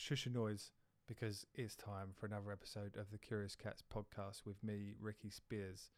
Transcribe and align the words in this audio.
shush 0.00 0.24
your 0.24 0.32
noise 0.32 0.72
because 1.06 1.44
it's 1.54 1.76
time 1.76 2.08
for 2.18 2.24
another 2.24 2.50
episode 2.50 2.96
of 2.96 3.10
the 3.12 3.18
Curious 3.18 3.54
Cats 3.54 3.82
podcast 3.94 4.46
with 4.46 4.64
me, 4.64 4.94
Ricky 4.98 5.28
Spears. 5.28 5.90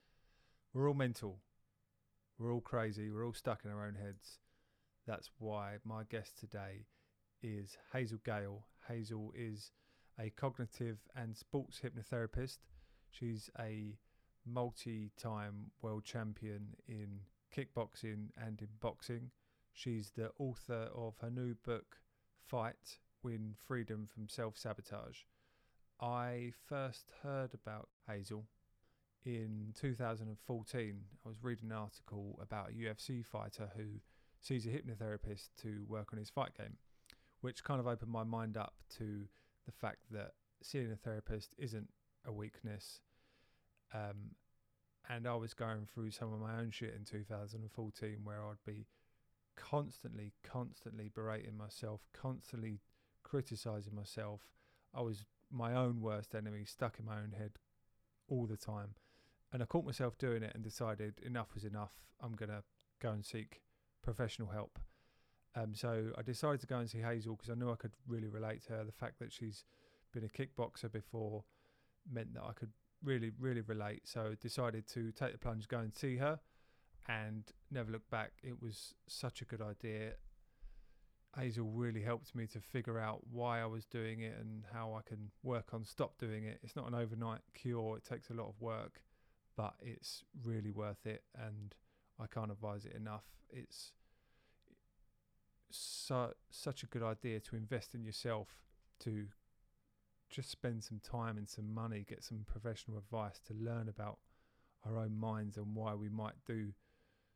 We're 0.75 0.89
all 0.89 0.94
mental. 0.94 1.39
We're 2.36 2.52
all 2.52 2.60
crazy. 2.60 3.10
We're 3.10 3.25
all 3.25 3.33
stuck 3.33 3.60
in 3.65 3.70
our 3.70 3.86
own 3.86 3.94
heads. 3.94 4.41
That's 5.07 5.30
why 5.38 5.76
my 5.84 6.02
guest 6.10 6.36
today 6.36 6.86
is 7.44 7.76
Hazel 7.92 8.18
Gale. 8.25 8.65
Hazel 8.89 9.33
is 9.37 9.71
a 10.19 10.30
cognitive 10.30 10.98
and 11.14 11.37
sports 11.37 11.80
hypnotherapist. 11.80 12.59
She's 13.09 13.50
a 13.61 13.98
multi 14.45 15.12
time 15.16 15.71
world 15.80 16.05
champion 16.05 16.75
in 16.89 17.21
kickboxing 17.57 18.30
and 18.37 18.61
in 18.61 18.69
boxing. 18.80 19.30
She's 19.73 20.11
the 20.11 20.32
author 20.41 20.89
of 20.93 21.14
her 21.21 21.30
new 21.30 21.55
book, 21.55 21.98
Fight 22.45 22.98
Win 23.23 23.54
Freedom 23.66 24.09
from 24.12 24.29
Self 24.29 24.57
Sabotage. 24.57 25.21
I 26.00 26.53
first 26.68 27.13
heard 27.22 27.54
about 27.54 27.89
Hazel 28.08 28.46
in 29.25 29.72
2014. 29.80 31.00
I 31.25 31.29
was 31.29 31.43
reading 31.43 31.71
an 31.71 31.77
article 31.77 32.38
about 32.42 32.70
a 32.70 32.72
UFC 32.72 33.24
fighter 33.24 33.70
who 33.77 34.00
sees 34.40 34.66
a 34.66 34.70
hypnotherapist 34.70 35.50
to 35.62 35.84
work 35.88 36.08
on 36.12 36.18
his 36.18 36.30
fight 36.30 36.56
game, 36.58 36.78
which 37.40 37.62
kind 37.62 37.78
of 37.78 37.86
opened 37.86 38.10
my 38.10 38.24
mind 38.24 38.56
up 38.56 38.74
to 38.98 39.27
the 39.66 39.72
fact 39.72 40.00
that 40.10 40.32
seeing 40.60 40.91
a 40.91 40.96
therapist 40.96 41.54
isn't 41.58 41.88
a 42.27 42.32
weakness. 42.32 43.00
Um, 43.94 44.32
and 45.08 45.28
I 45.28 45.34
was 45.36 45.54
going 45.54 45.86
through 45.92 46.10
some 46.10 46.32
of 46.32 46.41
my 46.41 46.58
own 46.58 46.70
shit 46.70 46.94
in 46.94 47.04
2014 47.04 48.18
where 48.24 48.42
I'd 48.42 48.64
be 48.66 48.86
constantly, 49.56 50.32
constantly 50.42 51.10
berating 51.14 51.56
myself, 51.56 52.00
constantly 52.12 52.80
criticizing 53.32 53.95
myself. 53.95 54.42
I 54.95 55.00
was 55.00 55.24
my 55.50 55.72
own 55.74 56.02
worst 56.02 56.34
enemy, 56.34 56.66
stuck 56.66 56.98
in 56.98 57.06
my 57.06 57.16
own 57.16 57.33
head 57.38 57.52
all 58.28 58.44
the 58.44 58.58
time. 58.58 58.91
And 59.50 59.62
I 59.62 59.64
caught 59.64 59.86
myself 59.86 60.19
doing 60.19 60.42
it 60.42 60.52
and 60.55 60.62
decided 60.62 61.14
enough 61.25 61.55
was 61.55 61.64
enough. 61.64 61.92
I'm 62.22 62.34
going 62.34 62.50
to 62.50 62.62
go 63.00 63.08
and 63.08 63.25
seek 63.25 63.62
professional 64.03 64.48
help. 64.48 64.78
Um, 65.56 65.75
so 65.75 66.12
I 66.19 66.20
decided 66.20 66.60
to 66.60 66.66
go 66.66 66.77
and 66.77 66.91
see 66.91 66.98
Hazel 66.98 67.36
because 67.36 67.48
I 67.48 67.55
knew 67.55 67.70
I 67.70 67.77
could 67.77 67.92
really 68.06 68.28
relate 68.28 68.66
to 68.66 68.75
her. 68.75 68.84
The 68.84 68.92
fact 68.92 69.19
that 69.20 69.33
she's 69.33 69.64
been 70.12 70.25
a 70.25 70.28
kickboxer 70.28 70.92
before 70.92 71.44
meant 72.10 72.34
that 72.34 72.44
I 72.44 72.53
could 72.53 72.72
really, 73.03 73.30
really 73.41 73.62
relate. 73.62 74.03
So 74.05 74.34
decided 74.42 74.86
to 74.88 75.10
take 75.10 75.33
the 75.33 75.38
plunge, 75.38 75.69
go 75.69 75.78
and 75.78 75.94
see 75.94 76.19
her, 76.19 76.38
and 77.08 77.44
never 77.70 77.92
look 77.92 78.10
back. 78.10 78.33
It 78.42 78.60
was 78.60 78.94
such 79.08 79.41
a 79.41 79.47
good 79.47 79.62
idea. 79.62 80.16
Hazel 81.36 81.66
really 81.66 82.02
helped 82.02 82.34
me 82.34 82.47
to 82.48 82.61
figure 82.61 82.98
out 82.98 83.20
why 83.30 83.61
I 83.61 83.66
was 83.66 83.86
doing 83.86 84.20
it 84.20 84.36
and 84.38 84.64
how 84.72 84.94
I 84.94 85.00
can 85.08 85.30
work 85.42 85.72
on 85.72 85.84
stop 85.84 86.19
doing 86.19 86.44
it. 86.44 86.61
It's 86.62 86.77
not 86.77 86.86
an 86.86 86.94
overnight 86.94 87.41
cure. 87.55 87.97
It 87.97 88.05
takes 88.05 88.28
a 88.28 88.34
lot 88.34 88.48
of 88.48 88.61
work, 88.61 89.00
but 89.56 89.75
it's 89.80 90.25
really 90.44 90.70
worth 90.70 91.06
it, 91.06 91.22
and 91.34 91.75
I 92.20 92.27
can't 92.27 92.50
advise 92.50 92.84
it 92.84 92.92
enough. 92.94 93.25
It's 93.50 93.92
so 95.70 96.34
such 96.50 96.83
a 96.83 96.86
good 96.86 97.03
idea 97.03 97.41
to 97.41 97.56
invest 97.56 97.94
in 97.94 98.05
yourself 98.05 98.48
to 99.00 99.27
just 100.28 100.50
spend 100.50 100.84
some 100.84 101.00
time 101.00 101.38
and 101.38 101.48
some 101.48 101.72
money, 101.72 102.05
get 102.06 102.22
some 102.22 102.44
professional 102.47 102.98
advice 102.98 103.41
to 103.47 103.55
learn 103.55 103.88
about 103.88 104.19
our 104.86 104.98
own 104.98 105.16
minds 105.16 105.56
and 105.56 105.75
why 105.75 105.94
we 105.94 106.08
might 106.08 106.34
do 106.47 106.72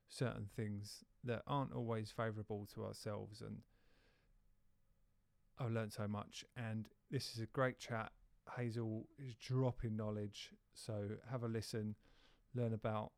certain 0.08 0.48
things 0.54 1.04
that 1.24 1.42
aren't 1.46 1.72
always 1.72 2.10
favourable 2.10 2.66
to 2.74 2.84
ourselves. 2.84 3.40
And 3.40 3.58
I've 5.58 5.72
learned 5.72 5.92
so 5.92 6.06
much, 6.06 6.44
and 6.56 6.88
this 7.10 7.32
is 7.34 7.40
a 7.40 7.46
great 7.46 7.78
chat. 7.78 8.12
Hazel 8.56 9.06
is 9.18 9.34
dropping 9.34 9.96
knowledge, 9.96 10.50
so 10.74 11.08
have 11.30 11.42
a 11.42 11.48
listen, 11.48 11.94
learn 12.54 12.74
about 12.74 13.12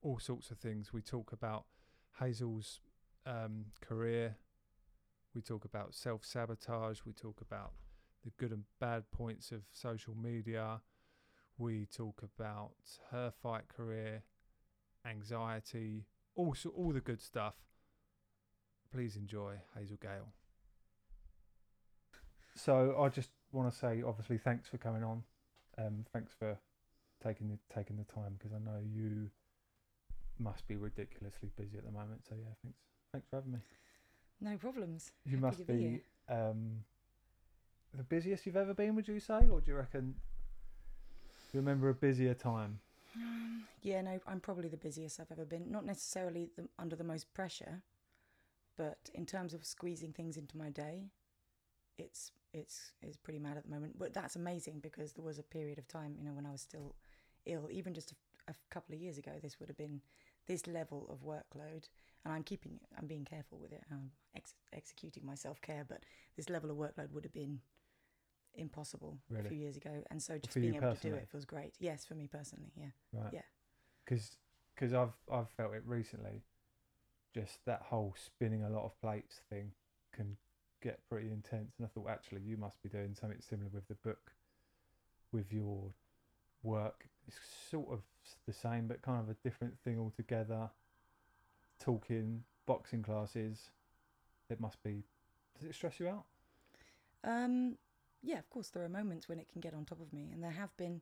all 0.00 0.18
sorts 0.18 0.50
of 0.50 0.58
things. 0.58 0.92
We 0.92 1.02
talk 1.02 1.32
about 1.32 1.64
Hazel's 2.18 2.80
um, 3.26 3.66
career. 3.80 4.36
We 5.34 5.42
talk 5.42 5.64
about 5.64 5.94
self 5.94 6.24
sabotage. 6.24 7.00
We 7.06 7.12
talk 7.12 7.40
about 7.40 7.72
the 8.24 8.30
good 8.38 8.52
and 8.52 8.64
bad 8.80 9.10
points 9.10 9.52
of 9.52 9.62
social 9.72 10.14
media. 10.14 10.80
We 11.58 11.86
talk 11.86 12.22
about 12.22 12.72
her 13.10 13.30
fight 13.42 13.68
career, 13.68 14.22
anxiety, 15.06 16.06
also 16.34 16.70
all 16.70 16.92
the 16.92 17.00
good 17.00 17.20
stuff. 17.20 17.56
Please 18.92 19.16
enjoy 19.16 19.56
Hazel 19.76 19.98
Gale. 20.00 20.32
So 22.54 22.96
I 23.00 23.08
just 23.08 23.30
want 23.52 23.72
to 23.72 23.78
say, 23.78 24.02
obviously, 24.06 24.38
thanks 24.38 24.68
for 24.68 24.78
coming 24.78 25.02
on. 25.02 25.22
Um, 25.78 26.04
thanks 26.12 26.32
for 26.38 26.58
taking 27.24 27.48
the 27.48 27.58
taking 27.74 27.96
the 27.96 28.04
time 28.12 28.36
because 28.38 28.52
I 28.54 28.58
know 28.58 28.78
you 28.94 29.30
must 30.38 30.66
be 30.66 30.76
ridiculously 30.76 31.50
busy 31.56 31.78
at 31.78 31.84
the 31.84 31.92
moment. 31.92 32.22
So 32.28 32.34
yeah, 32.36 32.52
thanks 32.62 32.78
thanks 33.12 33.28
for 33.28 33.36
having 33.36 33.52
me. 33.52 33.58
No 34.40 34.56
problems. 34.56 35.12
You 35.24 35.32
Happy 35.36 35.40
must 35.40 35.58
to 35.58 35.64
be, 35.64 36.02
um, 36.28 36.84
the 37.96 38.02
busiest 38.02 38.44
you've 38.44 38.56
ever 38.56 38.74
been, 38.74 38.96
would 38.96 39.06
you 39.06 39.20
say, 39.20 39.48
or 39.50 39.60
do 39.60 39.70
you 39.70 39.76
reckon? 39.76 40.14
You 41.52 41.60
remember 41.60 41.90
a 41.90 41.94
busier 41.94 42.34
time? 42.34 42.80
Um, 43.14 43.64
yeah, 43.82 44.00
no, 44.00 44.18
I'm 44.26 44.40
probably 44.40 44.68
the 44.68 44.78
busiest 44.78 45.20
I've 45.20 45.30
ever 45.30 45.44
been. 45.44 45.70
Not 45.70 45.84
necessarily 45.84 46.48
the, 46.56 46.66
under 46.78 46.96
the 46.96 47.04
most 47.04 47.32
pressure, 47.34 47.82
but 48.78 49.10
in 49.14 49.26
terms 49.26 49.52
of 49.52 49.64
squeezing 49.64 50.12
things 50.12 50.36
into 50.36 50.56
my 50.56 50.70
day, 50.70 51.10
it's 51.98 52.32
it's 52.52 52.92
it's 53.02 53.16
pretty 53.16 53.38
mad 53.38 53.56
at 53.56 53.64
the 53.64 53.70
moment. 53.70 53.98
But 53.98 54.14
that's 54.14 54.36
amazing 54.36 54.80
because 54.80 55.12
there 55.12 55.24
was 55.24 55.38
a 55.38 55.42
period 55.42 55.78
of 55.78 55.88
time, 55.88 56.14
you 56.16 56.24
know, 56.24 56.32
when 56.32 56.46
I 56.46 56.52
was 56.52 56.60
still 56.60 56.94
ill. 57.46 57.68
Even 57.70 57.94
just 57.94 58.12
a, 58.12 58.52
a 58.52 58.54
couple 58.70 58.94
of 58.94 59.00
years 59.00 59.18
ago, 59.18 59.32
this 59.42 59.58
would 59.58 59.68
have 59.68 59.78
been 59.78 60.00
this 60.46 60.66
level 60.66 61.06
of 61.10 61.22
workload, 61.24 61.88
and 62.24 62.32
I'm 62.34 62.42
keeping 62.42 62.72
it. 62.74 62.88
I'm 62.98 63.06
being 63.06 63.24
careful 63.24 63.58
with 63.58 63.72
it. 63.72 63.82
I'm 63.90 64.10
ex- 64.34 64.54
executing 64.72 65.24
my 65.24 65.34
self 65.34 65.60
care, 65.60 65.84
but 65.88 66.04
this 66.36 66.48
level 66.48 66.70
of 66.70 66.76
workload 66.76 67.12
would 67.12 67.24
have 67.24 67.32
been 67.32 67.60
impossible 68.54 69.18
a 69.38 69.42
few 69.42 69.56
years 69.56 69.76
ago. 69.76 70.02
And 70.10 70.22
so 70.22 70.38
just 70.38 70.52
for 70.52 70.60
being 70.60 70.74
able 70.74 70.94
to 70.94 71.08
do 71.08 71.14
it 71.14 71.28
feels 71.30 71.44
great. 71.44 71.74
Yes, 71.78 72.04
for 72.04 72.14
me 72.14 72.26
personally, 72.26 72.72
yeah. 72.76 72.86
Right. 73.12 73.32
Yeah. 73.32 73.40
Because 74.04 74.92
I've 74.92 75.14
I've 75.32 75.50
felt 75.50 75.74
it 75.74 75.82
recently. 75.86 76.42
Just 77.34 77.64
that 77.64 77.82
whole 77.82 78.14
spinning 78.22 78.62
a 78.62 78.68
lot 78.68 78.84
of 78.84 79.00
plates 79.00 79.40
thing 79.48 79.72
can 80.14 80.36
get 80.82 81.00
pretty 81.08 81.28
intense, 81.28 81.74
and 81.78 81.86
I 81.86 81.88
thought 81.88 82.10
actually 82.10 82.42
you 82.42 82.56
must 82.56 82.82
be 82.82 82.88
doing 82.88 83.14
something 83.18 83.40
similar 83.40 83.70
with 83.72 83.88
the 83.88 83.94
book, 83.94 84.32
with 85.32 85.52
your 85.52 85.92
work. 86.62 87.06
It's 87.26 87.38
sort 87.70 87.90
of 87.92 88.00
the 88.46 88.52
same, 88.52 88.88
but 88.88 89.02
kind 89.02 89.20
of 89.20 89.30
a 89.30 89.36
different 89.48 89.78
thing 89.84 89.98
altogether. 89.98 90.70
Talking 91.80 92.42
boxing 92.66 93.02
classes, 93.02 93.70
it 94.50 94.60
must 94.60 94.82
be. 94.82 95.04
Does 95.58 95.68
it 95.68 95.74
stress 95.74 95.98
you 95.98 96.08
out? 96.08 96.24
Um, 97.24 97.76
yeah, 98.22 98.38
of 98.38 98.48
course, 98.50 98.68
there 98.68 98.84
are 98.84 98.88
moments 98.88 99.28
when 99.28 99.38
it 99.38 99.48
can 99.50 99.60
get 99.60 99.74
on 99.74 99.84
top 99.84 100.00
of 100.00 100.12
me, 100.12 100.30
and 100.32 100.42
there 100.42 100.50
have 100.50 100.76
been, 100.76 101.00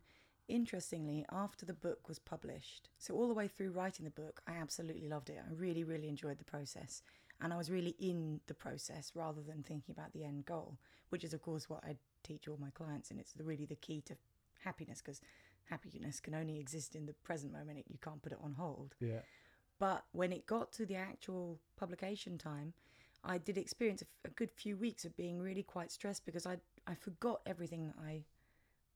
interestingly, 0.48 1.24
after 1.30 1.66
the 1.66 1.74
book 1.74 2.08
was 2.08 2.18
published. 2.18 2.88
So, 2.98 3.14
all 3.14 3.28
the 3.28 3.34
way 3.34 3.48
through 3.48 3.72
writing 3.72 4.04
the 4.04 4.10
book, 4.10 4.40
I 4.46 4.52
absolutely 4.52 5.08
loved 5.08 5.30
it. 5.30 5.38
I 5.38 5.52
really, 5.52 5.84
really 5.84 6.08
enjoyed 6.08 6.38
the 6.38 6.44
process, 6.44 7.02
and 7.40 7.52
I 7.52 7.56
was 7.56 7.70
really 7.70 7.94
in 7.98 8.40
the 8.46 8.54
process 8.54 9.12
rather 9.14 9.40
than 9.40 9.62
thinking 9.62 9.94
about 9.96 10.12
the 10.12 10.24
end 10.24 10.44
goal, 10.44 10.78
which 11.08 11.24
is, 11.24 11.32
of 11.32 11.42
course, 11.42 11.68
what 11.68 11.82
I 11.84 11.96
teach 12.22 12.48
all 12.48 12.58
my 12.60 12.70
clients, 12.70 13.10
and 13.10 13.18
it's 13.18 13.34
really 13.42 13.66
the 13.66 13.76
key 13.76 14.02
to 14.02 14.14
happiness 14.62 15.00
because 15.00 15.20
happiness 15.64 16.20
can 16.20 16.34
only 16.34 16.58
exist 16.58 16.94
in 16.94 17.06
the 17.06 17.14
present 17.24 17.52
moment, 17.52 17.84
you 17.88 17.98
can't 18.02 18.20
put 18.22 18.32
it 18.32 18.38
on 18.42 18.54
hold. 18.54 18.94
Yeah. 19.00 19.20
But 19.78 20.04
when 20.12 20.32
it 20.32 20.46
got 20.46 20.72
to 20.72 20.84
the 20.84 20.96
actual 20.96 21.58
publication 21.76 22.36
time, 22.36 22.74
I 23.24 23.38
did 23.38 23.56
experience 23.56 24.02
a, 24.02 24.04
f- 24.04 24.30
a 24.30 24.34
good 24.34 24.50
few 24.50 24.76
weeks 24.76 25.04
of 25.04 25.16
being 25.16 25.40
really 25.40 25.62
quite 25.62 25.90
stressed 25.90 26.24
because 26.26 26.46
I 26.46 26.58
I 26.86 26.94
forgot 26.94 27.40
everything 27.46 27.86
that 27.86 27.96
I 28.02 28.22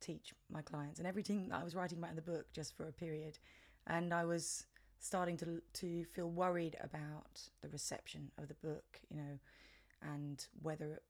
teach 0.00 0.34
my 0.50 0.62
clients 0.62 0.98
and 0.98 1.06
everything 1.06 1.48
that 1.48 1.60
I 1.60 1.64
was 1.64 1.74
writing 1.74 1.98
about 1.98 2.10
in 2.10 2.16
the 2.16 2.22
book 2.22 2.46
just 2.52 2.76
for 2.76 2.88
a 2.88 2.92
period, 2.92 3.38
and 3.86 4.12
I 4.12 4.24
was 4.24 4.66
starting 5.04 5.36
to 5.36 5.60
to 5.74 6.04
feel 6.04 6.30
worried 6.30 6.76
about 6.80 7.42
the 7.60 7.68
reception 7.68 8.30
of 8.38 8.48
the 8.48 8.54
book, 8.54 9.00
you 9.10 9.16
know, 9.16 9.38
and 10.00 10.46
whether 10.62 11.00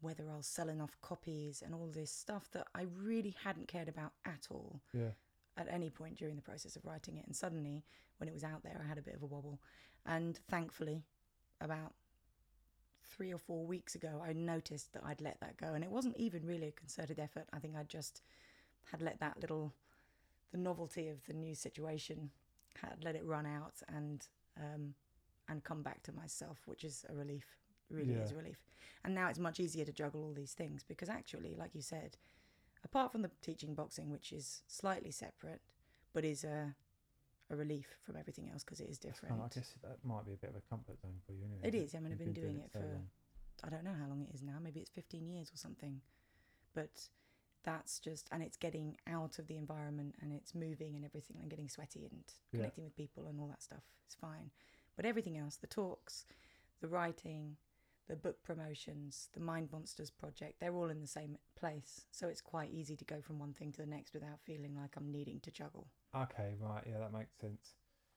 whether 0.00 0.28
I'll 0.30 0.42
sell 0.42 0.68
enough 0.68 0.96
copies 1.00 1.62
and 1.62 1.72
all 1.74 1.86
this 1.86 2.10
stuff 2.10 2.50
that 2.52 2.66
I 2.74 2.82
really 3.02 3.34
hadn't 3.44 3.68
cared 3.68 3.88
about 3.88 4.12
at 4.24 4.48
all 4.50 4.80
Yeah. 4.92 5.12
at 5.56 5.68
any 5.68 5.90
point 5.90 6.18
during 6.18 6.36
the 6.36 6.42
process 6.42 6.76
of 6.76 6.84
writing 6.84 7.16
it. 7.16 7.24
And 7.26 7.34
suddenly, 7.34 7.82
when 8.18 8.28
it 8.28 8.34
was 8.34 8.44
out 8.44 8.62
there, 8.62 8.78
I 8.82 8.86
had 8.86 8.98
a 8.98 9.02
bit 9.02 9.14
of 9.14 9.22
a 9.22 9.26
wobble. 9.26 9.58
And 10.04 10.36
thankfully, 10.48 11.02
about 11.60 11.94
three 13.04 13.32
or 13.32 13.38
four 13.38 13.64
weeks 13.64 13.94
ago, 13.94 14.22
I 14.22 14.32
noticed 14.34 14.92
that 14.92 15.02
I'd 15.04 15.20
let 15.22 15.40
that 15.40 15.56
go. 15.56 15.72
And 15.72 15.82
it 15.82 15.90
wasn't 15.90 16.16
even 16.18 16.44
really 16.44 16.68
a 16.68 16.72
concerted 16.72 17.18
effort. 17.18 17.46
I 17.52 17.58
think 17.58 17.74
I 17.76 17.84
just 17.84 18.20
had 18.90 19.00
let 19.00 19.18
that 19.20 19.40
little, 19.40 19.72
the 20.52 20.58
novelty 20.58 21.08
of 21.08 21.24
the 21.26 21.32
new 21.32 21.54
situation, 21.54 22.30
had 22.80 23.02
let 23.04 23.14
it 23.16 23.24
run 23.24 23.46
out 23.46 23.74
and 23.88 24.26
um, 24.58 24.94
and 25.48 25.62
come 25.62 25.82
back 25.82 26.02
to 26.04 26.12
myself, 26.12 26.58
which 26.66 26.82
is 26.84 27.04
a 27.08 27.14
relief 27.14 27.44
really 27.88 28.14
Yeah. 28.14 28.22
is 28.22 28.32
a 28.32 28.36
relief. 28.36 28.58
And 29.04 29.14
now 29.14 29.28
it's 29.28 29.38
much 29.38 29.60
easier 29.60 29.84
to 29.84 29.92
juggle 29.92 30.24
all 30.24 30.32
these 30.32 30.54
things 30.54 30.82
because 30.82 31.08
actually, 31.08 31.54
like 31.54 31.74
you 31.74 31.82
said, 31.82 32.16
apart 32.84 33.12
from 33.12 33.22
the 33.22 33.30
teaching 33.42 33.74
boxing, 33.74 34.10
which 34.10 34.32
is 34.32 34.62
slightly 34.66 35.10
separate, 35.12 35.60
but 36.12 36.24
is 36.24 36.42
a 36.44 36.74
a 37.48 37.54
relief 37.54 37.86
from 38.04 38.16
everything 38.16 38.50
else 38.50 38.64
because 38.64 38.80
it 38.80 38.88
is 38.90 38.98
different. 38.98 39.40
I 39.40 39.46
guess 39.54 39.74
that 39.82 39.98
might 40.04 40.26
be 40.26 40.32
a 40.32 40.36
bit 40.36 40.50
of 40.50 40.56
a 40.56 40.62
comfort 40.68 41.00
zone 41.00 41.20
for 41.24 41.32
you. 41.32 41.44
Anyway, 41.44 41.60
It 41.68 41.74
is. 41.76 41.94
I 41.94 41.98
mean, 42.00 42.12
I've 42.12 42.18
you've 42.20 42.34
been 42.34 42.42
doing 42.42 42.58
it 42.58 42.72
so 42.72 42.80
for-. 42.80 43.66
I 43.66 43.70
don't 43.70 43.84
know 43.84 43.94
how 43.94 44.08
long 44.08 44.20
it 44.22 44.34
is 44.34 44.42
now. 44.42 44.58
Maybe 44.60 44.80
it's 44.80 44.90
15 44.90 45.28
years 45.28 45.52
or 45.52 45.56
something. 45.56 46.00
But 46.74 47.08
that's 47.66 47.98
just, 47.98 48.28
and 48.32 48.42
it's 48.42 48.56
getting 48.56 48.96
out 49.06 49.38
of 49.38 49.48
the 49.48 49.56
environment 49.56 50.14
and 50.22 50.32
it's 50.32 50.54
moving 50.54 50.94
and 50.94 51.04
everything 51.04 51.36
and 51.40 51.50
getting 51.50 51.68
sweaty 51.68 52.06
and 52.10 52.22
Yeah. 52.52 52.60
connecting 52.60 52.84
with 52.84 52.96
people 52.96 53.26
and 53.26 53.38
all 53.38 53.48
that 53.48 53.62
stuff. 53.62 53.82
It's 54.06 54.14
fine. 54.14 54.50
But 54.94 55.04
everything 55.04 55.36
else, 55.36 55.56
the 55.56 55.66
talks, 55.66 56.24
the 56.80 56.88
writing, 56.88 57.56
the 58.06 58.16
book 58.16 58.42
promotions, 58.44 59.28
the 59.32 59.40
Mind 59.40 59.70
Monsters 59.72 60.10
project, 60.10 60.60
they're 60.60 60.74
all 60.76 60.90
in 60.90 61.00
the 61.00 61.06
same 61.08 61.36
place. 61.56 62.06
So 62.12 62.28
it's 62.28 62.40
quite 62.40 62.70
easy 62.70 62.96
to 62.96 63.04
go 63.04 63.20
from 63.20 63.38
one 63.40 63.52
thing 63.52 63.72
to 63.72 63.78
the 63.82 63.86
next 63.86 64.14
without 64.14 64.40
feeling 64.40 64.76
like 64.76 64.96
I'm 64.96 65.10
needing 65.10 65.40
to 65.40 65.50
juggle. 65.50 65.88
Okay, 66.14 66.54
right, 66.60 66.84
yeah, 66.88 66.98
that 66.98 67.12
makes 67.12 67.36
sense. 67.40 67.74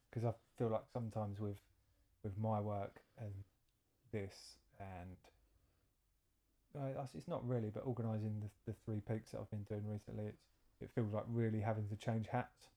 Because 0.10 0.26
I 0.26 0.34
feel 0.58 0.70
like 0.70 0.86
sometimes 0.94 1.40
with 1.40 1.60
with 2.24 2.38
my 2.38 2.60
work 2.60 3.02
and 3.18 3.34
this, 4.12 4.58
and 4.80 5.16
uh, 6.78 7.04
it's 7.14 7.28
not 7.28 7.48
really, 7.48 7.70
but 7.70 7.84
organising 7.86 8.40
the 8.42 8.72
the 8.72 8.78
three 8.86 9.02
peaks 9.02 9.32
that 9.32 9.40
I've 9.40 9.50
been 9.50 9.64
doing 9.64 9.88
recently, 9.88 10.26
it's 10.26 10.44
it 10.82 10.90
feels 10.96 11.14
like 11.14 11.26
really 11.28 11.60
having 11.60 11.88
to 11.90 11.96
change 11.96 12.28
hats. 12.28 12.70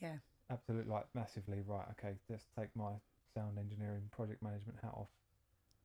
Yeah. 0.00 0.16
Absolutely, 0.50 0.90
like 0.90 1.06
massively. 1.14 1.58
Right, 1.66 1.86
okay, 1.98 2.14
let's 2.28 2.46
take 2.58 2.68
my 2.74 2.92
sound 3.34 3.58
engineering 3.58 4.08
project 4.10 4.42
management 4.42 4.78
hat 4.82 4.92
off, 4.94 5.12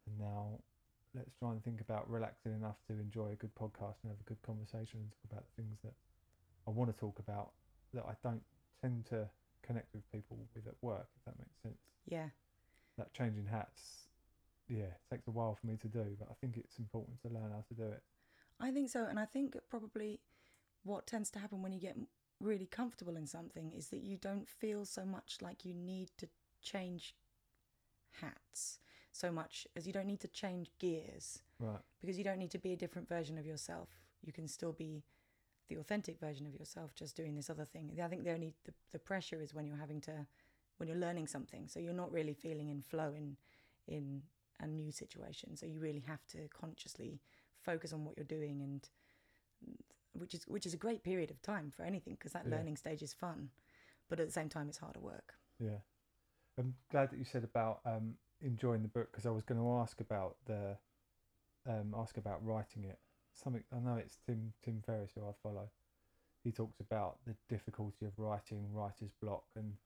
and 0.08 0.20
now 0.20 0.60
let's 1.16 1.32
try 1.40 1.52
and 1.52 1.64
think 1.64 1.82
about 1.82 2.10
relaxing 2.10 2.54
enough 2.54 2.78
to 2.88 2.94
enjoy 2.94 3.32
a 3.32 3.36
good 3.36 3.54
podcast 3.56 4.02
and 4.04 4.12
have 4.12 4.20
a 4.20 4.28
good 4.28 4.42
conversation 4.42 5.00
and 5.00 5.12
talk 5.12 5.32
about 5.32 5.44
things 5.56 5.78
that 5.84 5.94
I 6.68 6.72
want 6.72 6.90
to 6.94 7.00
talk 7.00 7.20
about 7.20 7.52
that 7.94 8.06
I 8.08 8.14
don't 8.24 8.42
tend 8.82 9.06
to 9.08 9.30
connect 9.62 9.94
with 9.94 10.10
people 10.12 10.38
with 10.56 10.68
at 10.68 10.76
work, 10.82 11.08
if 11.18 11.26
that 11.26 11.38
makes 11.38 11.62
sense. 11.62 11.78
Yeah. 12.08 12.30
That 12.98 13.14
changing 13.14 13.46
hats, 13.46 14.08
yeah, 14.68 14.84
it 14.84 15.02
takes 15.10 15.28
a 15.28 15.32
while 15.32 15.56
for 15.60 15.68
me 15.68 15.78
to 15.82 15.88
do, 15.88 16.16
but 16.20 16.28
I 16.30 16.34
think 16.42 16.58
it's 16.58 16.80
important 16.80 17.22
to 17.22 17.30
learn 17.30 17.52
how 17.52 17.64
to 17.68 17.74
do 17.74 17.84
it. 17.92 18.02
I 18.60 18.72
think 18.72 18.90
so, 18.90 19.06
and 19.06 19.20
I 19.20 19.26
think 19.26 19.56
probably 19.70 20.20
what 20.84 21.08
tends 21.08 21.30
to 21.32 21.40
happen 21.40 21.62
when 21.62 21.74
you 21.74 21.80
get 21.80 21.98
really 22.40 22.66
comfortable 22.66 23.16
in 23.16 23.26
something 23.26 23.72
is 23.72 23.88
that 23.88 24.02
you 24.02 24.18
don't 24.18 24.48
feel 24.48 24.86
so 24.86 25.06
much 25.06 25.38
like 25.42 25.64
you 25.66 25.74
need 25.74 26.10
to 26.18 26.28
change 26.62 27.16
hats 28.22 28.80
so 29.12 29.32
much 29.32 29.68
as 29.76 29.86
you 29.88 29.94
don't 29.94 30.08
need 30.08 30.20
to 30.20 30.28
change 30.28 30.72
gears 30.80 31.42
Right. 31.60 31.80
because 32.02 32.18
you 32.18 32.24
don't 32.24 32.40
need 32.40 32.52
to 32.52 32.58
be 32.58 32.74
a 32.74 32.76
different 32.76 33.08
version 33.08 33.38
of 33.38 33.46
yourself. 33.46 33.90
You 34.26 34.34
can 34.34 34.48
still 34.48 34.74
be 34.74 35.04
the 35.70 35.78
authentic 35.78 36.20
version 36.20 36.46
of 36.46 36.54
yourself 36.54 36.94
just 36.96 37.16
doing 37.16 37.36
this 37.36 37.50
other 37.50 37.64
thing. 37.66 37.98
I 38.04 38.08
think 38.08 38.24
the 38.24 38.32
only 38.32 38.54
the, 38.66 38.74
the 38.92 39.00
pressure 39.00 39.42
is 39.42 39.54
when 39.54 39.66
you're 39.66 39.78
having 39.78 40.02
to 40.02 40.26
when 40.78 40.90
you're 40.90 40.98
learning 40.98 41.28
something. 41.28 41.68
So 41.68 41.80
you're 41.80 41.94
not 41.94 42.12
really 42.12 42.34
feeling 42.34 42.70
in 42.70 42.82
flow 42.82 43.14
in 43.16 43.38
in 43.88 44.24
a 44.64 44.68
new 44.68 44.92
situation. 44.92 45.56
So 45.56 45.66
you 45.66 45.80
really 45.80 46.04
have 46.08 46.26
to 46.28 46.48
consciously 46.50 47.20
focus 47.62 47.94
on 47.94 48.04
what 48.06 48.18
you're 48.18 48.26
doing 48.26 48.62
and 48.62 48.88
which 50.14 50.34
is 50.34 50.44
which 50.48 50.66
is 50.66 50.74
a 50.74 50.78
great 50.78 51.04
period 51.04 51.32
of 51.32 51.42
time 51.42 51.72
for 51.76 51.84
anything 51.84 52.16
because 52.16 52.34
that 52.34 52.46
Yeah. 52.46 52.58
learning 52.58 52.78
stage 52.78 53.02
is 53.02 53.14
fun. 53.14 53.52
But 54.10 54.20
at 54.20 54.28
the 54.28 54.34
same 54.34 54.50
time 54.50 54.70
it's 54.70 54.78
harder 54.78 55.00
work. 55.00 55.36
Yeah. 55.60 55.80
I'm 56.58 56.76
glad 56.92 57.12
that 57.12 57.18
you 57.18 57.26
said 57.26 57.44
about 57.44 57.82
um, 57.86 58.16
enjoying 58.42 58.84
the 58.84 58.88
book 58.88 59.12
because 59.12 59.26
I 59.26 59.32
was 59.32 59.44
going 59.44 59.60
to 59.60 59.72
ask 59.82 60.00
about 60.02 60.38
the 60.46 60.78
um, 61.68 61.96
ask 61.98 62.18
about 62.18 62.46
writing 62.46 62.84
it. 62.84 63.00
Something 63.34 63.64
I 63.74 63.80
know 63.80 63.96
it's 63.96 64.18
Tim 64.26 64.54
Tim 64.64 64.82
Ferriss 64.86 65.12
who 65.16 65.22
I 65.28 65.32
follow. 65.42 65.70
He 66.44 66.52
talks 66.52 66.80
about 66.80 67.20
the 67.26 67.36
difficulty 67.50 68.06
of 68.06 68.12
writing 68.20 68.68
writer's 68.74 69.14
block 69.22 69.46
and 69.56 69.78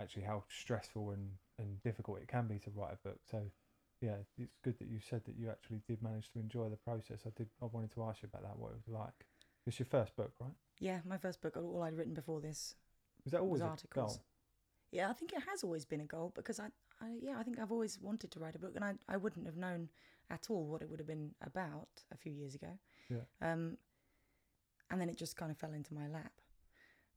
actually 0.00 0.22
how 0.22 0.44
stressful 0.48 1.10
and, 1.10 1.30
and 1.58 1.82
difficult 1.82 2.20
it 2.20 2.28
can 2.28 2.46
be 2.46 2.58
to 2.60 2.70
write 2.70 2.92
a 2.92 3.08
book. 3.08 3.18
So 3.30 3.40
yeah, 4.00 4.16
it's 4.20 4.50
good 4.62 4.78
that 4.78 4.88
you 4.88 4.98
said 5.00 5.24
that 5.26 5.36
you 5.36 5.50
actually 5.50 5.82
did 5.88 6.02
manage 6.02 6.30
to 6.32 6.38
enjoy 6.38 6.68
the 6.68 6.76
process. 6.76 7.20
I 7.26 7.30
did. 7.36 7.48
I 7.62 7.66
wanted 7.66 7.92
to 7.92 8.02
ask 8.04 8.22
you 8.22 8.28
about 8.32 8.42
that. 8.48 8.58
What 8.58 8.70
it 8.72 8.76
was 8.86 8.88
like. 8.88 9.26
It's 9.66 9.78
your 9.78 9.86
first 9.86 10.16
book, 10.16 10.32
right? 10.40 10.52
Yeah, 10.78 11.00
my 11.04 11.18
first 11.18 11.40
book, 11.42 11.56
all 11.56 11.82
I'd 11.82 11.94
written 11.96 12.14
before 12.14 12.40
this 12.40 12.74
Was 13.24 13.32
that 13.32 13.40
always 13.40 13.60
was 13.60 13.68
a 13.68 13.70
articles. 13.70 14.16
goal? 14.16 14.24
Yeah, 14.92 15.10
I 15.10 15.12
think 15.12 15.32
it 15.32 15.42
has 15.50 15.62
always 15.62 15.84
been 15.84 16.00
a 16.00 16.04
goal 16.06 16.32
because 16.34 16.58
I, 16.58 16.66
I 17.02 17.16
yeah, 17.20 17.38
I 17.38 17.42
think 17.42 17.58
I've 17.58 17.72
always 17.72 17.98
wanted 18.00 18.30
to 18.30 18.40
write 18.40 18.54
a 18.54 18.58
book, 18.58 18.72
and 18.76 18.84
I, 18.84 18.94
I 19.08 19.16
wouldn't 19.16 19.44
have 19.46 19.56
known 19.56 19.90
at 20.30 20.46
all 20.48 20.66
what 20.66 20.80
it 20.80 20.88
would 20.88 21.00
have 21.00 21.06
been 21.06 21.32
about 21.42 21.88
a 22.12 22.16
few 22.16 22.32
years 22.32 22.54
ago. 22.54 22.78
Yeah. 23.10 23.18
Um, 23.42 23.76
and 24.90 25.00
then 25.00 25.08
it 25.10 25.18
just 25.18 25.36
kind 25.36 25.50
of 25.50 25.58
fell 25.58 25.72
into 25.72 25.92
my 25.92 26.06
lap, 26.08 26.32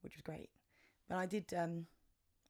which 0.02 0.16
was 0.16 0.22
great. 0.24 0.50
But 1.08 1.18
I 1.18 1.26
did, 1.26 1.54
um, 1.54 1.86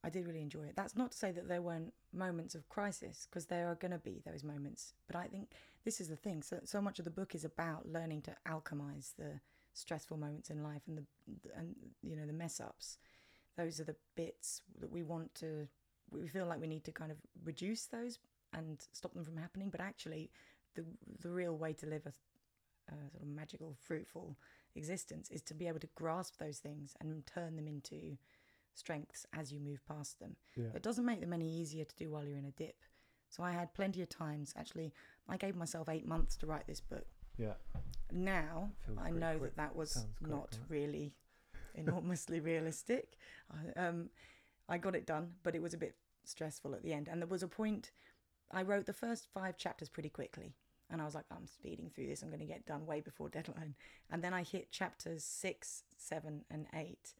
I 0.03 0.09
did 0.09 0.25
really 0.25 0.41
enjoy 0.41 0.63
it. 0.63 0.75
That's 0.75 0.95
not 0.95 1.11
to 1.11 1.17
say 1.17 1.31
that 1.31 1.47
there 1.47 1.61
weren't 1.61 1.93
moments 2.11 2.55
of 2.55 2.67
crisis, 2.69 3.27
because 3.29 3.45
there 3.45 3.67
are 3.67 3.75
going 3.75 3.91
to 3.91 3.99
be 3.99 4.21
those 4.25 4.43
moments. 4.43 4.93
But 5.07 5.15
I 5.15 5.27
think 5.27 5.51
this 5.85 6.01
is 6.01 6.07
the 6.09 6.15
thing. 6.15 6.41
So 6.41 6.59
so 6.63 6.81
much 6.81 6.99
of 6.99 7.05
the 7.05 7.11
book 7.11 7.35
is 7.35 7.45
about 7.45 7.87
learning 7.87 8.23
to 8.23 8.35
alchemize 8.47 9.15
the 9.15 9.39
stressful 9.73 10.17
moments 10.17 10.49
in 10.49 10.63
life 10.63 10.81
and 10.87 10.97
the 10.97 11.03
and 11.55 11.75
you 12.01 12.15
know 12.15 12.25
the 12.25 12.33
mess 12.33 12.59
ups 12.59 12.97
those 13.57 13.79
are 13.79 13.83
the 13.85 13.95
bits 14.15 14.61
that 14.79 14.91
we 14.91 15.03
want 15.03 15.33
to 15.35 15.67
we 16.11 16.27
feel 16.27 16.45
like 16.45 16.59
we 16.59 16.67
need 16.67 16.83
to 16.83 16.91
kind 16.91 17.11
of 17.11 17.17
reduce 17.43 17.85
those 17.85 18.19
and 18.53 18.79
stop 18.91 19.13
them 19.13 19.23
from 19.23 19.37
happening 19.37 19.69
but 19.69 19.79
actually 19.79 20.29
the 20.75 20.83
the 21.21 21.29
real 21.29 21.55
way 21.55 21.73
to 21.73 21.85
live 21.85 22.05
a, 22.05 22.93
a 22.93 23.09
sort 23.11 23.23
of 23.23 23.27
magical 23.27 23.75
fruitful 23.79 24.37
existence 24.75 25.29
is 25.29 25.41
to 25.41 25.53
be 25.53 25.67
able 25.67 25.79
to 25.79 25.89
grasp 25.95 26.37
those 26.37 26.59
things 26.59 26.95
and 26.99 27.25
turn 27.25 27.55
them 27.55 27.67
into 27.67 28.17
strengths 28.75 29.25
as 29.33 29.51
you 29.51 29.59
move 29.59 29.81
past 29.87 30.19
them 30.19 30.35
Yeah. 30.55 30.65
it 30.75 30.81
doesn't 30.83 31.05
make 31.05 31.19
them 31.21 31.33
any 31.33 31.49
easier 31.49 31.83
to 31.85 31.95
do 31.95 32.09
while 32.09 32.25
you're 32.25 32.37
in 32.37 32.45
a 32.45 32.51
dip 32.51 32.77
so 33.29 33.43
i 33.43 33.51
had 33.51 33.73
plenty 33.73 34.01
of 34.01 34.09
times 34.09 34.53
actually 34.57 34.93
i 35.27 35.37
gave 35.37 35.55
myself 35.55 35.89
8 35.89 36.05
months 36.07 36.35
to 36.37 36.45
write 36.47 36.67
this 36.67 36.81
book 36.81 37.05
Yeah. 37.37 37.53
now 38.11 38.71
I 38.97 39.11
know 39.11 39.37
quick. 39.37 39.55
that 39.55 39.57
that 39.57 39.75
was 39.75 40.05
quick, 40.19 40.29
not 40.31 40.57
really 40.69 41.13
enormously 41.75 42.39
realistic. 42.39 43.17
I, 43.49 43.79
um, 43.79 44.09
I 44.67 44.77
got 44.77 44.95
it 44.95 45.05
done, 45.05 45.35
but 45.43 45.55
it 45.55 45.61
was 45.61 45.73
a 45.73 45.77
bit 45.77 45.95
stressful 46.25 46.73
at 46.75 46.83
the 46.83 46.91
end. 46.93 47.07
And 47.07 47.21
there 47.21 47.27
was 47.27 47.43
a 47.43 47.47
point, 47.47 47.91
I 48.51 48.63
wrote 48.63 48.85
the 48.85 48.93
first 48.93 49.27
five 49.33 49.57
chapters 49.57 49.87
pretty 49.89 50.09
quickly. 50.09 50.53
And 50.89 51.01
I 51.01 51.05
was 51.05 51.15
like, 51.15 51.25
I'm 51.31 51.47
speeding 51.47 51.89
through 51.89 52.07
this. 52.07 52.21
I'm 52.21 52.27
going 52.29 52.41
to 52.41 52.45
get 52.45 52.65
done 52.65 52.85
way 52.85 52.99
before 52.99 53.29
deadline. 53.29 53.75
And 54.11 54.21
then 54.21 54.33
I 54.33 54.43
hit 54.43 54.71
chapters 54.71 55.23
six, 55.23 55.83
seven, 55.97 56.43
and 56.51 56.67
eight. 56.73 57.13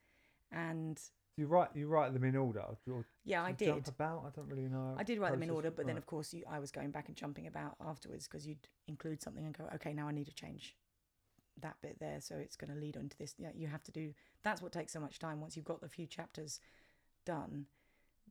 And 0.51 0.99
Do 1.35 1.41
you 1.41 1.47
write 1.47 1.69
you 1.75 1.87
write 1.87 2.13
them 2.13 2.23
in 2.25 2.35
order? 2.35 2.63
Or, 2.89 3.05
yeah, 3.23 3.41
I 3.43 3.53
did. 3.53 3.67
Jump 3.67 3.87
about? 3.87 4.23
I 4.27 4.29
don't 4.35 4.49
really 4.49 4.67
know. 4.67 4.95
I 4.97 5.03
did 5.03 5.17
write 5.19 5.31
them 5.31 5.43
in 5.43 5.49
order, 5.49 5.71
but 5.71 5.87
then 5.87 5.97
of 5.97 6.05
course 6.05 6.33
you, 6.33 6.43
I 6.49 6.59
was 6.59 6.71
going 6.71 6.91
back 6.91 7.07
and 7.07 7.15
jumping 7.15 7.47
about 7.47 7.75
afterwards 7.85 8.27
because 8.27 8.45
you'd 8.45 8.67
include 8.87 9.21
something 9.21 9.45
and 9.45 9.57
go, 9.57 9.65
okay, 9.75 9.93
now 9.93 10.07
I 10.07 10.11
need 10.11 10.25
to 10.27 10.33
change 10.33 10.75
that 11.61 11.75
bit 11.81 11.99
there, 11.99 12.19
so 12.19 12.35
it's 12.35 12.55
going 12.55 12.73
to 12.73 12.79
lead 12.79 12.97
on 12.97 13.07
to 13.09 13.17
this. 13.17 13.35
Yeah, 13.37 13.49
you 13.55 13.67
have 13.67 13.83
to 13.83 13.91
do. 13.91 14.13
That's 14.43 14.61
what 14.61 14.71
takes 14.71 14.91
so 14.93 14.99
much 14.99 15.19
time. 15.19 15.39
Once 15.39 15.55
you've 15.55 15.65
got 15.65 15.79
the 15.79 15.87
few 15.87 16.05
chapters 16.07 16.59
done, 17.25 17.67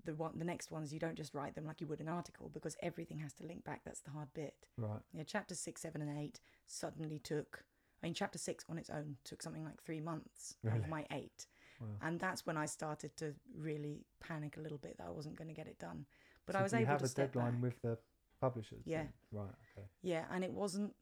the 0.04 0.14
one, 0.14 0.32
the 0.38 0.44
next 0.44 0.70
ones, 0.70 0.92
you 0.92 0.98
don't 1.00 1.16
just 1.16 1.34
write 1.34 1.54
them 1.54 1.64
like 1.66 1.80
you 1.80 1.86
would 1.86 2.00
an 2.00 2.08
article 2.08 2.50
because 2.52 2.76
everything 2.82 3.18
has 3.20 3.32
to 3.34 3.46
link 3.46 3.64
back. 3.64 3.80
That's 3.84 4.00
the 4.00 4.10
hard 4.10 4.28
bit. 4.34 4.54
right. 4.76 5.00
Yeah, 5.14 5.22
chapter 5.26 5.54
six, 5.54 5.80
seven, 5.82 6.02
and 6.02 6.18
eight 6.18 6.40
suddenly 6.66 7.18
took. 7.18 7.64
I 8.02 8.06
mean, 8.06 8.14
chapter 8.14 8.38
six 8.38 8.64
on 8.68 8.78
its 8.78 8.90
own 8.90 9.16
took 9.24 9.42
something 9.42 9.64
like 9.64 9.82
three 9.82 10.00
months 10.00 10.56
Really? 10.62 10.78
of 10.78 10.88
my 10.88 11.06
eight. 11.12 11.46
Wow. 11.80 11.86
And 12.02 12.20
that's 12.20 12.44
when 12.46 12.56
I 12.56 12.66
started 12.66 13.16
to 13.18 13.34
really 13.56 14.04
panic 14.20 14.56
a 14.56 14.60
little 14.60 14.78
bit 14.78 14.98
that 14.98 15.06
I 15.06 15.10
wasn't 15.10 15.36
going 15.36 15.48
to 15.48 15.54
get 15.54 15.66
it 15.66 15.78
done. 15.78 16.04
But 16.46 16.52
So 16.54 16.58
I 16.60 16.62
was 16.62 16.74
able 16.74 16.86
have 16.86 16.98
to 16.98 17.04
a 17.04 17.08
step 17.08 17.32
deadline 17.32 17.52
back. 17.54 17.62
with 17.62 17.82
the 17.82 17.98
publishers. 18.40 18.82
Yeah. 18.84 18.98
then? 18.98 19.12
Right. 19.32 19.54
Okay. 19.78 19.86
Yeah, 20.02 20.24
and 20.30 20.44
it 20.44 20.52
wasn't. 20.52 20.94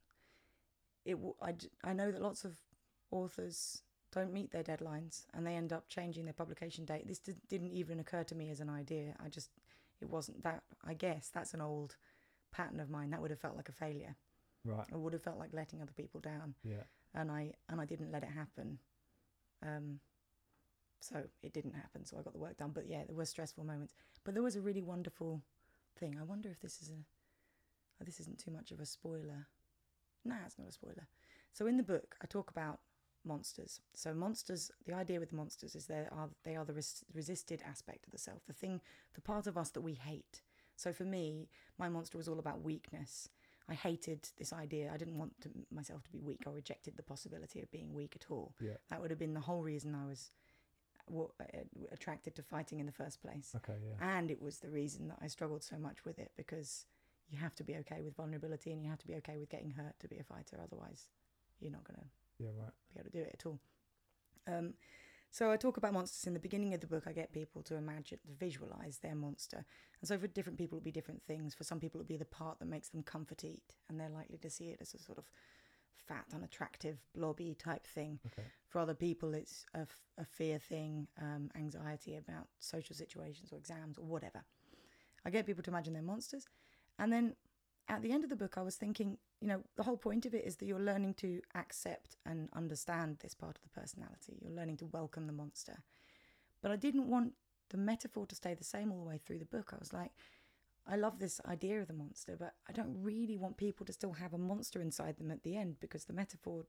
It. 1.05 1.17
I. 1.43 1.55
I 1.85 1.93
know 1.93 2.11
that 2.13 2.23
lots 2.23 2.45
of 2.45 2.57
authors 3.11 3.83
don't 4.13 4.33
meet 4.33 4.51
their 4.53 4.63
deadlines, 4.63 5.25
and 5.35 5.47
they 5.47 5.55
end 5.57 5.73
up 5.73 5.89
changing 5.89 6.25
their 6.25 6.33
publication 6.35 6.85
date. 6.85 7.07
This 7.07 7.19
did, 7.19 7.37
didn't 7.49 7.73
even 7.73 7.99
occur 8.01 8.25
to 8.25 8.35
me 8.35 8.51
as 8.51 8.61
an 8.61 8.71
idea. 8.71 9.15
I 9.25 9.29
just. 9.29 9.51
It 10.01 10.09
wasn't 10.11 10.43
that. 10.45 10.63
I 10.85 10.95
guess 10.95 11.29
that's 11.33 11.55
an 11.55 11.61
old 11.61 11.97
pattern 12.53 12.79
of 12.81 12.89
mine. 12.91 13.11
That 13.11 13.21
would 13.21 13.31
have 13.31 13.41
felt 13.41 13.57
like 13.57 13.69
a 13.69 13.73
failure. 13.73 14.15
Right. 14.65 14.87
It 14.91 14.99
would 14.99 15.13
have 15.13 15.23
felt 15.23 15.39
like 15.39 15.53
letting 15.53 15.81
other 15.83 15.93
people 15.97 16.21
down, 16.21 16.55
Yeah. 16.63 16.83
and 17.15 17.31
I 17.31 17.53
and 17.69 17.81
I 17.81 17.85
didn't 17.85 18.13
let 18.13 18.23
it 18.23 18.31
happen. 18.31 18.79
Um. 19.67 20.01
So 21.01 21.23
it 21.43 21.53
didn't 21.53 21.75
happen. 21.75 22.05
So 22.05 22.17
I 22.19 22.23
got 22.23 22.33
the 22.33 22.39
work 22.41 22.57
done. 22.57 22.73
But 22.75 22.89
yeah, 22.89 23.05
there 23.07 23.17
were 23.17 23.25
stressful 23.25 23.65
moments. 23.65 23.95
But 24.25 24.35
there 24.35 24.43
was 24.43 24.57
a 24.57 24.61
really 24.61 24.83
wonderful 24.83 25.43
thing. 25.99 26.17
I 26.21 26.25
wonder 26.25 26.49
if 26.51 26.61
this 26.61 26.81
is 26.83 26.91
a. 26.91 26.95
oh, 28.01 28.05
this 28.05 28.21
isn't 28.21 28.39
too 28.39 28.51
much 28.51 28.71
of 28.71 28.81
a 28.81 28.87
spoiler. 28.87 29.47
Nah, 30.25 30.37
it's 30.47 30.59
not 30.59 30.69
a 30.69 30.73
spoiler. 30.73 31.07
So 31.53 31.67
in 31.67 31.77
the 31.77 31.83
book, 31.83 32.17
I 32.23 32.27
talk 32.27 32.51
about 32.51 32.81
monsters. 33.25 33.81
So 33.95 34.15
monsters, 34.15 34.71
the 34.87 34.95
idea 34.95 35.21
with 35.21 35.33
monsters 35.33 35.75
is 35.75 35.87
they 35.87 36.07
are 36.11 36.31
they 36.45 36.57
are 36.57 36.65
the 36.65 36.75
res- 36.75 37.05
resisted 37.15 37.63
aspect 37.69 38.07
of 38.07 38.13
the 38.13 38.19
self, 38.19 38.45
the 38.47 38.53
thing, 38.53 38.81
the 39.15 39.21
part 39.21 39.47
of 39.47 39.57
us 39.57 39.71
that 39.71 39.81
we 39.83 39.95
hate. 39.95 40.43
So 40.77 40.93
for 40.93 41.05
me, 41.05 41.49
my 41.79 41.89
monster 41.89 42.19
was 42.19 42.29
all 42.29 42.39
about 42.39 42.63
weakness. 42.63 43.29
I 43.69 43.75
hated 43.75 44.29
this 44.39 44.53
idea. 44.53 44.91
I 44.93 44.97
didn't 44.97 45.19
want 45.19 45.39
to, 45.43 45.51
myself 45.71 46.03
to 46.05 46.11
be 46.11 46.21
weak. 46.21 46.45
I 46.47 46.51
rejected 46.51 46.97
the 46.97 47.03
possibility 47.03 47.61
of 47.61 47.71
being 47.71 47.93
weak 47.93 48.17
at 48.17 48.31
all. 48.31 48.55
Yeah. 48.61 48.79
That 48.89 49.01
would 49.01 49.11
have 49.11 49.19
been 49.19 49.35
the 49.35 49.41
whole 49.41 49.63
reason 49.63 49.95
I 49.95 50.07
was 50.07 50.31
wa- 51.11 51.29
uh, 51.41 51.59
attracted 51.93 52.35
to 52.37 52.43
fighting 52.43 52.81
in 52.81 52.87
the 52.87 52.93
first 52.93 53.21
place. 53.23 53.53
Okay. 53.57 53.77
Yeah. 53.83 54.17
And 54.17 54.31
it 54.31 54.41
was 54.41 54.59
the 54.59 54.71
reason 54.71 55.09
that 55.09 55.19
I 55.21 55.27
struggled 55.29 55.63
so 55.63 55.77
much 55.79 56.05
with 56.05 56.19
it 56.19 56.33
because 56.37 56.87
you 57.29 57.39
have 57.39 57.55
to 57.57 57.65
be 57.65 57.77
okay 57.77 58.01
with 58.03 58.17
vulnerability 58.17 58.73
and 58.73 58.83
you 58.83 58.89
have 58.89 58.99
to 59.01 59.07
be 59.07 59.15
okay 59.17 59.37
with 59.37 59.49
getting 59.51 59.71
hurt 59.71 59.99
to 60.01 60.09
be 60.09 60.19
a 60.19 60.25
fighter. 60.25 60.59
Otherwise, 60.63 61.09
you're 61.61 61.73
not 61.73 61.85
going 61.85 62.01
to 62.01 62.07
Yeah. 62.45 62.51
Right. 62.57 62.73
be 62.95 63.01
able 63.01 63.11
to 63.11 63.19
do 63.19 63.23
it 63.25 63.31
at 63.35 63.47
all. 63.47 63.59
Um, 64.47 64.75
so 65.31 65.51
I 65.51 65.59
talk 65.59 65.77
about 65.77 65.93
monsters 65.93 66.27
in 66.27 66.33
the 66.33 66.41
beginning 66.41 66.73
of 66.73 66.81
the 66.81 66.87
book. 66.87 67.05
I 67.07 67.13
get 67.13 67.33
people 67.33 67.63
to 67.65 67.75
imagine, 67.75 68.19
to 68.19 68.33
visualize 68.39 68.99
their 69.01 69.15
monster, 69.15 69.67
and 70.01 70.09
so 70.09 70.17
for 70.19 70.27
different 70.27 70.57
people, 70.59 70.79
it'll 70.79 70.85
be 70.85 70.91
different 70.91 71.23
things. 71.27 71.55
For 71.55 71.65
some 71.65 71.81
people, 71.81 72.01
it'll 72.01 72.09
be 72.09 72.17
the 72.17 72.25
part 72.25 72.59
that 72.61 72.65
makes 72.69 72.89
them 72.89 73.03
comfort 73.03 73.45
eat, 73.45 73.63
and 73.91 74.01
they're 74.01 74.09
likely 74.09 74.39
to 74.39 74.49
see 74.49 74.71
it 74.71 74.79
as 74.81 74.95
a 74.95 74.99
sort 74.99 75.19
of 75.19 75.31
fat, 76.09 76.25
unattractive, 76.35 76.99
blobby 77.15 77.55
type 77.59 77.87
thing. 77.87 78.19
Okay. 78.27 78.47
For 78.69 78.81
other 78.81 78.95
people, 78.95 79.35
it's 79.35 79.65
a, 79.75 79.81
f- 79.81 80.03
a 80.19 80.25
fear 80.25 80.59
thing, 80.59 81.07
um, 81.21 81.51
anxiety 81.55 82.17
about 82.17 82.49
social 82.59 82.97
situations 82.97 83.53
or 83.53 83.57
exams 83.57 83.99
or 83.99 84.05
whatever. 84.05 84.43
I 85.25 85.31
get 85.31 85.47
people 85.47 85.63
to 85.63 85.71
imagine 85.71 85.93
they're 85.93 86.03
monsters, 86.03 86.47
and 86.99 87.13
then 87.13 87.35
at 87.89 88.03
the 88.03 88.13
end 88.13 88.25
of 88.25 88.31
the 88.31 88.37
book, 88.37 88.59
I 88.59 88.63
was 88.63 88.77
thinking, 88.77 89.17
you 89.41 89.49
know, 89.49 89.63
the 89.77 89.83
whole 89.83 89.97
point 89.97 90.27
of 90.27 90.35
it 90.35 90.45
is 90.45 90.57
that 90.57 90.67
you're 90.67 90.79
learning 90.79 91.15
to 91.15 91.41
accept 91.55 92.17
and 92.27 92.49
understand 92.55 93.19
this 93.21 93.35
part 93.35 93.57
of 93.57 93.63
the 93.63 93.81
personality. 93.81 94.39
You're 94.41 94.53
learning 94.53 94.77
to 94.79 94.87
welcome 94.87 95.27
the 95.27 95.33
monster. 95.33 95.83
But 96.61 96.71
I 96.71 96.77
didn't 96.77 97.09
want 97.09 97.33
the 97.71 97.79
metaphor 97.79 98.27
to 98.27 98.35
stay 98.35 98.55
the 98.55 98.65
same 98.65 98.93
all 98.93 98.99
the 98.99 99.09
way 99.09 99.19
through 99.19 99.39
the 99.39 99.45
book. 99.45 99.73
I 99.73 99.79
was 99.79 99.93
like, 99.93 100.11
I 100.89 100.97
love 100.97 101.19
this 101.19 101.41
idea 101.47 101.81
of 101.81 101.87
the 101.87 101.93
monster, 101.93 102.37
but 102.39 102.55
I 102.69 102.73
don't 102.73 102.97
really 103.03 103.37
want 103.37 103.57
people 103.57 103.85
to 103.87 103.93
still 103.93 104.13
have 104.13 104.33
a 104.33 104.39
monster 104.39 104.81
inside 104.81 105.19
them 105.19 105.31
at 105.31 105.43
the 105.43 105.57
end 105.57 105.77
because 105.81 106.05
the 106.05 106.13
metaphor 106.13 106.65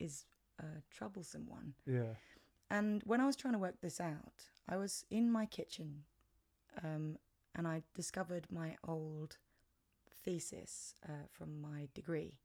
is 0.00 0.24
a 0.58 0.82
troublesome 0.90 1.46
one. 1.48 1.74
Yeah. 1.86 2.14
And 2.70 3.02
when 3.04 3.20
I 3.20 3.26
was 3.26 3.36
trying 3.36 3.54
to 3.54 3.58
work 3.58 3.80
this 3.80 4.00
out, 4.00 4.44
I 4.68 4.76
was 4.76 5.04
in 5.10 5.30
my 5.30 5.46
kitchen 5.46 6.02
um, 6.82 7.16
and 7.54 7.68
I 7.68 7.82
discovered 7.94 8.46
my 8.50 8.76
old 8.86 9.36
thesis 10.24 10.94
uh, 11.08 11.26
from 11.30 11.60
my 11.60 11.88
degree. 11.94 12.38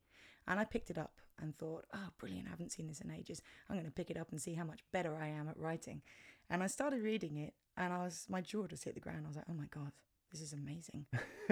And 0.47 0.59
I 0.59 0.63
picked 0.63 0.89
it 0.89 0.97
up 0.97 1.13
and 1.41 1.55
thought, 1.55 1.85
oh, 1.93 2.09
brilliant, 2.19 2.47
I 2.47 2.51
haven't 2.51 2.71
seen 2.71 2.87
this 2.87 3.01
in 3.01 3.11
ages. 3.11 3.41
I'm 3.69 3.75
going 3.75 3.85
to 3.85 3.91
pick 3.91 4.09
it 4.09 4.17
up 4.17 4.31
and 4.31 4.41
see 4.41 4.53
how 4.53 4.65
much 4.65 4.81
better 4.91 5.15
I 5.15 5.27
am 5.27 5.47
at 5.47 5.57
writing. 5.57 6.01
And 6.49 6.61
I 6.61 6.67
started 6.67 7.01
reading 7.01 7.37
it 7.37 7.53
and 7.77 7.93
I 7.93 7.99
was, 7.99 8.25
my 8.29 8.41
jaw 8.41 8.67
just 8.67 8.83
hit 8.83 8.95
the 8.95 8.99
ground. 8.99 9.21
I 9.23 9.27
was 9.27 9.37
like, 9.37 9.45
oh 9.49 9.53
my 9.53 9.67
God, 9.71 9.91
this 10.31 10.41
is 10.41 10.53
amazing. 10.53 11.05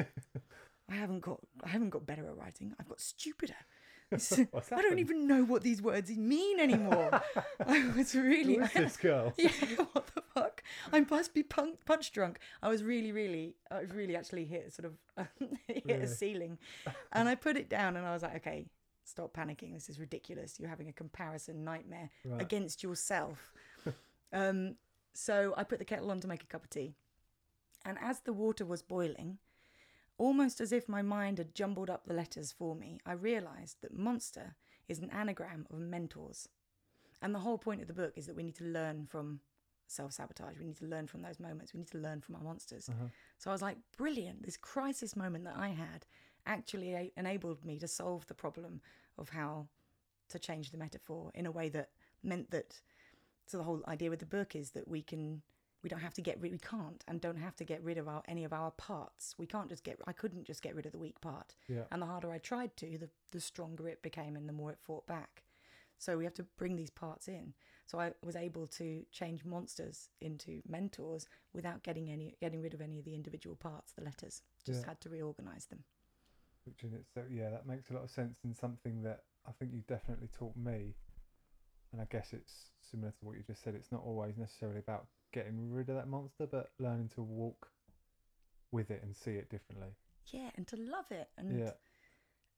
I 0.90 0.96
haven't 0.96 1.20
got, 1.22 1.40
I 1.64 1.70
haven't 1.70 1.90
got 1.90 2.06
better 2.06 2.26
at 2.28 2.38
writing. 2.38 2.74
I've 2.80 2.88
got 2.90 3.00
stupider. 3.02 3.56
This- 4.10 4.40
I 4.72 4.82
don't 4.82 5.00
even 5.00 5.28
know 5.28 5.44
what 5.44 5.64
these 5.64 5.82
words 5.82 6.10
mean 6.12 6.62
anymore. 6.62 7.22
I 7.60 7.90
was 7.94 8.16
really, 8.16 8.56
Who 8.56 8.62
is 8.64 8.72
this 8.72 8.96
girl? 8.96 9.34
yeah, 9.38 9.50
what 9.92 10.08
the 10.16 10.22
fuck? 10.34 10.64
I 10.94 11.02
must 11.02 11.34
be 11.34 11.44
punk, 11.44 11.84
punch 11.86 12.14
drunk. 12.14 12.40
I 12.64 12.70
was 12.70 12.84
really, 12.84 13.12
really, 13.12 13.56
I 13.70 13.82
was 13.82 13.92
really 13.92 14.16
actually 14.16 14.46
hit 14.46 14.72
sort 14.74 14.86
of 15.18 15.28
hit 15.68 15.84
Really? 15.86 16.04
a 16.04 16.08
ceiling, 16.08 16.58
and 17.12 17.28
I 17.28 17.36
put 17.36 17.58
it 17.58 17.68
down 17.70 17.98
and 17.98 18.06
I 18.08 18.14
was 18.14 18.24
like, 18.24 18.36
okay, 18.38 18.68
stop 19.04 19.34
panicking. 19.34 19.74
This 19.74 19.90
is 19.90 20.00
ridiculous. 20.00 20.58
You're 20.58 20.70
having 20.70 20.88
a 20.88 20.94
comparison 20.94 21.66
nightmare 21.66 22.10
Right. 22.24 22.42
against 22.42 22.84
yourself. 22.84 23.52
um, 24.32 24.76
so 25.14 25.54
I 25.58 25.66
put 25.66 25.80
the 25.80 25.86
kettle 25.86 26.12
on 26.12 26.22
to 26.22 26.30
make 26.30 26.44
a 26.44 26.48
cup 26.48 26.64
of 26.64 26.70
tea, 26.70 26.96
and 27.88 27.98
as 28.02 28.20
the 28.20 28.34
water 28.34 28.66
was 28.66 28.82
boiling, 28.84 29.38
almost 30.18 30.60
as 30.60 30.72
if 30.74 30.90
my 30.90 31.02
mind 31.02 31.38
had 31.38 31.56
jumbled 31.56 31.90
up 31.90 32.06
the 32.06 32.14
letters 32.14 32.52
for 32.52 32.76
me, 32.76 33.00
I 33.06 33.14
realised 33.14 33.78
that 33.82 33.98
monster 33.98 34.56
is 34.90 35.00
an 35.00 35.10
anagram 35.12 35.66
of 35.72 35.80
mentors. 35.80 36.50
And 37.22 37.34
the 37.34 37.40
whole 37.40 37.58
point 37.58 37.82
of 37.82 37.88
the 37.88 37.94
book 37.94 38.14
is 38.18 38.28
that 38.28 38.36
we 38.36 38.44
need 38.44 38.56
to 38.56 38.66
learn 38.66 39.06
from 39.06 39.40
self 39.88 40.12
sabotage. 40.12 40.60
We 40.60 40.66
need 40.66 40.78
to 40.78 40.86
learn 40.86 41.08
from 41.08 41.22
those 41.22 41.40
moments. 41.40 41.74
We 41.74 41.80
need 41.80 41.92
to 41.92 41.98
learn 41.98 42.20
from 42.20 42.36
our 42.36 42.42
monsters. 42.44 42.90
Uh-huh. 42.90 43.08
So 43.38 43.50
I 43.50 43.54
was 43.54 43.62
like, 43.62 43.78
brilliant. 43.98 44.44
This 44.44 44.58
crisis 44.58 45.16
moment 45.16 45.46
that 45.46 45.56
I 45.56 45.70
had 45.70 46.06
actually 46.46 46.94
a- 46.94 47.12
enabled 47.16 47.64
me 47.64 47.80
to 47.80 47.88
solve 47.88 48.28
the 48.28 48.34
problem 48.34 48.82
of 49.18 49.30
how 49.30 49.68
to 50.30 50.40
change 50.40 50.72
the 50.72 50.78
metaphor 50.78 51.32
in 51.34 51.46
a 51.46 51.52
way 51.52 51.70
that 51.70 51.90
meant 52.22 52.52
that. 52.52 52.82
So 53.46 53.58
the 53.58 53.64
whole 53.64 53.82
idea 53.88 54.10
with 54.10 54.20
the 54.20 54.26
book 54.26 54.56
is 54.56 54.72
that 54.72 54.88
we 54.88 55.02
can. 55.02 55.42
We 55.88 55.90
don't 55.90 56.02
have 56.02 56.16
to 56.16 56.22
get 56.22 56.42
rid. 56.42 56.52
We 56.52 56.58
can't 56.58 57.02
and 57.08 57.22
don't 57.22 57.38
have 57.38 57.56
to 57.56 57.64
get 57.64 57.82
rid 57.82 57.98
of 57.98 58.10
our 58.10 58.22
any 58.28 58.44
of 58.44 58.52
our 58.52 58.72
parts. 58.72 59.36
We 59.38 59.46
can't 59.46 59.70
just 59.70 59.86
get. 59.86 59.98
I 60.06 60.12
couldn't 60.12 60.44
just 60.44 60.62
get 60.62 60.76
rid 60.76 60.86
of 60.86 60.92
the 60.92 60.98
weak 60.98 61.22
part. 61.22 61.56
Yeah. 61.70 61.84
And 61.94 62.02
the 62.02 62.06
harder 62.06 62.30
I 62.30 62.40
tried 62.40 62.76
to, 62.78 62.98
the 62.98 63.10
the 63.32 63.40
stronger 63.40 63.88
it 63.88 64.02
became, 64.02 64.36
and 64.36 64.50
the 64.50 64.54
more 64.54 64.70
it 64.70 64.80
fought 64.82 65.08
back. 65.08 65.44
So 65.98 66.18
we 66.18 66.26
have 66.26 66.34
to 66.34 66.44
bring 66.58 66.76
these 66.76 66.90
parts 66.90 67.30
in. 67.30 67.54
So 67.86 68.02
I 68.02 68.12
was 68.22 68.36
able 68.36 68.68
to 68.68 69.06
change 69.14 69.46
monsters 69.46 70.10
into 70.20 70.62
mentors 70.68 71.26
without 71.54 71.84
getting 71.84 72.10
any 72.10 72.36
getting 72.42 72.62
rid 72.62 72.74
of 72.74 72.82
any 72.82 73.00
of 73.00 73.06
the 73.06 73.16
individual 73.16 73.56
parts, 73.56 73.94
the 73.94 74.04
letters. 74.04 74.42
Just 74.66 74.82
Yeah. 74.82 74.88
had 74.88 75.00
to 75.02 75.10
reorganize 75.10 75.68
them. 75.68 75.86
Which 76.66 76.84
in 76.84 76.94
itself, 76.96 77.28
yeah, 77.32 77.50
that 77.50 77.66
makes 77.66 77.90
a 77.92 77.94
lot 77.94 78.04
of 78.04 78.12
sense 78.12 78.44
in 78.44 78.54
something 78.54 79.04
that 79.04 79.24
I 79.46 79.54
think 79.54 79.72
you 79.72 79.84
definitely 79.88 80.28
taught 80.28 80.58
me. 80.58 80.96
And 81.94 82.02
I 82.02 82.06
guess 82.10 82.34
it's 82.34 82.72
similar 82.82 83.12
to 83.12 83.26
what 83.26 83.38
you 83.38 83.44
just 83.44 83.64
said. 83.64 83.74
It's 83.74 83.94
not 83.94 84.04
always 84.04 84.36
necessarily 84.36 84.80
about 84.80 85.08
getting 85.38 85.72
rid 85.72 85.90
of 85.90 85.96
that 85.96 86.08
monster, 86.08 86.48
but 86.48 86.72
learning 86.80 87.10
to 87.10 87.22
walk 87.22 87.70
with 88.72 88.90
it 88.90 89.02
and 89.04 89.16
see 89.16 89.32
it 89.32 89.50
differently. 89.50 89.90
Yeah, 90.32 90.50
and 90.56 90.68
to 90.68 90.76
love 90.76 91.12
it 91.12 91.30
and 91.38 91.60
yeah. 91.60 91.72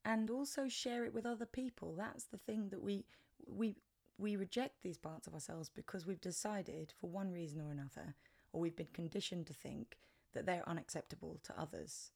and 0.04 0.30
also 0.30 0.68
share 0.68 1.04
it 1.04 1.14
with 1.14 1.26
other 1.26 1.46
people. 1.46 1.94
That's 1.96 2.24
the 2.24 2.38
thing 2.38 2.68
that 2.70 2.82
we 2.82 3.04
we 3.46 3.76
we 4.18 4.36
reject 4.36 4.82
these 4.82 4.98
parts 4.98 5.26
of 5.26 5.34
ourselves 5.34 5.68
because 5.68 6.06
we've 6.06 6.20
decided 6.20 6.92
for 6.98 7.08
one 7.08 7.32
reason 7.32 7.60
or 7.60 7.70
another, 7.70 8.14
or 8.52 8.60
we've 8.60 8.76
been 8.76 8.88
conditioned 8.92 9.46
to 9.46 9.54
think 9.54 9.98
that 10.32 10.46
they're 10.46 10.68
unacceptable 10.68 11.38
to 11.44 11.60
others. 11.60 12.12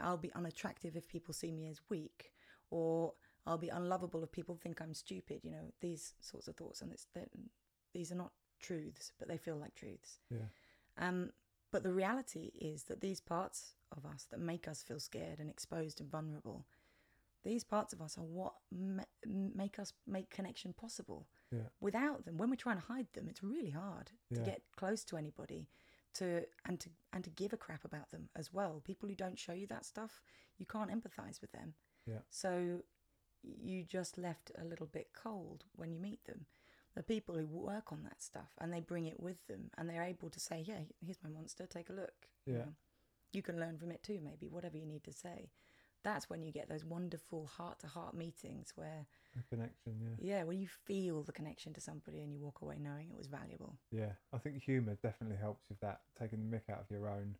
I'll 0.00 0.18
be 0.18 0.32
unattractive 0.34 0.96
if 0.96 1.08
people 1.08 1.32
see 1.32 1.50
me 1.50 1.68
as 1.68 1.80
weak, 1.88 2.32
or 2.70 3.14
I'll 3.46 3.58
be 3.58 3.68
unlovable 3.68 4.22
if 4.22 4.32
people 4.32 4.56
think 4.56 4.80
I'm 4.80 4.94
stupid. 4.94 5.40
You 5.42 5.50
know 5.52 5.72
these 5.80 6.14
sorts 6.20 6.48
of 6.48 6.56
thoughts, 6.56 6.80
and 6.80 6.90
it's 6.90 7.06
that 7.14 7.28
these 7.92 8.10
are 8.10 8.16
not 8.16 8.32
truths, 8.60 9.12
but 9.18 9.28
they 9.28 9.36
feel 9.38 9.56
like 9.56 9.74
truths. 9.74 10.18
Yeah. 10.30 10.48
Um, 10.98 11.30
but 11.72 11.82
the 11.82 11.92
reality 11.92 12.50
is 12.60 12.84
that 12.84 13.00
these 13.00 13.20
parts 13.20 13.74
of 13.96 14.06
us 14.06 14.26
that 14.30 14.40
make 14.40 14.66
us 14.68 14.82
feel 14.82 15.00
scared 15.00 15.38
and 15.40 15.50
exposed 15.50 16.00
and 16.00 16.10
vulnerable, 16.10 16.64
these 17.44 17.64
parts 17.64 17.92
of 17.92 18.00
us 18.00 18.16
are 18.18 18.24
what 18.24 18.54
ma- 18.72 19.04
make 19.26 19.78
us 19.78 19.92
make 20.06 20.30
connection 20.30 20.72
possible. 20.72 21.26
Yeah. 21.52 21.68
Without 21.80 22.24
them, 22.24 22.38
when 22.38 22.50
we're 22.50 22.56
trying 22.56 22.80
to 22.80 22.86
hide 22.86 23.06
them, 23.12 23.28
it's 23.28 23.42
really 23.42 23.70
hard 23.70 24.10
to 24.34 24.40
Yeah. 24.40 24.46
get 24.46 24.62
close 24.76 25.04
to 25.04 25.16
anybody, 25.16 25.68
to 26.14 26.46
and 26.64 26.80
to 26.80 26.90
and 27.12 27.22
to 27.24 27.30
give 27.30 27.52
a 27.52 27.56
crap 27.56 27.84
about 27.84 28.10
them 28.10 28.28
as 28.34 28.52
well. 28.52 28.80
People 28.80 29.08
who 29.08 29.14
don't 29.14 29.38
show 29.38 29.52
you 29.52 29.66
that 29.68 29.84
stuff, 29.84 30.22
you 30.58 30.66
can't 30.66 30.90
empathize 30.90 31.40
with 31.40 31.52
them. 31.52 31.74
Yeah. 32.06 32.20
So 32.30 32.82
you 33.42 33.84
just 33.84 34.18
left 34.18 34.50
a 34.58 34.64
little 34.64 34.86
bit 34.86 35.12
cold 35.12 35.64
when 35.76 35.92
you 35.92 36.00
meet 36.00 36.24
them. 36.24 36.46
The 36.96 37.02
people 37.02 37.36
who 37.36 37.46
work 37.46 37.92
on 37.92 38.02
that 38.04 38.22
stuff 38.22 38.50
and 38.58 38.72
they 38.72 38.80
bring 38.80 39.06
it 39.06 39.20
with 39.20 39.46
them 39.46 39.70
and 39.76 39.88
they're 39.88 40.02
able 40.02 40.30
to 40.30 40.40
say, 40.40 40.64
"Yeah, 40.66 40.80
here's 41.04 41.22
my 41.22 41.30
monster. 41.30 41.66
Take 41.66 41.90
a 41.90 41.92
look." 41.92 42.28
you 42.46 42.54
Yeah. 42.54 42.64
You 43.32 43.42
can 43.42 43.60
learn 43.60 43.78
from 43.78 43.90
it 43.90 44.02
too, 44.02 44.20
maybe 44.22 44.48
whatever 44.48 44.78
you 44.78 44.86
need 44.86 45.04
to 45.04 45.12
say. 45.12 45.50
That's 46.02 46.30
when 46.30 46.42
you 46.42 46.52
get 46.52 46.68
those 46.68 46.84
wonderful 46.84 47.46
heart-to-heart 47.46 48.14
meetings 48.14 48.72
where, 48.76 49.06
A 49.38 49.42
connection, 49.50 50.00
yeah. 50.00 50.36
yeah, 50.36 50.44
when 50.44 50.58
you 50.60 50.68
feel 50.68 51.22
the 51.22 51.32
connection 51.32 51.72
to 51.74 51.80
somebody 51.80 52.20
and 52.22 52.32
you 52.32 52.38
walk 52.38 52.62
away 52.62 52.78
knowing 52.78 53.10
it 53.10 53.18
was 53.18 53.26
valuable. 53.26 53.76
Yeah, 53.90 54.12
I 54.32 54.38
think 54.38 54.62
humour 54.62 54.96
definitely 55.02 55.36
helps 55.36 55.68
with 55.68 55.80
that, 55.80 56.02
taking 56.18 56.38
the 56.48 56.56
mick 56.56 56.72
out 56.72 56.80
of 56.80 56.90
your 56.90 57.08
own, 57.08 57.36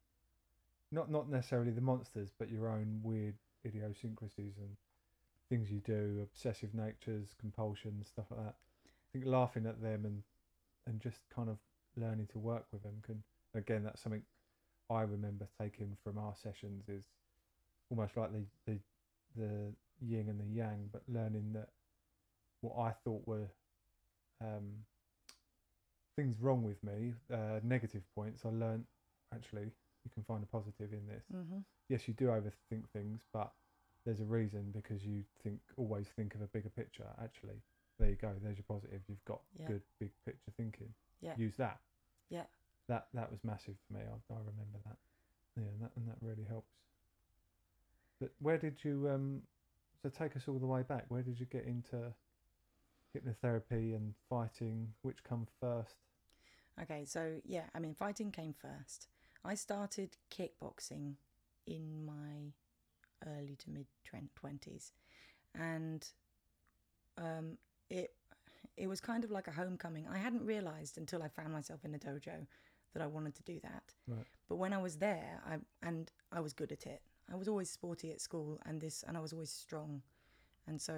not 0.90 1.10
not 1.10 1.30
necessarily 1.30 1.70
the 1.70 1.80
monsters, 1.80 2.32
but 2.36 2.50
your 2.50 2.68
own 2.68 3.00
weird 3.04 3.36
idiosyncrasies 3.64 4.58
and 4.58 4.76
things 5.48 5.70
you 5.70 5.80
do, 5.80 6.20
obsessive 6.22 6.74
natures, 6.74 7.34
compulsions, 7.38 8.08
stuff 8.08 8.26
like 8.30 8.44
that. 8.46 8.56
Think 9.16 9.26
laughing 9.26 9.66
at 9.66 9.80
them 9.80 10.04
and 10.04 10.22
and 10.86 11.00
just 11.00 11.20
kind 11.34 11.48
of 11.48 11.56
learning 11.96 12.28
to 12.32 12.38
work 12.38 12.66
with 12.70 12.82
them 12.82 12.96
can. 13.02 13.22
Again, 13.54 13.82
that's 13.82 14.02
something 14.02 14.22
I 14.90 15.00
remember 15.00 15.46
taking 15.58 15.96
from 16.04 16.18
our 16.18 16.34
sessions 16.42 16.84
is 16.88 17.04
almost 17.90 18.14
like 18.16 18.30
the 18.32 18.44
the 18.66 18.78
the 19.36 19.72
yin 20.06 20.28
and 20.28 20.38
the 20.38 20.54
yang, 20.54 20.90
but 20.92 21.02
learning 21.08 21.54
that 21.54 21.70
what 22.60 22.78
I 22.78 22.92
thought 23.04 23.26
were 23.26 23.48
um, 24.42 24.84
things 26.16 26.36
wrong 26.38 26.62
with 26.62 26.82
me, 26.84 27.14
uh, 27.32 27.60
negative 27.62 28.02
points, 28.14 28.44
I 28.44 28.50
learned 28.50 28.84
actually 29.34 29.70
you 30.04 30.10
can 30.12 30.24
find 30.24 30.42
a 30.42 30.46
positive 30.46 30.92
in 30.92 31.06
this. 31.08 31.24
Mm-hmm. 31.34 31.60
Yes, 31.88 32.06
you 32.06 32.12
do 32.12 32.26
overthink 32.26 32.82
things, 32.92 33.22
but 33.32 33.50
there's 34.04 34.20
a 34.20 34.24
reason 34.24 34.74
because 34.74 35.04
you 35.06 35.24
think 35.42 35.60
always 35.78 36.06
think 36.16 36.34
of 36.34 36.42
a 36.42 36.46
bigger 36.48 36.68
picture. 36.68 37.06
Actually, 37.22 37.62
there 37.98 38.10
you 38.10 38.16
go. 38.16 38.32
There's 38.42 38.56
your 38.56 38.64
positive. 38.68 39.00
You've 39.08 39.24
got 39.24 39.40
Yeah. 39.58 39.66
good 39.68 39.82
big 39.98 40.10
picture 40.24 40.50
thinking. 40.56 40.92
Yeah. 41.20 41.34
Use 41.36 41.56
that. 41.56 41.80
Yeah. 42.28 42.44
That 42.88 43.08
that 43.14 43.30
was 43.30 43.42
massive 43.44 43.74
for 43.86 43.94
me. 43.94 44.00
I, 44.00 44.34
I 44.34 44.38
remember 44.38 44.78
that. 44.86 44.96
Yeah, 45.56 45.64
and 45.68 45.82
that 45.82 45.90
and 45.96 46.08
that 46.08 46.16
really 46.20 46.44
helps. 46.48 46.72
But 48.20 48.30
where 48.40 48.58
did 48.58 48.84
you 48.84 49.08
um? 49.08 49.42
So 50.02 50.08
take 50.10 50.36
us 50.36 50.42
all 50.46 50.58
the 50.58 50.66
way 50.66 50.82
back. 50.82 51.06
Where 51.08 51.22
did 51.22 51.40
you 51.40 51.46
get 51.46 51.64
into 51.64 52.12
hypnotherapy 53.16 53.94
and 53.96 54.14
fighting? 54.28 54.92
Which 55.02 55.22
come 55.24 55.46
first? 55.60 55.96
Okay, 56.82 57.04
so 57.06 57.40
yeah, 57.44 57.64
I 57.74 57.78
mean, 57.78 57.94
fighting 57.94 58.30
came 58.30 58.54
first. 58.60 59.08
I 59.44 59.54
started 59.54 60.16
kickboxing 60.30 61.14
in 61.66 62.04
my 62.04 62.52
early 63.26 63.56
to 63.64 63.70
mid 63.70 63.86
twenties, 64.34 64.92
and 65.54 66.06
um, 67.16 67.56
it 67.90 68.12
it 68.76 68.88
was 68.88 69.00
kind 69.00 69.24
of 69.24 69.30
like 69.30 69.48
a 69.48 69.52
homecoming. 69.52 70.06
I 70.06 70.18
hadn't 70.18 70.44
realized 70.44 70.98
until 70.98 71.22
I 71.22 71.28
found 71.28 71.52
myself 71.52 71.84
in 71.84 71.94
a 71.94 71.98
dojo 71.98 72.46
that 72.92 73.02
I 73.02 73.06
wanted 73.06 73.34
to 73.36 73.42
do 73.42 73.58
that. 73.60 73.94
Right. 74.06 74.26
But 74.48 74.56
when 74.56 74.72
I 74.72 74.78
was 74.78 74.96
there, 74.96 75.40
I 75.46 75.56
and 75.86 76.10
I 76.32 76.40
was 76.40 76.52
good 76.52 76.72
at 76.72 76.86
it. 76.86 77.02
I 77.32 77.36
was 77.36 77.48
always 77.48 77.70
sporty 77.70 78.12
at 78.12 78.20
school, 78.20 78.60
and 78.66 78.80
this, 78.80 79.02
and 79.06 79.16
I 79.16 79.20
was 79.20 79.32
always 79.32 79.50
strong, 79.50 80.02
and 80.68 80.80
so, 80.80 80.94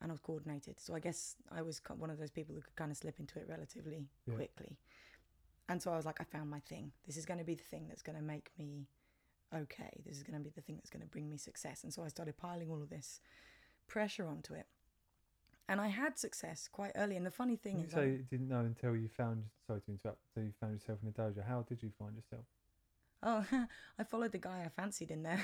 and 0.00 0.10
I 0.10 0.12
was 0.12 0.18
coordinated. 0.20 0.80
So 0.80 0.94
I 0.94 0.98
guess 0.98 1.36
I 1.52 1.62
was 1.62 1.80
one 1.96 2.10
of 2.10 2.18
those 2.18 2.30
people 2.32 2.54
who 2.54 2.60
could 2.60 2.74
kind 2.74 2.90
of 2.90 2.96
slip 2.96 3.20
into 3.20 3.38
it 3.38 3.46
relatively 3.48 4.08
Yeah. 4.26 4.34
quickly. 4.34 4.76
And 5.68 5.80
so 5.80 5.92
I 5.92 5.96
was 5.96 6.04
like, 6.04 6.20
I 6.20 6.24
found 6.24 6.50
my 6.50 6.58
thing. 6.58 6.90
This 7.06 7.16
is 7.16 7.24
going 7.24 7.38
to 7.38 7.44
be 7.44 7.54
the 7.54 7.62
thing 7.62 7.86
that's 7.86 8.02
going 8.02 8.16
to 8.18 8.24
make 8.24 8.50
me 8.58 8.88
okay. 9.54 10.02
This 10.04 10.16
is 10.16 10.24
going 10.24 10.36
to 10.36 10.42
be 10.42 10.50
the 10.50 10.60
thing 10.60 10.74
that's 10.76 10.90
going 10.90 11.02
to 11.02 11.08
bring 11.08 11.30
me 11.30 11.36
success. 11.36 11.84
And 11.84 11.94
so 11.94 12.02
I 12.02 12.08
started 12.08 12.36
piling 12.36 12.68
all 12.70 12.82
of 12.82 12.90
this 12.90 13.20
pressure 13.86 14.26
onto 14.26 14.54
it. 14.54 14.66
And 15.70 15.80
I 15.80 15.86
had 15.86 16.18
success 16.18 16.68
quite 16.70 16.90
early. 16.96 17.16
And 17.16 17.24
the 17.24 17.30
funny 17.30 17.54
thing 17.56 17.78
You 17.78 17.84
is, 17.86 17.94
I- 17.94 18.02
you 18.04 18.24
didn't 18.28 18.48
know 18.48 18.60
until 18.60 18.96
you 18.96 19.08
found. 19.08 19.44
Sorry 19.66 19.80
to 19.82 19.90
interrupt. 19.92 20.18
Until 20.34 20.48
you 20.48 20.52
found 20.60 20.72
yourself 20.74 20.98
in 21.02 21.08
a 21.08 21.12
dojo. 21.12 21.46
How 21.46 21.62
did 21.62 21.82
you 21.82 21.90
find 21.98 22.16
yourself? 22.16 22.44
Oh, 23.22 23.46
I 23.98 24.02
followed 24.04 24.32
the 24.32 24.38
guy 24.38 24.62
I 24.66 24.68
fancied 24.68 25.10
in 25.12 25.22
there. 25.22 25.40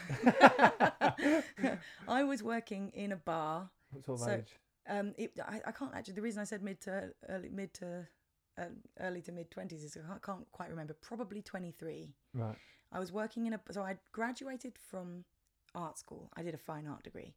I 2.08 2.24
was 2.24 2.42
working 2.42 2.90
in 2.94 3.12
a 3.12 3.16
bar. 3.16 3.70
What 3.90 4.04
sort 4.04 4.20
of 4.20 4.24
So- 4.26 4.32
age? 4.32 4.58
Um, 4.88 5.14
it, 5.18 5.32
I, 5.44 5.60
I 5.66 5.72
can't 5.72 5.92
actually. 5.96 6.14
The 6.14 6.22
reason 6.22 6.40
I 6.40 6.44
said 6.44 6.62
mid 6.62 6.80
to 6.82 7.12
early, 7.28 7.48
mid 7.48 7.74
to 7.74 8.06
uh, 8.56 8.66
early 9.00 9.20
to 9.22 9.32
mid 9.32 9.50
twenties 9.50 9.82
is 9.82 9.96
I 9.96 10.06
can't, 10.08 10.22
can't 10.22 10.52
quite 10.52 10.70
remember. 10.70 10.94
Probably 10.94 11.42
twenty 11.42 11.72
three. 11.72 12.14
Right. 12.32 12.54
I 12.92 13.00
was 13.00 13.10
working 13.10 13.46
in 13.46 13.52
a. 13.54 13.60
So 13.72 13.82
I 13.82 13.96
graduated 14.12 14.74
from 14.78 15.24
art 15.74 15.98
school. 15.98 16.30
I 16.36 16.42
did 16.44 16.54
a 16.54 16.58
fine 16.58 16.86
art 16.86 17.02
degree, 17.02 17.34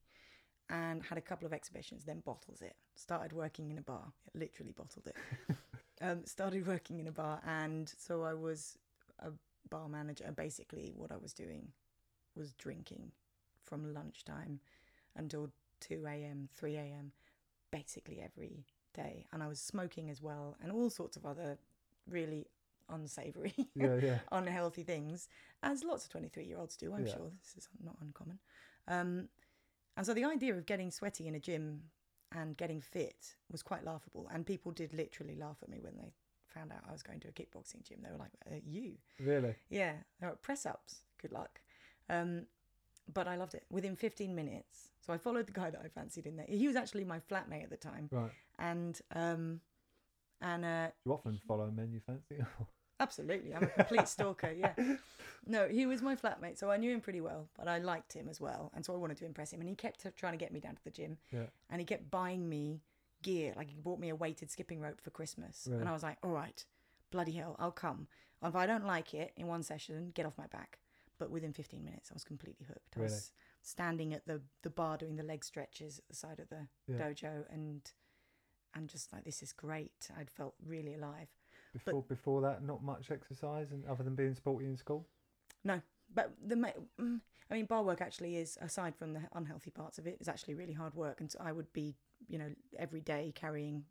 and 0.69 1.03
had 1.03 1.17
a 1.17 1.21
couple 1.21 1.45
of 1.45 1.53
exhibitions. 1.53 2.05
Then 2.05 2.19
bottles 2.19 2.61
it. 2.61 2.75
Started 2.95 3.33
working 3.33 3.71
in 3.71 3.77
a 3.77 3.81
bar. 3.81 4.11
Literally 4.33 4.71
bottled 4.71 5.07
it. 5.07 5.15
um, 6.01 6.25
started 6.25 6.65
working 6.67 6.99
in 6.99 7.07
a 7.07 7.11
bar, 7.11 7.41
and 7.45 7.91
so 7.97 8.23
I 8.23 8.33
was 8.33 8.77
a 9.19 9.31
bar 9.69 9.87
manager. 9.89 10.31
Basically, 10.35 10.93
what 10.95 11.11
I 11.11 11.17
was 11.17 11.33
doing 11.33 11.69
was 12.35 12.53
drinking 12.53 13.11
from 13.63 13.93
lunchtime 13.93 14.59
until 15.15 15.51
two 15.79 16.05
a.m., 16.07 16.49
three 16.55 16.75
a.m. 16.75 17.11
Basically 17.71 18.21
every 18.21 18.65
day, 18.93 19.25
and 19.31 19.43
I 19.43 19.47
was 19.47 19.59
smoking 19.59 20.09
as 20.09 20.21
well, 20.21 20.57
and 20.61 20.71
all 20.71 20.89
sorts 20.89 21.17
of 21.17 21.25
other 21.25 21.57
really 22.09 22.47
unsavory 22.89 23.53
Yeah. 23.75 23.95
Yeah. 24.01 24.19
unhealthy 24.31 24.83
things, 24.83 25.27
as 25.61 25.83
lots 25.83 26.05
of 26.05 26.11
23 26.11 26.43
year 26.45 26.57
olds 26.57 26.75
do, 26.75 26.93
I'm 26.93 27.05
Yeah. 27.05 27.13
sure. 27.13 27.31
This 27.43 27.55
is 27.63 27.69
not 27.83 27.95
uncommon. 28.01 28.39
Um, 28.87 29.29
and 29.99 30.05
so 30.05 30.13
the 30.13 30.23
idea 30.25 30.55
of 30.55 30.65
getting 30.65 30.89
sweaty 30.91 31.27
in 31.27 31.35
a 31.35 31.39
gym 31.39 31.81
and 32.31 32.55
getting 32.57 32.79
fit 32.81 33.35
was 33.51 33.61
quite 33.61 33.83
laughable. 33.83 34.29
And 34.33 34.45
people 34.45 34.71
did 34.71 34.93
literally 34.93 35.35
laugh 35.35 35.57
at 35.61 35.69
me 35.69 35.79
when 35.81 35.95
they 35.97 36.13
found 36.47 36.71
out 36.71 36.79
I 36.87 36.91
was 36.91 37.03
going 37.03 37.19
to 37.19 37.27
a 37.27 37.31
kickboxing 37.31 37.83
gym. 37.83 37.99
They 38.03 38.11
were 38.11 38.17
like, 38.17 38.31
uh, 38.49 38.55
You? 38.65 38.93
Really. 39.19 39.55
Yeah, 39.69 39.93
they 40.21 40.27
were 40.27 40.35
press 40.35 40.65
ups. 40.65 41.01
Good 41.21 41.33
luck. 41.33 41.59
Um, 42.09 42.45
but 43.13 43.27
I 43.27 43.35
loved 43.35 43.55
it. 43.55 43.65
Within 43.69 43.95
15 43.95 44.33
minutes, 44.33 44.89
so 45.05 45.11
I 45.11 45.17
followed 45.17 45.47
the 45.47 45.53
guy 45.53 45.69
that 45.69 45.81
I 45.83 45.87
fancied 45.89 46.25
in 46.27 46.37
there. 46.37 46.45
He 46.47 46.67
was 46.67 46.75
actually 46.75 47.03
my 47.03 47.19
flatmate 47.19 47.63
at 47.63 47.69
the 47.69 47.77
time, 47.77 48.07
Right. 48.11 48.31
and 48.59 48.99
um, 49.15 49.61
and 50.41 50.63
uh, 50.63 50.87
you 51.05 51.11
often 51.13 51.39
follow 51.47 51.69
men 51.71 51.91
you 51.91 51.99
fancy? 52.05 52.41
Absolutely, 52.99 53.53
I'm 53.53 53.63
a 53.63 53.67
complete 53.67 54.07
stalker. 54.07 54.51
Yeah, 54.51 54.73
no, 55.47 55.67
he 55.67 55.85
was 55.85 56.01
my 56.01 56.15
flatmate, 56.15 56.57
so 56.57 56.69
I 56.69 56.77
knew 56.77 56.93
him 56.93 57.01
pretty 57.01 57.21
well, 57.21 57.49
but 57.57 57.67
I 57.67 57.77
liked 57.79 58.13
him 58.13 58.27
as 58.27 58.41
well, 58.41 58.71
and 58.75 58.85
so 58.85 58.93
I 58.93 58.97
wanted 58.97 59.17
to 59.17 59.25
impress 59.25 59.53
him. 59.53 59.59
And 59.61 59.69
he 59.69 59.75
kept 59.75 60.05
trying 60.17 60.33
to 60.33 60.37
get 60.37 60.51
me 60.51 60.59
down 60.59 60.75
to 60.75 60.83
the 60.83 60.91
gym, 60.91 61.17
yeah. 61.31 61.45
and 61.69 61.79
he 61.79 61.85
kept 61.85 62.11
buying 62.11 62.47
me 62.49 62.81
gear. 63.23 63.53
Like 63.55 63.69
he 63.69 63.79
bought 63.79 63.99
me 63.99 64.09
a 64.09 64.15
weighted 64.15 64.51
skipping 64.51 64.81
rope 64.81 64.99
for 65.01 65.11
Christmas, 65.11 65.65
Really? 65.69 65.79
and 65.81 65.89
I 65.89 65.93
was 65.93 66.03
like, 66.03 66.17
"All 66.23 66.31
right, 66.31 66.63
bloody 67.11 67.31
hell, 67.33 67.55
I'll 67.59 67.71
come. 67.71 68.07
If 68.43 68.55
I 68.55 68.65
don't 68.65 68.85
like 68.85 69.13
it 69.13 69.33
in 69.37 69.47
one 69.47 69.63
session, 69.63 70.11
get 70.13 70.25
off 70.25 70.37
my 70.37 70.47
back." 70.47 70.79
But 71.17 71.31
within 71.31 71.51
15 71.51 71.83
minutes, 71.83 72.09
I 72.11 72.13
was 72.13 72.23
completely 72.23 72.65
hooked. 72.65 72.95
I 72.95 72.99
Really? 73.01 73.11
was 73.11 73.31
standing 73.61 74.13
at 74.13 74.25
the 74.25 74.41
the 74.61 74.69
bar 74.69 74.97
doing 74.97 75.15
the 75.15 75.23
leg 75.23 75.43
stretches 75.43 75.99
at 75.99 76.07
the 76.09 76.15
side 76.15 76.39
of 76.39 76.49
the 76.49 76.67
Yeah. 76.87 76.97
dojo, 76.97 77.45
and 77.49 77.89
and 78.73 78.89
just 78.89 79.11
like 79.13 79.23
this 79.23 79.41
is 79.41 79.53
great. 79.53 80.09
I'd 80.17 80.29
felt 80.29 80.55
really 80.65 80.93
alive. 80.95 81.29
Before 81.73 82.01
before 82.03 82.41
that, 82.41 82.63
not 82.63 82.83
much 82.83 83.11
exercise, 83.11 83.71
and 83.71 83.85
other 83.85 84.03
than 84.03 84.15
being 84.15 84.33
sporty 84.33 84.65
in 84.65 84.75
school. 84.77 85.05
No, 85.63 85.81
but 86.13 86.33
the 86.43 86.55
mm, 86.55 87.19
I 87.49 87.53
mean, 87.53 87.65
bar 87.65 87.83
work 87.83 88.01
actually 88.01 88.37
is 88.37 88.57
aside 88.61 88.95
from 88.95 89.13
the 89.13 89.21
unhealthy 89.33 89.69
parts 89.71 89.97
of 89.99 90.07
it, 90.07 90.17
is 90.19 90.27
actually 90.27 90.55
really 90.55 90.73
hard 90.73 90.93
work. 90.95 91.19
And 91.21 91.31
so 91.31 91.39
I 91.41 91.51
would 91.51 91.71
be, 91.73 91.95
you 92.27 92.37
know, 92.39 92.49
every 92.77 93.01
day 93.01 93.31
carrying 93.35 93.83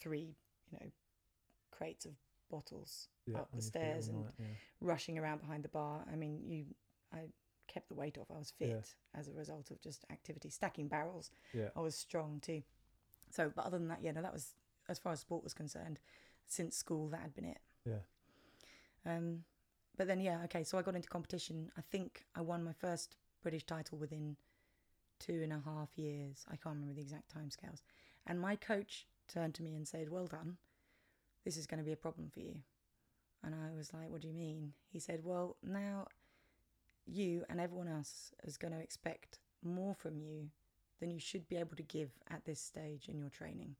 three, 0.00 0.36
you 0.70 0.78
know, 0.80 0.86
crates 1.70 2.04
of 2.06 2.12
bottles, 2.50 3.08
Yeah. 3.26 3.38
Up 3.38 3.50
the 3.50 3.56
on 3.56 3.56
your 3.56 3.62
feet 3.62 3.68
stairs 3.68 4.08
and- 4.08 4.24
night, 4.24 4.34
yeah. 4.38 4.46
rushing 4.80 5.18
around 5.18 5.40
behind 5.40 5.64
the 5.64 5.68
bar. 5.68 6.04
I 6.10 6.14
mean, 6.16 6.42
you, 6.46 6.66
I 7.12 7.28
kept 7.66 7.88
the 7.88 7.94
weight 7.94 8.18
off. 8.18 8.30
I 8.30 8.38
was 8.38 8.52
fit 8.52 8.68
Yeah. 8.68 8.80
as 9.18 9.28
a 9.28 9.32
result 9.32 9.70
of 9.70 9.80
just 9.80 10.04
activity, 10.10 10.50
stacking 10.50 10.88
barrels. 10.88 11.30
Yeah. 11.52 11.70
I 11.74 11.80
was 11.80 11.96
strong 11.96 12.40
too. 12.40 12.62
So, 13.30 13.50
but 13.54 13.64
other 13.64 13.78
than 13.78 13.88
that, 13.88 14.02
yeah, 14.02 14.12
no, 14.12 14.22
that 14.22 14.32
was 14.32 14.54
as 14.88 14.98
far 15.00 15.12
as 15.12 15.20
sport 15.20 15.42
was 15.42 15.54
concerned. 15.54 15.98
Since 16.48 16.76
school, 16.76 17.08
that 17.08 17.20
had 17.20 17.34
been 17.34 17.44
it. 17.44 17.58
Yeah. 17.84 18.02
Um, 19.04 19.44
but 19.96 20.06
then 20.06 20.20
yeah, 20.20 20.42
okay. 20.44 20.64
So 20.64 20.78
I 20.78 20.82
got 20.82 20.94
into 20.94 21.08
competition. 21.08 21.70
I 21.76 21.80
think 21.80 22.24
I 22.34 22.40
won 22.40 22.64
my 22.64 22.72
first 22.72 23.16
British 23.42 23.64
title 23.64 23.98
within 23.98 24.36
two 25.18 25.40
and 25.42 25.52
a 25.52 25.62
half 25.64 25.96
years. 25.96 26.44
I 26.48 26.56
can't 26.56 26.76
remember 26.76 26.94
the 26.94 27.00
exact 27.00 27.34
timescales. 27.34 27.80
And 28.26 28.40
my 28.40 28.56
coach 28.56 29.06
turned 29.32 29.54
to 29.54 29.62
me 29.62 29.74
and 29.74 29.86
said, 29.86 30.10
"Well 30.10 30.26
done. 30.26 30.58
This 31.44 31.56
is 31.56 31.66
going 31.66 31.78
to 31.78 31.84
be 31.84 31.92
a 31.92 31.96
problem 31.96 32.30
for 32.30 32.40
you." 32.40 32.56
And 33.42 33.54
I 33.54 33.76
was 33.76 33.92
like, 33.92 34.10
"What 34.10 34.20
do 34.20 34.28
you 34.28 34.34
mean?" 34.34 34.72
He 34.92 34.98
said, 34.98 35.20
"Well, 35.24 35.56
now 35.62 36.06
you 37.06 37.44
and 37.48 37.60
everyone 37.60 37.88
else 37.88 38.32
is 38.44 38.56
going 38.56 38.72
to 38.72 38.80
expect 38.80 39.38
more 39.62 39.94
from 39.94 40.18
you 40.18 40.50
than 41.00 41.10
you 41.10 41.20
should 41.20 41.48
be 41.48 41.56
able 41.56 41.76
to 41.76 41.82
give 41.82 42.10
at 42.30 42.44
this 42.44 42.60
stage 42.60 43.08
in 43.08 43.18
your 43.18 43.30
training. 43.30 43.76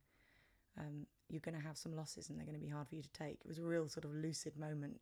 Um, 0.78 1.06
you're 1.28 1.40
going 1.40 1.58
to 1.58 1.66
have 1.66 1.76
some 1.76 1.94
losses 1.94 2.28
and 2.28 2.38
they're 2.38 2.46
going 2.46 2.58
to 2.58 2.64
be 2.64 2.70
hard 2.70 2.88
for 2.88 2.94
you 2.94 3.02
to 3.02 3.12
take. 3.12 3.40
It 3.40 3.48
was 3.48 3.58
a 3.58 3.64
real 3.64 3.88
sort 3.88 4.04
of 4.04 4.14
lucid 4.14 4.56
moment. 4.56 5.00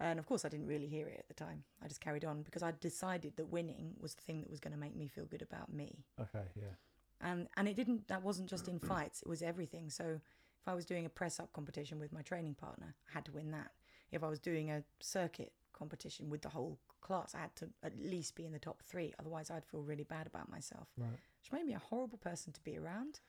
And 0.00 0.18
of 0.18 0.26
course, 0.26 0.44
I 0.44 0.48
didn't 0.48 0.66
really 0.66 0.88
hear 0.88 1.06
it 1.06 1.18
at 1.18 1.28
the 1.28 1.34
time. 1.34 1.64
I 1.82 1.88
just 1.88 2.00
carried 2.00 2.24
on 2.24 2.42
because 2.42 2.62
I 2.62 2.72
decided 2.80 3.36
that 3.36 3.50
winning 3.50 3.94
was 4.00 4.14
the 4.14 4.22
thing 4.22 4.40
that 4.40 4.50
was 4.50 4.60
going 4.60 4.72
to 4.72 4.78
make 4.78 4.96
me 4.96 5.06
feel 5.08 5.24
good 5.24 5.42
about 5.42 5.72
me. 5.72 6.04
Okay. 6.20 6.44
Yeah. 6.56 6.74
And 7.20 7.48
and 7.56 7.68
it 7.68 7.76
didn't. 7.76 8.08
That 8.08 8.22
wasn't 8.22 8.48
just 8.48 8.66
in 8.66 8.78
mm-hmm. 8.78 8.88
fights. 8.88 9.22
It 9.22 9.28
was 9.28 9.40
everything. 9.40 9.90
So 9.90 10.04
if 10.04 10.68
I 10.68 10.74
was 10.74 10.84
doing 10.84 11.06
a 11.06 11.08
press 11.08 11.38
up 11.38 11.52
competition 11.52 12.00
with 12.00 12.12
my 12.12 12.22
training 12.22 12.54
partner, 12.54 12.96
I 13.08 13.14
had 13.14 13.24
to 13.26 13.32
win 13.32 13.52
that. 13.52 13.70
If 14.10 14.24
I 14.24 14.28
was 14.28 14.40
doing 14.40 14.70
a 14.70 14.82
circuit 15.00 15.52
competition 15.72 16.30
with 16.30 16.42
the 16.42 16.48
whole 16.48 16.78
class, 17.00 17.34
I 17.34 17.40
had 17.40 17.54
to 17.56 17.68
at 17.82 17.92
least 17.98 18.34
be 18.34 18.46
in 18.46 18.52
the 18.52 18.58
top 18.58 18.82
three. 18.82 19.12
Otherwise, 19.18 19.50
I'd 19.50 19.66
feel 19.66 19.82
really 19.82 20.04
bad 20.04 20.26
about 20.26 20.50
myself 20.50 20.88
Right. 20.96 21.10
which 21.10 21.52
made 21.52 21.66
me 21.66 21.74
a 21.74 21.78
horrible 21.78 22.18
person 22.18 22.52
to 22.54 22.60
be 22.62 22.78
around, 22.78 23.20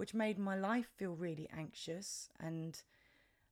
which 0.00 0.14
made 0.14 0.38
my 0.38 0.56
life 0.56 0.88
feel 0.96 1.14
really 1.14 1.46
anxious 1.54 2.30
and 2.40 2.82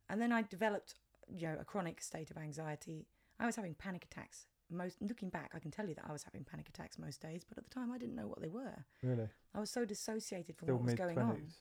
and 0.08 0.18
then 0.22 0.32
I 0.32 0.40
developed 0.42 0.94
you 1.28 1.46
know 1.46 1.56
a 1.60 1.64
chronic 1.64 2.00
state 2.00 2.30
of 2.30 2.38
anxiety. 2.38 3.06
I 3.38 3.44
was 3.44 3.56
having 3.56 3.74
panic 3.74 4.04
attacks. 4.10 4.46
Most 4.70 4.96
looking 5.02 5.28
back, 5.28 5.50
I 5.54 5.58
can 5.58 5.70
tell 5.70 5.86
you 5.86 5.94
that 5.94 6.06
I 6.08 6.12
was 6.12 6.22
having 6.22 6.44
panic 6.44 6.68
attacks 6.68 6.98
most 6.98 7.20
days, 7.20 7.42
but 7.46 7.58
at 7.58 7.64
the 7.64 7.70
time 7.70 7.92
I 7.92 7.98
didn't 7.98 8.14
know 8.14 8.26
what 8.26 8.40
they 8.40 8.48
were. 8.48 8.84
Really. 9.02 9.28
I 9.54 9.60
was 9.60 9.70
so 9.70 9.84
dissociated 9.84 10.56
from 10.56 10.66
Still 10.66 10.76
what 10.76 10.84
was 10.86 10.94
going 10.94 11.18
on. 11.18 11.26
twenties. 11.26 11.60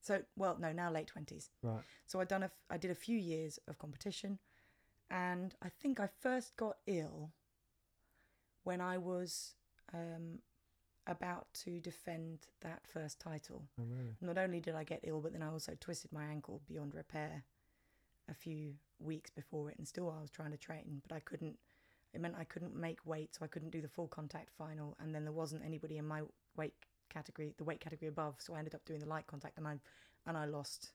So 0.00 0.22
well, 0.36 0.56
no, 0.58 0.72
now 0.72 0.90
late 0.90 1.08
twenties. 1.08 1.50
Right. 1.62 1.82
So 2.06 2.20
I'd 2.20 2.28
done 2.28 2.42
a, 2.42 2.46
f- 2.46 2.64
I 2.70 2.78
did 2.78 2.90
a 2.90 2.94
few 2.94 3.18
years 3.18 3.58
of 3.68 3.78
competition, 3.78 4.38
and 5.10 5.54
I 5.60 5.68
think 5.68 6.00
I 6.00 6.08
first 6.20 6.56
got 6.56 6.76
ill 6.86 7.32
when 8.64 8.80
I 8.80 8.96
was 8.96 9.54
um, 9.92 10.38
about 11.08 11.46
to 11.64 11.80
defend 11.80 12.40
that 12.60 12.86
first 12.86 13.18
title. 13.18 13.64
Oh, 13.80 13.84
really. 13.88 14.14
Not 14.20 14.38
only 14.38 14.60
did 14.60 14.74
I 14.74 14.84
get 14.84 15.00
ill, 15.02 15.20
but 15.20 15.32
then 15.32 15.42
I 15.42 15.48
also 15.50 15.72
twisted 15.80 16.12
my 16.12 16.24
ankle 16.24 16.60
beyond 16.66 16.94
repair 16.94 17.44
a 18.28 18.34
few 18.34 18.74
weeks 18.98 19.30
before 19.30 19.70
it, 19.70 19.78
and 19.78 19.88
still 19.88 20.14
I 20.16 20.20
was 20.20 20.30
trying 20.30 20.50
to 20.50 20.58
train, 20.58 21.02
but 21.06 21.14
I 21.14 21.20
couldn't. 21.20 21.58
It 22.14 22.20
meant 22.20 22.36
I 22.38 22.44
couldn't 22.44 22.74
make 22.74 23.04
weight, 23.04 23.34
so 23.34 23.44
I 23.44 23.48
couldn't 23.48 23.70
do 23.70 23.80
the 23.80 23.88
full 23.88 24.08
contact 24.08 24.50
final, 24.56 24.96
and 25.00 25.14
then 25.14 25.24
there 25.24 25.32
wasn't 25.32 25.64
anybody 25.64 25.98
in 25.98 26.06
my 26.06 26.22
weight 26.56 26.74
category, 27.10 27.54
the 27.58 27.64
weight 27.64 27.80
category 27.80 28.08
above, 28.08 28.36
so 28.38 28.54
I 28.54 28.58
ended 28.58 28.74
up 28.74 28.84
doing 28.84 29.00
the 29.00 29.08
light 29.08 29.26
contact, 29.26 29.58
and 29.58 29.66
I 29.66 29.78
and 30.26 30.36
I 30.36 30.44
lost. 30.44 30.92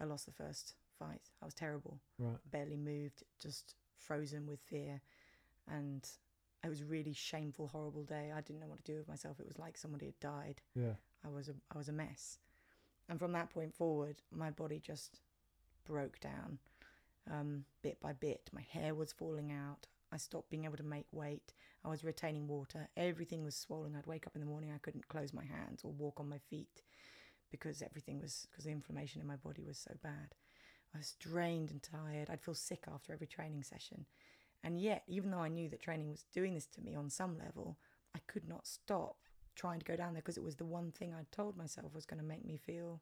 I 0.00 0.04
lost 0.04 0.26
the 0.26 0.32
first 0.32 0.74
fight. 0.98 1.30
I 1.40 1.44
was 1.46 1.54
terrible 1.54 1.98
Right. 2.18 2.36
barely 2.50 2.76
moved, 2.76 3.22
just 3.40 3.74
frozen 3.98 4.46
with 4.46 4.60
fear. 4.60 5.00
And 5.68 6.06
It 6.66 6.70
was 6.70 6.80
a 6.80 6.86
really 6.86 7.12
shameful, 7.12 7.68
horrible 7.68 8.02
day. 8.02 8.32
I 8.36 8.40
didn't 8.40 8.60
know 8.60 8.66
what 8.66 8.84
to 8.84 8.92
do 8.92 8.98
with 8.98 9.08
myself. 9.08 9.38
It 9.38 9.46
was 9.46 9.58
like 9.58 9.78
somebody 9.78 10.06
had 10.06 10.18
died. 10.18 10.60
Yeah. 10.74 10.94
I 11.24 11.28
was 11.28 11.48
a 11.48 11.54
I 11.72 11.78
was 11.78 11.88
a 11.88 11.92
mess, 11.92 12.38
and 13.08 13.18
from 13.18 13.32
that 13.32 13.50
point 13.50 13.74
forward, 13.74 14.22
my 14.32 14.50
body 14.50 14.80
just 14.84 15.20
broke 15.84 16.18
down, 16.20 16.58
um, 17.30 17.64
bit 17.82 18.00
by 18.00 18.12
bit. 18.12 18.50
My 18.52 18.62
hair 18.62 18.94
was 18.94 19.12
falling 19.12 19.52
out. 19.52 19.86
I 20.12 20.16
stopped 20.16 20.50
being 20.50 20.64
able 20.64 20.76
to 20.76 20.82
make 20.82 21.06
weight. 21.12 21.52
I 21.84 21.88
was 21.88 22.04
retaining 22.04 22.46
water. 22.48 22.88
Everything 22.96 23.44
was 23.44 23.54
swollen. 23.56 23.96
I'd 23.96 24.06
wake 24.06 24.26
up 24.26 24.34
in 24.34 24.40
the 24.40 24.46
morning. 24.46 24.72
I 24.74 24.78
couldn't 24.78 25.08
close 25.08 25.32
my 25.32 25.44
hands 25.44 25.82
or 25.84 25.92
walk 25.92 26.20
on 26.20 26.28
my 26.28 26.38
feet 26.50 26.82
because 27.50 27.82
everything 27.82 28.20
was 28.20 28.46
because 28.50 28.64
the 28.64 28.70
inflammation 28.70 29.20
in 29.20 29.26
my 29.26 29.36
body 29.36 29.64
was 29.64 29.78
so 29.78 29.94
bad. 30.02 30.34
I 30.94 30.98
was 30.98 31.14
drained 31.18 31.70
and 31.70 31.82
tired. 31.82 32.30
I'd 32.30 32.40
feel 32.40 32.54
sick 32.54 32.84
after 32.92 33.12
every 33.12 33.26
training 33.26 33.62
session. 33.62 34.06
And 34.66 34.80
yet, 34.80 35.04
even 35.06 35.30
though 35.30 35.38
I 35.38 35.48
knew 35.48 35.68
that 35.68 35.80
training 35.80 36.10
was 36.10 36.24
doing 36.34 36.52
this 36.52 36.66
to 36.74 36.80
me 36.80 36.96
on 36.96 37.08
some 37.08 37.38
level, 37.38 37.78
I 38.16 38.18
could 38.26 38.48
not 38.48 38.66
stop 38.66 39.14
trying 39.54 39.78
to 39.78 39.84
go 39.84 39.94
down 39.94 40.12
there 40.12 40.22
because 40.22 40.36
it 40.36 40.42
was 40.42 40.56
the 40.56 40.64
one 40.64 40.90
thing 40.90 41.14
I'd 41.14 41.30
told 41.30 41.56
myself 41.56 41.94
was 41.94 42.04
going 42.04 42.20
to 42.20 42.26
make 42.26 42.44
me 42.44 42.56
feel 42.56 43.00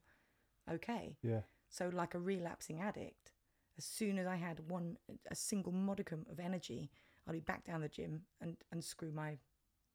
okay. 0.71 1.17
Yeah. 1.23 1.41
So, 1.71 1.91
like 1.91 2.13
a 2.13 2.19
relapsing 2.19 2.83
addict, 2.83 3.33
as 3.79 3.87
soon 3.87 4.19
as 4.19 4.27
I 4.27 4.37
had 4.37 4.69
one, 4.69 4.99
a 5.31 5.35
single 5.35 5.73
modicum 5.73 6.27
of 6.31 6.39
energy, 6.39 6.91
I'd 7.27 7.33
be 7.33 7.41
back 7.41 7.65
down 7.65 7.81
the 7.81 7.89
gym 7.89 8.25
and, 8.43 8.59
and 8.71 8.85
screw 8.85 9.11
my, 9.11 9.39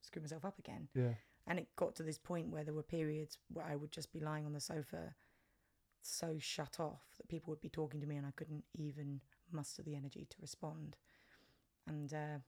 screw 0.01 0.23
myself 0.23 0.45
up 0.45 0.57
again. 0.57 0.87
Yeah. 0.95 1.13
And 1.45 1.59
it 1.59 1.67
got 1.75 1.95
to 1.97 2.03
this 2.03 2.17
point 2.17 2.49
where 2.49 2.63
there 2.63 2.73
were 2.73 2.81
periods 2.81 3.37
where 3.53 3.65
I 3.65 3.75
would 3.75 3.91
just 3.91 4.11
be 4.11 4.19
lying 4.19 4.47
on 4.47 4.53
the 4.53 4.59
sofa, 4.59 5.13
so 6.01 6.37
shut 6.39 6.79
off 6.79 7.03
that 7.17 7.27
people 7.27 7.51
would 7.51 7.61
be 7.61 7.69
talking 7.69 8.01
to 8.01 8.07
me 8.07 8.15
and 8.15 8.25
I 8.25 8.31
couldn't 8.35 8.63
even 8.75 9.21
muster 9.51 9.83
the 9.83 9.95
energy 9.95 10.25
to 10.31 10.37
respond. 10.41 10.95
And 11.89 12.13
uh, 12.13 12.39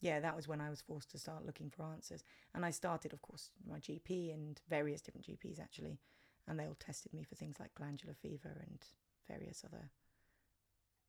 yeah, 0.00 0.20
that 0.20 0.36
was 0.36 0.46
when 0.46 0.60
I 0.60 0.68
was 0.68 0.82
forced 0.82 1.10
to 1.12 1.18
start 1.18 1.46
looking 1.46 1.70
for 1.70 1.84
answers. 1.84 2.22
And 2.54 2.64
I 2.64 2.70
started, 2.70 3.12
of 3.12 3.22
course, 3.22 3.50
my 3.66 3.78
GP 3.78 4.34
and 4.34 4.60
various 4.68 5.00
different 5.00 5.26
GPs 5.26 5.58
actually, 5.60 5.98
and 6.46 6.58
they 6.58 6.66
all 6.66 6.76
tested 6.78 7.14
me 7.14 7.22
for 7.22 7.36
things 7.36 7.56
like 7.58 7.74
glandular 7.74 8.14
fever 8.14 8.60
and 8.66 8.84
various 9.28 9.64
other 9.64 9.90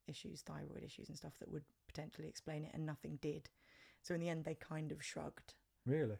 issues, 0.07 0.41
thyroid 0.41 0.83
issues 0.85 1.09
and 1.09 1.17
stuff 1.17 1.33
that 1.39 1.51
would 1.51 1.65
potentially 1.87 2.27
explain 2.27 2.63
it, 2.63 2.71
and 2.73 2.85
nothing 2.85 3.19
did. 3.21 3.49
So 4.01 4.13
in 4.13 4.21
the 4.21 4.29
end, 4.29 4.45
they 4.45 4.55
kind 4.55 4.91
of 4.91 5.03
shrugged. 5.03 5.55
Really? 5.85 6.17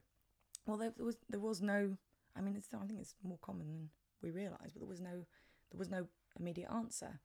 Well, 0.66 0.78
there, 0.78 0.92
there 0.98 1.06
was 1.06 1.18
there 1.30 1.40
was 1.40 1.62
no. 1.62 1.98
I 2.36 2.42
mean, 2.42 2.56
it's, 2.56 2.68
I 2.74 2.86
think 2.86 3.00
it's 3.00 3.16
more 3.24 3.40
common 3.42 3.68
than 3.68 3.90
we 4.22 4.32
realise, 4.32 4.72
but 4.74 4.80
there 4.80 4.88
was 4.88 5.00
no 5.00 5.26
there 5.72 5.80
was 5.80 5.90
no 5.90 6.08
immediate 6.40 6.72
answer. 6.72 7.20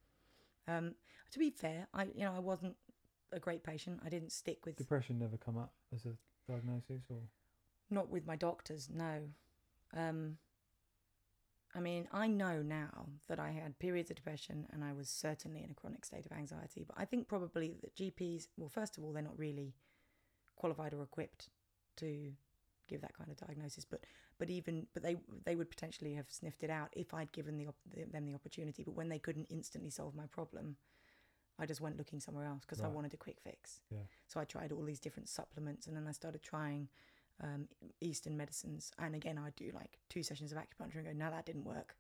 Um, 0.69 0.95
to 1.33 1.39
be 1.39 1.51
fair, 1.51 1.89
I 1.95 2.05
you 2.15 2.25
know 2.25 2.35
I 2.37 2.41
wasn't 2.41 2.77
a 3.33 3.39
great 3.39 3.63
patient. 3.63 4.01
I 4.05 4.09
didn't 4.09 4.33
stick 4.33 4.65
with 4.67 4.77
Depression 4.77 5.19
never 5.19 5.37
come 5.37 5.59
up 5.59 5.73
as 5.95 6.07
a 6.07 6.17
diagnosis, 6.51 7.03
or 7.09 7.21
not 7.91 8.11
with 8.11 8.27
my 8.27 8.37
doctors. 8.37 8.89
No, 8.93 9.21
um, 9.97 10.39
I 11.75 11.81
mean 11.81 12.09
I 12.13 12.27
know 12.27 12.63
now 12.63 13.07
that 13.29 13.39
I 13.39 13.51
had 13.51 13.79
periods 13.79 14.11
of 14.11 14.17
depression 14.17 14.67
and 14.73 14.83
I 14.85 14.93
was 14.93 15.09
certainly 15.09 15.63
in 15.63 15.71
a 15.71 15.75
chronic 15.75 16.05
state 16.05 16.27
of 16.27 16.33
anxiety. 16.33 16.85
But 16.87 16.97
I 16.99 17.05
think 17.05 17.29
probably 17.29 17.77
that 17.83 17.97
GPs, 17.97 18.49
well, 18.57 18.69
first 18.69 18.99
of 18.99 19.05
all, 19.05 19.13
they're 19.13 19.23
not 19.23 19.39
really 19.39 19.75
qualified 20.57 20.93
or 20.93 21.03
equipped 21.03 21.49
to 21.97 22.33
give 22.91 23.01
that 23.01 23.17
kind 23.17 23.31
of 23.31 23.37
diagnosis 23.37 23.85
but 23.85 24.05
but 24.39 24.51
even 24.51 24.87
but 24.93 25.03
they 25.03 25.17
they 25.45 25.55
would 25.55 25.71
potentially 25.71 26.15
have 26.15 26.27
sniffed 26.29 26.65
it 26.65 26.71
out 26.71 26.89
if 26.93 27.15
I'd 27.15 27.33
given 27.33 27.57
the, 27.57 27.69
the 27.95 28.05
them 28.05 28.27
the 28.27 28.35
opportunity 28.35 28.83
but 28.83 28.95
when 28.95 29.09
they 29.09 29.19
couldn't 29.19 29.47
instantly 29.49 29.91
solve 29.91 30.15
my 30.15 30.27
problem 30.27 30.77
I 31.61 31.67
just 31.67 31.81
went 31.81 31.97
looking 31.99 32.21
somewhere 32.21 32.47
else 32.47 32.63
because 32.65 32.81
I 32.81 32.89
wanted 32.89 33.15
a 33.15 33.19
quick 33.19 33.39
fix 33.41 33.81
Yeah. 33.91 33.99
so 34.27 34.41
I 34.41 34.45
tried 34.45 34.73
all 34.73 34.83
these 34.83 35.01
different 35.01 35.29
supplements 35.29 35.87
and 35.87 35.97
then 35.97 36.07
I 36.09 36.13
started 36.13 36.43
trying 36.43 36.89
um, 37.43 37.69
Eastern 38.01 38.37
medicines 38.37 38.93
and 38.99 39.15
again 39.15 39.39
I'd 39.39 39.57
do 39.57 39.71
like 39.75 39.99
two 40.09 40.23
sessions 40.23 40.53
of 40.53 40.59
acupuncture 40.59 40.97
and 40.97 41.07
go 41.07 41.13
no 41.13 41.31
that 41.31 41.47
didn't 41.47 41.65
work 41.65 41.97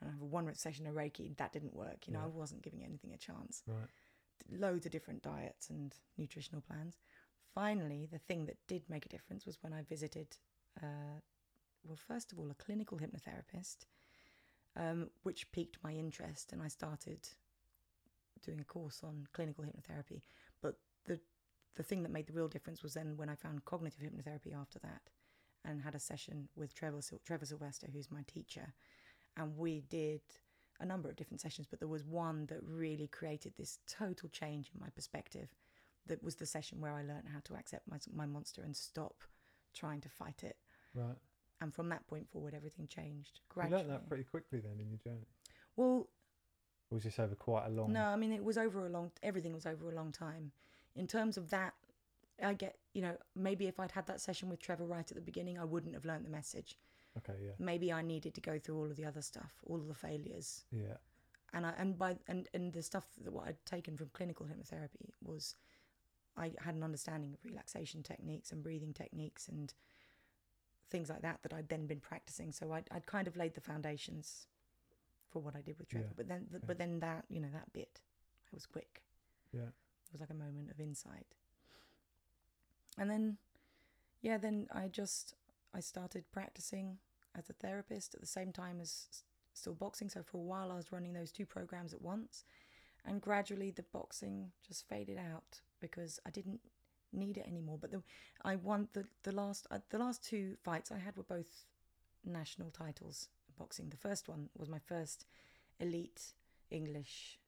and 0.00 0.08
I 0.08 0.12
have 0.12 0.20
one 0.20 0.54
session 0.54 0.86
of 0.86 0.94
Reiki 0.94 1.36
that 1.38 1.52
didn't 1.52 1.74
work 1.74 2.06
you 2.06 2.12
know 2.12 2.20
Yeah. 2.20 2.26
I 2.26 2.28
wasn't 2.28 2.62
giving 2.62 2.84
anything 2.84 3.12
a 3.14 3.18
chance 3.18 3.62
right? 3.66 3.88
loads 4.50 4.86
of 4.86 4.92
different 4.92 5.22
diets 5.22 5.70
and 5.70 5.94
nutritional 6.16 6.62
plans. 6.62 6.98
Finally, 7.54 8.06
the 8.10 8.18
thing 8.18 8.46
that 8.46 8.56
did 8.66 8.82
make 8.88 9.04
a 9.06 9.08
difference 9.08 9.44
was 9.46 9.58
when 9.62 9.72
I 9.72 9.82
visited, 9.82 10.36
uh, 10.82 11.20
well, 11.82 11.96
first 11.96 12.32
of 12.32 12.38
all, 12.38 12.50
a 12.50 12.54
clinical 12.54 12.98
hypnotherapist, 12.98 13.86
um, 14.76 15.10
which 15.22 15.50
piqued 15.52 15.78
my 15.82 15.92
interest, 15.92 16.52
and 16.52 16.62
I 16.62 16.68
started 16.68 17.28
doing 18.42 18.60
a 18.60 18.64
course 18.64 19.00
on 19.02 19.26
clinical 19.32 19.64
hypnotherapy. 19.64 20.22
But 20.62 20.78
the 21.06 21.20
the 21.76 21.82
thing 21.82 22.02
that 22.02 22.10
made 22.12 22.26
the 22.26 22.32
real 22.32 22.48
difference 22.48 22.82
was 22.82 22.94
then 22.94 23.16
when 23.16 23.28
I 23.28 23.36
found 23.36 23.64
cognitive 23.64 24.00
hypnotherapy 24.00 24.52
after 24.54 24.78
that, 24.80 25.02
and 25.64 25.82
had 25.82 25.94
a 25.94 26.00
session 26.00 26.48
with 26.56 26.74
Trevor 26.74 27.02
Sil- 27.02 27.22
Trevor 27.24 27.46
Silvester, 27.46 27.88
who's 27.92 28.10
my 28.10 28.22
teacher, 28.26 28.74
and 29.36 29.56
we 29.56 29.82
did 29.88 30.20
a 30.80 30.86
number 30.86 31.08
of 31.08 31.16
different 31.16 31.40
sessions, 31.40 31.66
but 31.68 31.78
there 31.80 31.88
was 31.88 32.04
one 32.04 32.46
that 32.46 32.58
really 32.62 33.08
created 33.08 33.52
this 33.56 33.78
total 33.88 34.28
change 34.28 34.70
in 34.74 34.80
my 34.80 34.88
perspective. 34.90 35.48
That 36.06 36.22
was 36.22 36.36
the 36.36 36.46
session 36.46 36.80
where 36.80 36.92
I 36.92 37.02
learned 37.02 37.28
how 37.32 37.40
to 37.44 37.54
accept 37.54 37.88
my, 37.88 37.98
my 38.14 38.26
monster 38.26 38.62
and 38.62 38.74
stop 38.76 39.24
trying 39.74 40.00
to 40.00 40.08
fight 40.08 40.42
it. 40.42 40.56
Right. 40.94 41.16
And 41.60 41.74
from 41.74 41.88
that 41.90 42.06
point 42.06 42.30
forward, 42.30 42.54
everything 42.54 42.86
changed 42.86 43.40
You 43.56 43.62
learned 43.70 43.90
that 43.90 44.08
pretty 44.08 44.24
quickly 44.24 44.60
then 44.60 44.78
in 44.80 44.88
your 44.88 44.98
journey. 44.98 45.26
well, 45.76 46.08
Or 46.90 46.94
was 46.96 47.04
this 47.04 47.18
over 47.18 47.34
quite 47.34 47.66
a 47.66 47.70
long? 47.70 47.92
no, 47.92 48.04
I 48.04 48.16
mean 48.16 48.32
it 48.32 48.42
was 48.42 48.56
over 48.58 48.86
a 48.86 48.88
long. 48.88 49.10
Everything 49.22 49.52
was 49.52 49.66
over 49.66 49.90
a 49.90 49.94
long 49.94 50.12
time. 50.12 50.52
In 50.96 51.06
terms 51.06 51.36
of 51.36 51.50
that, 51.50 51.74
I 52.42 52.54
get 52.54 52.76
you 52.94 53.02
know 53.02 53.16
maybe 53.36 53.66
if 53.66 53.78
I'd 53.78 53.92
had 53.92 54.06
that 54.06 54.20
session 54.20 54.48
with 54.48 54.60
Trevor 54.60 54.86
right 54.86 55.08
at 55.10 55.14
the 55.14 55.20
beginning, 55.20 55.58
I 55.58 55.64
wouldn't 55.64 55.94
have 55.94 56.04
learnt 56.04 56.24
the 56.24 56.30
message. 56.30 56.76
Okay. 57.18 57.34
Yeah. 57.44 57.50
Maybe 57.58 57.92
I 57.92 58.02
needed 58.02 58.34
to 58.34 58.40
go 58.40 58.58
through 58.58 58.78
all 58.78 58.86
of 58.90 58.96
the 58.96 59.04
other 59.04 59.22
stuff, 59.22 59.52
all 59.66 59.76
of 59.76 59.88
the 59.88 59.94
failures, 59.94 60.64
Yeah. 60.70 60.96
and 61.52 61.66
I 61.66 61.74
and 61.76 61.98
by 61.98 62.16
and 62.26 62.48
and 62.54 62.72
the 62.72 62.82
stuff 62.82 63.04
that 63.22 63.32
what 63.32 63.48
I'd 63.48 63.64
taken 63.66 63.96
from 63.96 64.08
clinical 64.12 64.46
hypnotherapy 64.46 65.10
was 65.22 65.56
I 66.36 66.52
had 66.60 66.74
an 66.74 66.84
understanding 66.84 67.34
of 67.34 67.44
relaxation 67.44 68.02
techniques 68.02 68.52
and 68.52 68.62
breathing 68.62 68.94
techniques 68.94 69.48
and 69.48 69.74
things 70.90 71.10
like 71.10 71.20
that 71.22 71.42
that 71.42 71.52
I'd 71.52 71.68
then 71.68 71.86
been 71.86 72.00
practicing. 72.00 72.52
So 72.52 72.72
I'd 72.72 72.88
I'd 72.90 73.06
kind 73.06 73.26
of 73.28 73.36
laid 73.36 73.54
the 73.54 73.60
foundations 73.60 74.46
for 75.30 75.40
what 75.42 75.54
I 75.56 75.60
did 75.60 75.78
with 75.78 75.88
Trevor. 75.88 76.06
Yeah, 76.08 76.14
But 76.16 76.28
then 76.28 76.46
th- 76.50 76.56
okay. 76.56 76.64
but 76.66 76.78
then 76.78 77.00
that 77.00 77.24
you 77.28 77.40
know 77.40 77.48
that 77.52 77.72
bit, 77.72 78.00
I 78.52 78.54
was 78.54 78.66
quick. 78.66 79.02
Yeah. 79.52 79.62
It 79.62 80.12
was 80.12 80.20
like 80.20 80.30
a 80.30 80.34
moment 80.34 80.70
of 80.70 80.80
insight. 80.80 81.26
And 82.96 83.10
then, 83.10 83.36
yeah, 84.22 84.38
then 84.38 84.66
I 84.72 84.88
just 84.88 85.34
I 85.74 85.80
started 85.80 86.24
practicing 86.32 86.98
as 87.36 87.48
a 87.50 87.52
therapist 87.52 88.14
at 88.14 88.20
the 88.20 88.26
same 88.26 88.52
time 88.52 88.80
as 88.80 89.06
still 89.52 89.74
boxing. 89.74 90.08
So 90.08 90.22
for 90.22 90.38
a 90.38 90.42
while, 90.42 90.72
I 90.72 90.76
was 90.76 90.92
running 90.92 91.12
those 91.12 91.30
two 91.30 91.46
programs 91.46 91.92
at 91.92 92.02
once, 92.02 92.44
and 93.04 93.20
gradually 93.20 93.70
the 93.70 93.84
boxing 93.92 94.50
just 94.66 94.88
faded 94.88 95.18
out 95.18 95.60
because 95.80 96.18
I 96.26 96.30
didn't 96.30 96.60
need 97.12 97.36
it 97.36 97.46
anymore. 97.46 97.78
But 97.80 97.92
the, 97.92 98.02
I 98.44 98.56
won 98.56 98.88
the 98.94 99.04
the 99.22 99.32
last 99.32 99.66
uh, 99.70 99.78
the 99.90 99.98
last 99.98 100.24
two 100.24 100.56
fights 100.64 100.90
I 100.90 100.98
had 100.98 101.16
were 101.16 101.22
both 101.22 101.66
national 102.24 102.70
titles 102.70 103.28
boxing. 103.58 103.88
The 103.90 103.96
first 103.96 104.28
one 104.28 104.48
was 104.56 104.68
my 104.68 104.78
first 104.78 105.26
elite 105.80 106.32
English 106.70 107.38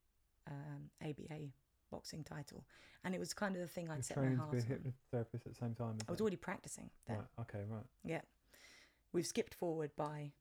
um, 0.51 0.90
ABA 1.03 1.51
boxing 1.90 2.25
title, 2.25 2.64
and 3.05 3.14
it 3.14 3.18
was 3.18 3.33
kind 3.35 3.55
of 3.55 3.61
the 3.62 3.66
thing 3.68 3.88
I'd 3.88 3.96
You're 3.96 4.03
set 4.03 4.16
my 4.16 4.23
training 4.25 4.38
to 4.38 4.51
be 4.51 4.59
a 4.59 4.61
on. 4.61 4.66
hypnotherapist 5.14 5.46
at 5.46 5.55
the 5.55 5.55
same 5.55 5.75
time. 5.75 5.99
I 6.09 6.11
was 6.12 6.20
it? 6.20 6.23
already 6.23 6.37
practicing 6.37 6.90
then. 7.07 7.16
Right. 7.18 7.27
Okay. 7.42 7.64
Right. 7.68 7.85
Yeah, 8.05 8.20
we've 9.12 9.27
skipped 9.27 9.55
forward 9.55 9.90
by 9.96 10.33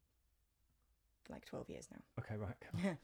like 1.28 1.44
twelve 1.44 1.68
years 1.70 1.86
now. 1.92 2.00
Okay. 2.20 2.36
Right. 2.36 2.54
Yeah, 2.84 2.94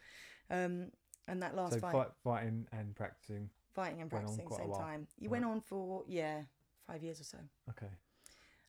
um, 0.65 0.91
and 1.29 1.43
that 1.43 1.55
last 1.57 1.75
so 1.75 1.81
fight, 1.81 1.93
fight, 1.93 2.09
fighting 2.25 2.67
and 2.73 2.95
practicing. 2.95 3.51
fighting 3.75 4.01
and 4.01 4.11
practicing 4.11 4.41
at 4.45 4.49
the 4.51 4.55
quite 4.57 4.61
a 4.69 4.73
same 4.75 4.75
time. 4.75 5.07
You 5.19 5.29
Right. 5.29 5.33
went 5.43 5.45
on 5.45 5.61
for 5.61 6.05
yeah 6.09 6.43
five 6.87 7.03
years 7.03 7.21
or 7.21 7.25
so. 7.25 7.39
Okay. 7.71 7.91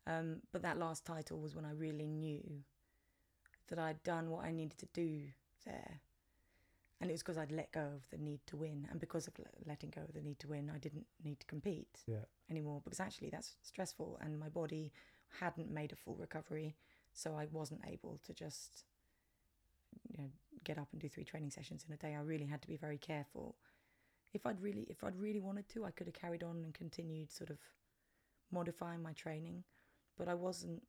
Um, 0.08 0.38
but 0.54 0.62
that 0.62 0.78
last 0.78 1.06
title 1.06 1.40
was 1.40 1.54
when 1.56 1.66
I 1.66 1.72
really 1.72 2.08
knew 2.08 2.42
that 3.68 3.80
I'd 3.80 4.02
done 4.04 4.30
what 4.30 4.46
I 4.46 4.52
needed 4.52 4.78
to 4.80 4.88
do 4.94 5.22
there. 5.66 6.02
And 7.00 7.10
it 7.12 7.14
was 7.14 7.22
because 7.22 7.38
I'd 7.38 7.52
let 7.52 7.72
go 7.72 7.82
of 7.82 8.10
the 8.10 8.18
need 8.18 8.40
to 8.48 8.58
win. 8.58 8.88
And 8.90 9.00
because 9.00 9.28
of 9.28 9.34
letting 9.66 9.92
go 9.92 10.02
of 10.02 10.14
the 10.14 10.22
need 10.22 10.40
to 10.40 10.48
win, 10.48 10.72
I 10.74 10.80
didn't 10.80 11.06
need 11.24 11.40
to 11.40 11.46
compete 11.46 12.00
Yeah. 12.08 12.26
anymore 12.50 12.82
because 12.84 13.00
actually 13.00 13.30
that's 13.30 13.56
stressful 13.62 14.18
and 14.22 14.40
my 14.40 14.50
body 14.50 14.92
hadn't 15.40 15.70
made 15.70 15.92
a 15.92 15.96
full 15.96 16.16
recovery. 16.16 16.76
So 17.14 17.36
I 17.36 17.46
wasn't 17.48 17.82
able 17.86 18.20
to 18.24 18.34
just 18.34 18.86
you 20.10 20.18
know 20.18 20.30
get 20.64 20.78
up 20.78 20.88
and 20.92 21.02
do 21.02 21.10
three 21.10 21.24
training 21.24 21.52
sessions 21.52 21.86
in 21.88 21.94
a 21.94 21.98
day. 21.98 22.16
I 22.16 22.20
really 22.22 22.46
had 22.46 22.62
to 22.62 22.68
be 22.68 22.78
very 22.78 22.98
careful. 22.98 23.56
If 24.34 24.46
I'd 24.46 24.62
really 24.62 24.86
if 24.90 25.04
I'd 25.04 25.16
really 25.16 25.40
wanted 25.40 25.70
to, 25.70 25.86
I 25.86 25.92
could 25.92 26.08
have 26.08 26.16
carried 26.16 26.44
on 26.44 26.64
and 26.64 26.74
continued 26.74 27.32
sort 27.32 27.50
of 27.50 27.60
modifying 28.52 29.02
my 29.04 29.14
training, 29.14 29.64
but 30.18 30.28
I 30.28 30.34
wasn't 30.34 30.84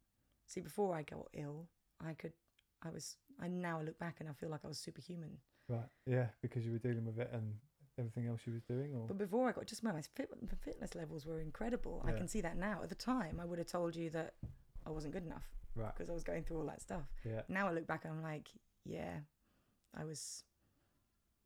see 0.47 0.61
before 0.61 0.95
I 0.95 1.03
got 1.03 1.29
ill, 1.35 1.69
I 2.01 2.14
could 2.14 2.33
I 2.83 2.91
was 2.91 3.17
I 3.41 3.49
now 3.49 3.81
look 3.81 3.99
back 3.99 4.17
and 4.21 4.29
I 4.29 4.33
feel 4.33 4.49
like 4.49 4.61
I 4.64 4.69
was 4.69 4.79
superhuman. 4.79 5.38
Right. 5.69 5.88
Yeah. 6.07 6.27
Because 6.43 6.64
you 6.64 6.73
were 6.73 6.79
dealing 6.79 7.05
with 7.05 7.19
it 7.19 7.31
and 7.33 7.55
everything 7.99 8.27
else 8.27 8.41
you 8.47 8.53
was 8.53 8.62
doing, 8.62 8.95
or 8.95 9.07
But 9.07 9.19
before 9.19 9.49
I 9.49 9.53
got 9.53 9.67
just 9.67 9.83
my 9.83 9.93
fit, 10.14 10.31
my 10.41 10.57
fitness 10.62 10.95
levels 10.95 11.27
were 11.27 11.41
incredible. 11.41 12.05
I 12.07 12.12
can 12.12 12.29
see 12.29 12.41
that 12.41 12.57
now. 12.57 12.81
At 12.83 12.88
the 12.88 12.95
time, 12.95 13.41
I 13.41 13.45
would 13.45 13.59
have 13.59 13.67
told 13.67 13.97
you 13.97 14.11
that 14.11 14.35
I 14.87 14.91
wasn't 14.91 15.12
good 15.12 15.27
enough 15.27 15.49
right? 15.75 15.95
because 15.95 16.11
I 16.11 16.12
was 16.12 16.25
going 16.25 16.45
through 16.45 16.59
all 16.59 16.67
that 16.67 16.81
stuff. 16.81 17.09
Yeah, 17.25 17.43
Now 17.49 17.69
I 17.69 17.73
look 17.73 17.87
back 17.87 18.05
and 18.05 18.12
I'm 18.14 18.23
like, 18.23 18.49
yeah, 18.85 19.19
I 19.97 20.05
was 20.05 20.45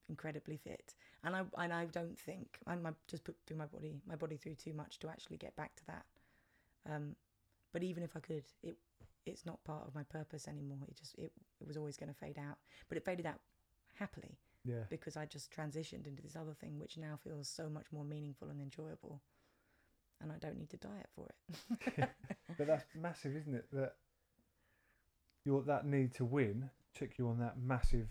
incredibly 0.08 0.56
fit, 0.56 0.94
and 1.24 1.34
I 1.36 1.42
and 1.58 1.72
I 1.72 1.86
don't 1.86 2.18
think 2.18 2.58
I 2.66 2.76
might 2.76 2.94
just 3.08 3.24
put 3.24 3.36
through 3.46 3.56
my 3.56 3.66
body 3.66 4.00
my 4.06 4.16
body 4.16 4.36
through 4.36 4.54
too 4.56 4.74
much 4.74 4.98
to 5.00 5.08
actually 5.08 5.36
get 5.36 5.56
back 5.56 5.74
to 5.76 5.86
that. 5.86 6.04
Um, 6.90 7.16
but 7.72 7.82
even 7.82 8.02
if 8.02 8.16
I 8.16 8.20
could, 8.20 8.44
it 8.62 8.76
it's 9.26 9.46
not 9.46 9.62
part 9.64 9.86
of 9.86 9.94
my 9.94 10.02
purpose 10.02 10.48
anymore. 10.48 10.78
It 10.88 10.96
just 10.96 11.14
it, 11.16 11.32
it 11.60 11.66
was 11.66 11.76
always 11.76 11.96
going 11.96 12.12
to 12.12 12.18
fade 12.18 12.38
out, 12.38 12.58
but 12.88 12.96
it 12.96 13.04
faded 13.04 13.26
out 13.26 13.40
happily 13.94 14.38
yeah, 14.64 14.84
because 14.90 15.16
I 15.16 15.26
just 15.26 15.52
transitioned 15.52 16.06
into 16.06 16.22
this 16.22 16.36
other 16.36 16.54
thing, 16.54 16.78
which 16.78 16.96
now 16.96 17.18
feels 17.22 17.48
so 17.48 17.68
much 17.68 17.86
more 17.92 18.04
meaningful 18.04 18.48
and 18.48 18.60
enjoyable, 18.60 19.20
and 20.20 20.30
I 20.32 20.36
don't 20.38 20.58
need 20.58 20.70
to 20.70 20.76
diet 20.76 21.08
for 21.14 21.28
it. 21.28 22.08
but 22.58 22.66
that's 22.66 22.84
massive, 22.94 23.36
isn't 23.36 23.54
it? 23.54 23.66
That 23.72 23.94
your 25.44 25.62
that 25.62 25.86
need 25.86 26.14
to 26.14 26.24
win 26.24 26.70
took 26.94 27.18
you 27.18 27.28
on 27.28 27.38
that 27.38 27.56
massive 27.60 28.08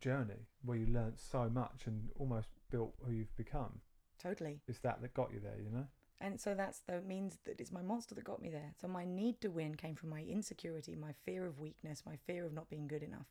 journey 0.00 0.48
where 0.64 0.76
you 0.76 0.86
learnt 0.86 1.20
so 1.20 1.48
much 1.48 1.82
and 1.86 2.08
almost 2.18 2.48
built 2.70 2.94
who 3.04 3.12
you've 3.12 3.36
become. 3.36 3.80
totally. 4.18 4.60
It's 4.68 4.80
that 4.80 5.00
that 5.02 5.14
got 5.14 5.32
you 5.32 5.40
there, 5.40 5.58
you 5.62 5.70
know. 5.70 5.86
And 6.20 6.38
so 6.38 6.54
that's 6.54 6.80
the 6.80 7.00
means 7.00 7.38
that 7.46 7.60
it's 7.60 7.72
my 7.72 7.80
monster 7.82 8.14
that 8.14 8.24
got 8.24 8.42
me 8.42 8.50
there. 8.50 8.72
So 8.80 8.88
my 8.88 9.04
need 9.06 9.40
to 9.40 9.48
win 9.48 9.74
came 9.74 9.94
from 9.94 10.10
my 10.10 10.20
insecurity, 10.20 10.94
my 10.94 11.12
fear 11.24 11.46
of 11.46 11.58
weakness, 11.58 12.02
my 12.04 12.16
fear 12.26 12.44
of 12.44 12.52
not 12.52 12.68
being 12.68 12.86
good 12.86 13.02
enough. 13.02 13.26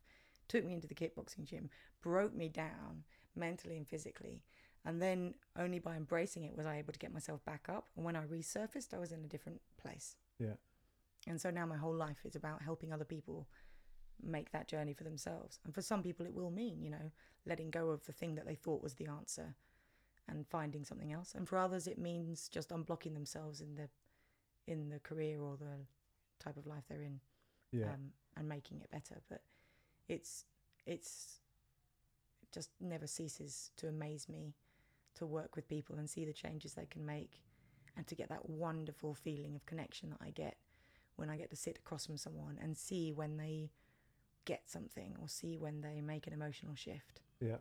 Took 0.47 0.65
me 0.65 0.73
into 0.73 0.87
the 0.87 0.95
kickboxing 0.95 1.45
gym, 1.45 1.69
broke 2.01 2.33
me 2.33 2.49
down 2.49 3.03
mentally 3.35 3.77
and 3.77 3.87
physically. 3.87 4.41
And 4.85 4.99
then 4.99 5.35
only 5.57 5.77
by 5.77 5.97
embracing 5.97 6.45
it 6.45 6.55
was 6.57 6.65
I 6.65 6.77
able 6.77 6.93
to 6.93 6.99
get 6.99 7.13
myself 7.13 7.45
back 7.45 7.67
up. 7.69 7.89
And 7.95 8.03
when 8.03 8.15
I 8.15 8.23
resurfaced, 8.23 8.93
I 8.93 8.97
was 8.97 9.11
in 9.11 9.23
a 9.23 9.27
different 9.27 9.61
place. 9.79 10.15
Yeah. 10.39 10.55
And 11.27 11.39
so 11.39 11.51
now 11.51 11.67
my 11.67 11.77
whole 11.77 11.93
life 11.93 12.25
is 12.25 12.35
about 12.35 12.63
helping 12.63 12.91
other 12.91 13.05
people 13.05 13.47
make 14.23 14.51
that 14.51 14.67
journey 14.67 14.93
for 14.93 15.03
themselves. 15.03 15.59
And 15.63 15.75
for 15.75 15.81
some 15.81 16.01
people, 16.01 16.25
it 16.25 16.33
will 16.33 16.49
mean, 16.49 16.81
you 16.81 16.89
know, 16.89 17.11
letting 17.45 17.69
go 17.69 17.89
of 17.89 18.05
the 18.05 18.13
thing 18.13 18.35
that 18.35 18.47
they 18.47 18.55
thought 18.55 18.81
was 18.81 18.95
the 18.95 19.07
answer 19.07 19.55
and 20.29 20.47
finding 20.47 20.83
something 20.85 21.11
else. 21.11 21.33
And 21.35 21.47
for 21.47 21.57
others, 21.57 21.87
it 21.87 21.97
means 21.97 22.49
just 22.49 22.69
unblocking 22.69 23.13
themselves 23.13 23.61
in 23.61 23.75
the 23.75 23.89
in 24.67 24.89
the 24.89 24.99
career 24.99 25.41
or 25.41 25.57
the 25.57 25.85
type 26.39 26.57
of 26.57 26.67
life 26.67 26.83
they're 26.87 27.01
in, 27.01 27.19
Yeah, 27.71 27.87
um, 27.93 28.11
and 28.37 28.47
making 28.47 28.81
it 28.81 28.91
better. 28.91 29.21
But 29.29 29.41
it's 30.07 30.45
it's 30.85 31.39
it 32.41 32.51
just 32.51 32.69
never 32.79 33.07
ceases 33.07 33.71
to 33.77 33.87
amaze 33.87 34.29
me 34.29 34.55
to 35.15 35.25
work 35.25 35.55
with 35.55 35.67
people 35.67 35.97
and 35.97 36.09
see 36.09 36.25
the 36.25 36.33
changes 36.33 36.73
they 36.73 36.85
can 36.85 37.05
make, 37.05 37.41
and 37.97 38.07
to 38.07 38.15
get 38.15 38.29
that 38.29 38.49
wonderful 38.49 39.13
feeling 39.13 39.55
of 39.55 39.65
connection 39.65 40.09
that 40.11 40.19
I 40.21 40.29
get 40.29 40.57
when 41.15 41.29
I 41.29 41.37
get 41.37 41.49
to 41.49 41.55
sit 41.57 41.77
across 41.77 42.05
from 42.05 42.17
someone 42.17 42.57
and 42.61 42.77
see 42.77 43.11
when 43.11 43.37
they 43.37 43.71
get 44.45 44.69
something 44.69 45.15
or 45.21 45.27
see 45.27 45.57
when 45.57 45.81
they 45.81 45.99
make 46.01 46.25
an 46.27 46.33
emotional 46.33 46.75
shift. 46.75 47.21
yeah, 47.41 47.57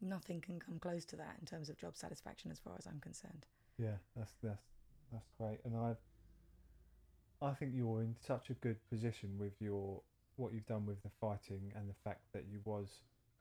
Nothing 0.00 0.40
can 0.40 0.60
come 0.60 0.78
close 0.78 1.04
to 1.06 1.16
that 1.16 1.36
in 1.40 1.46
terms 1.46 1.68
of 1.68 1.78
job 1.78 1.96
satisfaction, 1.96 2.50
as 2.50 2.58
far 2.58 2.74
as 2.78 2.86
I'm 2.86 3.00
concerned. 3.00 3.46
yeah. 3.78 3.96
That's 4.16 4.32
that's 4.42 4.62
that's 5.12 5.28
great, 5.38 5.58
and 5.64 5.76
I 5.76 5.94
I 7.44 7.52
think 7.54 7.72
you're 7.74 8.00
in 8.02 8.14
such 8.26 8.50
a 8.50 8.54
good 8.54 8.76
position 8.90 9.30
with 9.38 9.52
your 9.60 10.00
what 10.36 10.52
you've 10.52 10.66
done 10.66 10.86
with 10.86 11.02
the 11.02 11.10
fighting 11.20 11.72
and 11.76 11.88
the 11.88 11.94
fact 12.02 12.22
that 12.32 12.44
you 12.50 12.60
was 12.64 12.88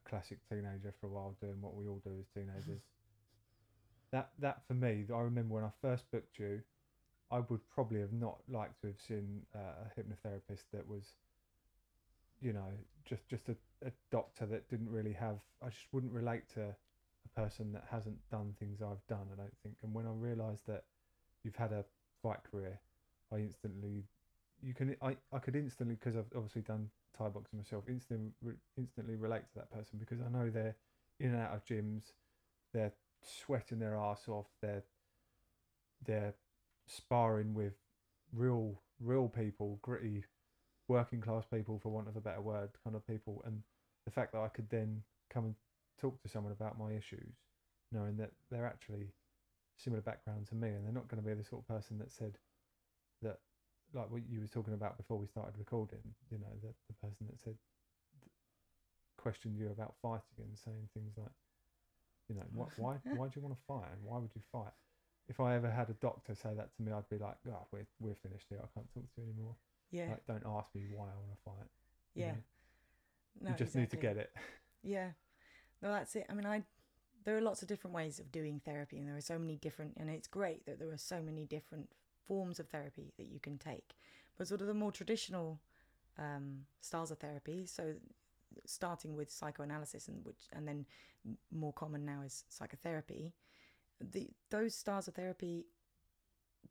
a 0.06 0.10
classic 0.10 0.38
teenager 0.50 0.94
for 1.00 1.08
a 1.08 1.10
while 1.10 1.36
doing 1.42 1.60
what 1.62 1.76
we 1.76 1.88
all 1.88 2.02
do 2.04 2.12
as 2.20 2.28
teenagers. 2.34 2.82
that 4.12 4.30
that 4.40 4.62
for 4.68 4.74
me, 4.74 5.06
I 5.14 5.20
remember 5.20 5.56
when 5.56 5.64
I 5.64 5.72
first 5.82 6.04
booked 6.12 6.38
you, 6.40 6.62
I 7.32 7.40
would 7.40 7.62
probably 7.74 8.00
have 8.02 8.14
not 8.14 8.38
liked 8.48 8.80
to 8.82 8.88
have 8.88 9.02
seen 9.08 9.42
uh, 9.56 9.88
a 9.88 10.00
hypnotherapist 10.00 10.66
that 10.72 10.88
was, 10.88 11.04
you 12.44 12.54
know, 12.54 12.68
just 13.06 13.28
just 13.30 13.48
a, 13.48 13.56
a 13.88 13.92
doctor 14.12 14.46
that 14.46 14.70
didn't 14.70 14.90
really 14.90 15.14
have. 15.14 15.38
I 15.62 15.70
just 15.70 15.88
wouldn't 15.94 16.14
relate 16.14 16.44
to 16.56 16.76
a 17.26 17.40
person 17.40 17.72
that 17.72 17.86
hasn't 17.90 18.18
done 18.30 18.54
things 18.60 18.82
I've 18.82 19.06
done. 19.08 19.28
I 19.32 19.38
don't 19.38 19.58
think. 19.64 19.76
And 19.82 19.94
when 19.94 20.06
I 20.06 20.12
realised 20.12 20.68
that 20.68 20.84
you've 21.44 21.56
had 21.56 21.72
a 21.72 21.86
fight 22.22 22.40
career, 22.50 22.80
I 23.32 23.38
instantly, 23.38 24.04
you 24.62 24.74
can 24.74 24.96
I 25.02 25.16
I 25.32 25.40
could 25.40 25.56
instantly 25.56 25.96
because 25.96 26.18
I've 26.18 26.32
obviously 26.36 26.64
done 26.64 26.90
Thai 27.18 27.30
boxing 27.30 27.60
myself. 27.60 27.86
Instantly 27.88 28.32
re- 28.42 28.54
instantly 28.78 29.16
relate 29.16 29.48
to 29.54 29.56
that 29.56 29.72
person 29.72 29.98
because 29.98 30.20
I 30.22 30.30
know 30.30 30.50
they're 30.50 30.76
in 31.20 31.34
and 31.34 31.42
out 31.42 31.54
of 31.54 31.66
gyms, 31.66 32.12
they're 32.74 32.94
sweating 33.22 33.80
their 33.80 33.98
ass 33.98 34.28
off, 34.28 34.48
they're 34.62 34.84
they're 36.06 36.34
sparring 36.88 37.54
with 37.54 37.74
real 38.34 38.82
real 39.00 39.30
people, 39.30 39.80
gritty 39.82 40.26
working 40.94 41.22
class 41.22 41.44
people 41.52 41.80
for 41.82 41.90
want 41.90 42.08
of 42.08 42.16
a 42.16 42.22
better 42.22 42.42
word, 42.42 42.70
kind 42.84 42.96
of 42.96 43.06
people 43.08 43.42
and 43.46 43.62
the 44.06 44.12
fact 44.12 44.34
that 44.34 44.42
I 44.42 44.50
could 44.50 44.70
then 44.70 45.02
come 45.30 45.46
and 45.46 45.56
talk 46.00 46.22
to 46.22 46.30
someone 46.30 46.52
about 46.52 46.78
my 46.78 46.92
issues, 46.92 47.34
knowing 47.92 48.18
that 48.18 48.32
they're 48.52 48.68
actually 48.68 49.08
similar 49.78 50.02
background 50.02 50.48
to 50.48 50.56
me 50.56 50.70
and 50.70 50.86
they're 50.86 50.94
not 50.94 51.08
going 51.08 51.22
to 51.22 51.28
be 51.28 51.34
the 51.34 51.44
sort 51.44 51.62
of 51.64 51.68
person 51.68 51.98
that 51.98 52.12
said 52.12 52.38
that 53.22 53.40
like 53.94 54.10
what 54.12 54.22
you 54.30 54.42
were 54.42 54.48
talking 54.48 54.74
about 54.74 54.98
before 54.98 55.18
we 55.18 55.28
started 55.28 55.58
recording, 55.58 56.04
you 56.30 56.38
know, 56.38 56.54
the, 56.62 56.74
the 56.88 56.98
person 57.02 57.26
that 57.30 57.40
said 57.40 57.56
questioned 59.18 59.58
you 59.58 59.72
about 59.72 59.96
fighting 60.02 60.44
and 60.44 60.58
saying 60.58 60.90
things 60.94 61.14
like, 61.18 61.32
you 62.30 62.36
know, 62.36 62.46
what, 62.54 62.70
why 62.78 62.98
why 63.16 63.28
do 63.28 63.34
you 63.36 63.42
want 63.42 63.56
to 63.56 63.66
fight 63.68 63.90
and 63.92 64.02
why 64.04 64.18
would 64.18 64.32
you 64.36 64.42
fight? 64.52 64.74
If 65.30 65.40
I 65.40 65.56
ever 65.56 65.72
had 65.72 65.90
a 65.90 65.98
doctor 66.04 66.36
say 66.36 66.50
that 66.58 66.76
to 66.76 66.82
me, 66.84 66.92
I'd 66.92 67.10
be 67.10 67.18
like, 67.18 67.38
oh, 67.48 67.66
we're 67.72 67.88
we're 68.00 68.20
finished 68.22 68.48
here. 68.50 68.60
I 68.62 68.68
can't 68.76 68.92
talk 68.94 69.08
to 69.08 69.22
you 69.22 69.24
anymore. 69.32 69.56
Yeah, 69.94 70.10
Like, 70.10 70.26
don't 70.26 70.44
ask 70.58 70.74
me 70.74 70.82
why 70.92 71.06
I 71.06 71.16
want 71.16 71.32
to 71.32 71.44
fight. 71.46 71.70
you 72.16 72.24
yeah. 72.26 72.32
know. 72.32 72.38
No, 73.42 73.50
you 73.52 73.56
just 73.56 73.76
need 73.76 73.92
to 73.92 73.98
get 73.98 74.18
it. 74.18 74.32
Yeah. 74.84 75.12
No, 75.82 75.92
that's 75.92 76.16
it. 76.16 76.26
I 76.30 76.34
mean, 76.34 76.46
I 76.46 76.64
there 77.24 77.38
are 77.38 77.42
lots 77.42 77.62
of 77.62 77.68
different 77.68 77.96
ways 77.96 78.20
of 78.20 78.32
doing 78.32 78.60
therapy, 78.66 78.98
and 78.98 79.08
there 79.08 79.16
are 79.16 79.22
so 79.22 79.40
many 79.40 79.56
different, 79.56 79.94
and 79.98 80.10
it's 80.10 80.28
great 80.28 80.66
that 80.66 80.80
there 80.80 80.92
are 80.92 80.98
so 80.98 81.22
many 81.22 81.46
different 81.46 81.90
forms 82.28 82.60
of 82.60 82.68
therapy 82.70 83.14
that 83.18 83.28
you 83.28 83.40
can 83.40 83.58
take. 83.58 83.96
But 84.38 84.48
sort 84.48 84.62
of 84.62 84.68
the 84.68 84.74
more 84.74 84.92
traditional 84.92 85.62
um, 86.18 86.66
styles 86.82 87.12
of 87.12 87.20
therapy, 87.20 87.66
so 87.66 87.94
starting 88.66 89.16
with 89.16 89.32
psychoanalysis, 89.32 90.08
and 90.08 90.26
which 90.26 90.48
and 90.52 90.68
then 90.68 90.86
more 91.52 91.74
common 91.74 92.04
now 92.04 92.22
is 92.26 92.44
psychotherapy. 92.50 93.34
The 94.02 94.30
those 94.50 94.76
styles 94.76 95.08
of 95.08 95.14
therapy 95.14 95.68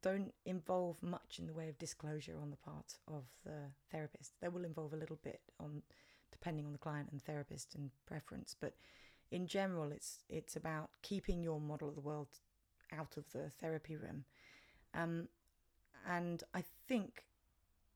don't 0.00 0.33
involve 0.44 1.02
much 1.02 1.38
in 1.38 1.46
the 1.46 1.52
way 1.52 1.68
of 1.68 1.78
disclosure 1.78 2.37
on 2.40 2.50
the 2.50 2.57
part 2.57 2.98
of 3.07 3.24
the 3.44 3.70
therapist. 3.90 4.33
They 4.40 4.48
will 4.48 4.64
involve 4.64 4.92
a 4.92 4.96
little 4.96 5.18
bit 5.22 5.40
on 5.61 5.83
depending 6.31 6.66
on 6.66 6.72
the 6.72 6.78
client 6.78 7.11
and 7.12 7.22
therapist 7.22 7.74
and 7.74 7.90
preference, 8.07 8.57
but 8.59 8.74
in 9.31 9.46
general 9.46 9.92
it's 9.92 10.24
it's 10.28 10.57
about 10.57 10.90
keeping 11.02 11.42
your 11.42 11.61
model 11.61 11.88
of 11.88 11.94
the 11.94 12.00
world 12.00 12.28
out 12.92 13.16
of 13.16 13.31
the 13.33 13.50
therapy 13.61 13.96
room. 13.96 14.24
Um, 14.94 15.28
and 16.07 16.42
I 16.55 16.64
think 16.88 17.24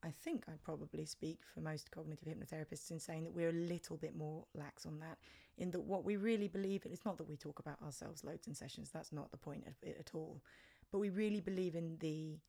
I 0.03 0.11
think 0.11 0.45
I 0.47 0.53
probably 0.63 1.05
speak 1.05 1.39
for 1.53 1.61
most 1.61 1.91
cognitive 1.91 2.27
hypnotherapists 2.27 2.91
in 2.91 2.99
saying 2.99 3.23
that 3.23 3.33
we're 3.33 3.49
a 3.49 3.53
little 3.53 3.97
bit 3.97 4.15
more 4.15 4.45
lax 4.53 4.85
on 4.85 4.99
that. 4.99 5.17
In 5.57 5.71
that 5.71 5.81
what 5.81 6.05
we 6.05 6.17
really 6.17 6.47
believe 6.47 6.85
in, 6.85 6.91
it's 6.91 7.05
not 7.05 7.17
that 7.17 7.27
we 7.27 7.35
talk 7.35 7.59
about 7.59 7.81
ourselves 7.83 8.23
loads 8.23 8.47
in 8.47 8.53
sessions, 8.53 8.91
that's 8.93 9.11
not 9.11 9.31
the 9.31 9.37
point 9.37 9.65
of 9.65 9.73
it 9.81 9.97
at 9.99 10.11
all. 10.13 10.41
But 10.91 10.99
we 10.99 11.09
really 11.09 11.41
believe 11.41 11.75
in 11.75 11.97
the 11.99 12.39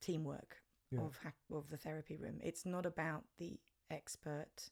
teamwork 0.00 0.62
Yeah. 0.90 1.00
of 1.00 1.16
hack 1.18 1.36
of 1.50 1.68
the 1.70 1.76
therapy 1.76 2.16
room. 2.16 2.40
It's 2.42 2.66
not 2.66 2.84
about 2.86 3.24
the 3.38 3.60
expert 3.90 4.70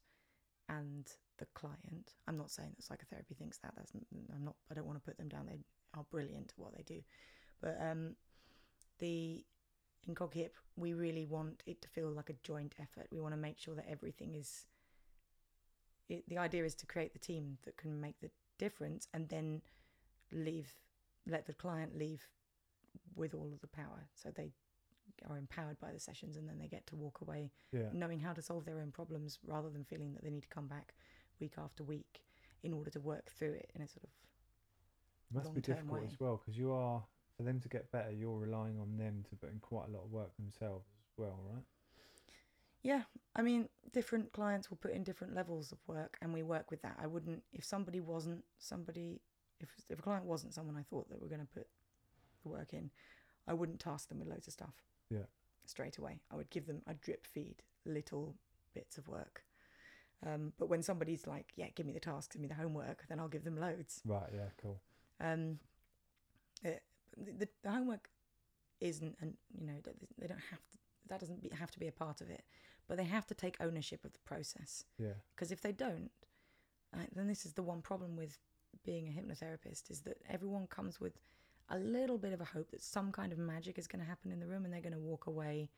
and 0.68 1.10
the 1.38 1.46
client. 1.46 2.14
I'm 2.26 2.36
not 2.36 2.50
saying 2.50 2.72
that 2.76 2.82
psychotherapy 2.84 3.34
thinks 3.34 3.58
that. 3.58 3.74
That's 3.76 3.92
I'm 3.94 4.44
not. 4.44 4.56
I 4.70 4.74
don't 4.74 4.86
want 4.86 4.98
to 4.98 5.04
put 5.04 5.16
them 5.16 5.28
down. 5.28 5.46
They 5.46 5.60
are 5.94 6.04
brilliant 6.10 6.52
at 6.52 6.58
what 6.58 6.74
they 6.76 6.82
do, 6.82 7.02
but 7.60 7.80
um, 7.80 8.16
the 8.98 9.44
in 10.06 10.14
CogHyp 10.14 10.50
we 10.76 10.92
really 10.94 11.24
want 11.24 11.62
it 11.66 11.82
to 11.82 11.88
feel 11.88 12.10
like 12.10 12.30
a 12.30 12.34
joint 12.42 12.74
effort. 12.80 13.08
We 13.10 13.20
want 13.20 13.32
to 13.34 13.40
make 13.40 13.58
sure 13.58 13.74
that 13.74 13.88
everything 13.88 14.34
is. 14.34 14.66
It, 16.08 16.28
the 16.28 16.38
idea 16.38 16.64
is 16.64 16.74
to 16.76 16.86
create 16.86 17.12
the 17.12 17.18
team 17.18 17.58
that 17.64 17.76
can 17.76 18.00
make 18.00 18.18
the 18.20 18.30
difference, 18.58 19.08
and 19.12 19.28
then 19.28 19.62
leave, 20.32 20.74
let 21.26 21.46
the 21.46 21.52
client 21.52 21.96
leave 21.96 22.26
with 23.14 23.34
all 23.34 23.50
of 23.52 23.60
the 23.60 23.66
power, 23.68 24.08
so 24.14 24.30
they 24.30 24.52
are 25.28 25.36
empowered 25.38 25.78
by 25.80 25.92
the 25.92 25.98
sessions, 26.00 26.36
and 26.36 26.48
then 26.48 26.58
they 26.58 26.68
get 26.68 26.86
to 26.86 26.96
walk 26.96 27.20
away 27.20 27.50
Yeah. 27.72 27.88
knowing 27.92 28.20
how 28.20 28.32
to 28.32 28.42
solve 28.42 28.64
their 28.64 28.80
own 28.80 28.92
problems 28.92 29.38
rather 29.44 29.70
than 29.70 29.84
feeling 29.84 30.12
that 30.14 30.22
they 30.22 30.30
need 30.30 30.42
to 30.42 30.48
come 30.48 30.68
back 30.68 30.94
week 31.40 31.54
after 31.58 31.82
week 31.82 32.22
in 32.62 32.72
order 32.72 32.90
to 32.90 33.00
work 33.00 33.30
through 33.30 33.52
it 33.52 33.70
in 33.74 33.82
a 33.82 33.88
sort 33.88 34.04
of 34.04 34.10
It 35.30 35.34
must 35.36 35.54
be 35.54 35.60
difficult 35.60 36.00
way. 36.02 36.06
as 36.06 36.18
well 36.20 36.36
because 36.36 36.58
you 36.58 36.72
are 36.72 37.02
for 37.36 37.42
them 37.44 37.60
to 37.60 37.68
get 37.68 37.90
better. 37.92 38.10
You're 38.10 38.38
relying 38.38 38.78
on 38.78 38.96
them 38.96 39.24
to 39.30 39.36
put 39.36 39.50
in 39.50 39.58
quite 39.60 39.88
a 39.88 39.92
lot 39.92 40.04
of 40.04 40.10
work 40.10 40.36
themselves 40.36 40.86
as 41.12 41.18
well, 41.18 41.40
right? 41.52 41.64
yeah 42.84 43.02
i 43.34 43.42
mean 43.42 43.68
different 43.92 44.32
clients 44.32 44.70
will 44.70 44.76
put 44.76 44.92
in 44.92 45.02
different 45.02 45.34
levels 45.34 45.72
of 45.72 45.78
work 45.88 46.16
and 46.22 46.32
we 46.32 46.44
work 46.44 46.70
with 46.70 46.80
that 46.80 46.96
i 47.02 47.08
wouldn't 47.08 47.42
if 47.52 47.64
somebody 47.64 47.98
wasn't 47.98 48.44
somebody 48.58 49.20
if 49.58 49.68
if 49.88 49.98
a 49.98 50.02
client 50.02 50.24
wasn't 50.24 50.54
someone 50.54 50.76
I 50.76 50.82
thought 50.82 51.08
that 51.10 51.20
we're 51.20 51.28
going 51.28 51.40
to 51.40 51.46
put 51.52 51.66
the 52.42 52.48
work 52.48 52.72
in, 52.72 52.90
I 53.46 53.54
wouldn't 53.54 53.80
task 53.80 54.08
them 54.08 54.18
with 54.18 54.28
loads 54.28 54.46
of 54.46 54.52
stuff. 54.52 54.74
Yeah. 55.10 55.26
Straight 55.66 55.98
away, 55.98 56.20
I 56.30 56.36
would 56.36 56.50
give 56.50 56.66
them 56.66 56.82
a 56.86 56.94
drip 56.94 57.26
feed 57.26 57.62
little 57.84 58.36
bits 58.74 58.98
of 58.98 59.08
work. 59.08 59.44
Um, 60.26 60.52
but 60.58 60.68
when 60.68 60.82
somebody's 60.82 61.26
like, 61.26 61.52
"Yeah, 61.54 61.68
give 61.74 61.86
me 61.86 61.92
the 61.92 62.00
tasks, 62.00 62.32
give 62.32 62.42
me 62.42 62.48
the 62.48 62.54
homework," 62.54 63.04
then 63.08 63.20
I'll 63.20 63.28
give 63.28 63.44
them 63.44 63.56
loads. 63.56 64.00
Right. 64.04 64.30
Yeah. 64.34 64.48
Cool. 64.60 64.80
Um, 65.20 65.58
it, 66.62 66.82
the, 67.16 67.48
the 67.62 67.70
homework 67.70 68.08
isn't, 68.80 69.16
and 69.20 69.34
you 69.58 69.66
know, 69.66 69.74
they 70.18 70.26
don't 70.26 70.40
have 70.50 70.58
to. 70.70 70.78
That 71.08 71.20
doesn't 71.20 71.42
be, 71.42 71.50
have 71.50 71.70
to 71.70 71.78
be 71.78 71.86
a 71.86 71.92
part 71.92 72.20
of 72.20 72.30
it, 72.30 72.44
but 72.86 72.96
they 72.96 73.04
have 73.04 73.26
to 73.26 73.34
take 73.34 73.56
ownership 73.60 74.04
of 74.04 74.12
the 74.12 74.18
process. 74.20 74.84
Yeah. 74.98 75.14
Because 75.34 75.52
if 75.52 75.60
they 75.62 75.72
don't, 75.72 76.10
uh, 76.94 77.04
then 77.14 77.28
this 77.28 77.46
is 77.46 77.52
the 77.52 77.62
one 77.62 77.80
problem 77.80 78.16
with 78.16 78.38
being 78.84 79.08
a 79.08 79.10
hypnotherapist 79.10 79.90
is 79.90 80.00
that 80.00 80.18
everyone 80.28 80.66
comes 80.66 81.00
with 81.00 81.18
a 81.70 81.78
little 81.78 82.18
bit 82.18 82.32
of 82.32 82.40
a 82.40 82.44
hope 82.44 82.70
that 82.70 82.82
some 82.82 83.12
kind 83.12 83.32
of 83.32 83.38
magic 83.38 83.78
is 83.78 83.86
going 83.86 84.00
to 84.00 84.08
happen 84.08 84.32
in 84.32 84.40
the 84.40 84.46
room, 84.46 84.64
and 84.64 84.72
they're 84.72 84.80
going 84.80 84.92
to 84.94 84.98
walk 84.98 85.26
away, 85.26 85.70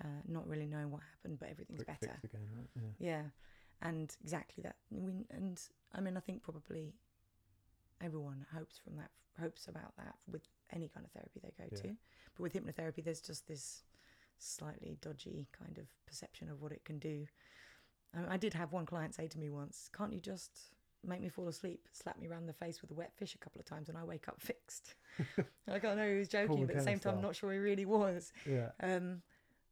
uh, 0.00 0.20
not 0.26 0.46
really 0.46 0.66
knowing 0.66 0.90
what 0.90 1.02
happened, 1.12 1.38
but 1.38 1.48
everything's 1.50 1.82
Quick 1.84 2.00
better. 2.00 2.20
again. 2.24 2.40
Right. 2.54 2.68
Yeah. 3.00 3.06
Yeah, 3.08 3.22
and 3.82 4.14
exactly 4.22 4.62
that. 4.62 4.76
We 4.90 5.12
and 5.30 5.60
I 5.94 6.00
mean, 6.00 6.16
I 6.16 6.20
think 6.20 6.42
probably 6.42 6.94
everyone 8.00 8.46
hopes 8.54 8.78
from 8.78 8.96
that, 8.96 9.10
hopes 9.40 9.68
about 9.68 9.96
that 9.96 10.14
with 10.30 10.42
any 10.72 10.88
kind 10.88 11.04
of 11.06 11.12
therapy 11.12 11.40
they 11.42 11.52
go 11.58 11.68
Yeah. 11.72 11.82
to. 11.82 11.96
But 12.36 12.42
with 12.42 12.52
hypnotherapy, 12.54 13.02
there's 13.04 13.20
just 13.20 13.46
this 13.48 13.84
slightly 14.38 14.98
dodgy 15.00 15.48
kind 15.52 15.78
of 15.78 15.86
perception 16.06 16.50
of 16.50 16.60
what 16.60 16.72
it 16.72 16.84
can 16.84 16.98
do. 16.98 17.26
I, 18.14 18.34
I 18.34 18.36
did 18.36 18.54
have 18.54 18.72
one 18.72 18.86
client 18.86 19.14
say 19.14 19.26
to 19.28 19.38
me 19.38 19.50
once, 19.50 19.88
"Can't 19.96 20.12
you 20.12 20.20
just 20.20 20.70
make 21.04 21.20
me 21.20 21.28
fall 21.28 21.48
asleep, 21.48 21.88
slap 21.92 22.18
me 22.18 22.28
around 22.28 22.46
the 22.46 22.52
face 22.52 22.80
with 22.80 22.90
a 22.90 22.94
wet 22.94 23.12
fish 23.16 23.34
a 23.34 23.38
couple 23.38 23.60
of 23.60 23.66
times, 23.66 23.88
and 23.88 23.98
I 23.98 24.04
wake 24.04 24.28
up 24.28 24.40
fixed?" 24.40 24.94
like 25.66 25.84
I 25.84 25.94
know 25.94 26.08
he 26.10 26.18
was 26.18 26.28
joking, 26.28 26.66
but 26.66 26.70
at 26.74 26.78
the 26.78 26.84
same 26.84 26.98
time, 26.98 27.16
I'm 27.16 27.22
not 27.22 27.36
sure 27.36 27.52
he 27.52 27.58
really 27.58 27.84
was. 27.86 28.32
Yeah. 28.44 28.70
Um, 28.82 29.22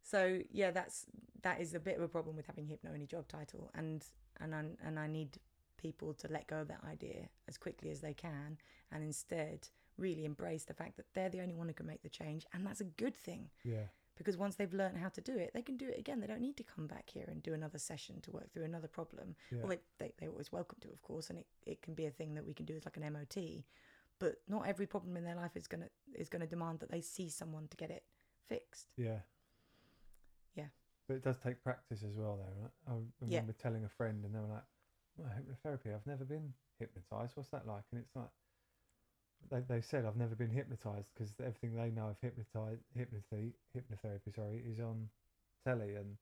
so 0.03 0.41
yeah, 0.51 0.71
that's 0.71 1.07
that 1.43 1.61
is 1.61 1.75
a 1.75 1.81
bit 1.81 1.97
of 1.97 2.03
a 2.03 2.09
problem 2.09 2.37
with 2.37 2.47
having 2.47 2.67
hypno 2.67 2.93
in 2.93 3.01
your 3.01 3.09
job 3.09 3.29
title, 3.29 3.71
and 3.75 4.05
and 4.41 4.55
I, 4.55 4.65
and 4.85 4.99
I 4.99 5.07
need 5.07 5.39
people 5.77 6.15
to 6.15 6.29
let 6.29 6.47
go 6.47 6.57
of 6.61 6.69
that 6.69 6.81
idea 6.89 7.29
as 7.49 7.57
quickly 7.59 7.91
as 7.91 8.01
they 8.01 8.15
can, 8.15 8.59
and 8.91 9.03
instead 9.03 9.69
really 9.97 10.25
embrace 10.25 10.65
the 10.65 10.75
fact 10.75 10.97
that 10.97 11.07
they're 11.15 11.29
the 11.29 11.41
only 11.41 11.55
one 11.55 11.69
who 11.69 11.75
can 11.75 11.87
make 11.87 12.03
the 12.03 12.09
change, 12.09 12.47
and 12.53 12.67
that's 12.67 12.81
a 12.81 12.85
good 12.85 13.15
thing 13.15 13.49
Yeah. 13.65 13.87
Because 14.17 14.37
once 14.37 14.57
they've 14.57 14.73
learned 14.73 14.99
how 14.99 15.09
to 15.09 15.21
do 15.21 15.37
it, 15.37 15.51
they 15.55 15.63
can 15.63 15.77
do 15.77 15.89
it 15.89 15.99
again. 15.99 16.21
They 16.21 16.27
don't 16.27 16.41
need 16.41 16.57
to 16.59 16.63
come 16.63 16.87
back 16.87 17.11
here 17.11 17.27
and 17.29 17.43
do 17.43 17.53
another 17.55 17.79
session 17.79 18.21
to 18.23 18.31
work 18.31 18.53
through 18.53 18.65
another 18.65 18.89
problem. 18.89 19.35
Yeah. 19.51 19.59
Well, 19.63 19.69
they, 19.69 19.79
they, 19.99 20.13
they're 20.19 20.31
always 20.31 20.53
welcome 20.53 20.79
to, 20.83 20.89
of 20.89 21.03
course, 21.03 21.31
and 21.31 21.39
it, 21.39 21.47
it 21.67 21.83
can 21.83 21.95
be 21.95 22.07
a 22.07 22.11
thing 22.11 22.35
that 22.35 22.47
we 22.47 22.55
can 22.55 22.67
do 22.67 22.77
as 22.77 22.85
like 22.85 22.97
an 22.97 23.13
MOT. 23.13 23.65
But 24.21 24.37
not 24.49 24.67
every 24.69 24.87
problem 24.87 25.17
in 25.17 25.25
their 25.25 25.35
life 25.35 25.57
is 25.57 25.67
gonna 25.67 25.89
is 26.15 26.29
gonna 26.29 26.47
demand 26.47 26.79
that 26.81 26.91
they 26.91 27.01
see 27.01 27.29
someone 27.29 27.67
to 27.69 27.77
get 27.77 27.91
it 27.91 28.05
fixed. 28.49 28.93
Yeah. 28.97 29.19
Yeah. 30.55 30.67
But 31.09 31.15
it 31.15 31.25
does 31.25 31.37
take 31.39 31.63
practice 31.63 32.05
as 32.05 32.15
well, 32.17 32.37
though, 32.39 32.63
right? 32.63 32.71
I 32.87 32.93
Yeah. 33.27 33.39
remember 33.41 33.53
telling 33.53 33.85
a 33.85 33.89
friend, 33.89 34.25
and 34.25 34.33
they 34.35 34.39
were 34.39 34.47
like, 34.47 34.65
well, 35.17 35.29
"Hypnotherapy. 35.29 35.95
I've 35.95 36.07
never 36.07 36.25
been 36.25 36.55
hypnotized. 36.79 37.37
What's 37.37 37.51
that 37.51 37.67
like?" 37.67 37.85
And 37.91 38.01
it's 38.01 38.15
like 38.15 38.31
they 39.51 39.61
they 39.69 39.81
said 39.81 40.05
I've 40.05 40.17
never 40.17 40.35
been 40.35 40.51
hypnotized 40.51 41.09
because 41.15 41.33
everything 41.41 41.75
they 41.75 41.91
know 41.91 42.09
of 42.09 42.17
hypnotize 42.21 42.79
hypnothy 42.97 43.53
hypnotherapy, 43.77 44.35
sorry, 44.35 44.63
is 44.67 44.81
on 44.81 45.09
telly 45.67 45.95
and 45.97 46.17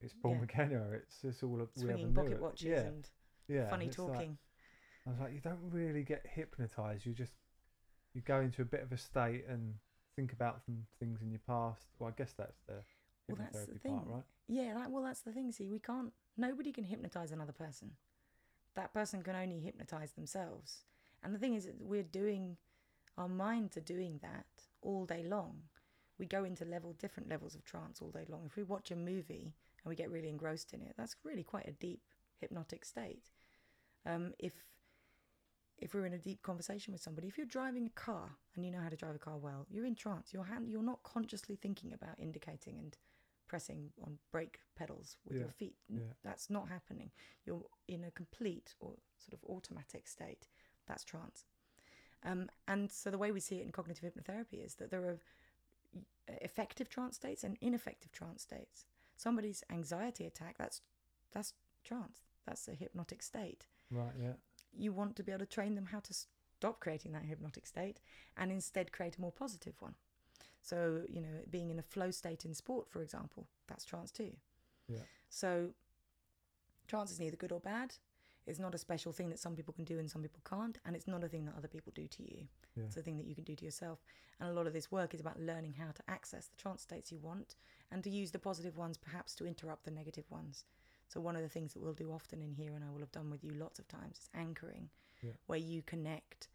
it's 0.00 0.14
Paul 0.22 0.32
Yeah. 0.34 0.40
McKenna. 0.40 0.90
It's 0.92 1.20
just 1.22 1.42
all 1.42 1.60
of 1.60 1.68
we 1.76 1.82
Swinging 1.82 2.08
knew 2.08 2.14
pocket 2.14 2.40
watches 2.40 2.64
Yeah. 2.66 2.80
and 2.80 3.08
yeah. 3.48 3.60
and 3.62 3.70
funny 3.70 3.86
like- 3.86 3.96
talking. 3.96 4.38
I 5.06 5.10
was 5.10 5.20
like, 5.20 5.32
you 5.34 5.40
don't 5.40 5.70
really 5.70 6.02
get 6.02 6.26
hypnotized. 6.26 7.06
You 7.06 7.14
just 7.14 7.32
you 8.14 8.20
go 8.22 8.40
into 8.40 8.62
a 8.62 8.64
bit 8.64 8.82
of 8.82 8.90
a 8.92 8.96
state 8.96 9.44
and 9.46 9.74
think 10.16 10.32
about 10.32 10.62
some 10.64 10.86
things 10.98 11.20
in 11.22 11.30
your 11.30 11.40
past. 11.46 11.86
Well, 11.98 12.08
I 12.08 12.12
guess 12.16 12.32
that's 12.32 12.58
the 12.66 12.82
Well, 13.28 13.36
that's 13.38 13.66
the 13.66 13.78
thing. 13.78 13.96
part, 13.98 14.08
right? 14.08 14.24
Yeah, 14.48 14.74
that, 14.74 14.90
well, 14.90 15.02
that's 15.04 15.20
the 15.20 15.32
thing. 15.32 15.52
See, 15.52 15.68
we 15.68 15.78
can't. 15.78 16.12
Nobody 16.36 16.72
can 16.72 16.84
hypnotize 16.84 17.30
another 17.32 17.52
person. 17.52 17.92
That 18.74 18.92
person 18.92 19.22
can 19.22 19.34
only 19.36 19.60
hypnotize 19.60 20.12
themselves. 20.12 20.84
And 21.26 21.34
the 21.34 21.40
thing 21.40 21.54
is, 21.54 21.66
that 21.66 21.74
we're 21.80 22.04
doing, 22.04 22.56
our 23.18 23.28
minds 23.28 23.76
are 23.76 23.80
doing 23.80 24.20
that 24.22 24.46
all 24.80 25.04
day 25.04 25.24
long. 25.24 25.56
We 26.20 26.26
go 26.26 26.44
into 26.44 26.64
level 26.64 26.92
different 26.92 27.28
levels 27.28 27.56
of 27.56 27.64
trance 27.64 28.00
all 28.00 28.10
day 28.10 28.26
long. 28.28 28.44
If 28.46 28.54
we 28.54 28.62
watch 28.62 28.92
a 28.92 28.96
movie 28.96 29.56
and 29.82 29.90
we 29.90 29.96
get 29.96 30.08
really 30.08 30.28
engrossed 30.28 30.72
in 30.72 30.82
it, 30.82 30.94
that's 30.96 31.16
really 31.24 31.42
quite 31.42 31.66
a 31.66 31.72
deep 31.72 32.00
hypnotic 32.38 32.84
state. 32.84 33.24
Um, 34.06 34.34
if 34.38 34.52
if 35.78 35.94
we're 35.94 36.06
in 36.06 36.12
a 36.12 36.18
deep 36.18 36.42
conversation 36.42 36.92
with 36.92 37.02
somebody, 37.02 37.26
if 37.26 37.36
you're 37.36 37.44
driving 37.44 37.86
a 37.86 38.00
car 38.00 38.30
and 38.54 38.64
you 38.64 38.70
know 38.70 38.80
how 38.80 38.88
to 38.88 38.96
drive 38.96 39.16
a 39.16 39.18
car 39.18 39.36
well, 39.36 39.66
you're 39.68 39.84
in 39.84 39.96
trance. 39.96 40.32
Your 40.32 40.44
hand, 40.44 40.70
you're 40.70 40.80
not 40.80 41.02
consciously 41.02 41.56
thinking 41.56 41.92
about 41.92 42.20
indicating 42.20 42.78
and 42.78 42.96
pressing 43.48 43.90
on 44.00 44.18
brake 44.32 44.60
pedals 44.76 45.16
with 45.26 45.38
your 45.38 45.50
feet. 45.50 45.76
Yeah. 45.88 46.00
That's 46.24 46.48
not 46.48 46.68
happening. 46.68 47.10
You're 47.44 47.62
in 47.88 48.04
a 48.04 48.10
complete 48.12 48.74
or 48.80 48.94
sort 49.18 49.34
of 49.34 49.40
automatic 49.50 50.06
state. 50.06 50.48
That's 50.86 51.04
trance. 51.04 51.44
Um, 52.24 52.48
and 52.66 52.90
so 52.90 53.10
the 53.10 53.18
way 53.18 53.30
we 53.32 53.40
see 53.40 53.56
it 53.60 53.64
in 53.66 53.72
cognitive 53.72 54.04
hypnotherapy 54.12 54.64
is 54.64 54.74
that 54.76 54.90
there 54.90 55.02
are 55.04 55.20
effective 56.28 56.88
trance 56.88 57.16
states 57.16 57.44
and 57.44 57.56
ineffective 57.60 58.12
trance 58.12 58.42
states. 58.42 58.84
Somebody's 59.16 59.62
anxiety 59.70 60.26
attack, 60.26 60.56
that's 60.58 60.80
that's 61.32 61.54
trance. 61.84 62.22
That's 62.46 62.68
a 62.68 62.72
hypnotic 62.72 63.22
state 63.22 63.66
Right. 63.90 64.12
Yeah. 64.20 64.32
you 64.76 64.92
want 64.92 65.16
to 65.16 65.22
be 65.22 65.32
able 65.32 65.40
to 65.40 65.46
train 65.46 65.74
them 65.74 65.86
how 65.86 66.00
to 66.00 66.14
stop 66.14 66.80
creating 66.80 67.12
that 67.12 67.24
hypnotic 67.24 67.66
state 67.66 68.00
and 68.36 68.50
instead 68.50 68.92
create 68.92 69.16
a 69.16 69.20
more 69.20 69.32
positive 69.32 69.74
one. 69.80 69.94
So, 70.62 71.02
you 71.08 71.20
know, 71.20 71.42
being 71.50 71.70
in 71.70 71.78
a 71.78 71.82
flow 71.82 72.10
state 72.10 72.44
in 72.44 72.54
sport, 72.54 72.88
for 72.88 73.00
example, 73.02 73.46
that's 73.68 73.84
trance 73.84 74.10
too. 74.10 74.32
Yeah. 74.88 75.02
So, 75.28 75.70
trance 76.88 77.10
is 77.12 77.20
neither 77.20 77.36
good 77.36 77.52
or 77.52 77.60
bad. 77.60 77.94
It's 78.46 78.58
not 78.60 78.74
a 78.74 78.78
special 78.78 79.12
thing 79.12 79.28
that 79.30 79.40
some 79.40 79.56
people 79.56 79.74
can 79.74 79.84
do 79.84 79.98
and 79.98 80.08
some 80.10 80.22
people 80.22 80.40
can't, 80.48 80.78
and 80.84 80.94
it's 80.94 81.08
not 81.08 81.24
a 81.24 81.28
thing 81.28 81.44
that 81.46 81.56
other 81.56 81.68
people 81.68 81.92
do 81.94 82.06
to 82.06 82.22
you. 82.22 82.46
Yeah. 82.76 82.84
It's 82.84 82.96
a 82.96 83.02
thing 83.02 83.16
that 83.18 83.26
you 83.26 83.34
can 83.34 83.44
do 83.44 83.56
to 83.56 83.64
yourself. 83.64 84.04
And 84.38 84.48
a 84.48 84.52
lot 84.52 84.66
of 84.66 84.72
this 84.72 84.92
work 84.92 85.14
is 85.14 85.20
about 85.20 85.40
learning 85.40 85.74
how 85.74 85.90
to 85.90 86.02
access 86.08 86.46
the 86.46 86.56
trance 86.56 86.82
states 86.82 87.10
you 87.10 87.18
want 87.18 87.56
and 87.90 88.04
to 88.04 88.10
use 88.10 88.30
the 88.30 88.38
positive 88.38 88.76
ones 88.76 88.96
perhaps 88.96 89.34
to 89.36 89.46
interrupt 89.46 89.84
the 89.84 89.90
negative 89.90 90.30
ones. 90.30 90.64
So, 91.08 91.20
one 91.20 91.36
of 91.36 91.42
the 91.42 91.48
things 91.48 91.72
that 91.72 91.80
we'll 91.82 91.92
do 91.94 92.10
often 92.12 92.40
in 92.42 92.52
here, 92.52 92.74
and 92.74 92.84
I 92.84 92.90
will 92.90 93.00
have 93.00 93.12
done 93.12 93.30
with 93.30 93.42
you 93.44 93.52
lots 93.52 93.78
of 93.78 93.88
times, 93.88 94.18
is 94.18 94.28
anchoring, 94.34 94.90
Yeah. 95.22 95.32
where 95.46 95.58
you 95.58 95.82
connect 95.82 96.48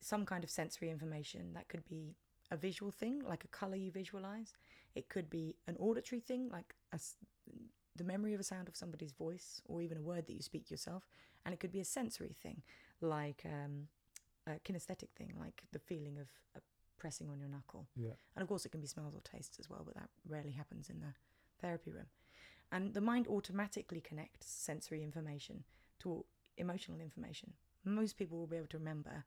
some 0.00 0.24
kind 0.24 0.42
of 0.44 0.50
sensory 0.50 0.88
information. 0.90 1.52
That 1.54 1.68
could 1.68 1.84
be 1.84 2.16
a 2.50 2.56
visual 2.56 2.90
thing, 2.90 3.20
like 3.20 3.44
a 3.44 3.48
color 3.48 3.76
you 3.76 3.90
visualize. 3.90 4.54
It 4.94 5.08
could 5.08 5.28
be 5.30 5.56
an 5.66 5.76
auditory 5.78 6.20
thing, 6.20 6.48
like 6.48 6.74
a 6.92 6.98
the 7.96 8.04
memory 8.04 8.34
of 8.34 8.40
a 8.40 8.44
sound 8.44 8.68
of 8.68 8.76
somebody's 8.76 9.12
voice, 9.12 9.60
or 9.66 9.82
even 9.82 9.98
a 9.98 10.02
word 10.02 10.26
that 10.26 10.34
you 10.34 10.42
speak 10.42 10.70
yourself. 10.70 11.04
And 11.44 11.52
it 11.54 11.60
could 11.60 11.72
be 11.72 11.80
a 11.80 11.84
sensory 11.84 12.36
thing, 12.42 12.62
like 13.00 13.42
um, 13.44 13.88
a 14.46 14.52
kinesthetic 14.60 15.10
thing, 15.16 15.34
like 15.38 15.62
the 15.72 15.78
feeling 15.78 16.18
of 16.18 16.28
uh, 16.56 16.60
pressing 16.98 17.28
on 17.30 17.40
your 17.40 17.48
knuckle. 17.48 17.86
Yeah. 17.96 18.12
And 18.36 18.42
of 18.42 18.48
course, 18.48 18.64
it 18.66 18.72
can 18.72 18.80
be 18.80 18.86
smells 18.86 19.14
or 19.14 19.20
tastes 19.22 19.58
as 19.58 19.68
well, 19.68 19.82
but 19.84 19.94
that 19.94 20.10
rarely 20.28 20.52
happens 20.52 20.90
in 20.90 21.00
the 21.00 21.14
therapy 21.60 21.90
room. 21.90 22.06
And 22.72 22.94
the 22.94 23.00
mind 23.00 23.26
automatically 23.26 24.00
connects 24.00 24.48
sensory 24.48 25.02
information 25.02 25.64
to 26.00 26.24
emotional 26.56 27.00
information. 27.00 27.54
Most 27.84 28.16
people 28.16 28.38
will 28.38 28.46
be 28.46 28.56
able 28.56 28.68
to 28.68 28.78
remember 28.78 29.24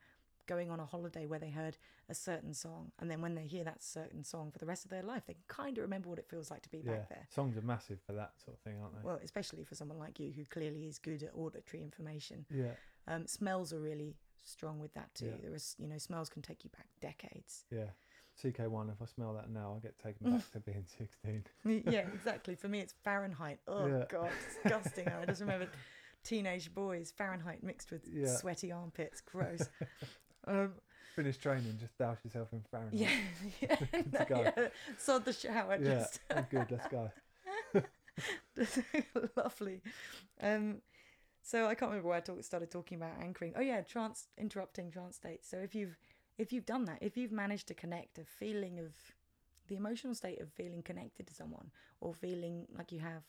going 0.48 0.70
on 0.72 0.80
a 0.80 0.86
holiday 0.86 1.26
where 1.26 1.40
they 1.40 1.50
heard 1.50 1.78
a 2.10 2.14
certain 2.16 2.54
song, 2.54 2.92
and 3.00 3.10
then 3.10 3.22
when 3.22 3.36
they 3.36 3.46
hear 3.46 3.64
that 3.64 3.84
certain 3.84 4.24
song 4.24 4.52
for 4.52 4.60
the 4.60 4.66
rest 4.66 4.86
of 4.86 4.92
their 4.92 5.04
life, 5.04 5.24
they 5.26 5.36
kind 5.48 5.78
of 5.78 5.82
remember 5.84 6.10
what 6.10 6.20
it 6.20 6.28
feels 6.30 6.50
like 6.52 6.62
to 6.64 6.70
be 6.70 6.80
Yeah. 6.80 6.92
back 6.98 7.10
there. 7.10 7.28
Songs 7.30 7.58
are 7.58 7.62
massive 7.62 8.00
for 8.06 8.14
that 8.14 8.34
sort 8.44 8.58
of 8.58 8.64
thing, 8.64 8.80
aren't 8.82 8.96
they? 8.96 9.02
Well, 9.04 9.20
especially 9.24 9.64
for 9.64 9.76
someone 9.76 10.00
like 10.00 10.20
you 10.20 10.32
who 10.32 10.46
clearly 10.46 10.86
is 10.88 11.00
good 11.00 11.24
at 11.24 11.34
auditory 11.36 11.84
information. 11.84 12.46
yeah. 12.50 12.72
Um, 13.08 13.28
smells 13.28 13.74
are 13.74 13.82
really 13.82 14.16
strong 14.44 14.80
with 14.80 14.94
that 14.94 15.14
too. 15.14 15.26
Yeah. 15.26 15.42
There 15.42 15.54
is, 15.54 15.76
you 15.78 15.88
know, 15.88 15.98
smells 15.98 16.30
can 16.30 16.42
take 16.42 16.64
you 16.64 16.70
back 16.70 16.88
decades. 17.02 17.66
Yeah. 17.70 17.90
CK1. 18.42 18.92
If 18.92 19.02
I 19.02 19.06
smell 19.06 19.34
that 19.34 19.50
now, 19.50 19.76
I 19.78 19.80
get 19.80 20.00
taken 20.00 20.32
back 20.32 20.50
to 20.54 20.60
being 20.62 20.86
16. 20.98 21.44
yeah, 21.92 22.08
exactly. 22.14 22.56
For 22.56 22.68
me, 22.68 22.80
it's 22.80 22.94
Fahrenheit. 23.04 23.60
Oh 23.68 23.86
Yeah. 23.88 24.06
god, 24.10 24.32
disgusting. 24.64 25.08
I 25.10 25.26
just 25.26 25.42
remember 25.42 25.68
teenage 26.24 26.74
boys 26.74 27.12
Fahrenheit 27.16 27.62
mixed 27.62 27.92
with 27.92 28.08
Yeah. 28.12 28.36
sweaty 28.38 28.72
armpits. 28.72 29.20
Gross. 29.22 29.68
Um, 30.48 30.72
Finish 31.16 31.38
training, 31.38 31.78
just 31.80 31.98
douse 31.98 32.18
yourself 32.24 32.48
in 32.54 32.62
Fahrenheit. 32.72 32.94
yeah, 32.94 33.10
yeah, 34.12 34.26
go. 34.26 34.42
yeah. 34.42 34.68
Sod 34.98 35.26
the 35.26 35.34
shower. 35.34 35.78
Yeah. 35.80 36.00
Just 36.00 36.20
oh, 36.36 36.46
good. 36.50 36.72
Let's 36.72 36.88
go. 36.88 37.12
lovely. 39.36 39.82
Um, 40.42 40.78
so 41.44 41.68
I 41.68 41.76
can't 41.76 41.92
remember 41.92 42.10
where 42.10 42.18
I 42.18 42.22
talk, 42.22 42.44
started 42.44 42.72
talking 42.72 42.98
about 42.98 43.12
anchoring. 43.22 43.54
Oh 43.56 43.62
yeah, 43.62 43.82
trance 43.82 44.28
interrupting 44.38 44.92
trance 44.92 45.18
states. 45.18 45.48
So 45.48 45.58
if 45.58 45.76
you've 45.76 45.98
if 46.38 46.52
you've 46.52 46.66
done 46.66 46.86
that, 46.86 46.98
if 47.02 47.16
you've 47.16 47.32
managed 47.32 47.68
to 47.68 47.74
connect 47.74 48.18
a 48.18 48.24
feeling 48.24 48.80
of 48.80 48.96
the 49.68 49.76
emotional 49.76 50.16
state 50.16 50.42
of 50.42 50.52
feeling 50.52 50.82
connected 50.82 51.28
to 51.28 51.34
someone, 51.34 51.70
or 52.02 52.14
feeling 52.14 52.66
like 52.76 52.92
you 52.92 53.00
have 53.00 53.24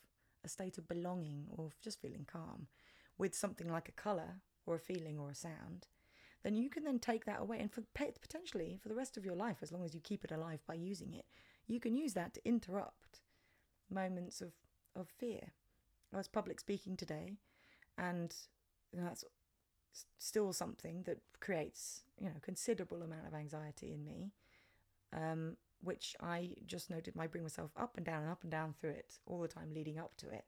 a 0.44 0.48
state 0.48 0.78
of 0.78 0.88
belonging, 0.88 1.46
or 1.56 1.70
just 1.82 2.00
feeling 2.00 2.26
calm, 2.30 2.66
with 3.18 3.34
something 3.34 3.70
like 3.70 3.88
a 3.88 3.92
color 3.92 4.40
or 4.66 4.76
a 4.76 4.80
feeling 4.80 5.18
or 5.18 5.30
a 5.30 5.34
sound, 5.34 5.86
then 6.44 6.54
you 6.54 6.70
can 6.70 6.84
then 6.84 6.98
take 6.98 7.24
that 7.24 7.40
away 7.40 7.58
and 7.58 7.72
for 7.72 7.82
potentially 8.20 8.78
for 8.80 8.88
the 8.88 8.94
rest 8.94 9.16
of 9.16 9.24
your 9.24 9.34
life, 9.34 9.56
as 9.62 9.72
long 9.72 9.84
as 9.84 9.94
you 9.94 10.00
keep 10.00 10.24
it 10.24 10.30
alive 10.30 10.60
by 10.68 10.74
using 10.74 11.14
it, 11.14 11.24
you 11.66 11.80
can 11.80 11.96
use 11.96 12.12
that 12.12 12.34
to 12.34 12.46
interrupt 12.46 13.20
moments 13.90 14.40
of, 14.40 14.52
of 14.94 15.08
fear. 15.08 15.52
I 16.12 16.18
was 16.18 16.28
public 16.28 16.60
speaking 16.60 16.96
today, 16.96 17.32
and 17.98 18.34
that's 18.92 19.24
still 20.18 20.52
something 20.52 21.02
that 21.04 21.18
creates 21.40 22.02
you 22.18 22.26
know 22.26 22.34
considerable 22.42 23.02
amount 23.02 23.26
of 23.26 23.34
anxiety 23.34 23.92
in 23.92 24.04
me 24.04 24.32
um, 25.12 25.56
which 25.82 26.16
i 26.20 26.50
just 26.66 26.90
noted 26.90 27.14
might 27.14 27.30
bring 27.30 27.44
myself 27.44 27.70
up 27.76 27.96
and 27.96 28.04
down 28.04 28.22
and 28.22 28.30
up 28.30 28.42
and 28.42 28.50
down 28.50 28.72
through 28.72 28.90
it 28.90 29.18
all 29.26 29.40
the 29.40 29.48
time 29.48 29.70
leading 29.72 29.98
up 29.98 30.16
to 30.16 30.28
it 30.30 30.44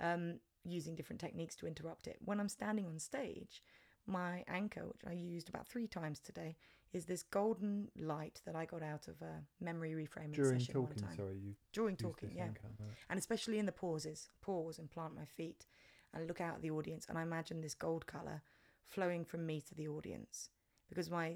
um, 0.00 0.38
using 0.64 0.94
different 0.94 1.20
techniques 1.20 1.56
to 1.56 1.66
interrupt 1.66 2.06
it 2.06 2.18
when 2.24 2.38
i'm 2.38 2.48
standing 2.48 2.86
on 2.86 2.98
stage 2.98 3.62
my 4.08 4.42
anchor 4.48 4.86
which 4.86 5.02
i 5.06 5.12
used 5.12 5.48
about 5.48 5.68
three 5.68 5.86
times 5.86 6.18
today 6.18 6.56
is 6.92 7.04
this 7.04 7.22
golden 7.22 7.88
light 7.98 8.40
that 8.46 8.56
i 8.56 8.64
got 8.64 8.82
out 8.82 9.06
of 9.06 9.14
a 9.22 9.42
memory 9.62 9.92
reframing 9.92 10.34
during 10.34 10.58
session 10.58 10.74
talking 10.74 11.02
one 11.02 11.08
time. 11.08 11.16
sorry 11.16 11.38
you 11.38 11.54
during 11.72 11.94
talking 11.96 12.32
yeah 12.34 12.44
anchor, 12.44 12.62
right. 12.80 12.88
and 13.10 13.18
especially 13.18 13.58
in 13.58 13.66
the 13.66 13.72
pauses 13.72 14.30
pause 14.40 14.78
and 14.78 14.90
plant 14.90 15.14
my 15.14 15.24
feet 15.24 15.66
and 16.14 16.26
look 16.26 16.40
out 16.40 16.56
at 16.56 16.62
the 16.62 16.70
audience 16.70 17.06
and 17.08 17.18
i 17.18 17.22
imagine 17.22 17.60
this 17.60 17.74
gold 17.74 18.06
color 18.06 18.42
flowing 18.86 19.24
from 19.24 19.44
me 19.44 19.60
to 19.60 19.74
the 19.74 19.86
audience 19.86 20.48
because 20.88 21.10
my 21.10 21.34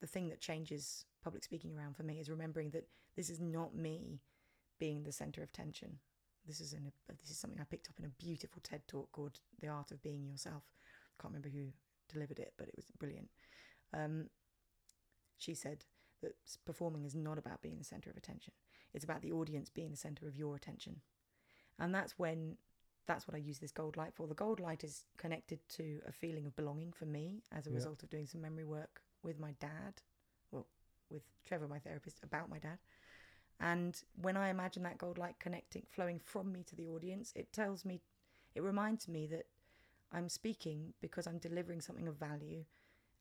the 0.00 0.06
thing 0.06 0.28
that 0.28 0.40
changes 0.40 1.04
public 1.22 1.44
speaking 1.44 1.76
around 1.76 1.94
for 1.96 2.02
me 2.02 2.18
is 2.18 2.30
remembering 2.30 2.70
that 2.70 2.88
this 3.14 3.28
is 3.28 3.38
not 3.38 3.74
me 3.74 4.20
being 4.80 5.04
the 5.04 5.12
center 5.12 5.42
of 5.42 5.52
tension. 5.52 5.98
this 6.46 6.60
is 6.60 6.72
in 6.72 6.86
a, 6.86 7.12
this 7.20 7.30
is 7.30 7.38
something 7.38 7.60
i 7.60 7.64
picked 7.64 7.88
up 7.88 7.98
in 7.98 8.06
a 8.06 8.24
beautiful 8.24 8.60
ted 8.64 8.80
talk 8.88 9.12
called 9.12 9.38
the 9.60 9.68
art 9.68 9.90
of 9.92 10.02
being 10.02 10.24
yourself 10.24 10.62
can't 11.22 11.32
remember 11.32 11.48
who 11.48 11.66
delivered 12.12 12.38
it 12.38 12.52
but 12.56 12.68
it 12.68 12.74
was 12.76 12.86
brilliant 12.98 13.28
um, 13.94 14.28
she 15.38 15.54
said 15.54 15.84
that 16.22 16.34
performing 16.64 17.04
is 17.04 17.14
not 17.14 17.38
about 17.38 17.62
being 17.62 17.78
the 17.78 17.84
center 17.84 18.10
of 18.10 18.16
attention 18.16 18.52
it's 18.94 19.04
about 19.04 19.22
the 19.22 19.32
audience 19.32 19.70
being 19.70 19.90
the 19.90 19.96
center 19.96 20.26
of 20.28 20.36
your 20.36 20.54
attention 20.54 21.00
and 21.78 21.94
that's 21.94 22.18
when 22.18 22.56
that's 23.06 23.26
what 23.26 23.34
I 23.34 23.38
use 23.38 23.58
this 23.58 23.72
gold 23.72 23.96
light 23.96 24.14
for. 24.14 24.26
The 24.26 24.34
gold 24.34 24.60
light 24.60 24.84
is 24.84 25.04
connected 25.16 25.58
to 25.70 26.00
a 26.06 26.12
feeling 26.12 26.46
of 26.46 26.54
belonging 26.56 26.92
for 26.92 27.04
me 27.04 27.42
as 27.50 27.66
a 27.66 27.70
Yeah. 27.70 27.76
result 27.76 28.02
of 28.02 28.10
doing 28.10 28.26
some 28.26 28.40
memory 28.40 28.64
work 28.64 29.02
with 29.22 29.38
my 29.40 29.52
dad, 29.60 30.02
well, 30.50 30.66
with 31.10 31.22
Trevor, 31.44 31.68
my 31.68 31.78
therapist, 31.78 32.20
about 32.22 32.48
my 32.48 32.58
dad. 32.58 32.78
And 33.60 34.00
when 34.20 34.36
I 34.36 34.50
imagine 34.50 34.82
that 34.84 34.98
gold 34.98 35.18
light 35.18 35.36
connecting, 35.38 35.84
flowing 35.90 36.18
from 36.18 36.52
me 36.52 36.62
to 36.64 36.76
the 36.76 36.88
audience, 36.88 37.32
it 37.36 37.52
tells 37.52 37.84
me, 37.84 38.00
it 38.54 38.62
reminds 38.62 39.08
me 39.08 39.26
that 39.28 39.46
I'm 40.12 40.28
speaking 40.28 40.92
because 41.00 41.26
I'm 41.26 41.38
delivering 41.38 41.80
something 41.80 42.08
of 42.08 42.16
value. 42.16 42.64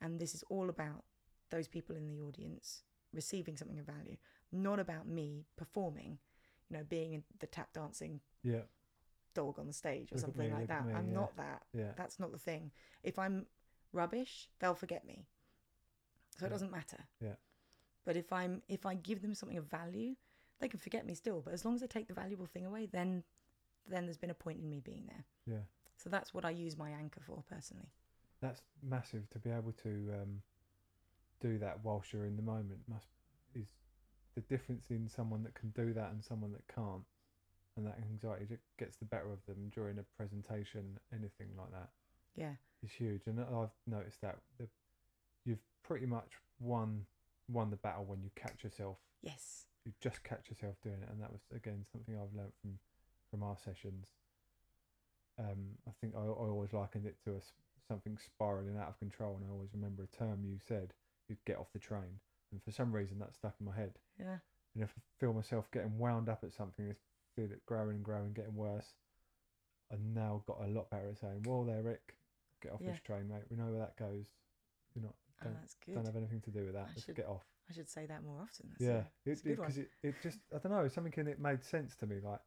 And 0.01 0.19
this 0.19 0.33
is 0.33 0.43
all 0.49 0.69
about 0.69 1.03
those 1.49 1.67
people 1.67 1.95
in 1.95 2.07
the 2.07 2.19
audience 2.21 2.83
receiving 3.13 3.57
something 3.57 3.77
of 3.79 3.85
value, 3.85 4.17
not 4.51 4.79
about 4.79 5.07
me 5.07 5.45
performing, 5.57 6.17
you 6.69 6.77
know, 6.77 6.83
being 6.87 7.23
the 7.39 7.47
tap 7.47 7.73
dancing 7.73 8.19
yeah 8.43 8.61
dog 9.33 9.57
on 9.59 9.65
the 9.67 9.73
stage 9.73 10.11
or 10.11 10.15
Look 10.15 10.25
something 10.25 10.49
me, 10.49 10.53
like 10.53 10.67
that. 10.67 10.85
me, 10.85 10.93
I'm 10.93 11.07
yeah. 11.07 11.13
not 11.15 11.37
that. 11.37 11.61
yeah 11.73 11.91
That's 11.95 12.19
not 12.19 12.31
the 12.33 12.37
thing. 12.37 12.71
If 13.03 13.17
I'm 13.17 13.45
rubbish, 13.93 14.49
they'll 14.59 14.73
forget 14.75 15.05
me. 15.05 15.25
So 16.37 16.45
it 16.47 16.49
doesn't 16.49 16.71
matter. 16.71 16.97
Yeah. 17.21 17.35
But 18.05 18.17
if 18.17 18.33
I'm 18.33 18.61
if 18.67 18.85
I 18.85 18.95
give 18.95 19.21
them 19.21 19.33
something 19.35 19.57
of 19.57 19.65
value, 19.69 20.15
they 20.59 20.67
can 20.67 20.79
forget 20.79 21.05
me 21.05 21.13
still. 21.13 21.41
But 21.41 21.53
as 21.53 21.63
long 21.63 21.75
as 21.75 21.81
they 21.81 21.87
take 21.87 22.07
the 22.07 22.13
valuable 22.13 22.45
thing 22.47 22.65
away, 22.65 22.87
then 22.91 23.23
then 23.87 24.05
there's 24.05 24.17
been 24.17 24.29
a 24.31 24.35
point 24.35 24.59
in 24.59 24.69
me 24.69 24.79
being 24.79 25.05
there. 25.07 25.25
yeah 25.45 25.63
So 26.03 26.09
that's 26.09 26.33
what 26.33 26.45
I 26.45 26.49
use 26.49 26.77
my 26.77 26.89
anchor 26.89 27.21
for 27.25 27.43
personally. 27.49 27.89
that's 28.41 28.61
massive 28.81 29.29
to 29.29 29.37
be 29.39 29.51
able 29.51 29.71
to 29.83 29.89
um, 30.19 30.41
do 31.39 31.59
that 31.59 31.77
whilst 31.83 32.11
you're 32.11 32.25
in 32.25 32.35
the 32.35 32.41
moment 32.41 32.79
must 32.87 33.05
is 33.53 33.67
the 34.35 34.41
difference 34.41 34.89
in 34.89 35.07
someone 35.07 35.43
that 35.43 35.53
can 35.53 35.69
do 35.71 35.93
that 35.93 36.11
and 36.11 36.23
someone 36.23 36.51
that 36.53 36.65
can't 36.73 37.03
and 37.77 37.85
that 37.85 37.97
anxiety 38.01 38.45
ju- 38.45 38.57
gets 38.79 38.97
the 38.97 39.05
better 39.05 39.31
of 39.31 39.45
them 39.45 39.69
during 39.73 39.99
a 39.99 40.03
presentation 40.17 40.97
anything 41.13 41.49
like 41.57 41.69
that 41.71 41.89
Yeah. 42.35 42.53
is 42.83 42.91
huge 42.91 43.21
and 43.27 43.39
i've 43.39 43.69
noticed 43.85 44.21
that 44.21 44.39
the, 44.57 44.67
you've 45.45 45.61
pretty 45.83 46.07
much 46.07 46.31
won 46.59 47.05
won 47.47 47.69
the 47.69 47.75
battle 47.77 48.05
when 48.05 48.23
you 48.23 48.31
catch 48.35 48.63
yourself 48.63 48.97
Yes. 49.21 49.65
you 49.85 49.91
just 50.01 50.23
catch 50.23 50.49
yourself 50.49 50.75
doing 50.81 51.01
it 51.03 51.09
and 51.11 51.21
that 51.21 51.31
was 51.31 51.41
again 51.55 51.85
something 51.91 52.15
i've 52.15 52.35
learned 52.35 52.53
from 52.61 52.79
from 53.29 53.43
our 53.43 53.57
sessions 53.63 54.07
um 55.39 55.77
i 55.87 55.91
think 56.01 56.13
i, 56.15 56.19
I 56.21 56.27
always 56.27 56.73
likened 56.73 57.05
it 57.05 57.15
to 57.25 57.31
a 57.35 57.39
something 57.87 58.17
spiraling 58.17 58.77
out 58.77 58.89
of 58.89 58.99
control 58.99 59.35
and 59.35 59.45
i 59.47 59.51
always 59.51 59.69
remember 59.73 60.03
a 60.03 60.17
term 60.17 60.39
you 60.45 60.57
said 60.67 60.93
you'd 61.29 61.43
get 61.45 61.57
off 61.57 61.71
the 61.73 61.79
train 61.79 62.19
and 62.51 62.61
for 62.63 62.71
some 62.71 62.91
reason 62.91 63.19
that 63.19 63.33
stuck 63.33 63.55
in 63.59 63.65
my 63.65 63.75
head 63.75 63.93
Yeah. 64.19 64.37
and 64.75 64.83
if 64.83 64.89
i 64.97 65.01
feel 65.19 65.33
myself 65.33 65.69
getting 65.71 65.97
wound 65.97 66.29
up 66.29 66.43
at 66.43 66.53
something 66.53 66.89
I 66.89 66.95
feel 67.41 67.51
it 67.51 67.65
growing 67.65 67.95
and 67.97 68.03
growing 68.03 68.33
getting 68.33 68.55
worse 68.55 68.93
i've 69.91 70.01
now 70.01 70.43
got 70.47 70.61
a 70.63 70.67
lot 70.67 70.89
better 70.89 71.09
at 71.09 71.17
saying 71.19 71.43
well 71.45 71.63
there 71.63 71.81
rick 71.81 72.15
get 72.61 72.71
off 72.73 72.81
Yeah. 72.83 72.91
this 72.91 73.01
train 73.01 73.27
mate 73.27 73.43
we 73.49 73.57
know 73.57 73.65
where 73.71 73.79
that 73.79 73.95
goes 73.97 74.25
you're 74.95 75.03
not 75.05 75.15
Oh, 75.43 75.45
don't, 75.45 75.75
good. 75.85 75.95
don't 75.95 76.05
have 76.05 76.15
anything 76.15 76.41
to 76.41 76.51
do 76.51 76.65
with 76.65 76.73
that 76.75 76.89
I 76.91 76.93
just 76.93 77.07
should- 77.07 77.15
get 77.15 77.25
off 77.27 77.43
I 77.69 77.73
should 77.73 77.89
say 77.89 78.05
that 78.05 78.21
more 78.23 78.41
often. 78.41 78.67
That's 78.69 78.81
yeah, 78.81 78.91
a- 78.91 78.99
it 78.99 79.05
that's 79.25 79.41
a 79.41 79.43
good 79.45 79.57
one. 79.59 79.67
because 79.69 79.77
it, 79.79 79.89
it 80.03 80.15
just 80.21 80.39
I 80.53 80.57
don't 80.59 80.71
know 80.73 80.87
something 80.89 81.13
in 81.15 81.27
it 81.27 81.39
made 81.39 81.63
sense 81.63 81.95
to 81.97 82.05
me 82.05 82.17
like 82.21 82.41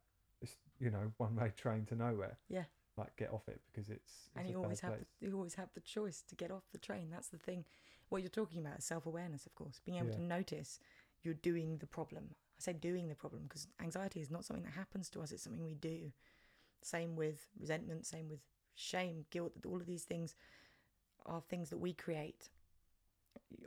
you 0.79 0.89
know 0.89 1.11
one 1.17 1.35
way 1.35 1.51
train 1.55 1.85
to 1.85 1.95
nowhere. 1.95 2.37
Yeah. 2.49 2.65
Like 2.97 3.15
get 3.17 3.31
off 3.33 3.47
it 3.47 3.61
because 3.71 3.89
it's, 3.89 4.01
it's 4.01 4.29
and 4.37 4.49
you 4.49 4.61
always 4.61 4.79
have 4.79 4.93
the, 4.99 5.25
you 5.25 5.35
always 5.35 5.55
have 5.55 5.69
the 5.73 5.81
choice 5.81 6.23
to 6.29 6.35
get 6.35 6.51
off 6.51 6.63
the 6.71 6.77
train. 6.77 7.09
That's 7.11 7.27
the 7.27 7.37
thing. 7.37 7.65
What 8.09 8.21
you're 8.21 8.29
talking 8.29 8.59
about 8.59 8.79
is 8.79 8.85
self 8.85 9.05
awareness, 9.05 9.45
of 9.45 9.55
course, 9.55 9.81
being 9.85 9.97
able 9.97 10.09
Yeah. 10.09 10.15
to 10.15 10.21
notice 10.21 10.79
you're 11.23 11.33
doing 11.33 11.77
the 11.79 11.87
problem. 11.87 12.35
I 12.57 12.61
say 12.61 12.73
doing 12.73 13.09
the 13.09 13.15
problem 13.15 13.43
because 13.43 13.67
anxiety 13.81 14.21
is 14.21 14.31
not 14.31 14.45
something 14.45 14.63
that 14.63 14.73
happens 14.73 15.09
to 15.11 15.21
us; 15.21 15.31
it's 15.31 15.43
something 15.43 15.63
we 15.63 15.75
do. 15.75 16.11
Same 16.81 17.15
with 17.15 17.47
resentment, 17.59 18.05
same 18.05 18.29
with 18.29 18.39
shame, 18.75 19.25
guilt. 19.29 19.53
All 19.65 19.77
of 19.77 19.87
these 19.87 20.03
things 20.03 20.35
are 21.25 21.41
things 21.41 21.69
that 21.71 21.79
we 21.79 21.93
create 21.93 22.49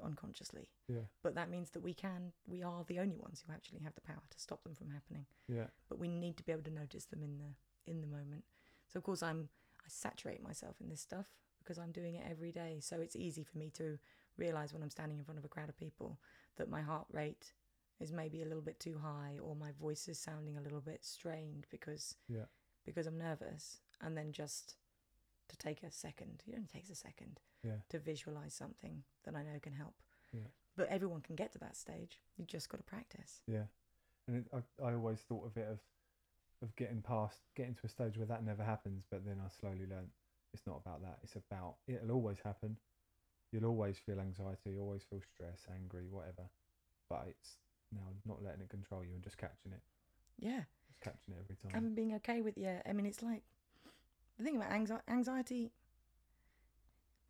unconsciously. 0.02 0.68
yeah. 0.88 1.06
But 1.22 1.34
that 1.34 1.50
means 1.50 1.70
that 1.70 1.80
we 1.80 1.94
can, 1.94 2.32
we 2.46 2.62
are 2.62 2.84
the 2.86 2.98
only 2.98 3.16
ones 3.16 3.42
who 3.46 3.52
actually 3.52 3.80
have 3.80 3.94
the 3.94 4.00
power 4.00 4.22
to 4.30 4.40
stop 4.40 4.62
them 4.64 4.74
from 4.74 4.90
happening. 4.90 5.26
Yeah. 5.48 5.66
But 5.88 5.98
we 5.98 6.08
need 6.08 6.36
to 6.38 6.42
be 6.42 6.52
able 6.52 6.62
to 6.64 6.70
notice 6.70 7.06
them 7.06 7.22
in 7.22 7.38
the 7.38 7.54
in 7.90 8.00
the 8.00 8.06
moment. 8.06 8.44
So 8.88 8.98
of 8.98 9.04
course 9.04 9.22
i'm 9.22 9.48
i 9.80 9.88
saturate 9.88 10.42
myself 10.42 10.76
in 10.80 10.88
this 10.88 11.00
stuff 11.00 11.26
because 11.58 11.78
i'm 11.78 11.92
doing 11.92 12.14
it 12.16 12.26
every 12.30 12.52
day. 12.52 12.78
So 12.80 13.00
it's 13.00 13.16
easy 13.16 13.42
for 13.42 13.58
me 13.58 13.70
to 13.74 13.98
realize 14.36 14.72
when 14.72 14.82
i'm 14.82 14.90
standing 14.90 15.18
in 15.18 15.24
front 15.24 15.38
of 15.38 15.44
a 15.44 15.48
crowd 15.48 15.68
of 15.68 15.76
people 15.76 16.18
that 16.56 16.70
my 16.70 16.80
heart 16.82 17.06
rate 17.12 17.52
is 18.00 18.12
maybe 18.12 18.42
a 18.42 18.46
little 18.46 18.62
bit 18.62 18.78
too 18.78 18.98
high 19.02 19.38
or 19.42 19.56
my 19.56 19.72
voice 19.80 20.06
is 20.08 20.18
sounding 20.18 20.56
a 20.56 20.60
little 20.60 20.80
bit 20.80 21.04
strained 21.04 21.66
because 21.70 22.14
yeah. 22.28 22.46
because 22.84 23.06
i'm 23.06 23.18
nervous. 23.18 23.78
And 24.00 24.16
then 24.16 24.32
just 24.32 24.76
to 25.48 25.56
take 25.56 25.82
a 25.82 25.90
second 25.90 26.42
it 26.46 26.54
only 26.54 26.68
takes 26.68 26.90
a 26.90 26.94
second 26.94 27.40
yeah. 27.64 27.80
to 27.88 27.98
visualize 27.98 28.54
something 28.54 29.02
that 29.24 29.34
i 29.34 29.42
know 29.42 29.58
can 29.60 29.72
help. 29.72 29.94
Yeah. 30.32 30.48
but 30.76 30.88
everyone 30.88 31.22
can 31.22 31.36
get 31.36 31.52
to 31.52 31.58
that 31.58 31.76
stage. 31.76 32.20
You 32.36 32.44
just 32.44 32.68
got 32.68 32.76
to 32.78 32.82
practice. 32.82 33.40
Yeah. 33.46 33.64
And 34.26 34.36
it, 34.38 34.44
I 34.52 34.88
I 34.88 34.92
always 34.94 35.20
thought 35.20 35.46
of 35.46 35.56
it 35.56 35.66
of 35.70 35.78
of 36.62 36.74
getting 36.76 37.00
past 37.02 37.38
getting 37.56 37.74
to 37.74 37.80
a 37.84 37.88
stage 37.88 38.16
where 38.18 38.26
that 38.26 38.44
never 38.44 38.64
happens 38.64 39.04
but 39.10 39.24
then 39.24 39.40
I 39.44 39.48
slowly 39.60 39.86
learned 39.88 40.10
it's 40.52 40.66
not 40.66 40.80
about 40.84 41.02
that. 41.02 41.18
It's 41.22 41.36
about 41.36 41.76
it'll 41.86 42.12
always 42.12 42.38
happen. 42.44 42.76
You'll 43.52 43.66
always 43.66 43.96
feel 43.98 44.20
anxiety 44.20 44.70
you 44.72 44.80
always 44.80 45.02
feel 45.02 45.20
stress 45.34 45.66
angry 45.74 46.06
whatever. 46.10 46.48
But 47.08 47.24
it's 47.28 47.56
now 47.90 48.08
not 48.26 48.42
letting 48.42 48.60
it 48.60 48.68
control 48.68 49.02
you 49.04 49.14
and 49.14 49.22
just 49.22 49.38
catching 49.38 49.72
it. 49.72 49.82
Yeah. 50.38 50.64
Just 50.88 51.00
catching 51.00 51.34
it 51.34 51.38
every 51.42 51.56
time. 51.56 51.72
And 51.74 51.94
being 51.96 52.14
okay 52.16 52.40
with 52.42 52.56
yeah 52.56 52.82
i 52.86 52.92
mean 52.92 53.06
it's 53.06 53.22
like 53.22 53.42
the 54.38 54.44
thing 54.44 54.56
about 54.56 54.70
anxi- 54.70 55.00
anxiety 55.08 55.72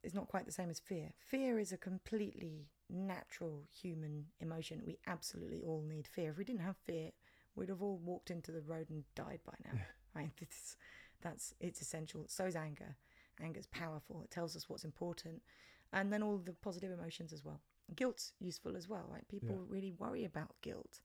is 0.02 0.14
not 0.14 0.28
quite 0.28 0.46
the 0.46 0.52
same 0.52 0.70
as 0.70 0.78
fear. 0.80 1.12
Fear 1.18 1.58
is 1.58 1.72
a 1.72 1.76
completely 1.76 2.68
natural 2.90 3.64
human 3.72 4.26
emotion. 4.40 4.82
We 4.86 4.98
absolutely 5.06 5.62
all 5.62 5.82
need 5.86 6.06
fear. 6.06 6.30
If 6.30 6.38
we 6.38 6.44
didn't 6.44 6.62
have 6.62 6.76
fear 6.76 7.10
we'd 7.54 7.68
have 7.68 7.82
all 7.82 7.98
walked 7.98 8.30
into 8.30 8.52
the 8.52 8.60
road 8.60 8.88
and 8.88 9.04
died 9.14 9.40
by 9.44 9.54
now 9.64 9.78
right? 10.14 10.30
This, 10.38 10.76
that's 11.20 11.54
it's 11.60 11.80
essential. 11.82 12.24
So 12.28 12.46
is 12.46 12.56
anger. 12.56 12.96
Anger's 13.40 13.66
powerful. 13.66 14.22
It 14.22 14.30
tells 14.30 14.56
us 14.56 14.68
what's 14.68 14.84
important. 14.84 15.42
And 15.92 16.12
then 16.12 16.22
all 16.22 16.38
the 16.38 16.52
positive 16.52 16.90
emotions 16.92 17.32
as 17.32 17.44
well. 17.44 17.60
Guilt's 17.96 18.32
useful 18.38 18.76
as 18.76 18.88
well 18.88 19.06
right? 19.10 19.26
People 19.28 19.56
Yeah. 19.56 19.64
really 19.68 19.92
worry 19.92 20.24
about 20.24 20.54
guilt 20.62 21.00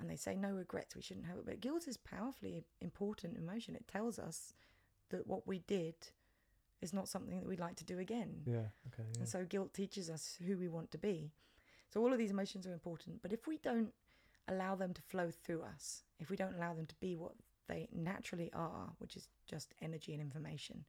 and 0.00 0.10
they 0.10 0.16
say 0.16 0.34
no 0.34 0.50
regrets 0.52 0.96
we 0.96 1.02
shouldn't 1.02 1.26
have 1.26 1.38
it. 1.38 1.46
But 1.46 1.60
guilt 1.60 1.86
is 1.86 1.96
powerfully 1.96 2.64
important 2.80 3.36
emotion. 3.36 3.76
It 3.76 3.86
tells 3.88 4.18
us 4.18 4.54
that 5.10 5.26
what 5.26 5.46
we 5.46 5.60
did 5.60 5.94
is 6.82 6.92
not 6.92 7.08
something 7.08 7.40
that 7.40 7.48
we'd 7.48 7.60
like 7.60 7.76
to 7.76 7.84
do 7.84 7.98
again. 7.98 8.42
Yeah 8.44 8.68
okay 8.88 9.08
yeah. 9.14 9.20
and 9.20 9.28
so 9.28 9.44
guilt 9.44 9.72
teaches 9.72 10.10
us 10.10 10.36
who 10.46 10.56
we 10.56 10.68
want 10.68 10.90
to 10.90 10.98
be. 10.98 11.32
So 11.90 12.00
all 12.00 12.12
of 12.12 12.18
these 12.18 12.30
emotions 12.30 12.66
are 12.66 12.72
important 12.72 13.22
but 13.22 13.32
if 13.32 13.46
we 13.46 13.58
don't 13.58 13.92
allow 14.48 14.74
them 14.74 14.92
to 14.92 15.02
flow 15.02 15.30
through 15.30 15.62
us 15.62 16.02
if 16.18 16.28
we 16.28 16.36
don't 16.36 16.56
allow 16.56 16.74
them 16.74 16.86
to 16.86 16.94
be 16.96 17.16
what 17.16 17.32
they 17.68 17.88
naturally 17.94 18.50
are 18.52 18.90
which 18.98 19.16
is 19.16 19.28
just 19.46 19.74
energy 19.80 20.12
and 20.12 20.20
information 20.20 20.84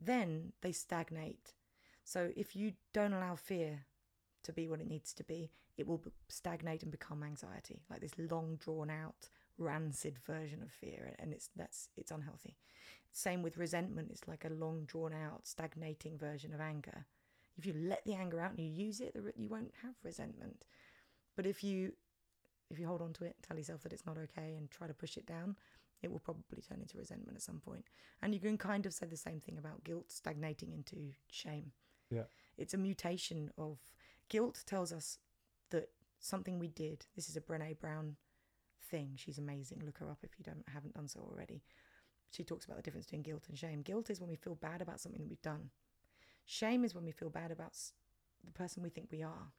then 0.00 0.52
they 0.60 0.72
stagnate. 0.72 1.54
So 2.04 2.30
if 2.36 2.54
you 2.54 2.72
don't 2.92 3.12
allow 3.12 3.36
fear 3.36 3.86
to 4.42 4.52
be 4.52 4.68
what 4.68 4.80
it 4.80 4.88
needs 4.88 5.12
to 5.14 5.24
be, 5.24 5.50
it 5.76 5.86
will 5.86 6.02
stagnate 6.28 6.82
and 6.82 6.92
become 6.92 7.22
anxiety, 7.22 7.82
like 7.90 8.00
this 8.00 8.18
long 8.18 8.56
drawn 8.56 8.90
out, 8.90 9.28
rancid 9.58 10.18
version 10.26 10.62
of 10.62 10.70
fear, 10.70 11.14
and 11.18 11.32
it's 11.32 11.48
that's 11.56 11.88
it's 11.96 12.10
unhealthy. 12.10 12.56
Same 13.12 13.42
with 13.42 13.56
resentment; 13.56 14.08
it's 14.10 14.26
like 14.26 14.44
a 14.44 14.52
long 14.52 14.84
drawn 14.84 15.12
out, 15.12 15.46
stagnating 15.46 16.18
version 16.18 16.52
of 16.52 16.60
anger. 16.60 17.06
If 17.56 17.66
you 17.66 17.74
let 17.76 18.04
the 18.04 18.14
anger 18.14 18.40
out 18.40 18.50
and 18.50 18.60
you 18.60 18.84
use 18.84 19.00
it, 19.00 19.16
you 19.36 19.48
won't 19.48 19.72
have 19.82 19.94
resentment. 20.02 20.64
But 21.36 21.46
if 21.46 21.62
you 21.62 21.92
if 22.70 22.78
you 22.78 22.86
hold 22.86 23.02
on 23.02 23.12
to 23.14 23.24
it, 23.24 23.36
tell 23.46 23.56
yourself 23.56 23.82
that 23.82 23.92
it's 23.92 24.06
not 24.06 24.18
okay, 24.18 24.54
and 24.56 24.70
try 24.70 24.86
to 24.86 24.94
push 24.94 25.16
it 25.16 25.26
down, 25.26 25.56
it 26.02 26.10
will 26.10 26.18
probably 26.18 26.60
turn 26.60 26.80
into 26.80 26.98
resentment 26.98 27.36
at 27.36 27.42
some 27.42 27.60
point. 27.60 27.84
And 28.22 28.34
you 28.34 28.40
can 28.40 28.58
kind 28.58 28.86
of 28.86 28.92
say 28.92 29.06
the 29.06 29.16
same 29.16 29.40
thing 29.40 29.58
about 29.58 29.84
guilt 29.84 30.10
stagnating 30.10 30.72
into 30.72 31.12
shame. 31.30 31.72
Yeah. 32.10 32.24
It's 32.58 32.74
a 32.74 32.78
mutation 32.78 33.50
of 33.58 33.78
guilt 34.28 34.64
tells 34.66 34.92
us 34.92 35.18
that 35.70 35.90
something 36.20 36.58
we 36.58 36.68
did, 36.68 37.06
this 37.16 37.28
is 37.28 37.36
a 37.36 37.40
Brene 37.40 37.78
Brown 37.78 38.16
thing. 38.90 39.12
She's 39.16 39.38
amazing. 39.38 39.82
Look 39.84 39.98
her 39.98 40.10
up 40.10 40.18
if 40.22 40.30
you 40.38 40.44
don't 40.44 40.64
haven't 40.72 40.94
done 40.94 41.08
so 41.08 41.20
already. 41.20 41.62
She 42.30 42.44
talks 42.44 42.64
about 42.64 42.76
the 42.76 42.82
difference 42.82 43.06
between 43.06 43.22
guilt 43.22 43.44
and 43.48 43.58
shame. 43.58 43.82
Guilt 43.82 44.10
is 44.10 44.20
when 44.20 44.30
we 44.30 44.36
feel 44.36 44.56
bad 44.56 44.82
about 44.82 45.00
something 45.00 45.20
that 45.20 45.28
we've 45.28 45.42
done. 45.42 45.70
Shame 46.46 46.84
is 46.84 46.94
when 46.94 47.04
we 47.04 47.12
feel 47.12 47.30
bad 47.30 47.50
about 47.50 47.76
the 48.44 48.52
person 48.52 48.82
we 48.82 48.90
think 48.90 49.08
we 49.10 49.22
are. 49.22 49.52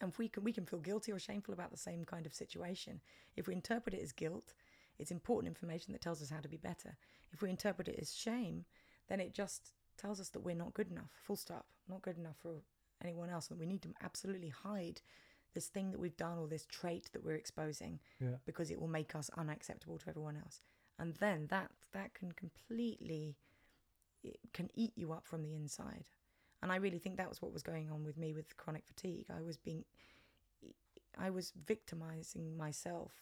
And 0.00 0.10
if 0.10 0.18
we 0.18 0.28
can 0.28 0.44
we 0.44 0.52
can 0.52 0.66
feel 0.66 0.80
guilty 0.80 1.12
or 1.12 1.18
shameful 1.18 1.54
about 1.54 1.70
the 1.70 1.76
same 1.76 2.04
kind 2.04 2.26
of 2.26 2.34
situation. 2.34 3.00
If 3.36 3.46
we 3.46 3.54
interpret 3.54 3.94
it 3.94 4.02
as 4.02 4.12
guilt, 4.12 4.54
it's 4.98 5.10
important 5.10 5.48
information 5.48 5.92
that 5.92 6.02
tells 6.02 6.22
us 6.22 6.30
how 6.30 6.40
to 6.40 6.48
be 6.48 6.56
better. 6.56 6.96
If 7.32 7.42
we 7.42 7.50
interpret 7.50 7.88
it 7.88 7.98
as 8.00 8.14
shame, 8.14 8.64
then 9.08 9.20
it 9.20 9.32
just 9.32 9.72
tells 9.96 10.20
us 10.20 10.28
that 10.30 10.40
we're 10.40 10.54
not 10.54 10.74
good 10.74 10.90
enough. 10.90 11.10
Full 11.24 11.36
stop. 11.36 11.66
Not 11.88 12.02
good 12.02 12.18
enough 12.18 12.36
for 12.40 12.62
anyone 13.02 13.30
else. 13.30 13.50
And 13.50 13.58
we 13.58 13.66
need 13.66 13.82
to 13.82 13.94
absolutely 14.02 14.48
hide 14.48 15.00
this 15.54 15.66
thing 15.68 15.90
that 15.90 15.98
we've 16.00 16.16
done 16.16 16.38
or 16.38 16.46
this 16.46 16.66
trait 16.66 17.10
that 17.12 17.24
we're 17.24 17.34
exposing 17.34 18.00
Yeah. 18.20 18.36
because 18.44 18.70
it 18.70 18.80
will 18.80 18.88
make 18.88 19.14
us 19.14 19.30
unacceptable 19.36 19.98
to 19.98 20.08
everyone 20.08 20.36
else. 20.36 20.60
And 20.98 21.14
then 21.14 21.46
that 21.48 21.70
that 21.92 22.14
can 22.14 22.32
completely 22.32 23.36
it 24.22 24.38
can 24.52 24.68
eat 24.74 24.92
you 24.96 25.12
up 25.12 25.26
from 25.26 25.42
the 25.42 25.54
inside. 25.54 26.08
And 26.60 26.72
I 26.72 26.76
really 26.76 26.98
think 26.98 27.16
that 27.16 27.28
was 27.28 27.40
what 27.40 27.52
was 27.52 27.62
going 27.62 27.88
on 27.90 28.04
with 28.04 28.16
me 28.18 28.32
with 28.32 28.56
chronic 28.56 28.84
fatigue. 28.86 29.26
I 29.30 29.42
was 29.42 29.56
being 29.56 29.84
I 31.16 31.30
was 31.30 31.52
victimizing 31.66 32.56
myself 32.56 33.12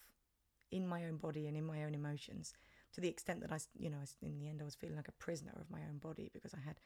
in 0.71 0.87
my 0.87 1.05
own 1.05 1.17
body 1.17 1.47
and 1.47 1.57
in 1.57 1.65
my 1.65 1.85
own 1.85 1.95
emotions 1.95 2.53
to 2.93 3.01
the 3.01 3.09
extent 3.09 3.41
that 3.41 3.53
I, 3.53 3.59
you 3.79 3.91
know, 3.91 3.99
in 4.23 4.39
the 4.39 4.49
end 4.49 4.61
I 4.61 4.65
was 4.65 4.75
feeling 4.75 4.97
like 4.97 5.09
a 5.09 5.13
prisoner 5.13 5.53
of 5.61 5.71
my 5.71 5.81
own 5.89 5.99
body 5.99 6.31
because 6.33 6.55
I 6.55 6.61
had 6.65 6.77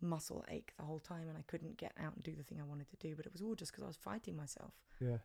muscle 0.00 0.44
ache 0.48 0.72
the 0.78 0.84
whole 0.84 1.00
time 1.00 1.28
and 1.28 1.38
I 1.38 1.42
couldn't 1.46 1.76
get 1.76 1.92
out 1.98 2.14
and 2.14 2.22
do 2.22 2.34
the 2.36 2.42
thing 2.42 2.60
I 2.60 2.64
wanted 2.64 2.88
to 2.90 2.96
do. 2.96 3.14
But 3.16 3.26
it 3.26 3.32
was 3.32 3.42
all 3.42 3.54
just 3.54 3.72
because 3.72 3.84
I 3.84 3.88
was 3.88 3.96
fighting 3.96 4.36
myself. 4.36 4.72
Yeah. 5.00 5.18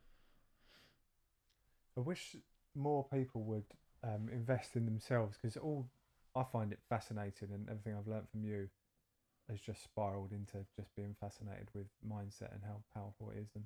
I 1.97 2.01
wish 2.01 2.35
more 2.75 3.05
people 3.11 3.43
would 3.43 3.65
um, 4.03 4.29
invest 4.31 4.75
in 4.75 4.85
themselves 4.85 5.37
because 5.41 5.57
all 5.57 5.87
I 6.35 6.43
find 6.43 6.71
it 6.71 6.79
fascinating 6.87 7.49
and 7.53 7.67
everything 7.69 7.95
I've 7.97 8.07
learned 8.07 8.29
from 8.29 8.43
you 8.43 8.69
has 9.49 9.59
just 9.59 9.83
spiraled 9.83 10.31
into 10.31 10.65
just 10.75 10.95
being 10.95 11.15
fascinated 11.19 11.69
with 11.73 11.87
mindset 12.07 12.53
and 12.53 12.61
how 12.63 12.81
powerful 12.93 13.31
it 13.31 13.39
is. 13.39 13.49
And 13.55 13.65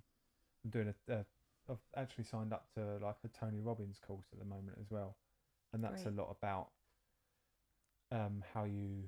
I'm 0.63 0.71
doing 0.71 0.93
a, 1.09 1.13
a 1.13 1.25
I've 1.69 1.77
actually 1.95 2.25
signed 2.25 2.53
up 2.53 2.67
to 2.75 2.97
like 3.03 3.15
a 3.23 3.27
Tony 3.29 3.59
Robbins 3.59 3.99
course 4.05 4.27
at 4.33 4.39
the 4.39 4.45
moment 4.45 4.77
as 4.81 4.89
well, 4.89 5.15
and 5.71 5.83
that's 5.83 6.03
Great. 6.03 6.13
a 6.13 6.21
lot 6.21 6.35
about 6.37 6.69
um, 8.11 8.43
how 8.53 8.65
you. 8.65 9.03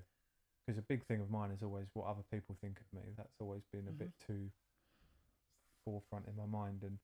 Because 0.65 0.79
a 0.79 0.81
big 0.83 1.05
thing 1.05 1.21
of 1.21 1.29
mine 1.29 1.51
is 1.51 1.61
always 1.61 1.87
what 1.93 2.07
other 2.07 2.23
people 2.31 2.55
think 2.61 2.79
of 2.79 2.97
me. 2.97 3.11
That's 3.15 3.35
always 3.39 3.61
been 3.71 3.87
a 3.87 3.91
bit 3.91 4.09
too 4.25 4.49
forefront 5.83 6.25
in 6.27 6.35
my 6.35 6.45
mind, 6.45 6.81
and 6.83 6.97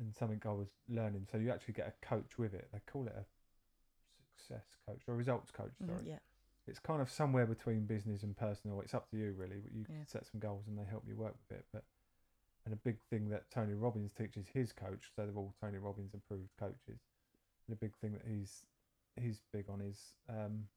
and 0.00 0.14
something 0.14 0.40
I 0.44 0.52
was 0.52 0.68
learning. 0.88 1.26
So 1.30 1.38
you 1.38 1.50
actually 1.52 1.74
get 1.74 1.86
a 1.88 2.06
coach 2.06 2.36
with 2.38 2.54
it. 2.54 2.68
They 2.72 2.80
call 2.90 3.06
it 3.06 3.14
a 3.16 3.24
success 4.38 4.64
coach 4.86 5.02
or 5.06 5.14
results 5.14 5.50
coach. 5.50 5.72
Mhm, 5.80 5.86
Sorry, 5.86 6.08
Yeah. 6.08 6.18
it's 6.66 6.80
kind 6.80 7.00
of 7.00 7.10
somewhere 7.10 7.46
between 7.46 7.86
business 7.86 8.22
and 8.22 8.36
personal. 8.36 8.80
It's 8.80 8.94
up 8.94 9.08
to 9.10 9.16
you 9.16 9.32
really. 9.34 9.60
but 9.60 9.72
You 9.72 9.86
Yeah. 9.88 10.04
set 10.06 10.26
some 10.26 10.40
goals 10.40 10.66
and 10.66 10.76
they 10.78 10.84
help 10.84 11.06
you 11.06 11.16
work 11.16 11.36
with 11.38 11.52
it. 11.58 11.66
But 11.70 11.84
and 12.64 12.72
a 12.72 12.76
big 12.78 12.98
thing 13.02 13.28
that 13.28 13.50
Tony 13.50 13.74
Robbins 13.74 14.12
teaches 14.14 14.48
his 14.48 14.72
coach, 14.72 15.12
so 15.14 15.26
they're 15.26 15.36
all 15.36 15.52
Tony 15.60 15.76
Robbins 15.78 16.14
approved 16.14 16.56
coaches. 16.56 17.04
And 17.66 17.74
a 17.74 17.76
big 17.76 17.94
thing 17.96 18.12
that 18.14 18.24
he's 18.26 18.64
he's 19.16 19.38
big 19.52 19.68
on 19.70 19.80
is 19.80 20.14
um, 20.28 20.68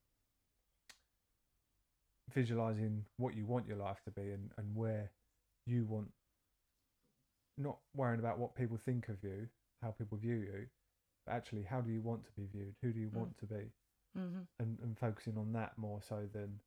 visualizing 2.34 3.06
what 3.18 3.36
you 3.36 3.46
want 3.46 3.68
your 3.68 3.78
life 3.78 4.02
to 4.06 4.12
be 4.12 4.32
and, 4.32 4.52
and 4.58 4.76
where 4.76 5.12
you 5.66 5.86
want 5.86 6.10
not 7.58 7.78
worrying 7.96 8.20
about 8.20 8.38
what 8.38 8.56
people 8.56 8.78
think 8.78 9.10
of 9.10 9.18
you, 9.24 9.48
how 9.82 9.90
people 9.92 10.18
view 10.18 10.36
you, 10.36 10.68
but 11.26 11.34
actually 11.34 11.64
how 11.64 11.82
do 11.82 11.92
you 11.92 12.02
want 12.02 12.24
to 12.26 12.32
be 12.32 12.46
viewed? 12.52 12.76
Who 12.82 12.92
do 12.92 13.00
you 13.00 13.10
Mm. 13.10 13.14
want 13.14 13.38
to 13.40 13.46
be? 13.46 13.72
hmm 14.16 14.42
and, 14.60 14.80
and 14.80 14.98
focusing 14.98 15.38
on 15.38 15.54
that 15.54 15.78
more 15.78 16.02
so 16.02 16.28
than 16.34 16.60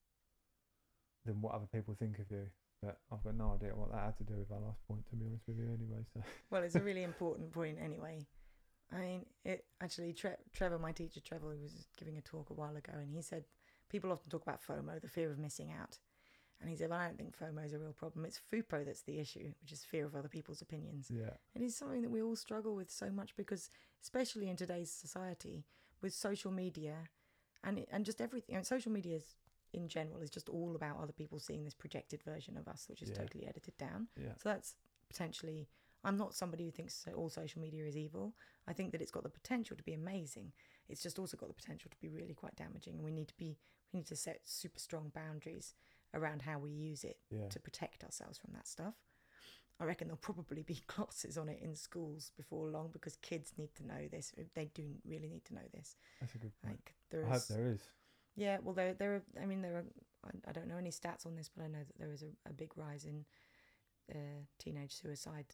than 1.25 1.41
what 1.43 1.55
other 1.55 1.67
people 1.73 1.95
think 1.95 2.19
of 2.19 2.31
you. 2.31 2.47
But 2.83 2.99
I've 3.13 3.23
got 3.25 3.35
no 3.35 3.53
idea 3.55 3.75
what 3.75 3.91
that 3.93 4.05
had 4.05 4.17
to 4.19 4.25
do 4.25 4.39
with 4.39 4.51
our 4.53 4.61
last 4.61 4.81
point, 4.87 5.05
to 5.11 5.17
be 5.17 5.27
honest 5.27 5.43
with 5.49 5.59
you. 5.59 5.65
Anyway, 5.65 6.05
so 6.15 6.23
Well, 6.51 6.63
it's 6.63 6.77
a 6.77 6.83
really 6.83 7.03
important 7.03 7.53
point 7.53 7.79
anyway. 7.83 8.27
I 8.93 8.99
mean, 9.01 9.27
it 9.45 9.65
actually. 9.81 10.13
Tre- 10.13 10.37
Trevor, 10.53 10.79
my 10.79 10.93
teacher, 10.93 11.21
Trevor, 11.21 11.57
was 11.61 11.87
giving 11.99 12.17
a 12.17 12.21
talk 12.23 12.51
a 12.51 12.55
while 12.55 12.77
ago, 12.77 12.93
and 12.95 13.13
he 13.13 13.23
said 13.23 13.45
people 13.91 14.13
often 14.13 14.31
talk 14.31 14.43
about 14.43 14.63
FOMO, 14.63 15.01
the 15.01 15.09
fear 15.09 15.31
of 15.31 15.39
missing 15.39 15.71
out, 15.73 15.99
and 16.61 16.71
he 16.71 16.77
said, 16.77 16.91
well, 16.91 16.99
"I 17.01 17.07
don't 17.09 17.17
think 17.19 17.37
FOMO 17.37 17.65
is 17.65 17.73
a 17.73 17.79
real 17.79 17.93
problem. 17.93 18.25
It's 18.25 18.41
FUPO 18.51 18.85
that's 18.85 19.03
the 19.03 19.19
issue, 19.19 19.53
which 19.61 19.73
is 19.73 19.85
fear 19.85 20.07
of 20.07 20.15
other 20.15 20.29
people's 20.29 20.63
opinions." 20.63 21.11
yeah, 21.11 21.35
It 21.55 21.63
is 21.63 21.77
something 21.77 22.03
that 22.03 22.11
we 22.11 22.23
all 22.23 22.37
struggle 22.37 22.75
with 22.75 22.91
so 22.91 23.11
much 23.11 23.37
because, 23.37 23.69
especially 24.03 24.49
in 24.49 24.57
today's 24.57 24.91
society, 24.93 25.65
with 26.01 26.15
social 26.15 26.51
media, 26.53 27.11
and 27.65 27.79
it, 27.79 27.89
and 27.93 28.05
just 28.07 28.21
everything. 28.21 28.55
I 28.55 28.59
mean, 28.59 28.65
social 28.65 28.93
media 28.93 29.17
is, 29.17 29.35
in 29.73 29.89
general 29.89 30.21
is 30.23 30.31
just 30.31 30.49
all 30.49 30.75
about 30.75 30.99
other 31.01 31.13
people 31.13 31.39
seeing 31.39 31.65
this 31.65 31.75
projected 31.75 32.23
version 32.23 32.57
of 32.57 32.67
us, 32.69 32.89
which 32.89 33.03
is 33.03 33.11
Yeah. 33.11 33.17
totally 33.17 33.47
edited 33.47 33.77
down. 33.77 34.09
yeah, 34.17 34.35
So 34.37 34.49
that's 34.49 34.75
potentially. 35.09 35.69
I'm 36.03 36.17
not 36.17 36.35
somebody 36.35 36.65
who 36.65 36.71
thinks 36.71 37.07
all 37.15 37.29
social 37.29 37.61
media 37.61 37.85
is 37.85 37.95
evil. 37.95 38.35
I 38.67 38.73
think 38.73 38.93
that 38.93 39.03
it's 39.03 39.11
got 39.11 39.23
the 39.23 39.29
potential 39.29 39.77
to 39.77 39.83
be 39.83 39.93
amazing. 39.93 40.55
It's 40.89 41.03
just 41.03 41.19
also 41.19 41.37
got 41.37 41.49
the 41.49 41.55
potential 41.55 41.91
to 41.91 41.97
be 42.01 42.09
really 42.09 42.33
quite 42.33 42.57
damaging, 42.57 42.95
and 42.95 43.05
we 43.05 43.11
need 43.11 43.29
to 43.29 43.37
be 43.37 43.59
we 43.93 43.99
need 43.99 44.07
to 44.07 44.17
set 44.17 44.41
super 44.45 44.79
strong 44.79 45.11
boundaries 45.15 45.75
around 46.15 46.43
how 46.43 46.59
we 46.59 46.71
use 46.71 47.05
it 47.05 47.19
yeah, 47.31 47.49
to 47.49 47.61
protect 47.61 48.05
ourselves 48.05 48.39
from 48.39 48.53
that 48.55 48.67
stuff. 48.67 48.95
I 49.81 49.85
reckon 49.85 50.09
there'll 50.09 50.19
probably 50.19 50.63
be 50.63 50.75
classes 50.87 51.39
on 51.39 51.49
it 51.49 51.61
in 51.63 51.75
schools 51.75 52.33
before 52.37 52.69
long 52.69 52.91
because 52.93 53.17
kids 53.17 53.53
need 53.57 53.75
to 53.77 53.87
know 53.87 54.09
this. 54.11 54.33
They 54.55 54.71
do 54.75 54.85
really 55.07 55.29
need 55.29 55.45
to 55.47 55.55
know 55.55 55.67
this. 55.73 55.97
that's 56.21 56.35
a 56.35 56.39
good 56.39 56.53
point. 56.63 56.77
Like 56.77 56.95
there 57.11 57.25
I 57.25 57.31
hope 57.31 57.47
there 57.49 57.67
is. 57.67 57.81
yeah. 58.37 58.59
Well, 58.63 58.75
there, 58.75 58.95
there 58.95 59.15
are. 59.15 59.23
I 59.43 59.47
mean, 59.47 59.63
there 59.63 59.77
are. 59.77 59.85
I, 60.25 60.51
I 60.51 60.53
don't 60.53 60.69
know 60.69 60.77
any 60.77 60.91
stats 60.91 61.25
on 61.25 61.35
this, 61.35 61.49
but 61.55 61.65
I 61.65 61.69
know 61.69 61.79
that 61.87 61.99
there 61.99 62.13
is 62.13 62.23
a, 62.23 62.49
a 62.49 62.53
big 62.53 62.77
rise 62.77 63.05
in 63.05 63.25
uh, 64.13 64.43
teenage 64.59 64.93
suicide 64.93 65.47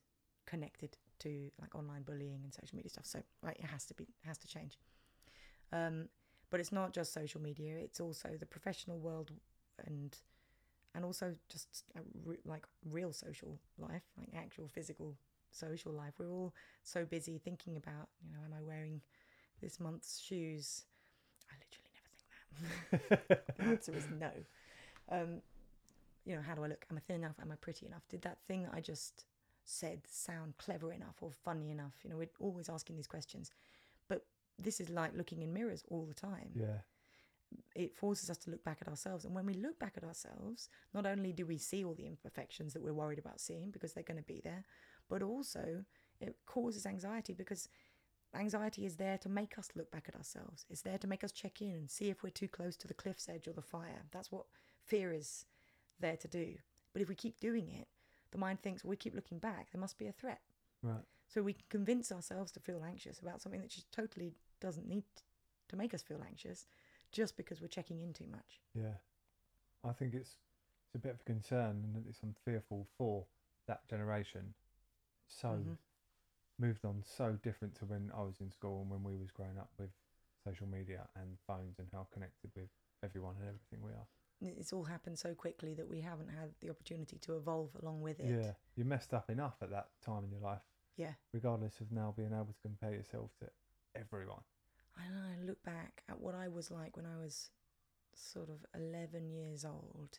connected 0.46 0.96
to 1.20 1.50
like 1.60 1.74
online 1.74 2.02
bullying 2.02 2.40
and 2.42 2.52
social 2.52 2.76
media 2.76 2.90
stuff. 2.90 3.06
So 3.06 3.20
like, 3.42 3.58
it 3.58 3.66
has 3.66 3.86
to 3.86 3.94
be 3.94 4.08
has 4.24 4.38
to 4.38 4.48
change. 4.48 4.78
Um, 5.72 6.08
but 6.50 6.60
it's 6.60 6.72
not 6.72 6.92
just 6.92 7.12
social 7.12 7.40
media; 7.40 7.74
it's 7.76 8.00
also 8.00 8.30
the 8.38 8.46
professional 8.46 8.98
world 8.98 9.32
and 9.86 10.16
and 10.94 11.04
also 11.04 11.34
just 11.48 11.84
re- 12.24 12.38
like 12.44 12.66
real 12.90 13.12
social 13.12 13.58
life, 13.78 14.02
like 14.18 14.28
actual 14.36 14.68
physical 14.68 15.16
social 15.50 15.92
life. 15.92 16.14
We're 16.18 16.30
all 16.30 16.54
so 16.82 17.04
busy 17.04 17.38
thinking 17.38 17.76
about, 17.76 18.08
you 18.24 18.32
know, 18.32 18.38
am 18.44 18.54
I 18.58 18.62
wearing 18.62 19.02
this 19.62 19.80
month's 19.80 20.20
shoes? 20.20 20.84
I 21.50 21.54
literally 21.64 21.90
never 21.94 23.28
think 23.28 23.28
that. 23.30 23.56
the 23.58 23.64
answer 23.64 23.92
is 23.94 24.08
no. 24.10 24.30
Um, 25.10 25.42
you 26.24 26.34
know, 26.34 26.42
how 26.42 26.54
do 26.54 26.64
I 26.64 26.68
look? 26.68 26.84
Am 26.90 26.96
I 26.96 27.00
thin 27.00 27.16
enough? 27.16 27.36
Am 27.40 27.52
I 27.52 27.56
pretty 27.56 27.86
enough? 27.86 28.02
Did 28.08 28.22
that 28.22 28.38
thing 28.48 28.66
I 28.72 28.80
just 28.80 29.24
said 29.64 30.00
sound 30.08 30.56
clever 30.58 30.92
enough 30.92 31.16
or 31.20 31.30
funny 31.32 31.70
enough? 31.70 31.94
You 32.02 32.10
know, 32.10 32.16
we're 32.16 32.30
always 32.40 32.68
asking 32.68 32.96
these 32.96 33.06
questions. 33.06 33.50
This 34.58 34.80
is 34.80 34.88
like 34.90 35.16
looking 35.16 35.42
in 35.42 35.52
mirrors 35.52 35.84
all 35.88 36.04
the 36.06 36.14
time. 36.14 36.50
yeah, 36.54 36.78
It 37.74 37.94
forces 37.94 38.30
us 38.30 38.38
to 38.38 38.50
look 38.50 38.64
back 38.64 38.78
at 38.80 38.88
ourselves. 38.88 39.24
And 39.24 39.34
when 39.34 39.46
we 39.46 39.54
look 39.54 39.78
back 39.78 39.94
at 39.96 40.04
ourselves, 40.04 40.68
not 40.94 41.06
only 41.06 41.32
do 41.32 41.46
we 41.46 41.58
see 41.58 41.84
all 41.84 41.94
the 41.94 42.06
imperfections 42.06 42.72
that 42.72 42.82
we're 42.82 42.94
worried 42.94 43.18
about 43.18 43.40
seeing 43.40 43.70
because 43.70 43.92
they're 43.92 44.02
going 44.02 44.20
to 44.20 44.26
be 44.26 44.40
there, 44.42 44.64
but 45.08 45.22
also 45.22 45.84
it 46.20 46.36
causes 46.46 46.86
anxiety 46.86 47.34
because 47.34 47.68
anxiety 48.34 48.84
is 48.84 48.96
there 48.96 49.18
to 49.18 49.28
make 49.28 49.58
us 49.58 49.70
look 49.74 49.90
back 49.90 50.06
at 50.08 50.16
ourselves. 50.16 50.64
It's 50.70 50.82
there 50.82 50.98
to 50.98 51.06
make 51.06 51.22
us 51.22 51.32
check 51.32 51.60
in 51.62 51.70
and 51.70 51.90
see 51.90 52.08
if 52.10 52.22
we're 52.22 52.30
too 52.30 52.48
close 52.48 52.76
to 52.78 52.88
the 52.88 52.94
cliff's 52.94 53.28
edge 53.28 53.46
or 53.46 53.52
the 53.52 53.62
fire. 53.62 54.02
That's 54.10 54.32
what 54.32 54.46
fear 54.84 55.12
is 55.12 55.44
there 56.00 56.16
to 56.16 56.28
do. 56.28 56.54
But 56.92 57.02
if 57.02 57.08
we 57.08 57.14
keep 57.14 57.38
doing 57.40 57.68
it, 57.68 57.88
the 58.32 58.38
mind 58.38 58.60
thinks, 58.62 58.82
well, 58.82 58.90
we 58.90 58.96
keep 58.96 59.14
looking 59.14 59.38
back, 59.38 59.70
there 59.72 59.80
must 59.80 59.98
be 59.98 60.06
a 60.06 60.12
threat. 60.12 60.40
right. 60.82 61.04
So 61.28 61.42
we 61.42 61.56
convince 61.70 62.12
ourselves 62.12 62.52
to 62.52 62.60
feel 62.60 62.84
anxious 62.84 63.18
about 63.18 63.40
something 63.42 63.60
that 63.60 63.70
just 63.70 63.90
totally 63.90 64.34
doesn't 64.66 64.88
need 64.88 65.04
to 65.68 65.76
make 65.76 65.94
us 65.94 66.02
feel 66.02 66.20
anxious 66.26 66.66
just 67.12 67.36
because 67.36 67.60
we're 67.60 67.68
checking 67.68 68.00
in 68.00 68.12
too 68.12 68.26
much. 68.28 68.60
Yeah, 68.74 68.98
I 69.84 69.92
think 69.92 70.14
it's 70.14 70.30
it's 70.86 70.96
a 70.96 70.98
bit 70.98 71.14
of 71.14 71.20
a 71.20 71.24
concern, 71.24 71.84
and 71.94 72.04
least 72.04 72.20
I'm 72.24 72.34
fearful 72.44 72.86
for 72.98 73.24
that 73.68 73.86
generation. 73.88 74.54
So 75.28 75.50
Mhm. 75.50 75.76
moved 76.58 76.84
on 76.84 77.02
so 77.04 77.38
different 77.42 77.76
to 77.76 77.84
when 77.84 78.10
I 78.16 78.22
was 78.22 78.40
in 78.40 78.50
school 78.50 78.80
and 78.82 78.90
when 78.90 79.04
we 79.04 79.16
was 79.16 79.30
growing 79.30 79.58
up 79.58 79.70
with 79.78 79.90
social 80.44 80.66
media 80.66 81.08
and 81.14 81.38
phones 81.46 81.78
and 81.78 81.88
how 81.92 82.08
connected 82.12 82.50
with 82.56 82.68
everyone 83.04 83.36
and 83.38 83.48
everything 83.48 83.82
we 83.82 83.92
are. 83.92 84.06
It's 84.40 84.72
all 84.72 84.84
happened 84.84 85.18
so 85.18 85.34
quickly 85.34 85.74
that 85.74 85.88
we 85.88 86.00
haven't 86.00 86.28
had 86.28 86.50
the 86.60 86.70
opportunity 86.70 87.18
to 87.18 87.36
evolve 87.36 87.70
along 87.82 88.00
with 88.00 88.18
it. 88.20 88.26
Yeah, 88.26 88.52
you 88.76 88.84
messed 88.84 89.14
up 89.14 89.30
enough 89.30 89.56
at 89.62 89.70
that 89.70 89.88
time 90.04 90.24
in 90.24 90.30
your 90.30 90.40
life, 90.40 90.62
Yeah. 90.96 91.14
regardless 91.32 91.80
of 91.80 91.90
now 91.92 92.14
being 92.16 92.32
able 92.32 92.52
to 92.52 92.60
compare 92.62 92.92
yourself 92.92 93.30
to 93.40 93.50
everyone. 93.94 94.42
I 94.98 95.08
know. 95.08 95.20
I 95.20 95.44
look 95.46 95.62
back 95.64 96.02
at 96.08 96.20
what 96.20 96.34
I 96.34 96.48
was 96.48 96.70
like 96.70 96.96
when 96.96 97.06
I 97.06 97.16
was 97.22 97.50
sort 98.14 98.48
of 98.48 98.64
11 98.74 99.30
years 99.30 99.64
old. 99.64 100.18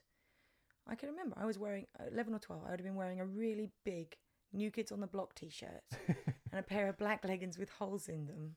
I 0.87 0.95
can 0.95 1.09
remember 1.09 1.35
I 1.37 1.45
was 1.45 1.57
wearing 1.59 1.87
11 2.11 2.33
or 2.33 2.39
12. 2.39 2.63
I 2.65 2.71
would 2.71 2.79
have 2.79 2.85
been 2.85 2.95
wearing 2.95 3.19
a 3.19 3.25
really 3.25 3.71
big 3.83 4.15
New 4.53 4.71
Kids 4.71 4.91
on 4.91 5.01
the 5.01 5.07
Block 5.07 5.35
t-shirt 5.35 5.83
and 6.07 6.59
a 6.59 6.63
pair 6.63 6.87
of 6.87 6.97
black 6.97 7.25
leggings 7.25 7.57
with 7.57 7.69
holes 7.69 8.07
in 8.07 8.25
them 8.25 8.55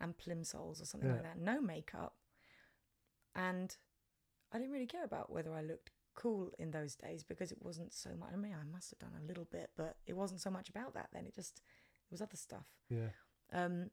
and 0.00 0.16
plimsolls 0.16 0.80
or 0.80 0.84
something 0.86 1.10
like 1.10 1.22
that. 1.24 1.38
No 1.38 1.60
makeup. 1.60 2.14
And 3.34 3.76
I 4.52 4.58
didn't 4.58 4.72
really 4.72 4.86
care 4.86 5.04
about 5.04 5.30
whether 5.30 5.52
I 5.52 5.60
looked 5.62 5.90
cool 6.14 6.50
in 6.58 6.70
those 6.70 6.94
days 6.94 7.22
because 7.22 7.52
it 7.52 7.58
wasn't 7.60 7.92
so 7.92 8.10
much. 8.18 8.30
I 8.32 8.36
mean, 8.36 8.54
I 8.58 8.64
must 8.72 8.90
have 8.92 8.98
done 8.98 9.20
a 9.22 9.26
little 9.26 9.46
bit, 9.50 9.70
but 9.76 9.96
it 10.06 10.16
wasn't 10.16 10.40
so 10.40 10.50
much 10.50 10.70
about 10.70 10.94
that 10.94 11.08
then. 11.12 11.26
It 11.26 11.34
just 11.34 11.58
it 11.58 12.12
was 12.12 12.22
other 12.22 12.36
stuff. 12.36 12.66
Yeah, 12.88 13.08
Um, 13.52 13.90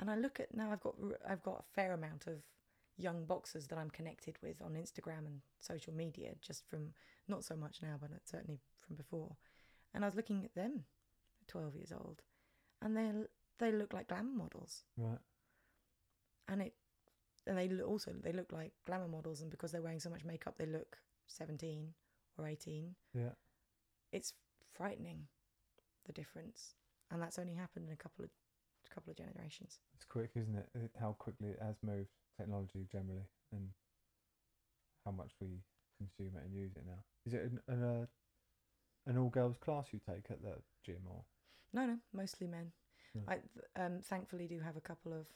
and 0.00 0.10
I 0.10 0.16
look 0.16 0.40
at 0.40 0.54
now 0.54 0.70
I've 0.72 0.80
got 0.80 0.94
I've 1.28 1.42
got 1.42 1.60
a 1.60 1.74
fair 1.74 1.92
amount 1.92 2.26
of 2.26 2.42
young 2.96 3.24
boxers 3.24 3.68
that 3.68 3.78
I'm 3.78 3.90
connected 3.90 4.36
with 4.42 4.60
on 4.60 4.72
Instagram 4.72 5.26
and 5.26 5.40
social 5.60 5.94
media, 5.94 6.30
just 6.40 6.68
from 6.68 6.92
not 7.28 7.44
so 7.44 7.56
much 7.56 7.78
now, 7.82 7.96
but 8.00 8.10
certainly 8.24 8.58
from 8.80 8.96
before. 8.96 9.36
And 9.94 10.04
I 10.04 10.08
was 10.08 10.14
looking 10.14 10.44
at 10.44 10.54
them, 10.54 10.84
twelve 11.46 11.74
years 11.74 11.92
old, 11.92 12.22
and 12.82 12.96
they 12.96 13.10
they 13.58 13.72
look 13.72 13.92
like 13.92 14.08
glamour 14.08 14.36
models, 14.36 14.84
right. 14.96 15.18
and 16.48 16.62
it 16.62 16.74
and 17.46 17.56
they 17.58 17.82
also 17.82 18.12
they 18.22 18.32
look 18.32 18.52
like 18.52 18.72
glamour 18.86 19.08
models, 19.08 19.40
and 19.40 19.50
because 19.50 19.72
they're 19.72 19.82
wearing 19.82 20.00
so 20.00 20.10
much 20.10 20.24
makeup, 20.24 20.56
they 20.58 20.66
look 20.66 20.98
seventeen 21.26 21.94
or 22.36 22.46
eighteen. 22.46 22.94
Yeah, 23.14 23.30
It's 24.12 24.34
frightening, 24.72 25.26
the 26.06 26.12
difference, 26.12 26.74
and 27.10 27.22
that's 27.22 27.38
only 27.38 27.54
happened 27.54 27.86
in 27.86 27.92
a 27.92 27.96
couple 27.96 28.24
of 28.24 28.30
couple 28.94 29.10
of 29.10 29.16
generations. 29.16 29.78
it's 29.94 30.04
quick, 30.04 30.30
isn't 30.34 30.56
it? 30.56 30.68
it? 30.74 30.90
How 31.00 31.12
quickly 31.18 31.50
it 31.50 31.58
has 31.62 31.76
moved, 31.82 32.10
technology 32.36 32.86
generally, 32.90 33.26
and 33.52 33.68
how 35.04 35.12
much 35.12 35.30
we 35.40 35.62
consume 35.96 36.36
it 36.36 36.44
and 36.44 36.54
use 36.54 36.72
it 36.76 36.84
now. 36.86 37.02
Is 37.26 37.34
it 37.34 37.42
an 37.42 37.60
an, 37.68 37.82
uh, 37.82 38.06
an 39.06 39.18
all 39.18 39.30
girls 39.30 39.56
class 39.58 39.86
you 39.92 40.00
take 40.06 40.30
at 40.30 40.42
the 40.42 40.54
gym 40.84 41.02
or? 41.08 41.24
No, 41.72 41.86
no, 41.86 41.98
mostly 42.12 42.46
men. 42.46 42.72
Yeah. 43.14 43.34
I 43.76 43.84
um, 43.84 44.00
thankfully 44.02 44.46
do 44.46 44.60
have 44.60 44.76
a 44.76 44.80
couple 44.80 45.12
of, 45.12 45.26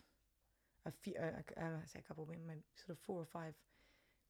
a 0.86 0.90
few, 0.90 1.14
uh, 1.18 1.61
uh, 1.61 1.64
I 1.64 1.86
say 1.86 1.98
a 1.98 2.03
couple 2.03 2.22
of 2.22 2.28
women, 2.28 2.46
maybe 2.46 2.62
sort 2.74 2.90
of 2.90 2.98
four 2.98 3.20
or 3.20 3.26
five 3.26 3.55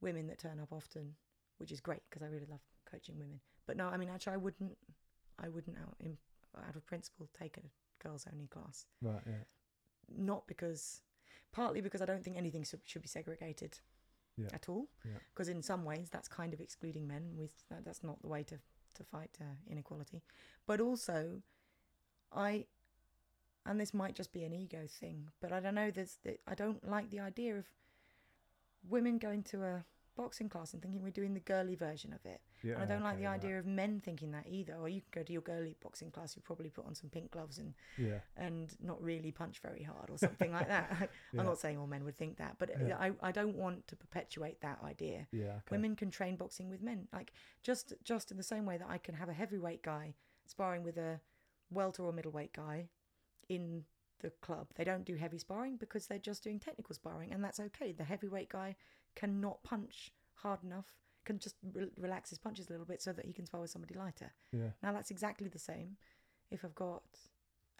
women 0.00 0.26
that 0.28 0.38
turn 0.38 0.60
up 0.60 0.72
often, 0.72 1.14
which 1.58 1.72
is 1.72 1.80
great 1.80 2.00
because 2.08 2.22
I 2.22 2.26
really 2.26 2.46
love 2.50 2.60
coaching 2.90 3.18
women. 3.18 3.40
But 3.66 3.76
no, 3.76 3.88
I 3.88 3.96
mean, 3.96 4.08
actually, 4.08 4.34
I 4.34 4.38
wouldn't, 4.38 4.76
I 5.38 5.48
wouldn't 5.48 5.76
out 5.76 5.94
in, 6.00 6.16
out 6.68 6.76
of 6.76 6.86
principle 6.86 7.28
take 7.38 7.56
a 7.56 7.60
girls 8.02 8.26
only 8.32 8.46
class. 8.46 8.86
Right. 9.00 9.22
Yeah. 9.26 9.44
Not 10.16 10.46
because, 10.46 11.00
partly 11.52 11.80
because 11.80 12.02
I 12.02 12.06
don't 12.06 12.22
think 12.24 12.36
anything 12.36 12.64
should, 12.64 13.02
be 13.02 13.08
segregated 13.08 13.78
Yeah. 14.36 14.48
at 14.52 14.68
all. 14.68 14.88
Yeah. 15.04 15.18
Because 15.32 15.48
in 15.48 15.62
some 15.62 15.84
ways 15.84 16.08
that's 16.10 16.28
kind 16.28 16.52
of 16.52 16.60
excluding 16.60 17.06
men. 17.06 17.34
With 17.36 17.52
that, 17.70 17.84
that's 17.84 18.02
not 18.02 18.20
the 18.22 18.28
way 18.28 18.42
to 18.44 18.58
to 18.94 19.04
fight 19.04 19.30
uh, 19.40 19.44
inequality. 19.70 20.22
But 20.66 20.80
also, 20.80 21.40
I, 22.30 22.66
and 23.64 23.80
this 23.80 23.94
might 23.94 24.14
just 24.14 24.32
be 24.34 24.44
an 24.44 24.52
ego 24.52 24.86
thing, 24.86 25.28
but 25.40 25.50
I 25.50 25.60
don't 25.60 25.74
know. 25.74 25.90
There's 25.90 26.18
the, 26.22 26.36
I 26.46 26.54
don't 26.54 26.86
like 26.86 27.08
the 27.10 27.20
idea 27.20 27.56
of 27.56 27.66
women 28.88 29.16
going 29.18 29.44
to 29.44 29.62
a 29.62 29.84
boxing 30.16 30.48
class 30.48 30.72
and 30.72 30.82
thinking 30.82 31.02
we're 31.02 31.10
doing 31.10 31.34
the 31.34 31.40
girly 31.40 31.74
version 31.74 32.12
of 32.12 32.24
it. 32.26 32.40
Yeah. 32.62 32.74
And 32.74 32.82
I 32.82 32.86
don't 32.86 33.02
like 33.02 33.14
okay, 33.14 33.22
the 33.22 33.28
right. 33.28 33.34
idea 33.34 33.58
of 33.58 33.66
men 33.66 34.00
thinking 34.04 34.30
that 34.32 34.46
either. 34.48 34.74
Or 34.74 34.88
you 34.88 35.00
can 35.00 35.20
go 35.20 35.22
to 35.24 35.32
your 35.32 35.42
girly 35.42 35.76
boxing 35.82 36.10
class, 36.10 36.36
you 36.36 36.42
probably 36.42 36.68
put 36.70 36.86
on 36.86 36.94
some 36.94 37.10
pink 37.10 37.30
gloves 37.30 37.58
and 37.58 37.74
Yeah. 37.96 38.18
and 38.36 38.74
not 38.80 39.02
really 39.02 39.32
punch 39.32 39.60
very 39.60 39.82
hard 39.82 40.10
or 40.10 40.18
something 40.18 40.52
like 40.52 40.68
that. 40.68 41.10
Yeah. 41.32 41.40
I'm 41.40 41.46
not 41.46 41.58
saying 41.58 41.78
all 41.78 41.86
men 41.86 42.04
would 42.04 42.18
think 42.18 42.36
that, 42.38 42.56
but 42.58 42.70
Yeah. 42.86 42.96
I, 42.98 43.12
I 43.22 43.32
don't 43.32 43.56
want 43.56 43.88
to 43.88 43.96
perpetuate 43.96 44.60
that 44.60 44.78
idea. 44.84 45.26
Yeah. 45.32 45.44
Okay. 45.44 45.60
Women 45.70 45.96
can 45.96 46.10
train 46.10 46.36
boxing 46.36 46.68
with 46.68 46.82
men, 46.82 47.08
like 47.12 47.32
just 47.62 47.94
just 48.04 48.30
in 48.30 48.36
the 48.36 48.42
same 48.42 48.66
way 48.66 48.76
that 48.78 48.88
I 48.88 48.98
can 48.98 49.14
have 49.14 49.28
a 49.28 49.32
heavyweight 49.32 49.82
guy 49.82 50.14
sparring 50.46 50.82
with 50.82 50.98
a 50.98 51.20
welter 51.70 52.02
or 52.04 52.12
middleweight 52.12 52.52
guy 52.52 52.88
in 53.48 53.84
the 54.20 54.30
club. 54.40 54.68
They 54.76 54.84
don't 54.84 55.04
do 55.04 55.16
heavy 55.16 55.38
sparring 55.38 55.76
because 55.76 56.06
they're 56.06 56.18
just 56.18 56.44
doing 56.44 56.58
technical 56.58 56.94
sparring, 56.94 57.32
and 57.32 57.42
that's 57.42 57.60
okay. 57.60 57.92
The 57.92 58.04
heavyweight 58.04 58.48
guy 58.50 58.76
cannot 59.14 59.62
punch 59.62 60.12
hard 60.34 60.62
enough, 60.64 60.86
can 61.24 61.38
just 61.38 61.56
re- 61.72 61.88
relax 61.96 62.30
his 62.30 62.38
punches 62.38 62.68
a 62.68 62.72
little 62.72 62.86
bit 62.86 63.00
so 63.02 63.12
that 63.12 63.24
he 63.24 63.32
can 63.32 63.46
spar 63.46 63.60
with 63.60 63.70
somebody 63.70 63.94
lighter. 63.94 64.32
Yeah. 64.52 64.70
Now 64.82 64.92
that's 64.92 65.10
exactly 65.10 65.48
the 65.48 65.58
same 65.58 65.96
if 66.50 66.64
I've 66.64 66.74
got 66.74 67.02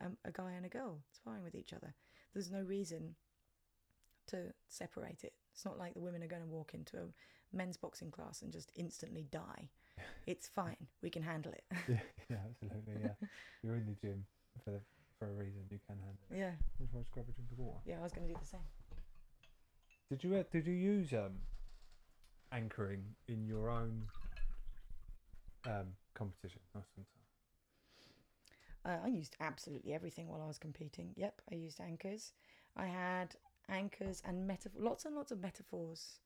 um, 0.01 0.17
a 0.25 0.31
guy 0.33 0.53
and 0.53 0.65
a 0.65 0.69
girl 0.69 0.99
sparring 1.13 1.43
with 1.45 1.55
each 1.55 1.73
other. 1.73 1.95
There's 2.33 2.51
no 2.51 2.63
reason 2.63 3.15
to 4.29 4.53
separate 4.69 5.25
it. 5.25 5.35
It's 5.53 5.65
not 5.65 5.79
like 5.79 5.95
the 5.95 6.01
women 6.01 6.23
are 6.23 6.29
going 6.29 6.43
to 6.43 6.49
walk 6.49 6.73
into 6.75 6.97
a 6.99 7.57
men's 7.57 7.77
boxing 7.77 8.11
class 8.11 8.43
and 8.43 8.53
just 8.53 8.73
instantly 8.77 9.27
die. 9.31 9.69
It's 10.27 10.47
fine. 10.49 10.77
We 11.03 11.11
can 11.11 11.23
handle 11.23 11.53
it. 11.53 11.65
yeah. 11.89 11.99
Yeah. 12.31 12.37
Absolutely. 12.49 13.03
Yeah. 13.03 13.29
You're 13.63 13.75
in 13.77 13.87
the 13.87 13.97
gym 14.01 14.25
for 14.65 14.71
the, 14.71 14.81
for 15.19 15.27
a 15.29 15.33
reason. 15.33 15.61
You 15.71 15.79
can 15.87 15.97
handle 15.99 16.25
it. 16.31 16.39
yeah. 16.39 16.53
Just 16.97 17.11
grab 17.13 17.27
a 17.29 17.33
drink 17.33 17.51
of 17.53 17.59
water. 17.59 17.79
Yeah, 17.85 17.99
I 17.99 18.03
was 18.03 18.13
going 18.13 18.27
to 18.29 18.33
do 18.33 18.39
the 18.41 18.47
same. 18.47 18.61
Did 20.13 20.25
you 20.25 20.35
uh, 20.35 20.43
did 20.53 20.67
you 20.67 20.75
use 20.75 21.15
um 21.15 21.39
anchoring 22.53 23.03
in 23.29 23.47
your 23.47 23.71
own 23.71 24.03
um 25.65 25.87
competition? 26.13 26.61
Nice 26.75 26.85
one. 26.97 27.07
Uh, 28.85 28.99
I 29.07 29.09
used 29.09 29.37
absolutely 29.41 29.95
everything 29.95 30.29
while 30.29 30.43
I 30.43 30.47
was 30.47 30.59
competing. 30.59 31.15
Yep, 31.17 31.41
I 31.51 31.55
used 31.55 31.81
anchors. 31.81 32.35
I 32.77 32.89
had 32.89 33.37
anchors 33.71 34.23
and 34.27 34.47
metaphor, 34.47 34.83
lots 34.83 35.07
and 35.07 35.17
lots 35.17 35.33
of 35.33 35.41
metaphors 35.41 36.19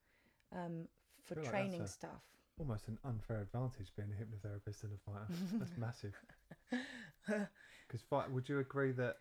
um, 0.52 0.88
for 1.22 1.36
like 1.36 1.48
training 1.48 1.82
a- 1.82 1.86
stuff. 1.86 2.24
Almost 2.58 2.88
an 2.88 2.98
unfair 3.04 3.42
advantage 3.42 3.92
being 3.96 4.08
a 4.10 4.14
hypnotherapist 4.20 4.82
and 4.82 4.94
a 4.94 4.98
fighter. 5.08 5.28
That's 5.60 5.78
massive. 5.78 6.14
Because 7.86 8.02
fight, 8.10 8.28
would 8.32 8.48
you 8.48 8.58
agree 8.58 8.90
that 8.92 9.18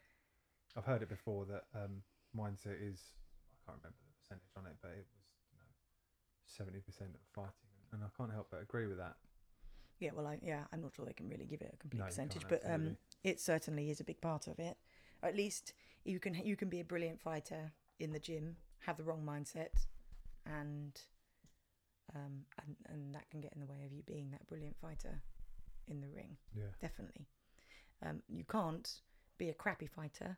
I've 0.75 0.85
heard 0.85 1.03
it 1.03 1.09
before 1.09 1.45
that 1.45 1.65
um, 1.75 2.01
mindset 2.35 2.77
is 2.81 2.99
I 3.67 3.71
can't 3.71 3.77
remember 3.83 4.04
percentage 4.25 4.51
on 4.57 4.65
it, 4.65 4.75
but 4.81 4.91
it 4.91 5.05
was 5.05 5.07
you 5.53 5.59
know 5.59 5.69
seventy 6.45 6.79
percent 6.79 7.11
of 7.13 7.21
fighting, 7.33 7.69
and 7.93 8.03
I 8.03 8.07
can't 8.17 8.31
help 8.31 8.47
but 8.49 8.61
agree 8.61 8.87
with 8.87 8.97
that. 8.97 9.15
Yeah, 9.99 10.09
well, 10.13 10.27
I, 10.27 10.39
yeah, 10.43 10.63
I'm 10.73 10.81
not 10.81 10.93
sure 10.93 11.05
they 11.05 11.13
can 11.13 11.29
really 11.29 11.45
give 11.45 11.61
it 11.61 11.71
a 11.73 11.77
complete 11.77 11.99
No, 11.99 12.05
percentage, 12.05 12.45
but 12.49 12.61
um, 12.69 12.97
it 13.23 13.39
certainly 13.39 13.89
is 13.89 13.99
a 14.01 14.03
big 14.03 14.19
part 14.19 14.47
of 14.47 14.59
it. 14.59 14.77
At 15.23 15.35
least 15.35 15.73
you 16.03 16.19
can 16.19 16.33
you 16.43 16.55
can 16.55 16.69
be 16.69 16.79
a 16.79 16.83
brilliant 16.83 17.21
fighter 17.21 17.71
in 17.99 18.11
the 18.11 18.19
gym, 18.19 18.57
have 18.79 18.97
the 18.97 19.03
wrong 19.03 19.23
mindset, 19.25 19.85
and 20.45 20.99
um, 22.13 22.45
and 22.61 22.75
and 22.89 23.15
that 23.15 23.29
can 23.29 23.41
get 23.41 23.53
in 23.53 23.61
the 23.61 23.67
way 23.67 23.83
of 23.85 23.93
you 23.93 24.03
being 24.03 24.31
that 24.31 24.45
brilliant 24.47 24.75
fighter 24.81 25.21
in 25.87 26.01
the 26.01 26.09
ring. 26.09 26.35
Yeah, 26.55 26.63
Definitely, 26.81 27.27
um, 28.05 28.21
you 28.27 28.43
can't 28.43 29.01
be 29.37 29.49
a 29.49 29.53
crappy 29.53 29.87
fighter 29.87 30.37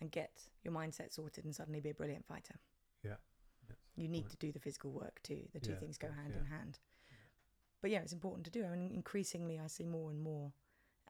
and 0.00 0.10
get 0.10 0.40
your 0.62 0.72
mindset 0.72 1.12
sorted 1.12 1.44
and 1.44 1.54
suddenly 1.54 1.80
be 1.80 1.90
a 1.90 1.94
brilliant 1.94 2.26
fighter. 2.26 2.54
Yeah, 3.04 3.16
that's 3.68 3.80
You 3.96 4.08
need 4.08 4.28
to 4.30 4.36
do 4.36 4.52
the 4.52 4.58
physical 4.58 4.90
work 4.92 5.20
too. 5.22 5.42
The 5.52 5.60
two 5.60 5.72
Yeah, 5.72 5.78
things 5.78 5.98
go 5.98 6.08
course, 6.08 6.18
hand 6.18 6.32
yeah. 6.34 6.40
in 6.40 6.46
hand. 6.46 6.78
But 7.80 7.90
yeah, 7.90 8.00
it's 8.00 8.12
important 8.14 8.44
to 8.46 8.50
do. 8.50 8.64
I 8.64 8.70
mean, 8.70 8.90
increasingly, 8.94 9.60
I 9.60 9.66
see 9.66 9.84
more 9.84 10.10
and 10.10 10.20
more 10.20 10.52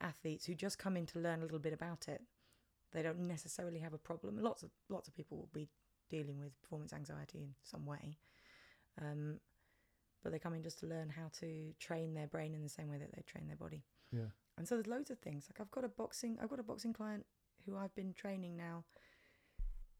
athletes 0.00 0.44
who 0.46 0.54
just 0.54 0.76
come 0.78 0.96
in 0.96 1.06
to 1.06 1.20
learn 1.20 1.38
a 1.38 1.42
little 1.42 1.60
bit 1.60 1.72
about 1.72 2.08
it. 2.08 2.20
They 2.92 3.02
don't 3.02 3.20
necessarily 3.28 3.78
have 3.78 3.92
a 3.94 3.98
problem. 3.98 4.38
Lots 4.38 4.62
of 4.64 4.70
lots 4.88 5.06
of 5.08 5.14
people 5.14 5.36
will 5.38 5.50
be 5.52 5.68
dealing 6.10 6.38
with 6.40 6.60
performance 6.62 6.92
anxiety 6.92 7.38
in 7.38 7.54
some 7.62 7.86
way, 7.86 8.18
um, 9.00 9.38
but 10.22 10.32
they 10.32 10.38
come 10.38 10.54
in 10.54 10.62
just 10.62 10.78
to 10.80 10.86
learn 10.86 11.08
how 11.08 11.28
to 11.40 11.72
train 11.78 12.14
their 12.14 12.26
brain 12.26 12.54
in 12.54 12.62
the 12.62 12.68
same 12.68 12.88
way 12.88 12.98
that 12.98 13.12
they 13.14 13.22
train 13.22 13.46
their 13.46 13.56
body. 13.56 13.84
yeah, 14.12 14.30
And 14.58 14.66
so 14.68 14.74
there's 14.76 14.86
loads 14.86 15.10
of 15.10 15.18
things. 15.18 15.46
Like 15.48 15.60
I've 15.60 15.70
got 15.70 15.84
a 15.84 15.88
boxing, 15.88 16.38
I've 16.42 16.50
got 16.50 16.60
a 16.60 16.64
boxing 16.64 16.92
client 16.92 17.24
who 17.66 17.76
I've 17.76 17.94
been 17.94 18.12
training 18.14 18.56
now, 18.56 18.84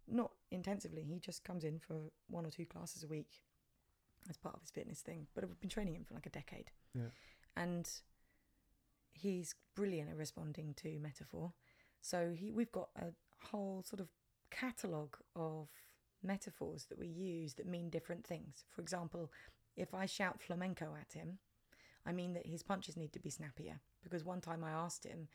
not 0.07 0.33
intensively. 0.55 1.03
He 1.03 1.19
just 1.19 1.45
comes 1.45 1.65
in 1.65 1.79
for 1.79 1.97
one 2.29 2.47
or 2.47 2.51
two 2.51 2.67
classes 2.67 3.03
a 3.03 3.09
week 3.09 3.41
as 4.29 4.37
part 4.37 4.55
of 4.55 4.63
his 4.63 4.71
fitness 4.71 5.01
thing. 5.01 5.27
But 5.35 5.45
I've 5.45 5.61
been 5.61 5.71
training 5.71 5.95
him 5.95 6.05
for 6.05 6.15
like 6.15 6.27
a 6.27 6.31
decade. 6.31 6.71
Yeah. 6.95 7.11
And 7.57 7.89
he's 9.13 9.55
brilliant 9.75 10.11
at 10.11 10.17
responding 10.17 10.75
to 10.83 10.99
metaphor. 10.99 11.53
So 12.01 12.33
he, 12.35 12.51
we've 12.51 12.73
got 12.73 12.89
a 12.97 13.07
whole 13.51 13.83
sort 13.87 14.01
of 14.01 14.09
catalogue 14.51 15.17
of 15.37 15.69
metaphors 16.23 16.87
that 16.87 16.99
we 16.99 17.07
use 17.07 17.55
that 17.55 17.67
mean 17.67 17.91
different 17.91 18.27
things. 18.27 18.65
For 18.71 18.81
example, 18.81 19.31
if 19.77 19.95
I 19.95 20.07
shout 20.07 20.41
flamenco 20.41 20.95
at 21.01 21.13
him, 21.13 21.39
I 22.07 22.13
mean 22.13 22.35
that 22.35 22.47
his 22.47 22.63
punches 22.63 22.97
need 22.97 23.13
to 23.13 23.19
be 23.19 23.31
snappier. 23.31 23.81
Because 24.03 24.25
one 24.25 24.41
time 24.41 24.63
I 24.65 24.71
asked 24.71 25.05
him 25.05 25.29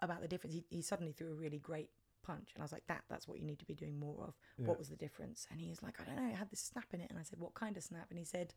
about 0.00 0.22
the 0.22 0.28
difference, 0.28 0.54
he, 0.54 0.64
he 0.70 0.82
suddenly 0.82 1.12
threw 1.12 1.32
a 1.32 1.34
really 1.34 1.58
great 1.58 1.90
punch, 2.22 2.50
and 2.54 2.62
I 2.62 2.64
was 2.64 2.72
like, 2.72 2.86
"That 2.86 3.04
that's 3.08 3.26
what 3.28 3.38
you 3.38 3.44
need 3.44 3.58
to 3.60 3.64
be 3.64 3.74
doing 3.74 3.98
more 3.98 4.24
of." 4.24 4.34
Yeah. 4.58 4.66
What 4.68 4.78
was 4.78 4.88
the 4.88 4.96
difference? 4.96 5.46
And 5.50 5.60
he 5.60 5.68
was 5.68 5.82
like, 5.82 6.00
"I 6.00 6.04
don't 6.04 6.16
know. 6.16 6.28
It 6.30 6.36
had 6.36 6.50
this 6.50 6.60
snap 6.60 6.86
in 6.92 7.00
it." 7.00 7.10
And 7.10 7.18
I 7.18 7.22
said, 7.22 7.38
"What 7.38 7.54
kind 7.54 7.76
of 7.76 7.82
snap?" 7.82 8.06
And 8.10 8.18
he 8.18 8.24
said, 8.24 8.54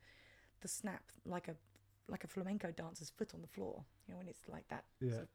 "The 0.62 0.68
snap 0.68 1.04
like 1.26 1.48
a 1.48 1.56
like 2.08 2.24
a 2.24 2.28
flamenco 2.28 2.72
dancer's 2.72 3.10
foot 3.10 3.34
on 3.34 3.42
the 3.42 3.48
floor. 3.48 3.86
You 4.08 4.14
know, 4.14 4.18
when 4.18 4.28
it's 4.28 4.42
like 4.48 4.68
that, 4.70 4.84
Yeah. 5.00 5.12
sort 5.12 5.24
of, 5.24 5.30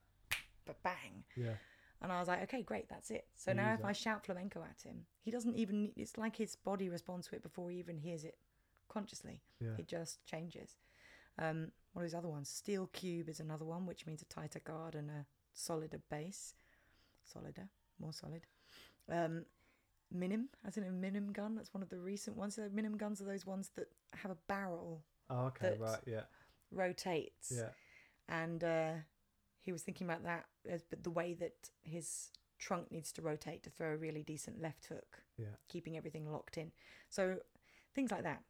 but 0.67 0.83
bang." 0.83 1.25
Yeah. 1.37 1.55
And 2.01 2.13
I 2.13 2.21
was 2.21 2.29
like, 2.29 2.43
okay, 2.45 2.63
great, 2.63 2.89
that's 2.89 3.11
it. 3.11 3.27
So 3.35 3.53
now 3.53 3.75
if 3.75 3.81
that. 3.81 3.87
I 3.89 3.93
shout 3.93 4.25
flamenco 4.25 4.63
at 4.63 4.81
him, 4.83 5.05
he 5.25 5.33
doesn't 5.33 5.57
even, 5.57 5.91
it's 5.97 6.17
like 6.17 6.37
his 6.37 6.55
body 6.55 6.89
responds 6.89 7.27
to 7.27 7.35
it 7.35 7.43
before 7.43 7.71
he 7.71 7.79
even 7.79 7.99
hears 7.99 8.23
it 8.23 8.39
consciously. 8.89 9.43
Yeah. 9.59 9.71
It 9.79 9.89
just 9.89 10.25
changes. 10.25 10.77
Um, 11.41 11.73
what 11.93 12.03
are 12.03 12.05
these 12.05 12.15
other 12.15 12.29
ones? 12.29 12.49
Steel 12.49 12.87
cube 12.93 13.29
is 13.29 13.41
another 13.41 13.65
one, 13.65 13.85
which 13.85 14.07
means 14.07 14.23
a 14.23 14.27
tighter 14.27 14.61
guard 14.61 14.95
and 14.95 15.11
a 15.11 15.27
solider 15.55 15.99
base. 16.09 16.55
Solider, 17.25 17.69
more 18.01 18.13
solid. 18.13 18.47
Um, 19.09 19.45
minim, 20.13 20.49
as 20.67 20.77
in 20.77 20.85
a 20.85 20.87
minigun, 20.89 21.57
that's 21.57 21.73
one 21.75 21.83
of 21.83 21.89
the 21.89 21.99
recent 21.99 22.37
ones. 22.37 22.55
So 22.57 22.69
miniguns 22.69 23.21
are 23.21 23.25
those 23.25 23.47
ones 23.47 23.71
that 23.77 23.89
have 24.15 24.31
a 24.31 24.37
barrel 24.47 25.05
Oh, 25.31 25.47
okay. 25.47 25.71
that- 25.71 25.81
right. 25.81 26.03
Yeah. 26.07 26.23
rotates 26.71 27.51
Yeah. 27.55 27.71
and 28.29 28.63
uh, 28.63 28.95
he 29.61 29.73
was 29.73 29.83
thinking 29.83 30.07
about 30.07 30.23
that 30.25 30.47
as 30.69 30.83
but 30.85 31.03
the 31.03 31.11
way 31.11 31.33
that 31.35 31.71
his 31.83 32.31
trunk 32.59 32.91
needs 32.91 33.13
to 33.13 33.23
rotate 33.23 33.63
to 33.63 33.71
throw 33.71 33.93
a 33.95 33.97
really 33.97 34.23
decent 34.23 34.61
left 34.61 34.87
hook, 34.87 35.23
Yeah. 35.39 35.55
keeping 35.69 35.97
everything 35.97 36.31
locked 36.31 36.59
in. 36.59 36.73
So 37.09 37.41
things 37.95 38.11
like 38.11 38.23
that 38.25 38.43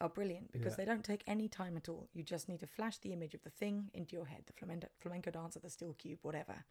are 0.00 0.08
brilliant 0.08 0.52
because 0.52 0.72
Yeah. 0.72 0.76
they 0.78 0.84
don't 0.84 1.04
take 1.04 1.22
any 1.26 1.48
time 1.48 1.76
at 1.76 1.88
all. 1.88 2.08
You 2.12 2.22
just 2.22 2.48
need 2.48 2.60
to 2.60 2.66
flash 2.66 2.98
the 2.98 3.12
image 3.12 3.34
of 3.34 3.42
the 3.42 3.50
thing 3.50 3.90
into 3.94 4.16
your 4.16 4.26
head, 4.26 4.44
the 4.46 4.52
flamenco, 4.52 4.88
flamenco 4.98 5.30
dancer, 5.30 5.60
the 5.60 5.70
steel 5.70 5.94
cube, 5.94 6.18
whatever, 6.22 6.64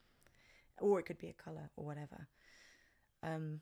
or 0.81 0.99
it 0.99 1.05
could 1.05 1.17
be 1.17 1.29
a 1.29 1.33
color 1.33 1.69
or 1.75 1.85
whatever, 1.85 2.27
um, 3.23 3.61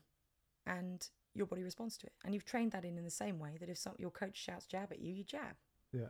and 0.66 1.08
your 1.34 1.46
body 1.46 1.62
responds 1.62 1.96
to 1.98 2.06
it. 2.06 2.12
And 2.24 2.34
you've 2.34 2.44
trained 2.44 2.72
that 2.72 2.84
in 2.84 2.98
in 2.98 3.04
the 3.04 3.10
same 3.10 3.38
way 3.38 3.56
that 3.60 3.68
if 3.68 3.78
some, 3.78 3.94
your 3.98 4.10
coach 4.10 4.36
shouts 4.36 4.66
jab 4.66 4.90
at 4.90 5.00
you, 5.00 5.12
you 5.12 5.24
jab. 5.24 5.56
Yeah. 5.92 6.08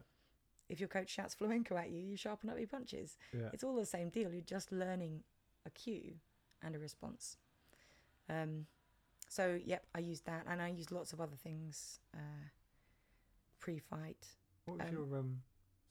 If 0.69 0.81
your 0.81 0.89
coach 0.89 1.11
shouts 1.11 1.35
flamenco 1.35 1.77
at 1.77 1.91
you, 1.91 1.99
you 2.01 2.17
sharpen 2.17 2.49
up 2.49 2.59
your 2.59 2.69
punches. 2.69 3.19
Yeah. 3.33 3.49
It's 3.53 3.65
all 3.65 3.75
the 3.75 3.85
same 3.85 4.09
deal. 4.09 4.33
You're 4.33 4.43
just 4.43 4.73
learning 4.73 5.25
a 5.67 5.71
cue 5.71 6.15
and 6.63 6.75
a 6.75 6.79
response. 6.79 7.37
Um, 8.29 8.67
so 9.29 9.59
yep, 9.65 9.85
I 9.95 9.99
used 9.99 10.27
that, 10.27 10.47
and 10.49 10.63
I 10.63 10.69
used 10.69 10.93
lots 10.93 11.13
of 11.13 11.21
other 11.21 11.37
things 11.37 12.01
uh, 12.15 12.49
pre-fight. 13.59 14.27
What 14.65 14.79
was 14.79 14.89
Um, 14.89 14.95
your 14.95 15.19
um, 15.19 15.43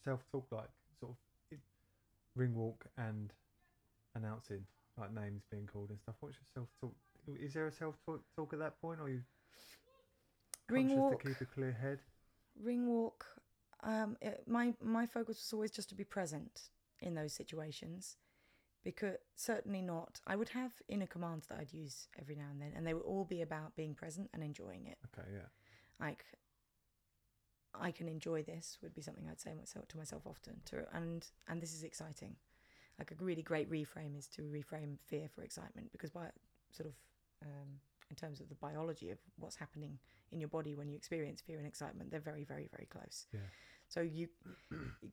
self 0.03 0.25
talk 0.31 0.47
like? 0.51 0.69
Sort 0.99 1.11
of 1.51 1.57
ring 2.35 2.55
walk 2.55 2.85
and 2.97 3.33
announcing, 4.15 4.65
like 4.99 5.13
names 5.13 5.43
being 5.51 5.67
called 5.67 5.89
and 5.89 5.99
stuff. 5.99 6.15
What's 6.19 6.35
your 6.35 6.47
self 6.53 6.67
talk? 6.81 6.95
Is 7.39 7.53
there 7.53 7.67
a 7.67 7.71
self 7.71 7.95
talk 8.05 8.53
at 8.53 8.59
that 8.59 8.81
point, 8.81 8.99
or 8.99 9.03
are 9.03 9.09
you 9.09 9.21
Ring 10.69 10.87
conscious 10.87 10.97
walk, 10.97 11.23
to 11.23 11.27
keep 11.27 11.41
a 11.41 11.45
clear 11.45 11.71
head? 11.71 11.99
ring 12.61 12.87
walk. 12.87 13.25
Um, 13.81 14.17
it, 14.21 14.43
my 14.47 14.73
my 14.81 15.05
focus 15.05 15.37
was 15.37 15.53
always 15.53 15.71
just 15.71 15.89
to 15.89 15.95
be 15.95 16.03
present 16.03 16.69
in 17.01 17.13
those 17.15 17.33
situations, 17.33 18.17
because 18.83 19.15
certainly 19.35 19.81
not. 19.81 20.19
I 20.27 20.35
would 20.35 20.49
have 20.49 20.73
inner 20.87 21.07
commands 21.07 21.47
that 21.47 21.59
I'd 21.59 21.73
use 21.73 22.07
every 22.19 22.35
now 22.35 22.47
and 22.51 22.61
then, 22.61 22.73
and 22.75 22.85
they 22.85 22.93
would 22.93 23.03
all 23.03 23.25
be 23.25 23.41
about 23.41 23.75
being 23.75 23.95
present 23.95 24.29
and 24.33 24.43
enjoying 24.43 24.85
it. 24.87 24.97
Okay, 25.17 25.27
yeah, 25.33 25.47
like 25.99 26.25
I 27.73 27.91
can 27.91 28.07
enjoy 28.07 28.43
this 28.43 28.77
would 28.81 28.93
be 28.93 29.01
something 29.01 29.27
I'd 29.29 29.39
say 29.39 29.53
myself 29.53 29.87
to 29.89 29.97
myself 29.97 30.23
often 30.25 30.61
to 30.65 30.85
and 30.93 31.25
and 31.47 31.61
this 31.61 31.73
is 31.73 31.83
exciting. 31.83 32.35
Like 32.99 33.11
a 33.11 33.23
really 33.23 33.41
great 33.41 33.69
reframe 33.71 34.17
is 34.17 34.27
to 34.35 34.41
reframe 34.43 34.99
fear 35.07 35.27
for 35.33 35.41
excitement 35.43 35.91
because 35.91 36.11
by 36.11 36.27
sort 36.71 36.87
of 36.87 36.93
um, 37.43 37.79
in 38.09 38.15
terms 38.15 38.41
of 38.41 38.49
the 38.49 38.55
biology 38.55 39.09
of 39.11 39.17
what's 39.37 39.55
happening 39.55 39.97
in 40.31 40.39
your 40.39 40.49
body 40.49 40.75
when 40.75 40.89
you 40.89 40.95
experience 40.95 41.41
fear 41.41 41.57
and 41.57 41.65
excitement, 41.67 42.11
they're 42.11 42.19
very 42.19 42.43
very 42.43 42.67
very 42.71 42.87
close. 42.87 43.27
yeah, 43.31 43.39
So 43.87 44.01
you 44.01 44.27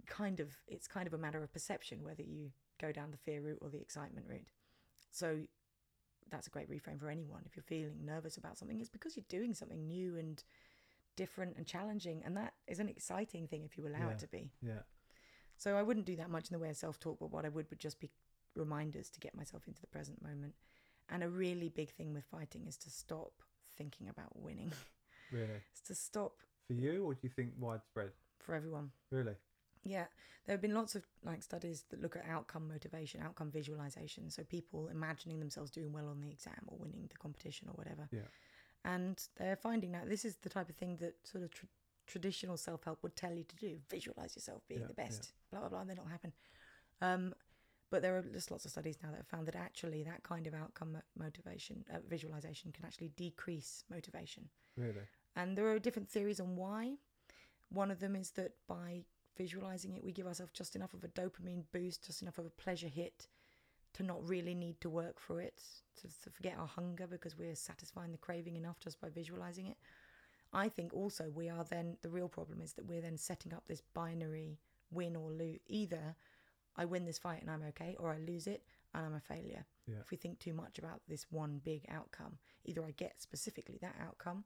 kind 0.07 0.41
of 0.41 0.49
it's 0.67 0.89
kind 0.89 1.07
of 1.07 1.15
a 1.15 1.19
matter 1.19 1.43
of 1.43 1.53
perception 1.53 2.03
whether 2.03 2.23
you 2.23 2.51
go 2.81 2.93
down 2.93 3.11
the 3.13 3.17
fear 3.17 3.41
route 3.41 3.59
or 3.63 3.71
the 3.71 3.81
excitement 3.81 4.27
route. 4.29 4.49
So 5.11 5.39
that's 6.31 6.49
a 6.49 6.51
great 6.51 6.69
reframe 6.71 6.99
for 6.99 7.09
anyone. 7.09 7.43
If 7.47 7.55
you're 7.57 7.63
feeling 7.63 8.05
nervous 8.05 8.37
about 8.37 8.59
something, 8.59 8.81
it's 8.81 8.91
because 8.91 9.17
you're 9.17 9.25
doing 9.29 9.55
something 9.55 9.87
new 9.87 10.17
and 10.17 10.43
different 11.15 11.57
and 11.57 11.67
challenging, 11.67 12.23
and 12.25 12.37
that 12.37 12.55
is 12.67 12.79
an 12.81 12.89
exciting 12.89 13.47
thing 13.47 13.65
if 13.65 13.79
you 13.79 13.87
allow 13.87 14.09
Yeah. 14.09 14.11
it 14.11 14.19
to 14.19 14.27
be. 14.29 14.51
yeah, 14.61 14.81
So 15.57 15.77
I 15.77 15.83
wouldn't 15.83 16.07
do 16.07 16.17
that 16.17 16.31
much 16.31 16.51
in 16.51 16.55
the 16.55 16.63
way 16.63 16.71
of 16.71 16.77
self 16.77 16.99
talk, 17.01 17.19
but 17.19 17.31
what 17.31 17.45
I 17.45 17.49
would 17.49 17.69
would 17.71 17.79
just 17.79 18.01
be 18.01 18.11
reminders 18.55 19.11
to 19.11 19.21
get 19.21 19.35
myself 19.37 19.67
into 19.67 19.81
the 19.81 19.87
present 19.87 20.23
moment. 20.23 20.55
And 21.09 21.23
a 21.23 21.29
really 21.29 21.69
big 21.69 21.91
thing 21.91 22.13
with 22.13 22.25
fighting 22.25 22.67
is 22.67 22.77
to 22.79 22.91
stop 22.91 23.33
thinking 23.77 24.09
about 24.09 24.41
winning. 24.41 24.73
really. 25.33 25.61
it's 25.73 25.83
to 25.89 25.95
stop 25.95 26.41
For 26.67 26.75
you, 26.75 27.05
or 27.05 27.15
do 27.15 27.21
you 27.23 27.31
think 27.31 27.51
widespread? 27.59 28.11
for 28.41 28.55
everyone. 28.55 28.91
Really? 29.11 29.35
Yeah, 29.83 30.05
there 30.47 30.55
have 30.55 30.61
been 30.63 30.75
lots 30.75 30.95
of 30.95 31.05
like 31.25 31.43
studies 31.43 31.85
that 31.91 32.01
look 32.01 32.17
at 32.17 32.25
outcome 32.29 32.69
motivation, 32.69 33.21
outcome 33.23 33.51
visualization. 33.51 34.31
So 34.31 34.43
people 34.45 34.89
imagining 34.89 35.39
themselves 35.39 35.71
doing 35.71 35.93
well 35.93 36.09
on 36.09 36.21
the 36.21 36.31
exam 36.31 36.61
or 36.67 36.79
winning 36.79 37.07
the 37.09 37.17
competition 37.17 37.69
or 37.69 37.73
whatever. 37.73 38.09
Yeah. 38.13 38.29
And 38.85 39.21
they're 39.37 39.57
finding 39.57 39.93
that 39.93 40.09
this 40.09 40.25
is 40.25 40.37
the 40.37 40.49
type 40.49 40.69
of 40.69 40.77
thing 40.77 40.97
that 41.01 41.15
sort 41.25 41.43
of 41.45 41.53
tr- 41.53 41.67
traditional 42.07 42.57
self 42.57 42.85
help 42.85 43.03
would 43.03 43.17
tell 43.17 43.33
you 43.35 43.45
to 43.45 43.57
do. 43.57 43.79
Visualize 43.91 44.37
yourself 44.37 44.63
being 44.69 44.81
Yeah, 44.81 44.87
the 44.89 44.95
yeah. 44.97 45.05
best. 45.05 45.33
Blah 45.51 45.61
blah 45.61 45.69
blah. 45.69 45.81
And 45.81 45.91
then 45.91 45.99
it'll 45.99 46.11
happen. 46.11 46.33
Um, 47.01 47.35
but 47.91 48.03
there 48.03 48.17
are 48.17 48.23
just 48.23 48.51
lots 48.51 48.65
of 48.65 48.71
studies 48.73 48.99
now 49.03 49.11
that 49.11 49.19
have 49.19 49.29
found 49.29 49.47
that 49.47 49.55
actually 49.55 50.03
that 50.03 50.23
kind 50.23 50.47
of 50.47 50.55
outcome 50.55 50.97
motivation 51.17 51.85
uh, 51.93 51.99
visualization 52.09 52.73
can 52.73 52.85
actually 52.85 53.11
decrease 53.17 53.85
motivation. 53.91 54.49
Really? 54.77 55.07
And 55.37 55.57
there 55.57 55.69
are 55.69 55.79
different 55.79 56.09
theories 56.09 56.41
on 56.41 56.57
why. 56.57 56.95
One 57.71 57.91
of 57.91 58.01
them 58.01 58.17
is 58.17 58.31
that 58.33 58.53
by 58.67 59.05
visualizing 59.37 59.93
it, 59.93 60.03
we 60.03 60.13
give 60.13 60.27
ourselves 60.27 60.53
just 60.53 60.75
enough 60.75 60.95
of 60.95 61.05
a 61.05 61.09
dopamine 61.09 61.65
boost, 61.73 62.07
just 62.07 62.23
enough 62.23 62.39
of 62.39 62.47
a 62.47 62.51
pleasure 62.51 62.89
hit 62.89 63.29
to 63.95 64.03
not 64.03 64.27
really 64.29 64.55
need 64.55 64.81
to 64.81 64.91
work 64.91 65.19
for 65.21 65.41
it, 65.41 65.63
to, 66.01 66.09
to 66.23 66.31
forget 66.31 66.57
our 66.59 66.67
hunger 66.67 67.07
because 67.07 67.37
we're 67.37 67.55
satisfying 67.55 68.13
the 68.13 68.19
craving 68.19 68.57
enough 68.57 68.79
just 68.81 69.01
by 69.01 69.09
visualizing 69.09 69.67
it. 69.67 69.77
I 70.53 70.69
think 70.69 70.95
also 70.95 71.31
we 71.35 71.49
are 71.49 71.65
then, 71.65 71.97
the 72.03 72.09
real 72.09 72.29
problem 72.29 72.61
is 72.61 72.73
that 72.75 72.87
we're 72.87 73.01
then 73.01 73.19
setting 73.19 73.53
up 73.53 73.67
this 73.67 73.83
binary 73.95 74.59
win 74.91 75.17
or 75.17 75.31
lose. 75.31 75.59
Either 75.67 76.17
I 76.77 76.85
win 76.85 77.05
this 77.05 77.19
fight 77.19 77.43
and 77.43 77.51
I'm 77.51 77.63
okay, 77.69 77.97
or 77.99 78.13
I 78.13 78.19
lose 78.19 78.47
it 78.47 78.63
and 78.95 79.05
I'm 79.05 79.15
a 79.15 79.21
failure. 79.21 79.65
Yeah. 79.87 79.97
If 80.01 80.11
we 80.11 80.17
think 80.17 80.39
too 80.39 80.53
much 80.55 80.79
about 80.79 81.01
this 81.09 81.27
one 81.31 81.61
big 81.65 81.85
outcome, 81.91 82.39
either 82.65 82.85
I 82.85 82.93
get 82.93 83.21
specifically 83.21 83.79
that 83.83 83.97
outcome, 84.03 84.45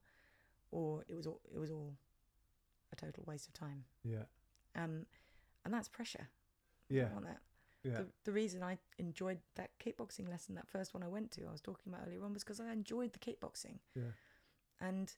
or 0.71 1.05
it 1.09 1.15
was 1.15 1.27
all 1.27 1.41
it 1.53 1.59
was 1.59 1.71
all 1.71 1.95
a 2.93 2.97
total 2.97 3.25
waste 3.27 3.49
of 3.49 3.55
time. 3.55 3.85
Yeah. 4.05 4.25
Um, 4.77 5.07
and 5.65 5.73
that's 5.73 5.89
pressure. 5.89 6.29
Yeah. 6.89 7.13
want 7.13 7.27
that. 7.27 7.41
Yeah. 7.85 7.99
The, 7.99 8.07
the 8.25 8.33
reason 8.33 8.63
I 8.63 8.79
enjoyed 8.99 9.39
that 9.57 9.71
kickboxing 9.85 10.29
lesson, 10.29 10.55
that 10.57 10.69
first 10.69 10.93
one 10.93 11.03
I 11.03 11.09
went 11.09 11.31
to, 11.33 11.47
I 11.47 11.53
was 11.53 11.61
talking 11.61 11.93
about 11.93 12.07
earlier 12.07 12.23
on, 12.25 12.35
was 12.35 12.45
because 12.45 12.61
I 12.61 12.73
enjoyed 12.73 13.13
the 13.13 13.19
kickboxing. 13.19 13.79
Yeah. 13.95 14.13
And 14.81 15.13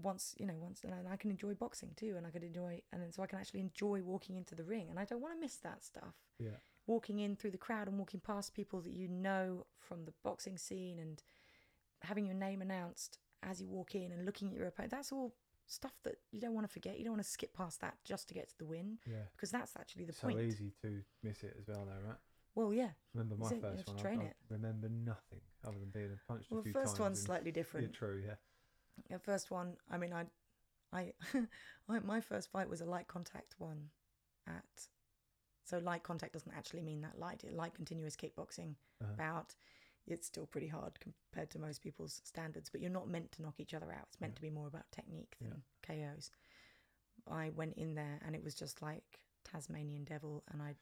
once, 0.00 0.34
you 0.38 0.46
know, 0.46 0.54
once, 0.58 0.82
and 0.84 0.92
I 1.08 1.16
can 1.16 1.30
enjoy 1.30 1.54
boxing 1.54 1.90
too, 1.96 2.14
and 2.16 2.26
I 2.26 2.30
could 2.30 2.44
enjoy, 2.44 2.80
and 2.92 3.02
then 3.02 3.12
so 3.12 3.22
I 3.22 3.26
can 3.26 3.38
actually 3.38 3.60
enjoy 3.60 4.02
walking 4.02 4.36
into 4.36 4.54
the 4.54 4.64
ring, 4.64 4.86
and 4.90 4.98
I 4.98 5.04
don't 5.04 5.20
want 5.20 5.34
to 5.34 5.40
miss 5.40 5.56
that 5.56 5.84
stuff. 5.84 6.14
Yeah. 6.38 6.50
Walking 6.86 7.18
in 7.18 7.36
through 7.36 7.50
the 7.50 7.58
crowd 7.58 7.88
and 7.88 7.98
walking 7.98 8.20
past 8.20 8.54
people 8.54 8.80
that 8.80 8.92
you 8.92 9.08
know 9.08 9.66
from 9.78 10.04
the 10.04 10.12
boxing 10.24 10.56
scene, 10.58 10.98
and 10.98 11.22
having 12.02 12.26
your 12.26 12.36
name 12.36 12.62
announced 12.62 13.18
as 13.42 13.60
you 13.60 13.68
walk 13.68 13.94
in, 13.94 14.12
and 14.12 14.24
looking 14.24 14.48
at 14.48 14.54
your 14.56 14.66
opponent. 14.66 14.90
That's 14.92 15.12
all 15.12 15.34
stuff 15.66 15.92
that 16.04 16.14
you 16.32 16.40
don't 16.40 16.54
want 16.54 16.66
to 16.66 16.72
forget. 16.72 16.98
You 16.98 17.04
don't 17.04 17.12
want 17.14 17.24
to 17.24 17.28
skip 17.30 17.52
past 17.54 17.80
that 17.82 17.94
just 18.04 18.26
to 18.28 18.34
get 18.34 18.48
to 18.48 18.58
the 18.58 18.64
win, 18.66 18.98
Yeah. 19.06 19.24
because 19.32 19.50
that's 19.50 19.76
actually 19.78 20.04
the 20.06 20.12
so 20.14 20.28
point. 20.28 20.38
So 20.38 20.42
easy 20.44 20.72
to 20.82 21.02
miss 21.22 21.42
it 21.42 21.56
as 21.60 21.66
well, 21.68 21.84
though, 21.86 22.08
right? 22.08 22.16
Well, 22.54 22.72
yeah. 22.72 22.90
Remember 23.14 23.36
my? 23.36 23.50
You 23.54 23.60
first 23.60 23.86
one. 23.86 23.96
I- 23.96 24.00
train 24.00 24.20
I, 24.20 24.24
it. 24.24 24.36
remember 24.48 24.88
nothing 24.88 25.40
other 25.64 25.78
than 25.78 25.90
being 25.90 26.18
punched 26.26 26.50
Well, 26.50 26.60
a 26.60 26.62
the 26.64 26.72
first 26.72 26.98
one's 26.98 27.20
slightly 27.22 27.50
Yeah, 27.50 27.54
different. 27.54 27.92
true. 27.92 28.22
Yeah. 28.24 28.34
The 29.10 29.18
first 29.18 29.50
one, 29.50 29.76
I 29.90 29.98
mean, 29.98 30.12
I, 30.12 30.24
I, 30.92 31.12
I, 31.88 31.98
my 32.00 32.20
first 32.20 32.50
fight 32.50 32.68
was 32.68 32.80
a 32.80 32.84
light 32.86 33.08
contact 33.08 33.54
one, 33.58 33.90
at, 34.46 34.64
so 35.64 35.78
light 35.78 36.02
contact 36.02 36.32
doesn't 36.32 36.52
actually 36.56 36.82
mean 36.82 37.00
that 37.02 37.18
light. 37.18 37.44
Light 37.52 37.74
continuous 37.74 38.16
kickboxing, 38.16 38.74
Uh-huh. 39.02 39.12
about, 39.14 39.54
it's 40.06 40.26
still 40.26 40.46
pretty 40.46 40.68
hard 40.68 40.98
compared 41.00 41.50
to 41.50 41.58
most 41.58 41.82
people's 41.82 42.20
standards. 42.24 42.70
But 42.70 42.80
you're 42.80 42.90
not 42.90 43.08
meant 43.08 43.32
to 43.32 43.42
knock 43.42 43.56
each 43.58 43.74
other 43.74 43.92
out. 43.92 44.06
It's 44.08 44.20
meant 44.20 44.32
Yeah. 44.32 44.36
to 44.36 44.42
be 44.42 44.50
more 44.50 44.66
about 44.66 44.90
technique 44.90 45.36
Yeah. 45.40 45.48
than 45.50 45.62
KOs. 45.82 46.30
I 47.26 47.50
went 47.50 47.76
in 47.76 47.94
there 47.94 48.18
and 48.24 48.34
it 48.34 48.42
was 48.42 48.54
just 48.54 48.80
like 48.80 49.20
Tasmanian 49.44 50.04
Devil, 50.04 50.44
and 50.48 50.62
I 50.62 50.76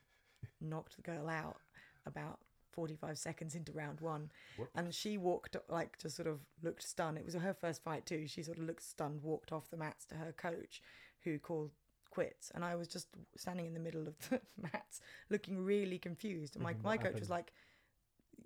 knocked 0.60 0.96
the 0.96 1.02
girl 1.02 1.28
out 1.28 1.60
about 2.04 2.40
45 2.76 3.18
seconds 3.18 3.54
into 3.56 3.72
round 3.72 4.00
one. 4.00 4.30
Whoops. 4.56 4.70
And 4.76 4.94
she 4.94 5.18
walked, 5.18 5.56
like, 5.68 5.98
just 5.98 6.14
sort 6.14 6.28
of 6.28 6.38
looked 6.62 6.82
stunned. 6.86 7.18
It 7.18 7.24
was 7.24 7.34
her 7.34 7.54
first 7.54 7.82
fight, 7.82 8.06
too. 8.06 8.28
She 8.28 8.42
sort 8.44 8.58
of 8.58 8.64
looked 8.64 8.84
stunned, 8.84 9.22
walked 9.22 9.50
off 9.50 9.70
the 9.70 9.76
mats 9.76 10.04
to 10.06 10.14
her 10.14 10.32
coach, 10.32 10.82
who 11.24 11.38
called 11.40 11.70
quits, 12.10 12.52
and 12.54 12.64
I 12.64 12.76
was 12.76 12.88
just 12.88 13.08
standing 13.36 13.66
in 13.66 13.74
the 13.74 13.80
middle 13.80 14.06
of 14.06 14.14
the 14.28 14.40
mats, 14.62 15.00
looking 15.28 15.58
really 15.58 15.98
confused. 15.98 16.54
And 16.54 16.62
my 16.62 16.70
Thinking, 16.70 16.84
my 16.84 16.96
"What 16.96 17.04
coach 17.04 17.20
was 17.20 17.30
like, 17.30 17.52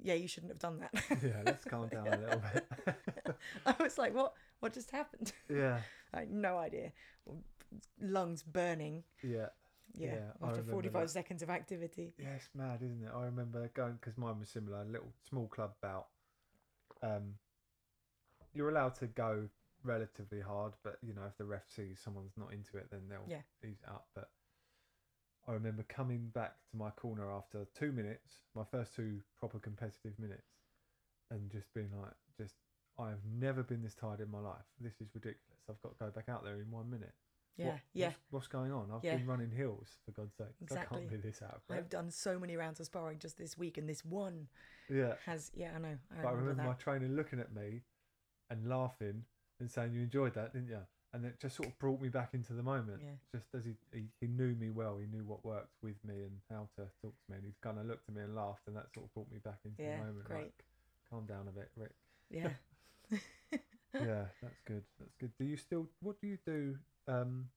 "Yeah, 0.02 0.14
you 0.14 0.26
shouldn't 0.28 0.50
have 0.50 0.58
done 0.58 0.80
that." 0.80 0.92
yeah, 1.22 1.42
let's 1.44 1.64
calm 1.64 1.88
down 1.88 2.06
a 2.08 2.16
little 2.16 2.42
bit. 2.52 3.36
I 3.66 3.74
was 3.82 3.98
like, 3.98 4.14
"What? 4.14 4.32
What 4.60 4.72
just 4.72 4.90
happened?" 4.90 5.32
yeah, 5.48 5.80
I 6.14 6.20
had 6.20 6.32
no 6.32 6.58
idea. 6.58 6.92
Lungs 8.00 8.42
burning. 8.42 9.04
yeah. 9.22 9.50
Yeah, 9.94 10.14
Yeah, 10.14 10.48
after 10.48 10.62
45 10.62 10.92
that. 11.02 11.10
seconds 11.10 11.42
of 11.42 11.50
activity. 11.50 12.14
Yeah, 12.18 12.34
it's 12.36 12.48
mad, 12.54 12.80
isn't 12.82 13.02
it? 13.02 13.10
I 13.14 13.24
remember 13.24 13.68
going 13.74 13.94
because 13.94 14.16
mine 14.16 14.38
was 14.38 14.48
similar. 14.48 14.82
A 14.82 14.84
little 14.84 15.12
small 15.28 15.48
club 15.48 15.72
bout. 15.82 16.06
Um, 17.02 17.34
you're 18.54 18.68
allowed 18.68 18.94
to 18.96 19.06
go 19.06 19.48
relatively 19.82 20.40
hard, 20.40 20.72
but 20.84 20.98
you 21.02 21.14
know 21.14 21.22
if 21.26 21.36
the 21.38 21.44
ref 21.44 21.68
sees 21.68 21.98
someone's 22.04 22.36
not 22.36 22.52
into 22.52 22.76
it, 22.76 22.90
then 22.90 23.08
they'll 23.08 23.24
Yeah. 23.28 23.42
ease 23.64 23.80
it 23.82 23.88
up. 23.88 24.08
But 24.14 24.30
I 25.46 25.52
remember 25.52 25.82
coming 25.84 26.28
back 26.28 26.56
to 26.70 26.76
my 26.76 26.90
corner 26.90 27.30
after 27.30 27.64
two 27.74 27.92
minutes, 27.92 28.42
my 28.54 28.64
first 28.64 28.94
two 28.94 29.22
proper 29.36 29.58
competitive 29.58 30.18
minutes, 30.18 30.48
and 31.30 31.50
just 31.50 31.72
being 31.74 31.90
like, 32.00 32.14
just 32.36 32.54
I 32.98 33.08
have 33.10 33.24
never 33.24 33.62
been 33.62 33.82
this 33.82 33.94
tired 33.94 34.20
in 34.20 34.30
my 34.30 34.40
life. 34.40 34.66
This 34.78 35.00
is 35.00 35.08
ridiculous. 35.14 35.60
I've 35.68 35.80
got 35.80 35.92
to 35.98 36.04
go 36.04 36.10
back 36.10 36.28
out 36.28 36.44
there 36.44 36.60
in 36.60 36.70
one 36.70 36.90
minute. 36.90 37.14
Yeah, 37.60 37.66
What- 37.72 37.80
yeah. 37.92 38.06
What's, 38.06 38.18
what's 38.30 38.48
going 38.48 38.72
on? 38.72 38.90
I've 38.90 39.04
Yeah. 39.04 39.16
been 39.16 39.26
running 39.26 39.50
hills 39.50 39.98
for 40.04 40.12
God's 40.12 40.34
sake. 40.36 40.46
I 40.60 40.64
Exactly. 40.64 40.98
can't 40.98 41.10
be 41.10 41.16
this 41.18 41.42
out. 41.42 41.62
I've 41.70 41.88
done 41.88 42.10
so 42.10 42.38
many 42.38 42.56
rounds 42.56 42.80
of 42.80 42.86
sparring 42.86 43.18
just 43.18 43.36
this 43.36 43.58
week, 43.58 43.76
and 43.78 43.88
this 43.88 44.04
one 44.04 44.48
Yeah. 44.88 45.16
has, 45.26 45.50
yeah, 45.54 45.74
I 45.76 45.78
know. 45.78 45.98
I 46.10 46.14
But 46.14 46.16
I 46.16 46.30
remember, 46.30 46.40
remember 46.50 46.62
my 46.70 46.74
trainer 46.74 47.08
looking 47.08 47.38
at 47.38 47.52
me 47.52 47.82
and 48.48 48.66
laughing 48.68 49.24
and 49.60 49.70
saying, 49.70 49.92
"You 49.92 50.02
enjoyed 50.02 50.34
that, 50.34 50.52
didn't 50.54 50.68
you?" 50.68 50.86
And 51.12 51.24
it 51.26 51.38
just 51.40 51.56
sort 51.56 51.68
of 51.68 51.76
brought 51.78 52.00
me 52.00 52.08
back 52.08 52.34
into 52.34 52.52
the 52.52 52.62
moment. 52.62 53.02
Yeah. 53.02 53.16
Just 53.32 53.52
as 53.54 53.64
he, 53.64 53.76
he 53.92 54.08
he 54.20 54.26
knew 54.28 54.54
me 54.54 54.70
well, 54.70 54.96
he 54.98 55.06
knew 55.06 55.24
what 55.24 55.44
worked 55.44 55.74
with 55.82 56.02
me 56.04 56.22
and 56.22 56.40
how 56.48 56.68
to 56.76 56.84
talk 57.02 57.14
to 57.26 57.30
me, 57.30 57.36
and 57.36 57.44
he 57.44 57.54
kind 57.60 57.78
of 57.78 57.86
looked 57.86 58.08
at 58.08 58.14
me 58.14 58.22
and 58.22 58.34
laughed, 58.34 58.66
and 58.68 58.76
that 58.76 58.92
sort 58.94 59.06
of 59.06 59.14
brought 59.14 59.30
me 59.30 59.38
back 59.38 59.58
into 59.64 59.82
Yeah, 59.82 59.98
the 59.98 60.04
moment. 60.06 60.24
great. 60.24 60.42
Like, 60.44 60.64
calm 61.10 61.26
down 61.26 61.48
a 61.48 61.52
bit, 61.52 61.70
Rick. 61.76 61.92
Yeah. 62.30 62.54
yeah, 63.94 64.24
that's 64.42 64.60
good. 64.66 64.82
That's 64.98 65.14
good. 65.18 65.32
Do 65.38 65.44
you 65.44 65.56
still? 65.56 65.86
What 66.00 66.20
do 66.20 66.26
you 66.26 66.38
do? 66.44 66.76
Um, 67.08 67.48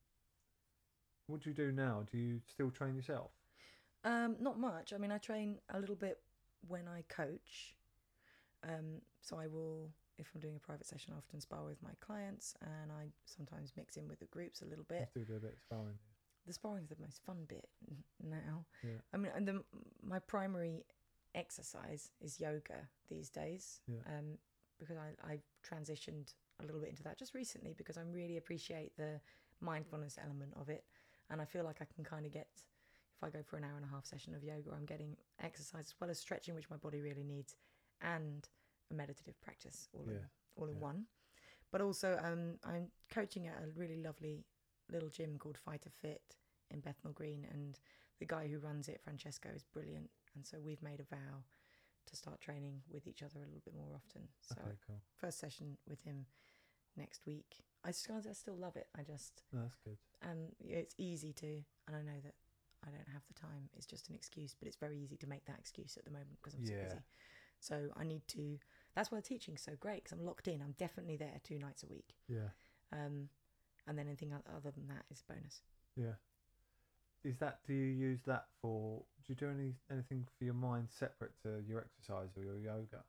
what 1.28 1.42
do 1.42 1.50
you 1.50 1.56
do 1.56 1.72
now? 1.72 2.06
Do 2.12 2.18
you 2.18 2.42
still 2.48 2.72
train 2.72 2.96
yourself? 2.96 3.32
Um, 4.04 4.36
not 4.40 4.60
much. 4.60 4.94
I 4.94 4.98
mean, 4.98 5.12
I 5.12 5.18
train 5.18 5.60
a 5.74 5.80
little 5.80 5.96
bit 5.96 6.20
when 6.68 6.88
I 6.88 7.04
coach. 7.08 7.76
Um, 8.64 9.02
so 9.22 9.38
I 9.38 9.48
will, 9.48 9.90
if 10.18 10.30
I'm 10.34 10.42
doing 10.42 10.56
a 10.56 10.60
private 10.60 10.86
session, 10.86 11.14
I 11.14 11.18
often 11.18 11.40
spar 11.40 11.64
with 11.64 11.82
my 11.82 11.92
clients, 12.00 12.56
and 12.62 12.92
I 12.92 13.08
sometimes 13.26 13.74
mix 13.78 13.98
in 13.98 14.08
with 14.08 14.20
the 14.20 14.26
groups 14.26 14.62
a 14.62 14.66
little 14.66 14.86
bit. 14.88 15.08
still 15.12 15.24
do 15.24 15.36
a 15.36 15.40
bit 15.40 15.54
of 15.54 15.60
sparring. 15.60 15.98
The 16.46 16.54
sparring's 16.54 16.90
the 16.90 16.98
most 17.00 17.22
fun 17.26 17.46
bit 17.48 17.70
now. 18.22 18.66
Yeah. 18.84 19.00
I 19.14 19.18
mean, 19.18 19.32
and 19.34 19.48
the, 19.48 19.64
my 20.06 20.20
primary 20.20 20.84
exercise 21.36 22.12
is 22.22 22.40
yoga 22.40 22.90
these 23.10 23.30
days. 23.30 23.80
Yeah. 23.88 24.00
Um, 24.08 24.38
because 24.80 24.98
I 24.98 25.12
I 25.24 25.40
transitioned 25.68 26.34
a 26.62 26.66
little 26.66 26.80
bit 26.82 26.90
into 26.90 27.04
that 27.04 27.18
just 27.18 27.34
recently 27.34 27.74
because 27.78 27.98
I 27.98 28.02
really 28.02 28.38
appreciate 28.38 28.96
the 28.98 29.20
mindfulness 29.62 30.18
element 30.24 30.54
of 30.60 30.70
it, 30.70 30.84
and 31.30 31.42
I 31.42 31.46
feel 31.46 31.64
like 31.64 31.82
I 31.82 31.86
can 31.96 32.04
kind 32.04 32.26
of 32.26 32.32
get 32.32 32.48
if 33.16 33.24
I 33.24 33.30
go 33.30 33.44
for 33.44 33.58
an 33.58 33.64
hour 33.64 33.76
and 33.76 33.86
a 33.86 33.90
half 33.90 34.06
session 34.06 34.34
of 34.36 34.44
yoga, 34.44 34.72
I'm 34.76 34.86
getting 34.86 35.16
exercise 35.42 35.86
as 35.88 35.96
well 36.00 36.10
as 36.10 36.20
stretching, 36.20 36.56
which 36.56 36.70
my 36.70 36.78
body 36.78 37.02
really 37.02 37.24
needs, 37.24 37.56
and 38.02 38.48
a 38.92 38.94
meditative 38.94 39.40
practice 39.42 39.88
all 39.94 40.08
in 40.10 40.14
Yeah, 40.14 40.26
all 40.56 40.68
in 40.68 40.76
yeah. 40.76 40.82
one. 40.82 41.06
But 41.72 41.82
also, 41.82 42.20
um, 42.24 42.58
I'm 42.64 42.92
coaching 43.10 43.48
at 43.48 43.56
a 43.64 43.68
really 43.80 43.98
lovely 44.02 44.46
little 44.92 45.10
gym 45.10 45.38
called 45.38 45.58
Fighter 45.58 45.90
Fit 45.90 46.36
in 46.70 46.80
Bethnal 46.82 47.14
Green, 47.14 47.48
and 47.52 47.80
the 48.20 48.26
guy 48.26 48.48
who 48.48 48.60
runs 48.60 48.88
it, 48.90 49.02
Francesco, 49.04 49.50
is 49.56 49.64
brilliant. 49.64 50.10
And 50.36 50.46
so 50.46 50.58
we've 50.60 50.82
made 50.82 51.00
a 51.00 51.16
vow 51.16 51.44
to 52.14 52.18
start 52.18 52.40
training 52.42 52.82
with 52.92 53.08
each 53.08 53.24
other 53.24 53.40
a 53.40 53.46
little 53.46 53.62
bit 53.66 53.74
more 53.76 53.96
often. 53.96 54.22
So 54.42 54.56
Okay, 54.62 54.76
cool. 54.88 55.02
first 55.18 55.40
session 55.40 55.78
with 55.88 56.02
him 56.04 56.26
next 56.96 57.22
week. 57.26 57.56
I, 57.84 57.90
s- 57.90 58.08
I 58.10 58.34
still 58.34 58.56
love 58.56 58.76
it. 58.76 58.88
I 58.98 59.02
just 59.04 59.44
No, 59.52 59.62
that's 59.62 59.78
good. 59.84 59.98
and 60.22 60.56
it's 60.60 60.96
easy 60.98 61.34
to, 61.34 61.64
and 61.88 61.96
I 61.96 62.02
know 62.02 62.20
that 62.24 62.36
I 62.86 62.92
don't 62.92 63.08
have 63.12 63.24
the 63.28 63.34
time. 63.40 63.70
It's 63.76 63.86
just 63.86 64.10
an 64.10 64.16
excuse, 64.16 64.56
but 64.58 64.68
it's 64.68 64.78
very 64.78 65.00
easy 65.00 65.18
to 65.18 65.28
make 65.28 65.46
that 65.46 65.58
excuse 65.58 65.98
at 65.98 66.06
the 66.06 66.12
moment 66.12 66.38
because 66.42 66.54
I'm 66.54 66.66
so 66.66 66.74
Yeah. 66.74 66.84
busy. 66.84 67.00
So 67.60 67.90
I 67.96 68.04
need 68.04 68.28
to. 68.30 68.60
That's 68.94 69.12
why 69.12 69.18
the 69.20 69.24
teaching's 69.28 69.62
so 69.62 69.76
great 69.80 70.04
because 70.04 70.12
I'm 70.18 70.26
locked 70.26 70.48
in. 70.48 70.62
I'm 70.62 70.74
definitely 70.78 71.16
there 71.18 71.40
two 71.44 71.58
nights 71.58 71.84
a 71.84 71.88
week. 71.88 72.16
Yeah. 72.28 72.50
Um, 72.92 73.30
and 73.88 73.98
then 73.98 74.06
anything 74.08 74.34
other 74.34 74.72
than 74.72 74.88
that 74.88 75.06
is 75.10 75.22
bonus. 75.28 75.62
Yeah. 75.96 76.16
Is 77.24 77.38
that 77.40 77.60
do 77.66 77.74
you 77.74 77.86
use 77.86 78.20
that 78.28 78.46
for 78.62 79.02
do 79.26 79.34
you 79.34 79.36
do 79.36 79.50
any 79.50 79.74
anything 79.92 80.26
for 80.38 80.44
your 80.44 80.54
mind 80.54 80.90
separate 80.90 81.32
to 81.44 81.64
your 81.68 81.80
exercise 81.80 82.30
or 82.36 82.44
your 82.44 82.60
yoga? 82.60 83.04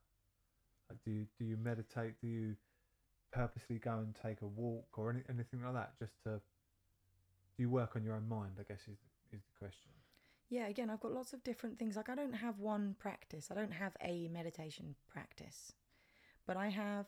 Like 0.88 0.98
do 1.04 1.10
you 1.10 1.26
do 1.38 1.44
you 1.44 1.56
meditate? 1.56 2.20
Do 2.20 2.28
you 2.28 2.56
purposely 3.32 3.78
go 3.78 3.98
and 3.98 4.14
take 4.14 4.42
a 4.42 4.46
walk 4.46 4.86
or 4.96 5.10
any, 5.10 5.22
anything 5.28 5.62
like 5.64 5.74
that 5.74 5.98
just 5.98 6.12
to 6.24 6.40
do 7.56 7.62
you 7.62 7.70
work 7.70 7.96
on 7.96 8.04
your 8.04 8.14
own 8.14 8.28
mind, 8.28 8.52
I 8.58 8.62
guess 8.62 8.82
is 8.82 8.98
is 9.32 9.40
the 9.42 9.58
question. 9.58 9.90
Yeah, 10.48 10.68
again, 10.68 10.90
I've 10.90 11.00
got 11.00 11.12
lots 11.12 11.32
of 11.32 11.42
different 11.42 11.78
things. 11.78 11.96
Like 11.96 12.08
I 12.08 12.14
don't 12.14 12.34
have 12.34 12.58
one 12.58 12.94
practice. 12.98 13.48
I 13.50 13.54
don't 13.54 13.72
have 13.72 13.96
a 14.00 14.28
meditation 14.28 14.94
practice, 15.08 15.72
but 16.46 16.56
I 16.56 16.68
have 16.68 17.06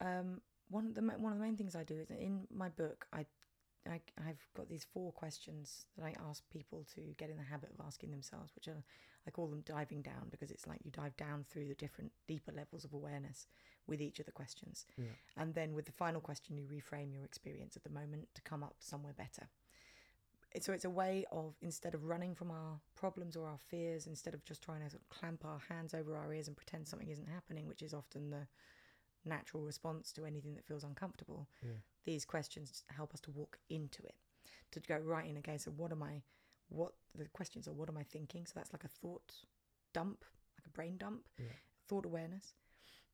um, 0.00 0.40
one 0.70 0.86
of 0.86 0.94
the 0.94 1.02
one 1.02 1.32
of 1.32 1.38
the 1.38 1.44
main 1.44 1.56
things 1.56 1.76
I 1.76 1.84
do 1.84 1.98
is 1.98 2.10
in 2.10 2.46
my 2.54 2.68
book. 2.68 3.06
I, 3.12 3.26
I 3.88 4.00
I've 4.28 4.46
got 4.56 4.68
these 4.68 4.84
four 4.92 5.12
questions 5.12 5.86
that 5.96 6.04
I 6.04 6.14
ask 6.28 6.42
people 6.50 6.84
to 6.94 7.00
get 7.16 7.30
in 7.30 7.36
the 7.36 7.42
habit 7.42 7.70
of 7.70 7.84
asking 7.84 8.10
themselves, 8.10 8.54
which 8.54 8.68
are 8.68 8.82
I 9.26 9.30
call 9.30 9.46
them 9.48 9.62
diving 9.64 10.02
down 10.02 10.28
because 10.30 10.50
it's 10.50 10.66
like 10.66 10.80
you 10.84 10.90
dive 10.90 11.16
down 11.16 11.44
through 11.48 11.68
the 11.68 11.74
different 11.74 12.12
deeper 12.26 12.52
levels 12.52 12.84
of 12.84 12.92
awareness 12.92 13.46
with 13.86 14.00
each 14.00 14.18
of 14.20 14.26
the 14.26 14.32
questions, 14.32 14.86
Yeah. 14.96 15.06
and 15.36 15.54
then 15.54 15.74
with 15.74 15.86
the 15.86 15.92
final 15.92 16.20
question, 16.20 16.56
you 16.56 16.64
reframe 16.66 17.12
your 17.12 17.24
experience 17.24 17.76
at 17.76 17.84
the 17.84 17.90
moment 17.90 18.28
to 18.34 18.42
come 18.42 18.62
up 18.62 18.76
somewhere 18.80 19.14
better 19.14 19.48
so 20.60 20.72
it's 20.72 20.84
a 20.84 20.90
way 20.90 21.24
of 21.30 21.54
instead 21.60 21.94
of 21.94 22.04
running 22.04 22.34
from 22.34 22.50
our 22.50 22.80
problems 22.96 23.36
or 23.36 23.46
our 23.46 23.58
fears 23.58 24.06
instead 24.06 24.34
of 24.34 24.44
just 24.44 24.62
trying 24.62 24.80
to 24.80 24.90
sort 24.90 25.02
of 25.02 25.08
clamp 25.10 25.44
our 25.44 25.60
hands 25.68 25.94
over 25.94 26.16
our 26.16 26.32
ears 26.32 26.48
and 26.48 26.56
pretend 26.56 26.86
something 26.88 27.08
isn't 27.08 27.28
happening 27.28 27.66
which 27.66 27.82
is 27.82 27.92
often 27.92 28.30
the 28.30 28.46
natural 29.24 29.62
response 29.62 30.12
to 30.12 30.24
anything 30.24 30.54
that 30.54 30.64
feels 30.64 30.84
uncomfortable 30.84 31.48
Yeah. 31.62 31.72
these 32.04 32.24
questions 32.24 32.84
help 32.88 33.12
us 33.14 33.20
to 33.20 33.30
walk 33.30 33.58
into 33.68 34.02
it 34.04 34.16
to 34.72 34.80
go 34.80 34.96
right 34.98 35.28
in 35.28 35.38
okay 35.38 35.58
so 35.58 35.70
what 35.70 35.92
am 35.92 36.02
i 36.02 36.22
what 36.68 36.92
the 37.14 37.26
questions 37.26 37.66
are 37.68 37.72
what 37.72 37.88
am 37.88 37.96
i 37.96 38.02
thinking 38.02 38.46
so 38.46 38.52
that's 38.54 38.72
like 38.72 38.84
a 38.84 38.88
thought 38.88 39.32
dump 39.92 40.24
like 40.58 40.66
a 40.66 40.70
brain 40.70 40.96
dump 40.98 41.28
Yeah. 41.38 41.46
thought 41.88 42.06
awareness 42.06 42.54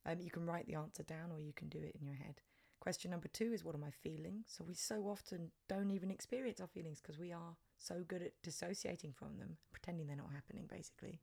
um, 0.07 0.21
you 0.21 0.31
can 0.31 0.45
write 0.45 0.67
the 0.67 0.75
answer 0.75 1.03
down 1.03 1.31
or 1.33 1.41
you 1.41 1.53
can 1.55 1.69
do 1.69 1.79
it 1.79 1.97
in 1.99 2.05
your 2.07 2.17
head 2.17 2.41
Question 2.81 3.13
number 3.13 3.29
two 3.29 3.55
is 3.55 3.65
what 3.65 3.75
am 3.75 3.83
I 3.83 3.91
feeling? 3.91 4.45
So 4.47 4.63
we 4.63 4.75
so 4.75 5.05
often 5.09 5.51
don't 5.71 5.91
even 5.91 6.11
experience 6.11 6.61
our 6.61 6.67
feelings 6.67 7.01
because 7.01 7.19
we 7.19 7.33
are 7.33 7.57
so 7.79 8.05
good 8.07 8.21
at 8.21 8.33
dissociating 8.43 9.15
from 9.15 9.39
them, 9.39 9.57
pretending 9.73 10.07
they're 10.07 10.17
not 10.17 10.33
happening, 10.35 10.67
basically. 10.69 11.19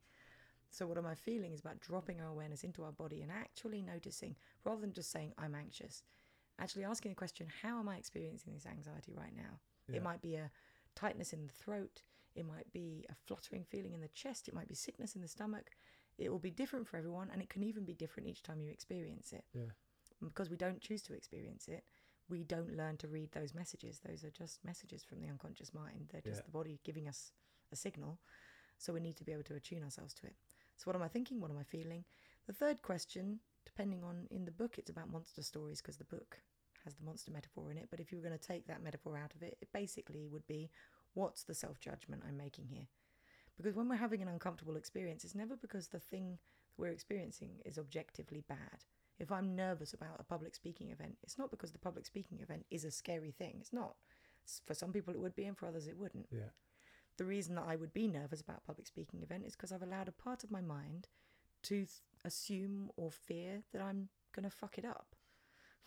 So 0.72 0.88
what 0.88 0.97
am 0.97 1.05
I 1.05 1.15
feeling 1.15 1.51
is 1.51 1.59
about 1.59 1.82
dropping 1.82 2.22
our 2.22 2.30
awareness 2.30 2.63
into 2.63 2.84
our 2.84 2.93
body 2.93 3.22
and 3.22 3.32
actually 3.32 3.82
noticing, 3.82 4.36
rather 4.63 4.82
than 4.82 4.93
just 4.93 5.11
saying 5.11 5.34
I'm 5.38 5.53
anxious, 5.53 6.03
actually 6.59 6.86
asking 6.86 7.11
the 7.11 7.15
question, 7.15 7.47
how 7.61 7.80
am 7.80 7.89
I 7.89 7.97
experiencing 7.97 8.53
this 8.53 8.65
anxiety 8.65 9.13
right 9.13 9.36
now? 9.36 9.59
Yeah. 9.89 9.97
It 9.97 10.03
might 10.03 10.22
be 10.22 10.36
a 10.36 10.49
tightness 10.95 11.34
in 11.34 11.45
the 11.45 11.53
throat, 11.53 12.03
it 12.36 12.45
might 12.45 12.72
be 12.72 13.05
a 13.09 13.15
fluttering 13.26 13.65
feeling 13.65 13.93
in 13.93 14.01
the 14.01 14.07
chest, 14.09 14.47
it 14.47 14.53
might 14.53 14.69
be 14.69 14.76
sickness 14.76 15.15
in 15.15 15.22
the 15.22 15.28
stomach. 15.28 15.72
It 16.17 16.32
will 16.32 16.39
be 16.39 16.51
different 16.51 16.88
for 16.88 16.97
everyone, 16.97 17.30
and 17.32 17.41
it 17.41 17.49
can 17.49 17.63
even 17.63 17.84
be 17.84 17.93
different 17.93 18.30
each 18.30 18.43
time 18.43 18.61
you 18.61 18.69
experience 18.69 19.34
it 19.34 19.43
Yeah. 19.53 19.72
And 20.22 20.30
because 20.30 20.49
we 20.49 20.55
don't 20.57 20.80
choose 20.80 21.01
to 21.03 21.13
experience 21.13 21.67
it, 21.67 21.84
we 22.30 22.43
don't 22.43 22.78
learn 22.78 22.95
to 22.97 23.07
read 23.07 23.32
those 23.32 23.53
messages. 23.53 23.99
Those 23.99 24.24
are 24.24 24.30
just 24.30 24.63
messages 24.63 25.03
from 25.03 25.19
the 25.19 25.28
unconscious 25.28 25.74
mind. 25.74 26.09
They're 26.11 26.22
just 26.22 26.41
Yeah. 26.41 26.45
the 26.45 26.51
body 26.51 26.80
giving 26.84 27.07
us 27.07 27.34
a 27.72 27.76
signal. 27.76 28.19
So 28.78 28.93
we 28.93 28.99
need 28.99 29.17
to 29.17 29.24
be 29.24 29.34
able 29.34 29.43
to 29.43 29.55
attune 29.55 29.84
ourselves 29.84 30.13
to 30.15 30.28
it. 30.28 30.36
So, 30.82 30.86
what 30.88 30.95
am 30.95 31.03
I 31.03 31.09
thinking? 31.09 31.39
What 31.39 31.51
am 31.51 31.59
I 31.59 31.63
feeling? 31.63 32.03
The 32.47 32.53
third 32.53 32.82
question, 32.82 33.39
depending 33.67 34.03
on 34.03 34.25
in 34.32 34.45
the 34.45 34.51
book, 34.51 34.79
it's 34.79 34.89
about 34.89 35.11
monster 35.11 35.43
stories 35.43 35.79
because 35.79 35.97
the 35.97 36.05
book 36.05 36.39
has 36.84 36.95
the 36.95 37.05
monster 37.05 37.29
metaphor 37.29 37.69
in 37.69 37.77
it. 37.77 37.89
But 37.91 37.99
if 37.99 38.11
you 38.11 38.17
were 38.17 38.27
going 38.27 38.38
to 38.38 38.47
take 38.47 38.65
that 38.65 38.82
metaphor 38.82 39.15
out 39.15 39.36
of 39.36 39.43
it, 39.43 39.59
it 39.61 39.71
basically 39.71 40.25
would 40.25 40.47
be 40.47 40.71
what's 41.13 41.43
the 41.43 41.53
self 41.53 41.79
judgment 41.79 42.23
I'm 42.27 42.36
making 42.36 42.65
here? 42.65 42.88
Because 43.57 43.75
when 43.75 43.89
we're 43.89 43.95
having 43.95 44.23
an 44.23 44.27
uncomfortable 44.27 44.75
experience, 44.75 45.23
it's 45.23 45.36
never 45.36 45.55
because 45.55 45.89
the 45.89 45.99
thing 45.99 46.39
we're 46.79 46.88
experiencing 46.88 47.59
is 47.63 47.77
objectively 47.77 48.43
bad. 48.49 48.84
If 49.19 49.32
I'm 49.32 49.55
nervous 49.55 49.93
about 49.93 50.19
a 50.19 50.23
public 50.23 50.55
speaking 50.55 50.89
event, 50.89 51.19
it's 51.21 51.38
not 51.38 51.51
because 51.51 51.71
the 51.71 51.77
public 51.77 52.07
speaking 52.07 52.39
event 52.41 52.65
is 52.71 52.86
a 52.86 52.89
scary 52.89 53.29
thing. 53.29 53.57
It's 53.59 53.71
not. 53.71 53.97
For 54.65 54.73
some 54.73 54.91
people, 54.91 55.13
it 55.13 55.19
would 55.19 55.36
be, 55.36 55.45
and 55.45 55.55
for 55.55 55.67
others, 55.67 55.86
it 55.86 55.95
wouldn't. 55.95 56.25
Yeah. 56.32 56.49
The 57.22 57.28
reason 57.28 57.53
that 57.53 57.65
I 57.67 57.76
would 57.76 57.93
be 57.93 58.07
nervous 58.07 58.41
about 58.41 58.57
a 58.57 58.65
public 58.65 58.88
speaking 58.88 59.22
event 59.22 59.43
is 59.45 59.55
because 59.55 59.72
I've 59.72 59.84
allowed 59.84 60.07
a 60.07 60.11
part 60.11 60.43
of 60.43 60.49
my 60.49 60.59
mind 60.59 61.07
to 61.61 61.76
th- 61.76 61.89
assume 62.26 62.89
or 62.97 63.11
fear 63.11 63.61
that 63.72 63.80
I'm 63.80 64.09
going 64.36 64.49
to 64.49 64.49
fuck 64.49 64.80
it 64.80 64.86
up, 64.86 65.15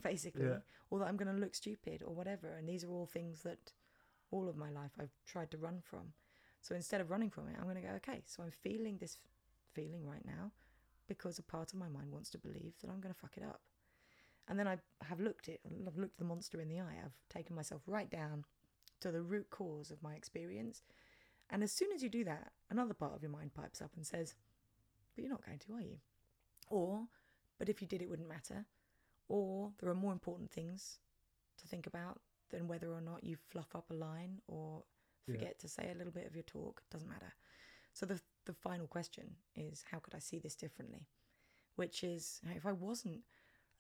basically, 0.01 0.45
Yeah. 0.47 0.59
or 0.91 1.01
that 1.01 1.09
I'm 1.09 1.17
going 1.17 1.35
to 1.35 1.41
look 1.41 1.57
stupid 1.57 2.05
or 2.07 2.15
whatever. 2.15 2.55
And 2.55 2.69
these 2.69 2.85
are 2.85 2.89
all 2.93 3.07
things 3.07 3.43
that 3.43 3.73
all 4.31 4.49
of 4.49 4.57
my 4.57 4.71
life 4.71 4.93
I've 4.97 5.17
tried 5.27 5.51
to 5.51 5.59
run 5.59 5.81
from. 5.83 6.13
So 6.61 6.77
instead 6.77 7.01
of 7.01 7.11
running 7.11 7.31
from 7.31 7.49
it, 7.49 7.57
I'm 7.59 7.65
going 7.65 7.83
to 7.83 7.89
go, 7.89 7.95
okay, 7.97 8.23
so 8.27 8.45
I'm 8.45 8.53
feeling 8.53 8.99
this 8.99 9.19
feeling 9.73 10.07
right 10.07 10.25
now 10.25 10.53
because 11.09 11.41
a 11.41 11.43
part 11.43 11.73
of 11.73 11.81
my 11.81 11.89
mind 11.89 12.13
wants 12.13 12.31
to 12.31 12.39
believe 12.39 12.75
that 12.81 12.91
I'm 12.91 13.01
going 13.01 13.13
to 13.13 13.21
fuck 13.21 13.37
it 13.37 13.43
up. 13.43 13.61
And 14.47 14.57
then 14.57 14.69
I 14.69 14.77
have 15.03 15.19
looked 15.19 15.49
it, 15.49 15.63
I've 15.85 15.99
looked 15.99 16.19
the 16.19 16.25
monster 16.25 16.61
in 16.61 16.69
the 16.69 16.79
eye. 16.79 16.99
I've 17.05 17.19
taken 17.29 17.57
myself 17.57 17.83
right 17.89 18.09
down 18.09 18.45
to 19.01 19.11
the 19.11 19.21
root 19.21 19.51
cause 19.51 19.91
of 19.91 20.01
my 20.01 20.15
experience. 20.15 20.85
And 21.51 21.63
as 21.63 21.73
soon 21.73 21.93
as 21.95 22.03
you 22.03 22.09
do 22.09 22.25
that, 22.25 22.53
another 22.71 22.95
part 22.95 23.15
of 23.15 23.23
your 23.23 23.31
mind 23.31 23.55
pipes 23.55 23.81
up 23.83 23.93
and 23.97 24.07
says, 24.07 24.35
but 25.15 25.23
you're 25.23 25.31
not 25.31 25.45
going 25.45 25.59
to, 25.59 25.75
are 25.75 25.81
you? 25.81 25.99
Or, 26.69 27.07
but 27.59 27.69
if 27.69 27.81
you 27.81 27.87
did, 27.87 28.03
it 28.03 28.09
wouldn't 28.11 28.29
matter. 28.29 28.67
Or 29.29 29.73
there 29.79 29.91
are 29.91 29.95
more 29.95 30.13
important 30.13 30.51
things 30.51 30.99
to 31.61 31.69
think 31.69 31.87
about 31.87 32.21
than 32.51 32.67
whether 32.69 32.93
or 32.93 33.01
not 33.01 33.25
you 33.25 33.37
fluff 33.37 33.75
up 33.75 33.91
a 33.91 33.95
line 33.95 34.41
or 34.49 34.85
Yeah. 35.27 35.35
forget 35.35 35.59
to 35.61 35.69
say 35.69 35.91
a 35.91 35.97
little 35.97 36.13
bit 36.13 36.27
of 36.27 36.35
your 36.35 36.43
talk. 36.45 36.83
Doesn't 36.91 37.09
matter. 37.09 37.33
So 37.93 38.07
the 38.07 38.21
the 38.47 38.53
final 38.53 38.87
question 38.87 39.37
is, 39.55 39.85
how 39.91 39.99
could 39.99 40.15
I 40.15 40.19
see 40.19 40.39
this 40.39 40.55
differently? 40.55 41.09
Which 41.77 42.05
is, 42.05 42.43
if 42.55 42.67
I 42.67 42.73
wasn't 42.73 43.23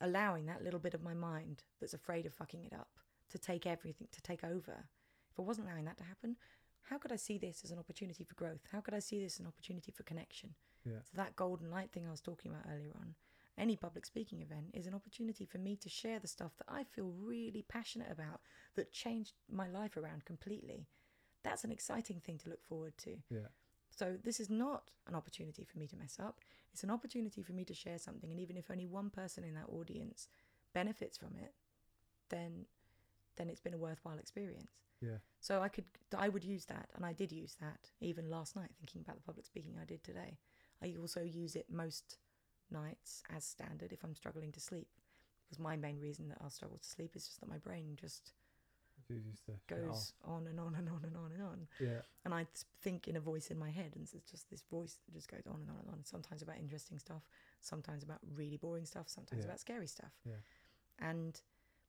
allowing 0.00 0.46
that 0.46 0.62
little 0.64 0.80
bit 0.80 0.94
of 0.94 1.02
my 1.02 1.12
mind 1.12 1.64
that's 1.80 1.92
afraid 1.92 2.24
of 2.24 2.32
fucking 2.32 2.64
it 2.64 2.72
up 2.72 2.98
to 3.30 3.38
take 3.38 3.66
everything, 3.66 4.08
to 4.10 4.22
take 4.22 4.42
over, 4.42 4.88
if 5.30 5.38
I 5.38 5.42
wasn't 5.42 5.68
allowing 5.68 5.84
that 5.84 5.98
to 5.98 6.04
happen, 6.04 6.36
how 6.84 6.98
could 6.98 7.12
I 7.12 7.16
see 7.16 7.38
this 7.38 7.62
as 7.64 7.70
an 7.70 7.78
opportunity 7.78 8.24
for 8.24 8.34
growth? 8.34 8.60
How 8.70 8.80
could 8.80 8.94
I 8.94 8.98
see 8.98 9.20
this 9.20 9.34
as 9.34 9.40
an 9.40 9.46
opportunity 9.46 9.92
for 9.92 10.02
connection? 10.02 10.54
Yeah. 10.84 11.00
So 11.04 11.12
that 11.16 11.36
golden 11.36 11.70
light 11.70 11.92
thing 11.92 12.06
I 12.06 12.10
was 12.10 12.20
talking 12.20 12.50
about 12.50 12.66
earlier 12.72 12.92
on, 12.96 13.14
any 13.56 13.76
public 13.76 14.04
speaking 14.04 14.42
event 14.42 14.66
is 14.74 14.86
an 14.86 14.94
opportunity 14.94 15.46
for 15.46 15.58
me 15.58 15.76
to 15.76 15.88
share 15.88 16.18
the 16.18 16.26
stuff 16.26 16.52
that 16.58 16.66
I 16.68 16.84
feel 16.84 17.12
really 17.18 17.64
passionate 17.68 18.10
about 18.10 18.40
that 18.74 18.92
changed 18.92 19.32
my 19.50 19.68
life 19.68 19.96
around 19.96 20.24
completely. 20.24 20.86
That's 21.42 21.64
an 21.64 21.72
exciting 21.72 22.20
thing 22.20 22.38
to 22.38 22.50
look 22.50 22.64
forward 22.64 22.94
to. 22.98 23.16
Yeah. 23.30 23.48
So 23.90 24.16
this 24.22 24.40
is 24.40 24.50
not 24.50 24.90
an 25.06 25.14
opportunity 25.14 25.64
for 25.64 25.78
me 25.78 25.86
to 25.86 25.96
mess 25.96 26.18
up. 26.20 26.40
It's 26.72 26.82
an 26.82 26.90
opportunity 26.90 27.42
for 27.42 27.52
me 27.52 27.64
to 27.64 27.74
share 27.74 27.98
something 27.98 28.30
and 28.30 28.40
even 28.40 28.56
if 28.56 28.70
only 28.70 28.86
one 28.86 29.08
person 29.08 29.44
in 29.44 29.54
that 29.54 29.68
audience 29.68 30.28
benefits 30.72 31.16
from 31.16 31.36
it, 31.40 31.54
then 32.28 32.66
then 33.36 33.48
it's 33.48 33.60
been 33.60 33.74
a 33.74 33.78
worthwhile 33.78 34.18
experience. 34.18 34.70
Yeah. 35.04 35.18
So 35.40 35.60
I 35.62 35.68
could 35.68 35.84
I 36.16 36.28
would 36.28 36.44
use 36.44 36.64
that 36.66 36.88
and 36.94 37.04
I 37.04 37.12
did 37.12 37.30
use 37.32 37.56
that 37.60 37.90
even 38.00 38.30
last 38.30 38.56
night 38.56 38.70
thinking 38.78 39.02
about 39.02 39.16
the 39.16 39.22
public 39.22 39.44
speaking 39.46 39.74
I 39.80 39.84
did 39.84 40.02
today. 40.02 40.38
I 40.82 40.94
also 41.00 41.22
use 41.22 41.54
it 41.56 41.66
most 41.70 42.18
nights 42.70 43.22
as 43.34 43.44
standard 43.44 43.92
if 43.92 44.02
I'm 44.04 44.14
struggling 44.14 44.52
to 44.52 44.60
sleep. 44.60 44.88
Because 45.44 45.58
my 45.58 45.76
main 45.76 46.00
reason 46.00 46.28
that 46.28 46.38
I'll 46.40 46.50
struggle 46.50 46.78
to 46.78 46.88
sleep 46.88 47.14
is 47.16 47.26
just 47.26 47.40
that 47.40 47.48
my 47.48 47.58
brain 47.58 47.96
just 48.00 48.32
You 49.08 49.16
used 49.16 49.44
to 49.46 49.52
shut 49.68 49.78
off. 49.78 49.86
goes 49.92 50.12
on 50.24 50.46
and 50.46 50.58
on 50.58 50.74
and 50.74 50.88
on 50.88 51.02
and 51.04 51.16
on 51.16 51.32
and 51.32 51.42
on. 51.42 51.68
Yeah. 51.78 52.00
And 52.24 52.32
I 52.32 52.46
think 52.80 53.06
in 53.08 53.16
a 53.16 53.20
voice 53.20 53.50
in 53.50 53.58
my 53.58 53.70
head, 53.70 53.92
and 53.94 54.08
it's 54.10 54.30
just 54.30 54.48
this 54.50 54.62
voice 54.70 54.96
that 55.04 55.12
just 55.14 55.28
goes 55.28 55.46
on 55.46 55.60
and 55.60 55.70
on 55.70 55.76
and 55.84 55.90
on. 55.92 56.04
Sometimes 56.04 56.40
about 56.40 56.56
interesting 56.58 56.98
stuff, 56.98 57.22
sometimes 57.60 58.02
about 58.02 58.20
really 58.34 58.56
boring 58.56 58.86
stuff, 58.86 59.08
sometimes 59.08 59.40
Yeah. 59.42 59.48
about 59.48 59.60
scary 59.60 59.86
stuff. 59.86 60.12
Yeah. 60.24 60.40
And 60.98 61.38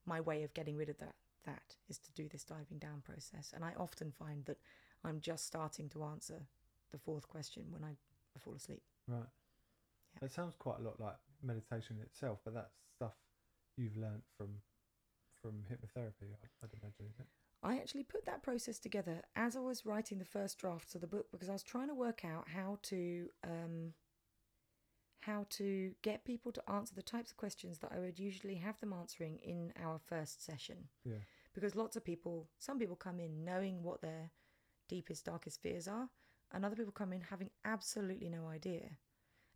my 0.05 0.20
way 0.20 0.43
of 0.43 0.53
getting 0.53 0.76
rid 0.76 0.89
of 0.89 0.97
that 0.97 1.16
that 1.46 1.76
is 1.89 1.98
to 2.00 2.12
do 2.14 2.28
this 2.28 2.43
diving 2.43 2.80
down 2.80 3.02
process. 3.04 3.54
And 3.54 3.64
I 3.64 3.74
often 3.78 4.12
find 4.12 4.46
that 4.46 4.58
I'm 5.04 5.20
just 5.20 5.46
starting 5.46 5.89
to 5.89 6.04
answer 6.04 6.41
the 6.91 6.98
fourth 6.98 7.28
question 7.28 7.66
when 7.70 7.84
I 7.84 7.96
fall 8.39 8.56
asleep. 8.56 8.84
Right. 9.08 9.20
Yeah. 10.22 10.26
It 10.26 10.32
sounds 10.32 10.56
quite 10.58 10.80
a 10.80 10.84
lot 10.84 11.00
like 11.00 11.18
meditation 11.43 11.98
itself, 12.02 12.39
but 12.43 12.54
that's 12.54 12.74
stuff 12.96 13.14
you've 13.78 13.98
learnt 13.98 14.24
from 14.38 14.50
from 15.41 15.64
hypnotherapy, 15.72 16.34
I'd, 16.34 16.50
I'd 16.64 16.74
imagine, 16.82 17.06
isn't 17.06 17.20
it? 17.20 17.28
I 17.62 17.78
actually 17.78 18.04
put 18.04 18.26
that 18.26 18.41
process 18.41 18.80
together 18.80 19.22
as 19.36 19.56
I 19.56 19.60
was 19.60 19.86
writing 19.86 20.18
the 20.18 20.26
first 20.26 20.58
drafts 20.58 20.96
of 20.96 21.02
the 21.02 21.08
book 21.08 21.28
because 21.32 21.50
I 21.50 21.54
was 21.54 21.64
trying 21.64 21.88
to 21.88 21.96
work 21.96 22.24
out 22.26 22.48
how 22.48 22.80
to 22.84 23.28
um, 23.43 23.93
how 25.22 25.46
to 25.50 25.91
get 26.04 26.24
people 26.24 26.52
to 26.52 26.70
answer 26.70 26.93
the 26.93 27.02
types 27.02 27.32
of 27.32 27.38
questions 27.38 27.80
that 27.80 27.91
I 27.91 28.00
would 28.00 28.20
usually 28.20 28.56
have 28.56 28.80
them 28.80 28.93
answering 28.93 29.39
in 29.43 29.74
our 29.84 30.00
first 30.00 30.46
session. 30.46 30.89
Yeah. 31.04 31.16
Because 31.56 31.76
lots 31.76 31.95
of 31.95 32.03
people, 32.03 32.49
some 32.60 32.78
people 32.78 32.95
come 32.95 33.20
in 33.20 33.43
knowing 33.43 33.82
what 33.82 34.01
their 34.01 34.30
deepest, 34.88 35.26
darkest 35.26 35.62
fears 35.62 35.88
are, 35.88 36.10
and 36.51 36.64
other 36.64 36.76
people 36.76 36.91
come 36.91 37.14
in 37.14 37.22
having 37.22 37.49
absolutely 37.64 38.30
no 38.30 38.47
idea. 38.47 38.97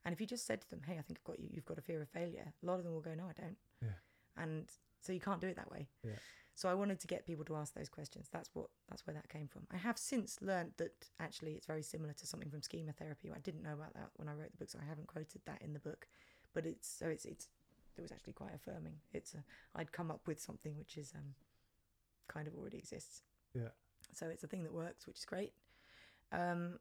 And 0.06 0.14
if 0.14 0.22
you 0.22 0.26
just 0.26 0.48
said 0.48 0.62
to 0.62 0.70
them, 0.70 0.82
"Hey, 0.84 0.98
I 0.98 1.02
think 1.02 1.20
I've 1.20 1.24
got 1.26 1.40
you. 1.40 1.50
You've 1.52 1.66
got 1.66 1.78
a 1.78 1.82
fear 1.82 2.02
of 2.02 2.10
failure," 2.10 2.54
a 2.64 2.66
lot 2.66 2.80
of 2.80 2.86
them 2.86 2.94
will 2.94 3.02
go, 3.02 3.14
"No, 3.14 3.28
I 3.28 3.34
don't." 3.34 3.58
Yeah. 3.82 4.00
And 4.38 4.72
so 5.02 5.12
you 5.12 5.20
can't 5.20 5.42
do 5.42 5.48
it 5.48 5.58
that 5.58 5.70
way. 5.70 5.90
Yeah. 6.04 6.16
So 6.56 6.68
I 6.68 6.74
wanted 6.74 7.00
to 7.00 7.08
get 7.08 7.26
people 7.26 7.46
to 7.46 7.56
ask 7.56 7.74
those 7.74 7.90
questions. 7.90 8.28
That's 8.32 8.50
what 8.54 8.70
that's 8.90 9.06
where 9.06 9.14
that 9.14 9.30
came 9.30 9.48
from. 9.48 9.68
I 9.72 9.78
have 9.78 9.98
since 9.98 10.42
learned 10.42 10.74
that 10.78 11.10
actually 11.20 11.54
it's 11.54 11.66
very 11.66 11.84
similar 11.84 12.14
to 12.14 12.26
something 12.26 12.50
from 12.50 12.62
schema 12.62 12.94
therapy. 12.94 13.32
I 13.32 13.40
didn't 13.40 13.64
know 13.64 13.74
about 13.74 13.94
that 13.94 14.10
when 14.16 14.28
I 14.28 14.34
wrote 14.34 14.52
the 14.52 14.58
book, 14.58 14.70
so 14.70 14.80
I 14.82 14.86
haven't 14.86 15.08
quoted 15.08 15.42
that 15.46 15.62
in 15.62 15.74
the 15.74 15.80
book. 15.80 16.08
But 16.54 16.66
it's 16.66 16.88
so 16.88 17.08
it's 17.08 17.26
it's 17.26 17.48
it 17.98 18.02
was 18.02 18.12
actually 18.12 18.34
quite 18.34 18.56
affirming. 18.56 19.00
It's 19.14 19.34
a, 19.34 19.44
I'd 19.76 19.92
come 19.92 20.12
up 20.12 20.28
with 20.28 20.42
something 20.42 20.78
which 20.78 20.98
is 20.98 21.14
um 21.16 21.36
kind 22.30 22.48
of 22.48 22.56
already 22.56 22.78
exists. 22.78 23.24
Yeah. 23.54 23.70
So 24.14 24.28
it's 24.28 24.44
a 24.44 24.48
thing 24.48 24.64
that 24.64 24.74
works, 24.74 25.06
which 25.06 25.18
is 25.18 25.26
great. 25.26 25.54
Um, 26.32 26.80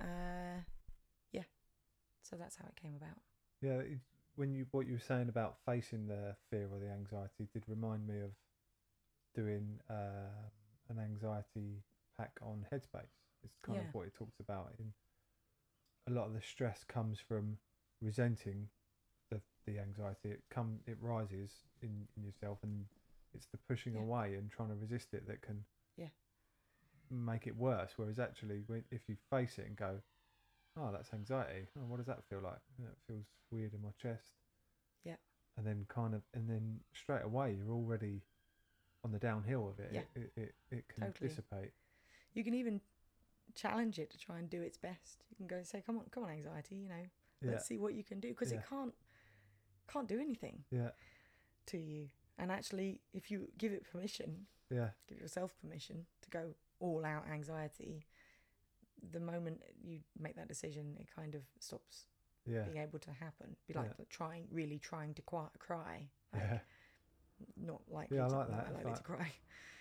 uh, 0.00 0.60
yeah. 1.32 1.44
So 2.22 2.36
that's 2.36 2.56
how 2.56 2.64
it 2.66 2.76
came 2.82 2.94
about. 2.96 3.18
Yeah. 3.60 3.78
It, 3.78 3.98
when 4.34 4.54
you 4.54 4.66
what 4.70 4.86
you 4.86 4.94
were 4.94 4.98
saying 4.98 5.28
about 5.28 5.56
facing 5.66 6.06
the 6.08 6.34
fear 6.50 6.68
or 6.72 6.78
the 6.80 6.90
anxiety 6.90 7.48
did 7.52 7.64
remind 7.68 8.06
me 8.06 8.20
of 8.20 8.30
doing 9.34 9.78
uh, 9.90 10.48
an 10.88 10.98
anxiety 10.98 11.82
pack 12.16 12.32
on 12.42 12.66
Headspace. 12.72 13.12
It's 13.44 13.58
kind 13.62 13.78
Yeah. 13.78 13.88
of 13.88 13.94
what 13.94 14.06
it 14.06 14.14
talks 14.14 14.40
about. 14.40 14.72
In 14.78 14.92
a 16.08 16.10
lot 16.18 16.26
of 16.26 16.34
the 16.34 16.42
stress 16.42 16.84
comes 16.84 17.20
from 17.20 17.58
resenting 18.00 18.68
the 19.30 19.40
the 19.66 19.78
anxiety. 19.78 20.30
It 20.30 20.42
come 20.50 20.80
it 20.86 20.96
rises 21.00 21.50
in, 21.82 22.08
in 22.16 22.24
yourself, 22.24 22.58
and 22.62 22.86
it's 23.34 23.46
the 23.46 23.58
pushing 23.58 23.94
Yeah. 23.94 24.00
away 24.02 24.34
and 24.34 24.50
trying 24.50 24.68
to 24.68 24.74
resist 24.76 25.14
it 25.14 25.26
that 25.26 25.42
can 25.42 25.64
Yeah. 25.96 26.10
make 27.10 27.46
it 27.46 27.56
worse. 27.56 27.92
Whereas 27.96 28.18
actually, 28.18 28.64
if 28.90 29.08
you 29.08 29.16
face 29.30 29.58
it 29.58 29.66
and 29.66 29.76
go, 29.76 30.02
"Oh, 30.76 30.90
that's 30.92 31.12
anxiety. 31.12 31.68
Oh, 31.76 31.84
what 31.86 31.98
does 31.98 32.06
that 32.06 32.24
feel 32.24 32.40
like? 32.40 32.60
"Oh, 32.80 32.86
It 32.86 32.98
feels 33.06 33.26
weird 33.50 33.74
in 33.74 33.82
my 33.82 33.92
chest." 33.92 34.32
Yeah. 35.04 35.16
And 35.56 35.66
then 35.66 35.84
kind 35.86 36.14
of, 36.14 36.22
and 36.32 36.48
then 36.48 36.82
straight 36.94 37.22
away, 37.22 37.54
you're 37.54 37.70
already 37.72 38.22
on 39.04 39.12
the 39.12 39.18
downhill 39.18 39.68
of 39.68 39.78
it. 39.80 39.92
Yeah. 39.92 40.02
It, 40.14 40.32
it, 40.36 40.42
it, 40.42 40.54
it 40.70 40.88
can 40.88 41.04
Totally. 41.08 41.28
dissipate. 41.28 41.72
You 42.34 42.44
can 42.44 42.54
even 42.54 42.80
challenge 43.54 43.98
it 43.98 44.08
to 44.10 44.18
try 44.18 44.38
and 44.38 44.48
do 44.48 44.62
its 44.62 44.78
best. 44.78 45.24
You 45.28 45.36
can 45.36 45.46
go 45.46 45.56
and 45.56 45.66
say, 45.66 45.82
"Come 45.82 45.98
on, 45.98 46.08
come 46.10 46.24
on, 46.24 46.30
anxiety. 46.30 46.76
You 46.76 46.88
know, 46.88 47.10
Yeah. 47.42 47.50
let's 47.52 47.66
see 47.66 47.76
what 47.78 47.94
you 47.94 48.04
can 48.04 48.20
do," 48.20 48.28
because 48.28 48.52
Yeah. 48.52 48.60
it 48.60 48.66
can't 48.66 48.94
can't 49.88 50.08
do 50.08 50.18
anything 50.20 50.64
Yeah. 50.70 50.92
to 51.66 51.76
you. 51.76 52.08
And 52.42 52.50
actually, 52.50 53.00
if 53.14 53.30
you 53.30 53.48
give 53.56 53.72
it 53.72 53.84
permission, 53.84 54.46
Yeah. 54.68 54.90
give 55.06 55.20
yourself 55.20 55.54
permission 55.60 56.06
to 56.22 56.30
go 56.30 56.54
all 56.80 57.04
out 57.04 57.28
anxiety, 57.28 58.04
the 59.12 59.20
moment 59.20 59.62
you 59.80 60.00
make 60.18 60.34
that 60.34 60.48
decision, 60.48 60.96
it 60.98 61.06
kind 61.14 61.36
of 61.36 61.42
stops 61.60 62.08
Yeah. 62.44 62.64
being 62.64 62.78
able 62.78 62.98
to 62.98 63.12
happen. 63.12 63.56
Be 63.68 63.74
like 63.74 63.92
Yeah. 63.96 64.04
trying, 64.10 64.48
really 64.50 64.80
trying 64.80 65.14
to 65.14 65.22
qui- 65.22 65.56
cry. 65.60 66.10
Like, 66.32 66.42
Yeah. 66.42 66.60
Not 67.56 67.88
likely. 67.88 68.16
Yeah, 68.16 68.24
I 68.26 68.28
like 68.28 68.48
that. 68.48 68.74
Likely 68.74 68.94
to 68.94 69.02
cry. 69.02 69.32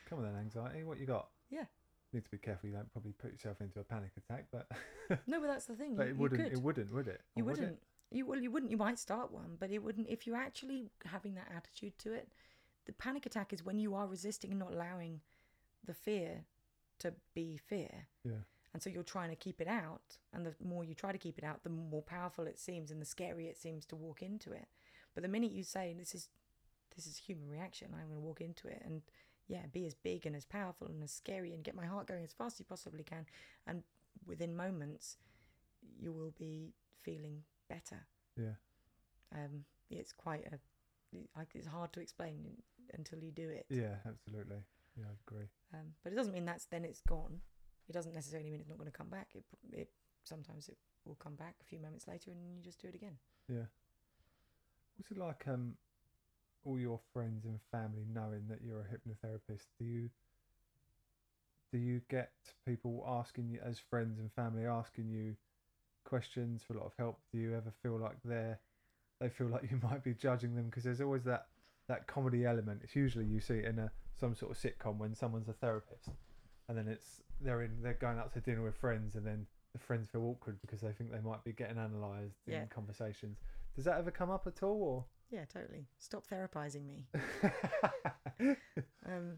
Come 0.06 0.20
on 0.20 0.26
then, 0.26 0.36
anxiety. 0.36 0.84
What 0.84 1.00
you 1.00 1.08
got? 1.08 1.32
Yeah. 1.50 1.66
Need 2.14 2.26
to 2.26 2.32
be 2.32 2.38
careful. 2.38 2.70
You 2.70 2.76
don't 2.76 2.92
probably 2.92 3.14
put 3.14 3.32
yourself 3.32 3.60
into 3.62 3.80
a 3.80 3.84
panic 3.84 4.12
attack, 4.18 4.46
but 4.52 4.70
No, 5.28 5.40
but 5.40 5.48
that's 5.48 5.66
the 5.66 5.76
thing. 5.76 5.96
but 5.96 6.06
you, 6.08 6.12
it 6.14 6.18
wouldn't. 6.18 6.54
It 6.54 6.62
wouldn't, 6.62 6.92
would 6.92 7.08
it? 7.08 7.22
You 7.36 7.44
Or 7.44 7.46
would 7.48 7.58
it? 7.58 7.62
wouldn't. 7.62 7.84
You 8.12 8.26
well, 8.28 8.40
you 8.40 8.52
wouldn't. 8.52 8.70
You 8.72 8.78
might 8.78 9.00
start 9.00 9.32
one, 9.32 9.56
but 9.58 9.72
it 9.72 9.80
wouldn't. 9.80 10.08
If 10.10 10.28
you're 10.28 10.36
actually 10.38 10.92
having 11.06 11.34
that 11.36 11.50
attitude 11.56 11.98
to 12.00 12.12
it, 12.14 12.30
the 12.86 12.94
panic 12.94 13.26
attack 13.26 13.54
is 13.54 13.64
when 13.64 13.80
you 13.80 13.94
are 13.96 14.08
resisting 14.08 14.52
and 14.52 14.60
not 14.60 14.74
allowing 14.74 15.22
the 15.86 15.94
fear 15.94 16.46
to 17.00 17.14
be 17.34 17.58
fear, 17.58 18.08
Yeah. 18.24 18.44
and 18.74 18.82
so 18.82 18.90
you're 18.90 19.04
trying 19.04 19.30
to 19.30 19.36
keep 19.36 19.60
it 19.62 19.68
out. 19.68 20.18
And 20.34 20.46
the 20.46 20.56
more 20.64 20.84
you 20.84 20.94
try 20.96 21.12
to 21.12 21.18
keep 21.18 21.38
it 21.38 21.44
out, 21.44 21.64
the 21.64 21.70
more 21.70 22.02
powerful 22.02 22.46
it 22.48 22.60
seems, 22.60 22.92
and 22.92 23.02
the 23.02 23.06
scarier 23.06 23.50
it 23.50 23.58
seems 23.58 23.86
to 23.88 23.96
walk 23.96 24.22
into 24.22 24.52
it. 24.52 24.68
But 25.14 25.24
the 25.24 25.30
minute 25.30 25.52
you 25.52 25.64
say 25.64 25.94
this 25.98 26.14
is 26.16 26.30
this 26.96 27.08
is 27.08 27.18
human 27.18 27.50
reaction, 27.50 27.94
I'm 27.94 28.08
going 28.10 28.20
to 28.20 28.26
walk 28.28 28.42
into 28.42 28.68
it 28.68 28.82
and 28.86 29.02
yeah, 29.48 29.66
be 29.72 29.86
as 29.86 29.96
big 29.96 30.26
and 30.26 30.36
as 30.36 30.46
powerful 30.46 30.88
and 30.88 31.02
as 31.04 31.12
scary 31.12 31.54
and 31.54 31.64
get 31.64 31.76
my 31.76 31.86
heart 31.86 32.08
going 32.08 32.24
as 32.24 32.34
fast 32.34 32.56
as 32.56 32.60
you 32.60 32.66
possibly 32.66 33.04
can, 33.04 33.26
and 33.66 33.84
within 34.26 34.56
moments, 34.56 35.18
you 36.00 36.12
will 36.12 36.32
be 36.38 36.74
feeling 37.02 37.44
better 37.70 38.06
Yeah. 38.38 38.56
um, 39.34 39.66
it's 39.90 40.12
quite 40.12 40.46
a 40.52 40.60
like 41.36 41.50
it's 41.56 41.68
hard 41.68 41.92
to 41.94 42.00
explain 42.00 42.62
until 42.94 43.20
you 43.20 43.32
do 43.32 43.50
it. 43.50 43.66
Yeah. 43.70 43.96
Absolutely. 44.06 44.58
Yeah, 44.98 45.06
I 45.06 45.16
agree. 45.28 45.48
Um, 45.74 45.94
but 46.04 46.14
it 46.14 46.16
doesn't 46.16 46.34
mean 46.34 46.46
that's 46.46 46.66
then 46.66 46.84
it's 46.84 47.02
gone. 47.02 47.42
It 47.88 47.94
doesn't 47.94 48.14
necessarily 48.14 48.50
mean 48.50 48.60
it's 48.60 48.70
not 48.70 48.78
going 48.78 48.92
to 48.92 48.98
come 48.98 49.10
back. 49.10 49.30
It 49.36 49.46
it 49.72 49.90
sometimes 50.24 50.68
it 50.70 50.78
will 51.06 51.16
come 51.16 51.36
back 51.36 51.56
a 51.62 51.66
few 51.66 51.80
moments 51.80 52.08
later 52.08 52.32
and 52.32 52.56
you 52.56 52.62
just 52.62 52.82
do 52.82 52.88
it 52.88 52.96
again. 52.96 53.18
Yeah. 53.50 53.66
What's 54.98 55.12
it 55.12 55.18
like? 55.18 55.48
Um, 55.48 55.76
all 56.64 56.80
your 56.80 57.00
friends 57.14 57.46
and 57.46 57.60
family 57.72 58.06
knowing 58.14 58.44
that 58.50 58.60
you're 58.64 58.82
a 58.82 58.84
hypnotherapist. 58.84 59.66
Do 59.80 59.86
you 59.86 60.10
do 61.72 61.80
you 61.80 62.02
get 62.10 62.32
people 62.68 63.04
asking 63.08 63.50
you, 63.50 63.60
as 63.66 63.80
friends 63.80 64.20
and 64.20 64.32
family, 64.34 64.66
asking 64.66 65.10
you 65.10 65.36
questions 66.04 66.62
for 66.64 66.74
a 66.74 66.78
lot 66.78 66.86
of 66.88 66.94
help? 67.00 67.20
Do 67.32 67.40
you 67.40 67.56
ever 67.56 67.72
feel 67.82 67.98
like 67.98 68.18
they're 68.24 68.60
they 69.20 69.30
feel 69.30 69.48
like 69.48 69.70
you 69.72 69.80
might 69.90 70.04
be 70.04 70.14
judging 70.14 70.56
them 70.56 70.66
because 70.66 70.84
there's 70.84 71.02
always 71.02 71.24
that 71.24 71.48
that 71.92 72.08
comedy 72.08 72.46
element. 72.46 72.82
It's 72.84 72.96
usually 72.96 73.26
you 73.26 73.40
see 73.40 73.56
it 73.56 73.66
in 73.66 73.80
a 73.80 73.92
some 74.20 74.34
sort 74.36 74.52
of 74.52 74.58
sitcom 74.58 74.98
when 74.98 75.14
someone's 75.16 75.50
a 75.50 75.54
therapist, 75.54 76.10
and 76.68 76.78
then 76.78 76.88
it's 76.88 77.22
they're 77.42 77.62
in 77.64 77.82
they're 77.82 77.94
going 77.94 78.18
out 78.18 78.34
to 78.34 78.40
dinner 78.40 78.64
with 78.64 78.76
friends, 78.76 79.16
and 79.16 79.26
then 79.26 79.46
the 79.74 79.80
friends 79.80 80.08
feel 80.10 80.22
awkward 80.24 80.60
because 80.62 80.82
they 80.82 80.92
think 80.92 81.12
they 81.12 81.20
might 81.22 81.44
be 81.44 81.52
getting 81.54 81.78
analysed 81.78 82.40
Yeah. 82.48 82.62
in 82.64 82.68
conversations. 82.68 83.38
Does 83.76 83.86
that 83.86 83.98
ever 83.98 84.12
come 84.12 84.30
up 84.30 84.48
at 84.48 84.64
all, 84.64 84.82
Or 84.84 85.06
Yeah, 85.30 85.46
totally. 85.46 85.86
Stop 85.98 86.28
therapizing 86.28 86.86
me. 86.86 87.08
Um, 89.06 89.38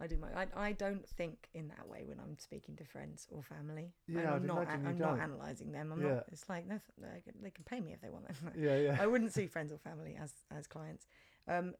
I 0.00 0.06
do 0.06 0.16
my. 0.16 0.28
I, 0.32 0.46
I 0.68 0.72
don't 0.72 1.08
think 1.08 1.48
in 1.54 1.68
that 1.68 1.88
way 1.88 2.04
when 2.06 2.20
I'm 2.20 2.38
speaking 2.38 2.76
to 2.76 2.84
friends 2.84 3.26
or 3.30 3.42
family. 3.42 3.92
Yeah, 4.06 4.32
I'm 4.34 4.46
not. 4.46 4.68
I'm 4.68 4.96
not 4.98 5.16
don't. 5.16 5.20
analysing 5.20 5.72
them. 5.72 5.92
I'm 5.92 6.00
Yeah. 6.02 6.14
not. 6.14 6.24
It's 6.32 6.48
like 6.48 6.66
no, 6.68 6.78
they 6.98 7.20
can, 7.20 7.34
they 7.42 7.50
can 7.50 7.64
pay 7.64 7.80
me 7.80 7.92
if 7.92 8.00
they 8.00 8.10
want. 8.10 8.26
yeah, 8.56 8.76
yeah. 8.76 8.96
I 9.00 9.06
wouldn't 9.06 9.32
see 9.34 9.46
friends 9.48 9.72
or 9.72 9.78
family 9.78 10.16
as 10.20 10.32
as 10.56 10.66
clients. 10.68 11.06
Um, 11.48 11.74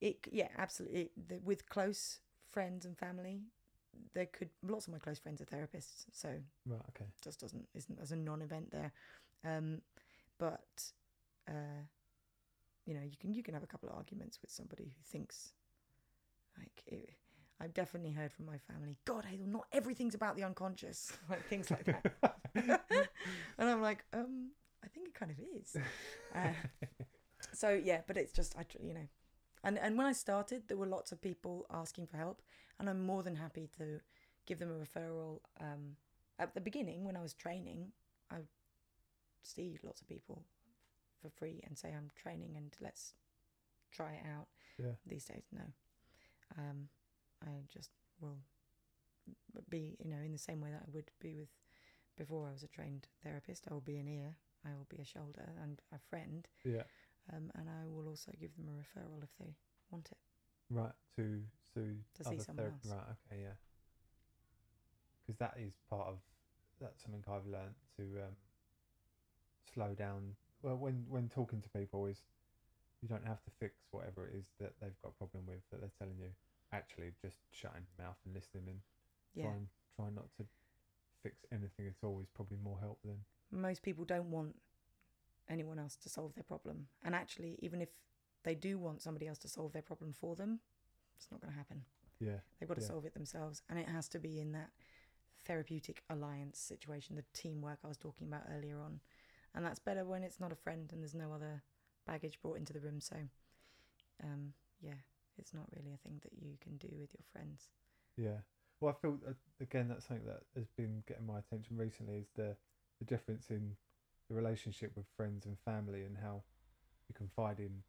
it 0.00 0.18
yeah, 0.30 0.48
absolutely. 0.56 1.10
The, 1.28 1.38
with 1.44 1.68
close 1.68 2.20
friends 2.50 2.86
and 2.86 2.96
family, 2.96 3.42
there 4.14 4.26
could 4.26 4.50
lots 4.66 4.86
of 4.86 4.92
my 4.92 4.98
close 4.98 5.18
friends 5.18 5.40
are 5.40 5.44
therapists, 5.44 6.06
so 6.12 6.28
Right, 6.66 6.80
okay. 6.90 7.06
just 7.22 7.40
doesn't 7.40 7.68
isn't 7.74 7.98
as 8.00 8.12
a 8.12 8.16
non-event 8.16 8.70
there. 8.70 8.92
Um, 9.44 9.82
but 10.38 10.92
uh, 11.48 11.84
you 12.86 12.94
know, 12.94 13.02
you 13.02 13.16
can 13.18 13.34
you 13.34 13.42
can 13.42 13.54
have 13.54 13.62
a 13.62 13.66
couple 13.66 13.88
of 13.88 13.96
arguments 13.96 14.40
with 14.40 14.50
somebody 14.50 14.84
who 14.84 15.02
thinks 15.10 15.52
like 16.58 16.82
it, 16.86 17.10
I've 17.60 17.74
definitely 17.74 18.12
heard 18.12 18.32
from 18.32 18.46
my 18.46 18.58
family. 18.58 18.96
God, 19.04 19.24
Hazel, 19.26 19.46
not 19.46 19.66
everything's 19.72 20.14
about 20.14 20.36
the 20.36 20.44
unconscious, 20.44 21.12
like 21.30 21.46
things 21.46 21.70
like 21.70 21.84
that. 21.84 22.14
and 23.58 23.70
I'm 23.70 23.82
like, 23.82 24.04
um, 24.12 24.50
I 24.82 24.88
think 24.88 25.08
it 25.08 25.14
kind 25.14 25.30
of 25.30 25.38
is. 25.60 25.76
Uh, 26.34 26.48
so 27.60 27.68
yeah, 27.70 28.00
but 28.06 28.16
it's 28.16 28.32
just 28.32 28.56
I 28.56 28.64
you 28.82 28.94
know, 28.94 29.08
and 29.62 29.78
and 29.78 29.98
when 29.98 30.06
I 30.06 30.12
started, 30.12 30.62
there 30.68 30.78
were 30.78 30.86
lots 30.86 31.12
of 31.12 31.20
people 31.20 31.66
asking 31.70 32.06
for 32.06 32.16
help, 32.16 32.40
and 32.78 32.88
I'm 32.88 33.04
more 33.04 33.22
than 33.22 33.36
happy 33.36 33.68
to 33.76 34.00
give 34.46 34.58
them 34.58 34.70
a 34.70 34.84
referral. 34.84 35.40
Um, 35.60 35.96
at 36.38 36.54
the 36.54 36.60
beginning, 36.60 37.04
when 37.04 37.16
I 37.18 37.22
was 37.22 37.34
training, 37.34 37.92
I 38.30 38.36
would 38.36 38.48
see 39.42 39.78
lots 39.82 40.00
of 40.00 40.08
people 40.08 40.44
for 41.20 41.28
free 41.28 41.60
and 41.66 41.76
say 41.76 41.88
I'm 41.88 42.10
training 42.16 42.54
and 42.56 42.74
let's 42.80 43.12
try 43.92 44.12
it 44.12 44.26
out. 44.26 44.46
Yeah. 44.78 44.94
These 45.06 45.26
days, 45.26 45.44
no. 45.52 45.64
Um, 46.58 46.88
I 47.44 47.50
just 47.70 47.90
will 48.22 48.38
be, 49.68 49.98
you 50.02 50.10
know, 50.10 50.22
in 50.24 50.32
the 50.32 50.38
same 50.38 50.62
way 50.62 50.70
that 50.70 50.82
I 50.86 50.90
would 50.94 51.10
be 51.20 51.34
with 51.34 51.50
before 52.16 52.48
I 52.48 52.52
was 52.52 52.62
a 52.62 52.68
trained 52.68 53.08
therapist. 53.22 53.66
I 53.70 53.74
will 53.74 53.80
be 53.82 53.98
an 53.98 54.08
ear, 54.08 54.34
I 54.64 54.70
will 54.70 54.86
be 54.88 55.02
a 55.02 55.04
shoulder 55.04 55.52
and 55.62 55.80
a 55.94 55.98
friend, 55.98 56.48
yeah. 56.64 56.84
Um, 57.32 57.50
and 57.54 57.68
I 57.68 57.86
will 57.86 58.08
also 58.08 58.32
give 58.40 58.54
them 58.56 58.68
a 58.68 58.72
referral 58.72 59.22
if 59.22 59.30
they 59.38 59.54
want 59.90 60.08
it. 60.10 60.18
Right, 60.70 60.92
to 61.16 61.42
to, 61.74 61.96
To 62.14 62.24
see 62.24 62.38
someone 62.38 62.66
else. 62.66 62.84
Right, 62.90 63.16
okay, 63.32 63.42
yeah. 63.42 63.56
Because 65.26 65.38
that 65.38 65.54
is 65.58 65.72
part 65.88 66.08
of 66.08 66.18
that's 66.80 67.02
something 67.02 67.22
I've 67.28 67.46
learned 67.46 67.74
to 67.98 68.02
um, 68.22 68.36
slow 69.74 69.94
down. 69.94 70.34
Well, 70.62 70.76
when 70.76 71.04
when 71.08 71.28
talking 71.28 71.60
to 71.62 71.68
people, 71.70 72.06
is 72.06 72.22
you 73.02 73.08
don't 73.08 73.26
have 73.26 73.42
to 73.44 73.50
fix 73.58 73.74
whatever 73.90 74.26
it 74.26 74.34
is 74.34 74.44
that 74.60 74.72
they've 74.80 75.00
got 75.02 75.12
a 75.12 75.18
problem 75.18 75.44
with 75.46 75.60
that 75.70 75.80
they're 75.80 75.98
telling 75.98 76.18
you. 76.18 76.30
Actually, 76.72 77.10
just 77.22 77.36
shutting 77.52 77.82
your 77.96 78.06
mouth 78.06 78.16
and 78.24 78.34
listening 78.34 78.64
and 78.68 78.80
Yeah. 79.34 79.44
trying 79.44 79.68
try 79.96 80.06
not 80.14 80.26
to 80.38 80.44
fix 81.22 81.36
anything 81.52 81.86
at 81.88 82.06
all 82.06 82.20
is 82.20 82.28
probably 82.34 82.58
more 82.62 82.78
help 82.80 82.98
than 83.04 83.18
most 83.50 83.82
people 83.82 84.04
don't 84.04 84.30
want 84.30 84.54
anyone 85.50 85.78
else 85.78 85.96
to 85.96 86.08
solve 86.08 86.34
their 86.34 86.44
problem. 86.44 86.86
And 87.04 87.14
actually, 87.14 87.58
even 87.60 87.82
if 87.82 87.88
they 88.44 88.54
do 88.54 88.78
want 88.78 89.02
somebody 89.02 89.26
else 89.26 89.38
to 89.38 89.48
solve 89.48 89.72
their 89.72 89.82
problem 89.82 90.12
for 90.12 90.36
them, 90.36 90.60
it's 91.16 91.28
not 91.30 91.40
going 91.40 91.52
to 91.52 91.58
happen. 91.58 91.84
yeah 92.20 92.40
They've 92.58 92.68
got 92.68 92.76
to 92.76 92.80
Yeah. 92.80 92.88
solve 92.88 93.04
it 93.04 93.14
themselves. 93.14 93.62
And 93.68 93.78
it 93.78 93.88
has 93.88 94.08
to 94.08 94.18
be 94.18 94.40
in 94.40 94.52
that 94.52 94.70
therapeutic 95.44 96.02
alliance 96.08 96.58
situation, 96.58 97.16
the 97.16 97.24
teamwork 97.34 97.78
I 97.84 97.88
was 97.88 97.96
talking 97.98 98.26
about 98.28 98.44
earlier 98.54 98.80
on. 98.80 99.00
And 99.54 99.64
that's 99.64 99.80
better 99.80 100.04
when 100.04 100.22
it's 100.22 100.40
not 100.40 100.52
a 100.52 100.56
friend 100.56 100.90
and 100.92 101.02
there's 101.02 101.14
no 101.14 101.32
other 101.32 101.62
baggage 102.06 102.40
brought 102.40 102.58
into 102.58 102.72
the 102.72 102.80
room. 102.80 103.00
So, 103.00 103.16
um, 104.22 104.52
yeah, 104.80 105.00
it's 105.38 105.52
not 105.52 105.66
really 105.74 105.92
a 105.92 105.96
thing 105.98 106.20
that 106.22 106.32
you 106.40 106.56
can 106.60 106.76
do 106.76 106.88
with 106.98 107.12
your 107.12 107.24
friends. 107.32 107.68
Yeah. 108.16 108.38
Well, 108.80 108.94
I 108.96 109.00
feel 109.00 109.18
uh, 109.28 109.32
again 109.60 109.88
that's 109.88 110.06
something 110.06 110.26
that 110.26 110.42
has 110.56 110.68
been 110.76 111.02
getting 111.06 111.26
my 111.26 111.38
attention 111.38 111.76
recently 111.76 112.16
is 112.16 112.28
the 112.36 112.56
the 112.98 113.04
difference 113.04 113.50
in 113.50 113.76
the 114.30 114.36
relationship 114.36 114.92
with 114.96 115.04
friends 115.16 115.44
and 115.44 115.56
family 115.64 116.04
and 116.04 116.16
how 116.22 116.42
you 117.08 117.14
confide 117.14 117.58
in 117.58 117.82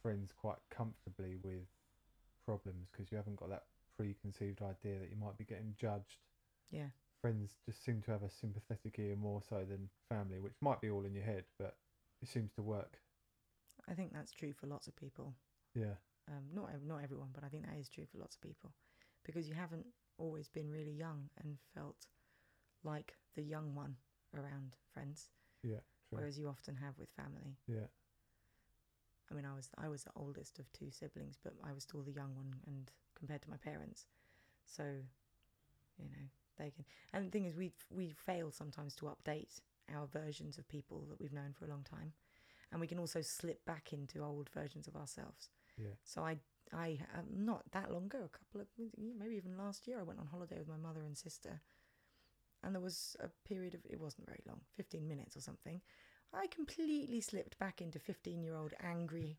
friends 0.00 0.32
quite 0.32 0.58
comfortably 0.70 1.36
with 1.42 1.66
problems 2.46 2.88
because 2.90 3.10
you 3.10 3.16
haven't 3.16 3.36
got 3.36 3.50
that 3.50 3.64
preconceived 3.98 4.62
idea 4.62 4.98
that 4.98 5.10
you 5.10 5.16
might 5.20 5.36
be 5.36 5.44
getting 5.44 5.74
judged. 5.76 6.22
Yeah. 6.70 6.86
Friends 7.20 7.56
just 7.66 7.84
seem 7.84 8.00
to 8.02 8.12
have 8.12 8.22
a 8.22 8.30
sympathetic 8.30 8.98
ear 8.98 9.16
more 9.16 9.42
so 9.46 9.64
than 9.68 9.90
family, 10.08 10.38
which 10.38 10.54
might 10.62 10.80
be 10.80 10.88
all 10.88 11.04
in 11.04 11.14
your 11.14 11.24
head, 11.24 11.44
but 11.58 11.76
it 12.22 12.28
seems 12.28 12.52
to 12.52 12.62
work. 12.62 13.00
I 13.88 13.94
think 13.94 14.12
that's 14.12 14.32
true 14.32 14.52
for 14.52 14.66
lots 14.68 14.86
of 14.86 14.96
people. 14.96 15.34
Yeah. 15.74 15.94
um, 16.28 16.44
not 16.54 16.70
not 16.86 17.02
everyone, 17.02 17.28
but 17.34 17.44
I 17.44 17.48
think 17.48 17.66
that 17.66 17.78
is 17.78 17.88
true 17.88 18.06
for 18.10 18.18
lots 18.18 18.36
of 18.36 18.40
people, 18.42 18.72
because 19.24 19.48
you 19.48 19.54
haven't 19.54 19.86
always 20.18 20.48
been 20.48 20.70
really 20.70 20.92
young 20.92 21.28
and 21.42 21.58
felt 21.74 22.06
like 22.84 23.14
the 23.36 23.42
young 23.42 23.74
one 23.74 23.96
around 24.36 24.76
friends, 24.92 25.30
Yeah. 25.62 25.80
True. 26.08 26.18
whereas 26.18 26.38
you 26.38 26.48
often 26.48 26.74
have 26.76 26.98
with 26.98 27.08
family. 27.10 27.56
yeah. 27.68 27.86
I 29.30 29.34
mean, 29.34 29.44
I 29.44 29.54
was 29.54 29.70
I 29.78 29.88
was 29.88 30.02
the 30.02 30.10
oldest 30.16 30.58
of 30.58 30.72
two 30.72 30.90
siblings, 30.90 31.38
but 31.42 31.54
I 31.62 31.72
was 31.72 31.84
still 31.84 32.02
the 32.02 32.10
young 32.12 32.34
one, 32.34 32.52
and 32.66 32.90
compared 33.14 33.42
to 33.42 33.50
my 33.50 33.56
parents, 33.58 34.06
so 34.66 34.82
you 35.98 36.08
know 36.08 36.26
they 36.58 36.70
can. 36.70 36.84
And 37.12 37.26
the 37.26 37.30
thing 37.30 37.44
is, 37.44 37.54
we 37.54 37.72
we 37.90 38.10
fail 38.10 38.50
sometimes 38.50 38.94
to 38.96 39.06
update 39.06 39.60
our 39.94 40.06
versions 40.06 40.58
of 40.58 40.68
people 40.68 41.06
that 41.08 41.20
we've 41.20 41.32
known 41.32 41.52
for 41.56 41.64
a 41.64 41.68
long 41.68 41.84
time, 41.84 42.12
and 42.72 42.80
we 42.80 42.88
can 42.88 42.98
also 42.98 43.20
slip 43.20 43.64
back 43.64 43.92
into 43.92 44.24
old 44.24 44.50
versions 44.50 44.88
of 44.88 44.96
ourselves. 44.96 45.50
Yeah. 45.78 45.94
So 46.02 46.22
I, 46.22 46.38
I 46.72 46.98
um, 47.16 47.26
not 47.32 47.70
that 47.70 47.92
long 47.92 48.06
ago, 48.06 48.24
a 48.24 48.36
couple 48.36 48.60
of 48.60 48.66
maybe 48.98 49.36
even 49.36 49.56
last 49.56 49.86
year, 49.86 50.00
I 50.00 50.02
went 50.02 50.18
on 50.18 50.26
holiday 50.26 50.58
with 50.58 50.68
my 50.68 50.76
mother 50.76 51.04
and 51.04 51.16
sister, 51.16 51.60
and 52.62 52.74
there 52.74 52.82
was 52.82 53.16
a 53.20 53.28
period 53.48 53.74
of 53.74 53.80
it 53.88 54.00
wasn't 54.00 54.26
very 54.26 54.42
long, 54.46 54.60
fifteen 54.76 55.06
minutes 55.08 55.36
or 55.36 55.40
something. 55.40 55.80
I 56.32 56.46
completely 56.46 57.20
slipped 57.20 57.58
back 57.58 57.80
into 57.80 57.98
fifteen-year-old 57.98 58.74
angry, 58.82 59.38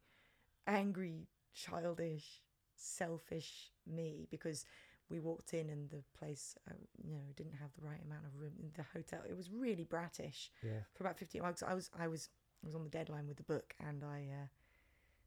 angry, 0.68 1.28
childish, 1.54 2.42
selfish 2.76 3.72
me 3.88 4.28
because 4.30 4.66
we 5.10 5.20
walked 5.20 5.54
in 5.54 5.70
and 5.70 5.90
the 5.90 6.04
place, 6.18 6.56
uh, 6.70 6.74
you 7.04 7.16
know, 7.16 7.22
didn't 7.36 7.54
have 7.60 7.72
the 7.74 7.86
right 7.86 8.02
amount 8.06 8.26
of 8.26 8.40
room. 8.40 8.54
In 8.60 8.72
the 8.76 8.84
hotel, 8.94 9.22
it 9.28 9.36
was 9.36 9.50
really 9.52 9.86
brattish 9.86 10.50
Yeah. 10.64 10.80
for 10.94 11.04
about 11.04 11.18
15 11.18 11.42
months 11.42 11.64
i 11.64 11.74
was 11.74 11.90
i 11.98 12.08
was 12.08 12.30
i 12.64 12.66
was 12.66 12.76
on 12.76 12.84
the 12.84 12.90
deadline 12.90 13.28
with 13.28 13.38
the 13.38 13.44
book 13.44 13.74
and 13.80 14.04
i 14.04 14.28
uh, 14.32 14.48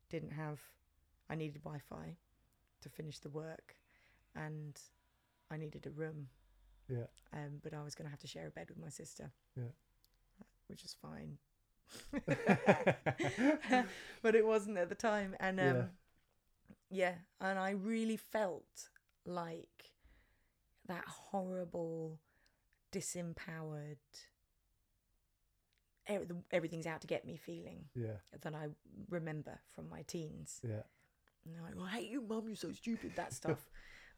didn't 0.08 0.30
have 0.32 0.60
i 1.30 1.34
needed 1.34 1.62
wi-fi 1.62 2.16
to 2.80 2.88
finish 2.88 3.18
the 3.18 3.28
work 3.30 3.76
and 4.36 4.80
i 5.50 5.56
needed 5.56 5.86
a 5.86 5.90
room 5.90 6.28
Yeah. 6.88 7.06
um, 7.32 7.60
but 7.62 7.72
i 7.74 7.82
was 7.82 7.94
going 7.94 8.06
to 8.06 8.10
have 8.10 8.20
to 8.20 8.26
share 8.26 8.46
a 8.46 8.50
bed 8.50 8.68
with 8.68 8.78
my 8.78 8.88
sister 8.90 9.30
Yeah. 9.56 9.72
which 10.68 10.84
is 10.84 10.94
fine 11.00 11.38
but 14.22 14.34
it 14.34 14.46
wasn't 14.46 14.78
at 14.78 14.88
the 14.88 14.94
time 14.94 15.36
and 15.40 15.60
um, 15.60 15.66
Yeah. 15.66 15.84
yeah 16.90 17.14
and 17.40 17.58
i 17.58 17.70
really 17.70 18.16
felt 18.16 18.88
like 19.24 19.92
that 20.86 21.04
horrible 21.06 22.18
disempowered 22.92 23.96
everything's 26.52 26.86
out 26.86 27.00
to 27.00 27.06
get 27.06 27.24
me 27.24 27.36
feeling 27.36 27.86
Yeah. 27.94 28.18
that 28.42 28.54
I 28.54 28.68
remember 29.08 29.58
from 29.70 29.88
my 29.88 30.02
teens. 30.02 30.60
Yeah. 30.62 30.82
And 31.46 31.54
they're 31.54 31.62
like, 31.62 31.74
I 31.82 31.96
hate 31.96 32.10
you, 32.10 32.20
mum, 32.20 32.44
you're 32.46 32.56
so 32.56 32.72
stupid, 32.72 33.12
that 33.16 33.32
stuff. 33.32 33.66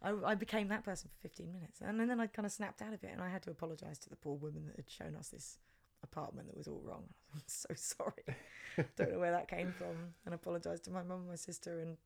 I, 0.07 0.31
I 0.33 0.35
became 0.35 0.69
that 0.69 0.85
person 0.85 1.11
for 1.11 1.21
15 1.29 1.53
minutes. 1.53 1.81
And 1.81 1.99
then 1.99 2.21
I 2.21 2.27
kind 2.27 2.47
of 2.47 2.53
snapped 2.53 2.81
out 2.83 2.93
of 2.93 3.03
it 3.03 3.11
and 3.13 3.21
I 3.21 3.29
had 3.29 3.43
to 3.43 3.51
apologise 3.51 3.99
to 3.99 4.09
the 4.11 4.17
poor 4.17 4.37
woman 4.37 4.67
that 4.67 4.77
had 4.77 4.91
shown 4.91 5.17
us 5.17 5.29
this 5.29 5.59
apartment 6.03 6.47
that 6.49 6.57
was 6.57 6.69
all 6.69 6.81
wrong. 6.85 7.05
I'm 7.35 7.43
so 7.47 7.69
sorry. 7.75 8.25
Don't 8.97 9.13
know 9.13 9.19
where 9.19 9.33
that 9.33 9.49
came 9.49 9.73
from. 9.77 9.97
And 10.25 10.35
apologised 10.35 10.85
to 10.85 10.91
my 10.91 11.03
mum 11.03 11.21
and 11.21 11.29
my 11.29 11.37
sister 11.37 11.81
and, 11.81 11.97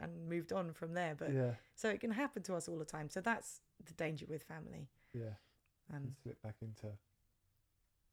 and 0.00 0.28
moved 0.28 0.52
on 0.52 0.72
from 0.72 0.92
there. 0.92 1.14
But 1.18 1.32
yeah. 1.32 1.52
so 1.74 1.88
it 1.88 2.00
can 2.00 2.10
happen 2.10 2.42
to 2.44 2.54
us 2.54 2.68
all 2.68 2.78
the 2.78 2.84
time. 2.84 3.08
So 3.08 3.20
that's 3.20 3.60
the 3.84 3.94
danger 3.94 4.26
with 4.28 4.42
family. 4.42 4.88
Yeah. 5.14 5.36
Um, 5.90 5.96
and 5.96 6.12
slip 6.22 6.42
back 6.42 6.56
into 6.60 6.92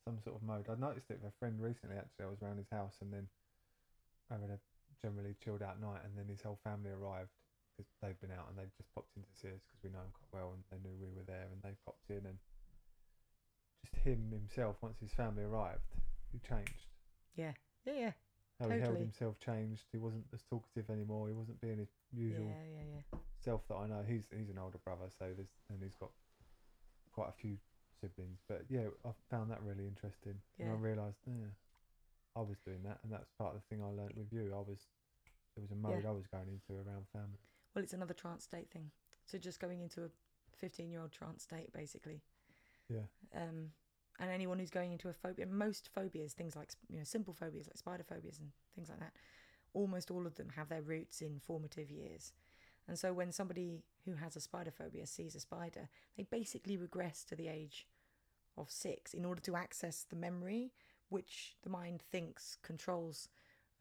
some 0.06 0.18
sort 0.24 0.38
of 0.38 0.44
mode. 0.44 0.68
I 0.70 0.80
noticed 0.80 1.10
it 1.10 1.20
with 1.22 1.32
a 1.32 1.36
friend 1.40 1.60
recently. 1.60 1.98
Actually, 1.98 2.26
I 2.26 2.30
was 2.30 2.42
around 2.42 2.58
his 2.58 2.70
house 2.72 2.96
and 3.02 3.12
then 3.12 3.28
I 4.32 4.36
having 4.36 4.50
a 4.50 4.60
generally 5.06 5.36
chilled 5.44 5.62
out 5.62 5.80
night, 5.82 6.02
and 6.04 6.18
then 6.18 6.26
his 6.28 6.42
whole 6.42 6.58
family 6.64 6.90
arrived, 6.90 7.30
'cause 7.84 8.00
they've 8.02 8.20
been 8.22 8.32
out 8.32 8.48
and 8.50 8.58
they've 8.58 8.78
just 8.78 8.94
popped 8.96 9.16
in 9.18 9.24
to 9.24 9.36
see 9.36 9.50
us 9.50 9.60
because 9.68 9.84
we 9.84 9.90
know 9.90 10.00
them 10.00 10.14
quite 10.16 10.40
well 10.40 10.54
and 10.56 10.64
they 10.72 10.80
knew 10.80 10.96
we 10.96 11.12
were 11.12 11.28
there 11.28 11.48
and 11.52 11.62
they 11.62 11.76
popped 11.84 12.10
in 12.10 12.26
and 12.26 12.40
just 13.84 13.96
him 13.96 14.32
himself 14.32 14.78
once 14.82 15.00
his 15.00 15.14
family 15.14 15.44
arrived, 15.44 15.96
he 16.32 16.40
changed. 16.40 16.88
Yeah, 17.36 17.52
yeah, 17.86 17.94
yeah, 17.94 18.12
How 18.60 18.70
he 18.70 18.80
held 18.80 18.98
himself 18.98 19.36
changed. 19.40 19.84
He 19.92 19.98
wasn't 19.98 20.26
as 20.34 20.42
talkative 20.50 20.90
anymore. 20.90 21.28
He 21.28 21.34
wasn't 21.34 21.60
being 21.60 21.78
his 21.78 21.92
usual 22.14 22.48
yeah, 22.48 22.80
yeah, 22.80 22.86
yeah. 22.96 23.20
self 23.44 23.68
that 23.68 23.76
I 23.76 23.88
know. 23.88 24.04
He's 24.08 24.24
he's 24.32 24.50
an 24.50 24.58
older 24.58 24.80
brother, 24.84 25.12
so 25.20 25.26
there's 25.36 25.52
and 25.70 25.84
he's 25.84 25.96
got 26.00 26.12
quite 27.14 27.30
a 27.30 27.38
few 27.42 27.58
siblings. 28.00 28.40
But 28.48 28.64
yeah, 28.70 28.88
I 29.04 29.12
found 29.30 29.52
that 29.52 29.62
really 29.64 29.86
interesting, 29.88 30.40
and 30.60 30.72
I 30.72 30.76
realised, 30.80 31.20
yeah, 31.28 31.52
I 32.36 32.42
was 32.42 32.58
doing 32.66 32.84
that, 32.84 33.00
and 33.04 33.12
that's 33.12 33.30
part 33.38 33.56
of 33.56 33.62
the 33.62 33.68
thing 33.68 33.84
I 33.84 33.92
learnt 33.92 34.16
with 34.18 34.32
you. 34.32 34.54
I 34.56 34.64
was 34.64 34.88
there 35.56 35.62
was 35.64 35.72
a 35.72 35.76
mode 35.76 36.06
I 36.06 36.12
was 36.12 36.28
going 36.28 36.48
into 36.48 36.80
around 36.80 37.08
family. 37.12 37.40
Well, 37.76 37.84
it's 37.84 37.94
another 37.94 38.14
trance 38.14 38.46
state 38.46 38.72
thing. 38.72 38.92
So 39.26 39.38
just 39.38 39.60
going 39.60 39.82
into 39.82 40.04
a 40.06 40.10
15 40.56 40.90
year 40.90 41.02
old 41.02 41.12
trance 41.12 41.44
state, 41.44 41.74
basically. 41.74 42.22
Yeah, 42.90 43.08
Um, 43.36 43.72
and 44.20 44.32
anyone 44.32 44.60
who's 44.60 44.70
going 44.70 44.94
into 44.94 45.10
a 45.10 45.14
phobia, 45.14 45.46
most 45.46 45.90
phobias, 45.94 46.34
things 46.34 46.56
like 46.56 46.70
you 46.90 46.98
know 46.98 47.04
simple 47.04 47.34
phobias 47.34 47.68
like 47.68 47.78
spider 47.78 48.04
phobias 48.04 48.40
and 48.40 48.52
things 48.76 48.90
like 48.90 49.00
that, 49.00 49.14
almost 49.74 50.10
all 50.10 50.26
of 50.26 50.36
them 50.36 50.50
have 50.56 50.70
their 50.70 50.82
roots 50.82 51.22
in 51.22 51.40
formative 51.40 51.92
years. 51.92 52.32
And 52.88 52.98
so 52.98 53.14
when 53.14 53.32
somebody 53.32 53.84
who 54.06 54.14
has 54.16 54.36
a 54.36 54.42
spider 54.42 54.72
phobia 54.72 55.06
sees 55.08 55.36
a 55.36 55.40
spider, 55.40 55.90
they 56.16 56.24
basically 56.24 56.78
regress 56.78 57.24
to 57.26 57.36
the 57.36 57.48
age 57.48 57.88
of 58.58 58.72
six 58.72 59.14
in 59.14 59.26
order 59.26 59.42
to 59.42 59.56
access 59.56 60.06
the 60.10 60.16
memory 60.16 60.72
which 61.10 61.56
the 61.64 61.70
mind 61.70 62.02
thinks 62.02 62.58
controls 62.64 63.28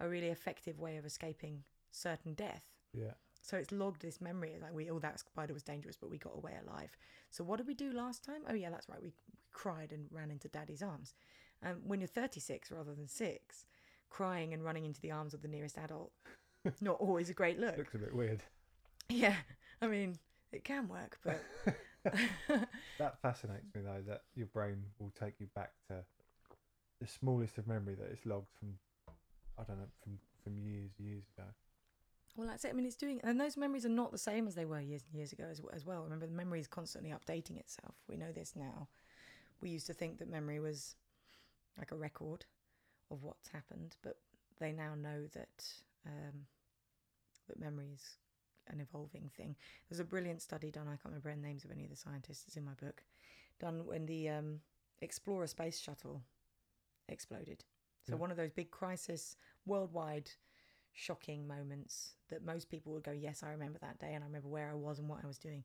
a 0.01 0.09
really 0.09 0.29
effective 0.29 0.81
way 0.81 0.97
of 0.97 1.05
escaping 1.05 1.62
certain 1.91 2.35
death. 2.35 2.65
yeah, 2.93 3.12
So 3.45 3.59
it's 3.59 3.71
logged 3.71 4.01
this 4.01 4.23
memory 4.23 4.57
like 4.61 4.73
we 4.73 4.89
oh 4.89 4.99
that 5.01 5.21
spider 5.21 5.53
was 5.53 5.62
dangerous 5.62 5.97
but 5.97 6.09
we 6.09 6.16
got 6.16 6.35
away 6.35 6.53
alive. 6.66 6.97
So 7.29 7.45
what 7.45 7.59
did 7.59 7.66
we 7.66 7.75
do 7.75 7.93
last 7.93 8.25
time? 8.25 8.41
Oh 8.49 8.55
yeah, 8.55 8.71
that's 8.71 8.89
right. 8.89 9.03
We, 9.03 9.12
we 9.31 9.39
cried 9.53 9.93
and 9.93 10.07
ran 10.11 10.31
into 10.31 10.49
daddy's 10.49 10.83
arms. 10.83 11.12
Um, 11.62 11.77
when 11.87 12.01
you're 12.01 12.09
36 12.09 12.71
rather 12.71 12.95
than 12.95 13.07
six, 13.07 13.66
crying 14.09 14.55
and 14.55 14.65
running 14.65 14.87
into 14.87 15.01
the 15.03 15.11
arms 15.11 15.35
of 15.35 15.43
the 15.43 15.49
nearest 15.49 15.77
adult, 15.77 16.11
not 16.81 16.97
always 17.01 17.29
a 17.29 17.35
great 17.35 17.61
look. 17.61 17.77
looks 17.77 17.95
a 17.95 17.99
bit 17.99 18.15
weird. 18.15 18.43
Yeah, 19.11 19.37
I 19.83 19.89
mean 19.89 20.16
it 20.51 20.65
can 20.65 20.89
work, 20.89 21.19
but 21.23 21.43
That 22.99 23.21
fascinates 23.21 23.66
me 23.75 23.83
though. 23.83 24.03
That 24.07 24.23
your 24.35 24.47
brain 24.47 24.85
will 24.99 25.12
take 25.21 25.35
you 25.39 25.49
back 25.55 25.73
to 25.91 25.97
the 26.99 27.07
smallest 27.07 27.59
of 27.59 27.66
memory 27.66 27.95
that 27.95 28.09
it's 28.11 28.25
logged 28.25 28.49
from. 28.59 28.79
I 29.59 29.65
don't 29.65 29.79
know 29.79 29.89
from 30.03 30.19
from 30.43 30.59
years 30.59 30.93
years 30.99 31.25
ago. 31.37 31.47
Well 32.36 32.47
that's 32.47 32.65
it. 32.65 32.70
I 32.70 32.73
mean 32.73 32.86
it's 32.86 32.97
doing, 32.97 33.20
and 33.24 33.40
those 33.40 33.56
memories 33.56 33.85
are 33.85 33.90
not 33.90 34.12
the 34.12 34.19
same 34.19 34.47
as 34.47 34.55
they 34.55 34.65
were 34.65 34.81
years 34.81 35.02
and 35.09 35.16
years 35.16 35.32
ago 35.32 35.44
as, 35.51 35.61
as 35.73 35.85
well. 35.85 36.02
Remember, 36.02 36.27
the 36.27 36.32
memory 36.32 36.61
is 36.61 36.66
constantly 36.69 37.11
updating 37.11 37.59
itself. 37.59 37.94
We 38.09 38.16
know 38.16 38.32
this 38.32 38.55
now. 38.56 38.89
We 39.61 39.70
used 39.70 39.86
to 39.86 39.94
think 39.94 40.19
that 40.19 40.28
memory 40.28 40.61
was 40.61 40.97
like 41.78 41.93
a 41.93 41.97
record 41.97 42.44
of 43.11 43.23
what's 43.23 43.48
happened, 43.48 43.97
but 44.02 44.19
they 44.59 44.73
now 44.73 44.94
know 44.94 45.27
that 45.35 45.65
um, 46.06 46.47
that 47.48 47.59
memory 47.59 47.90
is 47.93 48.16
an 48.69 48.81
evolving 48.81 49.31
thing. 49.36 49.56
There's 49.89 50.01
a 50.01 50.05
brilliant 50.05 50.40
study 50.43 50.70
done. 50.70 50.86
I 50.86 50.97
can't 50.97 51.06
remember 51.15 51.35
the 51.35 51.36
names 51.47 51.65
of 51.65 51.70
any 51.70 51.85
of 51.85 51.90
the 51.90 51.97
scientists. 51.97 52.44
It's 52.47 52.56
in 52.56 52.65
my 52.65 52.73
book. 52.74 53.02
Done 53.61 53.85
when 53.86 54.06
the 54.06 54.28
um, 54.31 54.61
Explorer 55.01 55.47
space 55.47 55.78
shuttle 55.78 56.23
exploded. 57.09 57.65
So 58.09 58.15
Yeah. 58.15 58.20
one 58.20 58.31
of 58.31 58.36
those 58.36 58.51
big 58.51 58.70
crisis, 58.70 59.36
worldwide, 59.66 60.31
shocking 60.95 61.47
moments 61.47 62.15
that 62.29 62.45
most 62.45 62.69
people 62.71 62.93
would 62.93 63.03
go, 63.03 63.12
"Yes, 63.12 63.43
I 63.43 63.51
remember 63.51 63.79
that 63.81 63.99
day, 63.99 64.15
and 64.15 64.25
I 64.25 64.27
remember 64.27 64.49
where 64.49 64.71
I 64.71 64.75
was 64.75 64.99
and 64.99 65.09
what 65.09 65.23
I 65.23 65.27
was 65.27 65.39
doing." 65.39 65.65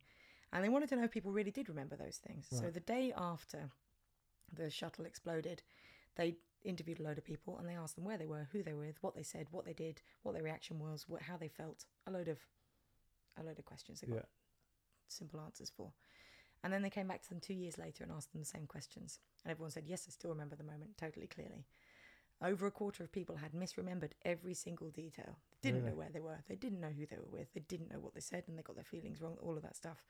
And 0.52 0.64
they 0.64 0.70
wanted 0.70 0.90
to 0.90 0.96
know 0.96 1.04
if 1.04 1.12
people 1.12 1.32
really 1.32 1.52
did 1.52 1.70
remember 1.70 1.96
those 1.96 2.18
things. 2.18 2.48
So 2.50 2.72
the 2.72 2.80
day 2.80 3.14
after 3.16 3.70
the 4.52 4.70
shuttle 4.70 5.06
exploded, 5.06 5.62
they 6.16 6.38
interviewed 6.64 7.00
a 7.00 7.04
load 7.04 7.18
of 7.18 7.24
people 7.24 7.58
and 7.58 7.68
they 7.68 7.76
asked 7.76 7.96
them 7.96 8.04
where 8.04 8.18
they 8.18 8.26
were, 8.26 8.48
who 8.52 8.64
they 8.64 8.74
were 8.74 8.88
with, 8.88 9.02
what 9.02 9.16
they 9.16 9.24
said, 9.24 9.48
what 9.52 9.66
they 9.66 9.74
did, 9.74 10.02
what 10.24 10.34
their 10.34 10.44
reaction 10.44 10.80
was, 10.80 11.08
what, 11.08 11.22
how 11.22 11.38
they 11.38 11.48
felt. 11.48 11.86
A 12.08 12.12
load 12.12 12.28
of, 12.28 12.40
a 13.38 13.44
load 13.44 13.60
of 13.60 13.66
questions. 13.66 14.02
They 14.02 14.08
got 14.08 14.18
Yeah. 14.18 14.26
simple 15.08 15.40
answers 15.40 15.70
for. 15.70 15.94
And 16.64 16.74
then 16.74 16.82
they 16.82 16.90
came 16.90 17.08
back 17.08 17.22
to 17.22 17.30
them 17.30 17.40
two 17.40 17.54
years 17.54 17.78
later 17.78 18.04
and 18.04 18.12
asked 18.12 18.32
them 18.32 18.42
the 18.42 18.46
same 18.46 18.68
questions. 18.68 19.20
And 19.44 19.52
everyone 19.52 19.72
said, 19.72 19.88
Yes, 19.88 20.06
I 20.08 20.12
still 20.12 20.32
remember 20.32 20.56
the 20.56 20.64
moment 20.64 20.98
totally 20.98 21.28
clearly. 21.28 21.66
Over 22.42 22.68
a 22.68 22.72
quarter 22.72 23.04
of 23.04 23.12
people 23.12 23.36
had 23.36 23.52
misremembered 23.52 24.12
every 24.24 24.54
single 24.54 24.90
detail. 24.90 25.38
They 25.62 25.70
didn't 25.70 25.84
Really? 25.84 25.92
know 25.92 25.98
where 25.98 26.10
they 26.10 26.22
were. 26.22 26.40
They 26.48 26.56
didn't 26.56 26.80
know 26.80 26.90
who 26.90 27.06
they 27.06 27.18
were 27.18 27.30
with. 27.40 27.54
They 27.54 27.60
didn't 27.62 27.92
know 27.92 28.00
what 28.00 28.14
they 28.14 28.22
said 28.22 28.46
and 28.48 28.58
they 28.58 28.62
got 28.62 28.76
their 28.76 28.86
feelings 28.86 29.22
wrong, 29.22 29.38
all 29.42 29.58
of 29.58 29.64
that 29.64 29.76
stuff. 29.76 30.06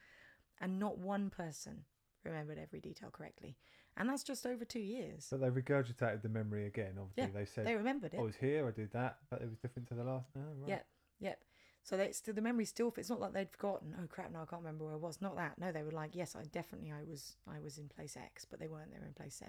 And 0.61 0.77
not 0.77 0.99
one 0.99 1.29
person 1.31 1.85
remembered 2.23 2.59
every 2.59 2.79
detail 2.79 3.09
correctly. 3.09 3.57
And 3.97 4.07
that's 4.07 4.23
just 4.23 4.45
over 4.45 4.63
two 4.63 4.79
years. 4.79 5.27
But 5.31 5.41
they 5.41 5.49
regurgitated 5.49 6.21
the 6.21 6.29
memory 6.29 6.67
again. 6.67 6.97
Obviously, 6.99 7.33
Yeah, 7.33 7.39
they 7.39 7.45
said 7.45 7.65
They 7.65 7.75
remembered 7.75 8.13
it. 8.13 8.17
Oh, 8.17 8.23
I 8.23 8.25
was 8.25 8.35
here, 8.35 8.67
I 8.67 8.71
did 8.71 8.91
that, 8.91 9.17
but 9.31 9.41
it 9.41 9.49
was 9.49 9.57
different 9.57 9.87
to 9.89 9.95
the 9.95 10.03
last. 10.03 10.29
Oh, 10.37 10.41
right. 10.59 10.69
Yep, 10.69 10.85
yep. 11.19 11.43
So 11.81 11.97
they 11.97 12.11
still 12.11 12.35
the 12.35 12.41
memory 12.41 12.65
still. 12.65 12.93
It's 12.97 13.09
not 13.09 13.19
like 13.19 13.33
they'd 13.33 13.49
forgotten. 13.49 13.95
Oh 13.97 14.05
crap! 14.07 14.31
No, 14.31 14.41
I 14.41 14.45
can't 14.45 14.61
remember 14.61 14.83
where 14.85 14.93
I 14.93 14.97
was. 14.97 15.21
Not 15.21 15.35
that. 15.37 15.57
No, 15.57 15.71
they 15.71 15.81
were 15.81 15.91
like, 15.91 16.13
yes, 16.13 16.35
I 16.35 16.43
definitely 16.43 16.91
I 16.91 17.03
was 17.09 17.37
I 17.47 17.59
was 17.59 17.77
in 17.79 17.87
place 17.87 18.15
X, 18.15 18.45
but 18.45 18.59
they 18.59 18.67
weren't. 18.67 18.91
They 18.91 18.99
were 18.99 19.07
in 19.07 19.13
place 19.13 19.37
Z. 19.39 19.45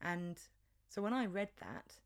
And 0.00 0.40
so 0.94 1.02
when 1.02 1.12
I 1.12 1.26
read 1.26 1.48
that, 1.58 1.96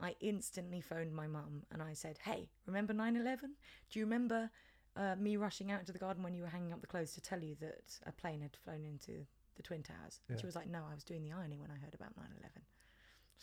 I 0.00 0.16
instantly 0.20 0.80
phoned 0.80 1.12
my 1.12 1.26
mum 1.26 1.64
and 1.70 1.82
I 1.82 1.92
said, 1.92 2.18
"Hey, 2.22 2.48
remember 2.64 2.94
9/11? 2.94 3.50
Do 3.90 3.98
you 3.98 4.06
remember 4.06 4.50
uh, 4.96 5.14
me 5.16 5.36
rushing 5.36 5.70
out 5.70 5.80
into 5.80 5.92
the 5.92 5.98
garden 5.98 6.22
when 6.22 6.32
you 6.32 6.42
were 6.42 6.48
hanging 6.48 6.72
up 6.72 6.80
the 6.80 6.86
clothes 6.86 7.12
to 7.12 7.20
tell 7.20 7.42
you 7.42 7.54
that 7.60 8.00
a 8.06 8.12
plane 8.12 8.40
had 8.40 8.56
flown 8.56 8.86
into 8.86 9.26
the 9.56 9.62
twin 9.62 9.82
towers?" 9.82 10.20
And 10.26 10.38
Yeah. 10.38 10.40
she 10.40 10.46
was 10.46 10.56
like, 10.56 10.70
"No, 10.70 10.84
I 10.90 10.94
was 10.94 11.04
doing 11.04 11.22
the 11.22 11.32
ironing 11.32 11.60
when 11.60 11.70
I 11.70 11.76
heard 11.84 11.92
about 11.92 12.16
9/11." 12.16 12.62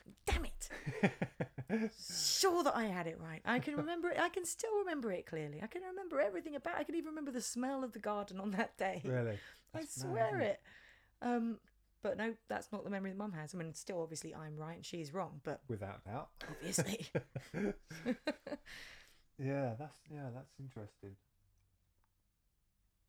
Like, 0.04 0.16
"Damn 0.26 0.46
it!" 0.46 1.92
sure 2.10 2.64
that 2.64 2.76
I 2.76 2.86
had 2.86 3.06
it 3.06 3.20
right. 3.20 3.42
I 3.46 3.60
can 3.60 3.76
remember 3.76 4.10
it. 4.10 4.20
I 4.20 4.30
can 4.30 4.46
still 4.46 4.80
remember 4.80 5.12
it 5.12 5.28
clearly. 5.28 5.62
I 5.62 5.68
can 5.68 5.84
remember 5.84 6.20
everything 6.20 6.56
about. 6.56 6.74
I 6.76 6.84
can 6.84 6.96
even 6.96 7.10
remember 7.10 7.30
the 7.30 7.42
smell 7.42 7.84
of 7.84 7.94
the 7.94 8.00
garden 8.00 8.40
on 8.40 8.50
that 8.52 8.76
day. 8.78 9.04
really? 9.06 9.38
I 9.76 9.80
That's 9.80 10.00
mad, 10.00 10.08
swear 10.10 10.40
it. 10.40 10.62
Um, 11.22 11.60
but 12.08 12.18
no, 12.18 12.34
that's 12.48 12.72
not 12.72 12.86
the 12.86 12.90
memory 12.90 13.10
that 13.12 13.18
Mum 13.18 13.34
has. 13.34 13.54
I 13.54 13.58
mean, 13.58 13.74
still, 13.74 14.02
obviously, 14.02 14.34
I'm 14.34 14.56
right 14.56 14.78
and 14.78 14.86
she's 14.86 15.14
wrong. 15.14 15.42
But 15.44 15.60
Without 15.68 16.06
doubt. 16.06 16.30
obviously, 16.50 17.06
Yeah, 19.38 19.74
that's 19.78 20.00
yeah, 20.10 20.30
that's 20.34 20.54
interesting. 20.60 21.16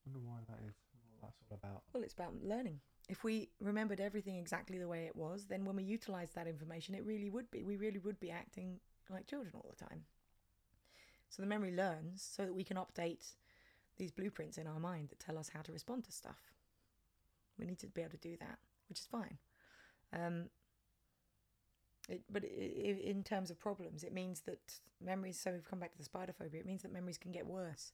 Wonder 0.05 0.21
why 0.27 0.39
that 0.49 0.59
is. 0.69 0.75
What 1.21 1.31
that's 1.31 1.39
all 1.51 1.59
about. 1.63 1.83
well, 1.95 2.03
it's 2.03 2.15
about 2.15 2.33
learning. 2.43 2.81
If 3.09 3.23
we 3.25 3.51
remembered 3.61 4.01
everything 4.01 4.37
exactly 4.37 4.79
the 4.79 4.89
way 4.89 5.05
it 5.07 5.15
was, 5.17 5.47
then 5.47 5.65
when 5.65 5.77
we 5.77 5.85
utilize 5.85 6.33
that 6.33 6.47
information, 6.49 6.95
it 6.97 7.05
really 7.07 7.31
would 7.31 7.51
be. 7.53 7.63
We 7.63 7.77
really 7.77 7.99
would 8.01 8.19
be 8.21 8.31
acting 8.33 8.81
like 9.09 9.27
children 9.27 9.53
all 9.55 9.71
the 9.71 9.85
time. 9.85 10.03
So 11.31 11.41
the 11.43 11.49
memory 11.49 11.73
learns 11.75 12.23
so 12.37 12.45
that 12.45 12.55
we 12.55 12.65
can 12.65 12.77
update 12.77 13.33
these 13.97 14.11
blueprints 14.11 14.59
in 14.59 14.67
our 14.67 14.81
mind 14.81 15.09
that 15.11 15.19
tell 15.21 15.39
us 15.39 15.51
how 15.55 15.63
to 15.63 15.73
respond 15.73 16.05
to 16.05 16.13
stuff. 16.13 16.53
We 17.59 17.65
need 17.67 17.79
to 17.81 17.87
be 17.87 18.03
able 18.03 18.11
to 18.13 18.17
do 18.19 18.37
that, 18.41 18.59
which 18.89 19.01
is 19.01 19.07
fine. 19.07 19.39
Um, 20.13 20.47
it, 22.09 22.23
but 22.31 22.45
i 22.45 22.47
i 22.47 23.11
in 23.11 23.23
terms 23.23 23.51
of 23.51 23.59
problems, 23.59 24.03
it 24.03 24.13
means 24.13 24.41
that 24.43 24.81
memories. 25.05 25.39
So 25.39 25.53
we've 25.53 25.69
come 25.69 25.81
back 25.81 25.93
to 25.93 25.99
the 25.99 26.05
spider 26.05 26.33
phobia. 26.33 26.61
It 26.61 26.67
means 26.67 26.83
that 26.83 26.93
memories 26.93 27.19
can 27.19 27.33
get 27.33 27.47
worse. 27.47 27.93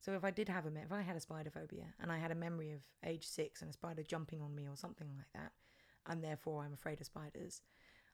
So 0.00 0.12
if 0.12 0.24
I 0.24 0.30
did 0.30 0.48
have 0.48 0.66
a, 0.66 0.68
if 0.68 0.92
I 0.92 1.02
had 1.02 1.16
a 1.16 1.20
spider 1.20 1.50
phobia 1.50 1.86
and 2.00 2.12
I 2.12 2.18
had 2.18 2.30
a 2.30 2.36
memory 2.36 2.72
of 2.72 2.80
age 3.04 3.26
six 3.26 3.62
and 3.62 3.70
a 3.70 3.72
spider 3.72 4.02
jumping 4.02 4.40
on 4.40 4.54
me 4.54 4.68
or 4.68 4.76
something 4.76 5.08
like 5.16 5.32
that, 5.34 5.52
and 6.06 6.22
therefore 6.22 6.62
I'm 6.62 6.74
afraid 6.74 7.00
of 7.00 7.06
spiders, 7.06 7.62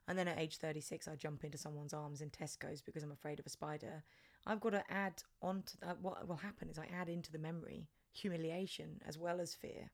and 0.08 0.18
then 0.18 0.28
at 0.28 0.38
age 0.38 0.56
36 0.56 1.06
I 1.06 1.16
jump 1.16 1.44
into 1.44 1.58
someone's 1.58 1.92
arms 1.92 2.22
in 2.22 2.30
Tesco's 2.30 2.80
because 2.80 3.02
I'm 3.02 3.12
afraid 3.12 3.38
of 3.40 3.46
a 3.46 3.50
spider, 3.50 4.02
I've 4.46 4.60
got 4.60 4.70
to 4.70 4.84
add 4.90 5.22
on 5.42 5.62
to 5.66 5.76
that. 5.80 6.00
What 6.00 6.26
will 6.26 6.36
happen 6.36 6.68
is 6.68 6.78
I 6.78 6.86
add 6.92 7.08
into 7.08 7.30
the 7.30 7.38
memory 7.38 7.88
humiliation 8.12 9.00
as 9.06 9.18
well 9.18 9.40
as 9.40 9.54
fear 9.54 9.90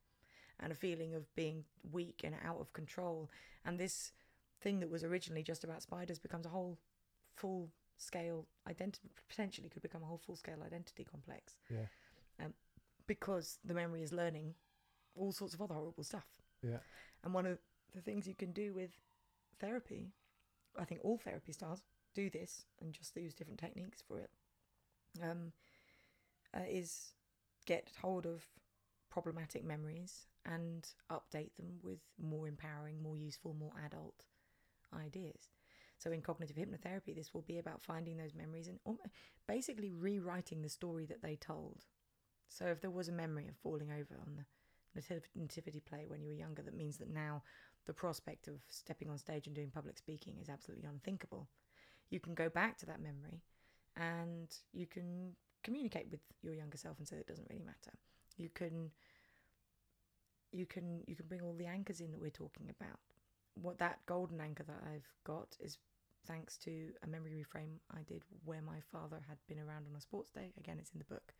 and 0.60 0.72
a 0.72 0.74
feeling 0.74 1.14
of 1.14 1.32
being 1.34 1.64
weak 1.92 2.22
and 2.24 2.34
out 2.44 2.60
of 2.60 2.72
control. 2.72 3.30
And 3.64 3.78
this 3.78 4.12
thing 4.60 4.80
that 4.80 4.90
was 4.90 5.04
originally 5.04 5.42
just 5.42 5.64
about 5.64 5.82
spiders 5.82 6.18
becomes 6.18 6.46
a 6.46 6.50
whole 6.50 6.78
full 7.34 7.70
scale 7.96 8.46
identity, 8.68 9.08
potentially 9.28 9.68
could 9.68 9.82
become 9.82 10.02
a 10.02 10.06
whole 10.06 10.18
full 10.18 10.36
scale 10.36 10.62
identity 10.64 11.04
complex 11.04 11.56
Yeah. 11.70 11.86
because 13.06 13.58
the 13.64 13.74
memory 13.74 14.02
is 14.02 14.12
learning 14.12 14.54
all 15.14 15.32
sorts 15.32 15.54
of 15.54 15.62
other 15.62 15.74
horrible 15.74 16.04
stuff. 16.04 16.26
Yeah. 16.62 16.78
And 17.24 17.32
one 17.34 17.46
of 17.46 17.58
the 17.94 18.00
things 18.02 18.26
you 18.28 18.34
can 18.34 18.52
do 18.52 18.72
with 18.74 18.90
therapy, 19.58 20.12
I 20.78 20.84
think 20.84 21.00
all 21.02 21.18
therapy 21.18 21.52
styles 21.52 21.82
do 22.14 22.30
this 22.30 22.66
and 22.80 22.92
just 22.92 23.16
use 23.16 23.34
different 23.34 23.58
techniques 23.60 24.02
for 24.06 24.18
it, 24.20 24.30
um, 25.22 25.52
uh, 26.54 26.60
is 26.68 27.14
get 27.66 27.90
hold 28.00 28.26
of 28.26 28.46
problematic 29.10 29.64
memories 29.64 30.26
and 30.54 30.88
update 31.10 31.54
them 31.56 31.78
with 31.82 31.98
more 32.18 32.48
empowering, 32.48 33.02
more 33.02 33.16
useful, 33.16 33.54
more 33.54 33.72
adult 33.84 34.24
ideas. 34.96 35.50
So 35.98 36.12
in 36.12 36.22
cognitive 36.22 36.56
hypnotherapy, 36.56 37.14
this 37.14 37.34
will 37.34 37.42
be 37.42 37.58
about 37.58 37.82
finding 37.82 38.16
those 38.16 38.34
memories 38.34 38.68
and 38.68 38.78
basically 39.46 39.92
rewriting 39.92 40.62
the 40.62 40.68
story 40.68 41.06
that 41.06 41.22
they 41.22 41.36
told 41.36 41.84
So 42.48 42.66
if 42.66 42.80
there 42.80 42.90
was 42.90 43.08
a 43.08 43.12
memory 43.12 43.48
of 43.48 43.56
falling 43.56 43.90
over 43.90 44.16
on 44.20 44.44
the 44.94 45.02
nativity 45.34 45.80
play 45.80 46.04
when 46.06 46.22
you 46.22 46.28
were 46.28 46.34
younger, 46.34 46.62
that 46.62 46.76
means 46.76 46.96
that 46.98 47.10
now 47.10 47.42
the 47.86 47.92
prospect 47.92 48.48
of 48.48 48.54
stepping 48.68 49.10
on 49.10 49.18
stage 49.18 49.46
and 49.46 49.56
doing 49.56 49.70
public 49.70 49.98
speaking 49.98 50.36
is 50.40 50.48
absolutely 50.48 50.86
unthinkable. 50.86 51.48
You 52.10 52.20
can 52.20 52.34
go 52.34 52.48
back 52.48 52.78
to 52.78 52.86
that 52.86 53.02
memory 53.02 53.42
and 53.96 54.54
you 54.72 54.86
can 54.86 55.34
communicate 55.62 56.08
with 56.10 56.20
your 56.42 56.54
younger 56.54 56.78
self 56.78 56.98
and 56.98 57.06
say 57.06 57.16
it 57.16 57.26
doesn't 57.26 57.48
really 57.50 57.64
matter. 57.64 57.92
You 58.36 58.48
can 58.48 58.90
you 60.52 60.66
can 60.66 61.02
you 61.06 61.16
can 61.16 61.26
bring 61.26 61.42
all 61.42 61.54
the 61.54 61.66
anchors 61.66 62.00
in 62.00 62.10
that 62.12 62.20
we're 62.20 62.30
talking 62.30 62.68
about. 62.70 62.98
What 63.54 63.78
that 63.78 63.98
golden 64.06 64.40
anchor 64.40 64.64
that 64.64 64.82
I've 64.92 65.08
got 65.24 65.56
is 65.60 65.78
thanks 66.26 66.56
to 66.58 66.90
a 67.02 67.06
memory 67.06 67.32
reframe 67.32 67.78
I 67.90 68.02
did 68.02 68.22
where 68.44 68.62
my 68.62 68.80
father 68.92 69.18
had 69.28 69.38
been 69.48 69.58
around 69.58 69.86
on 69.90 69.96
a 69.96 70.00
sports 70.00 70.30
day. 70.30 70.52
Again, 70.58 70.76
it's 70.78 70.90
in 70.92 70.98
the 70.98 71.04
book. 71.04 71.32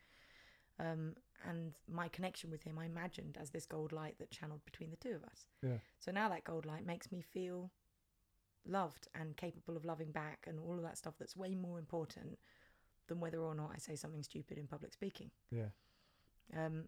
Um, 0.80 1.14
and 1.48 1.72
my 1.90 2.08
connection 2.08 2.50
with 2.50 2.62
him, 2.62 2.78
I 2.78 2.86
imagined 2.86 3.36
as 3.40 3.50
this 3.50 3.66
gold 3.66 3.92
light 3.92 4.16
that 4.18 4.30
channeled 4.30 4.64
between 4.64 4.90
the 4.90 4.96
two 4.96 5.14
of 5.14 5.24
us. 5.24 5.46
Yeah. 5.62 5.78
So 5.98 6.12
now 6.12 6.28
that 6.28 6.44
gold 6.44 6.66
light 6.66 6.86
makes 6.86 7.10
me 7.10 7.20
feel 7.20 7.70
loved 8.66 9.08
and 9.14 9.36
capable 9.36 9.76
of 9.76 9.84
loving 9.84 10.12
back 10.12 10.44
and 10.46 10.58
all 10.60 10.76
of 10.76 10.82
that 10.82 10.98
stuff 10.98 11.14
that's 11.18 11.36
way 11.36 11.54
more 11.54 11.78
important 11.78 12.38
than 13.08 13.20
whether 13.20 13.38
or 13.38 13.54
not 13.54 13.70
I 13.74 13.78
say 13.78 13.96
something 13.96 14.22
stupid 14.22 14.58
in 14.58 14.66
public 14.66 14.92
speaking. 14.92 15.30
Yeah. 15.50 15.70
Um, 16.56 16.84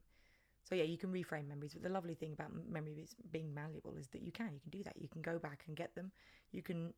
so 0.70 0.76
yeah, 0.76 0.84
you 0.84 0.96
can 0.96 1.12
reframe 1.12 1.48
memories. 1.48 1.74
But 1.74 1.82
the 1.82 1.88
lovely 1.88 2.14
thing 2.14 2.32
about 2.32 2.52
memories 2.70 3.16
being 3.32 3.52
malleable 3.52 3.96
is 3.98 4.06
that 4.08 4.22
you 4.22 4.30
can, 4.30 4.50
you 4.54 4.60
can 4.60 4.70
do 4.70 4.84
that. 4.84 4.94
You 4.96 5.08
can 5.08 5.20
go 5.20 5.36
back 5.36 5.64
and 5.66 5.76
get 5.76 5.96
them. 5.96 6.12
You 6.52 6.62
can 6.62 6.94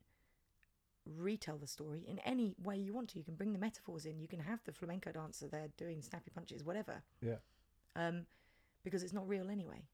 retell 1.05 1.57
the 1.57 1.67
story 1.67 2.05
in 2.07 2.19
any 2.19 2.53
way 2.63 2.77
you 2.77 2.93
want 2.93 3.09
to. 3.09 3.17
You 3.17 3.25
can 3.25 3.33
bring 3.33 3.51
the 3.51 3.59
metaphors 3.59 4.05
in. 4.05 4.19
You 4.19 4.27
can 4.27 4.39
have 4.39 4.59
the 4.63 4.71
flamenco 4.71 5.11
dancer 5.11 5.47
there 5.47 5.67
doing 5.75 6.03
snappy 6.03 6.31
punches, 6.33 6.63
whatever. 6.63 7.01
Yeah. 7.21 7.37
Um, 7.95 8.27
because 8.83 9.01
it's 9.01 9.11
not 9.13 9.27
real 9.27 9.49
anyway. 9.49 9.87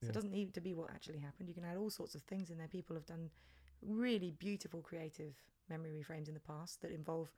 So 0.00 0.06
Yeah. 0.06 0.10
it 0.10 0.14
doesn't 0.14 0.30
need 0.32 0.54
to 0.54 0.60
be 0.60 0.72
what 0.72 0.90
actually 0.90 1.18
happened. 1.18 1.48
You 1.48 1.54
can 1.54 1.64
add 1.64 1.76
all 1.76 1.90
sorts 1.90 2.14
of 2.14 2.22
things 2.22 2.50
in 2.50 2.58
there. 2.58 2.68
People 2.68 2.94
have 2.94 3.06
done 3.06 3.30
really 3.82 4.30
beautiful, 4.30 4.80
creative 4.80 5.34
memory 5.68 5.90
reframes 5.90 6.28
in 6.28 6.34
the 6.34 6.40
past 6.40 6.82
that 6.82 6.92
involve 6.92 7.32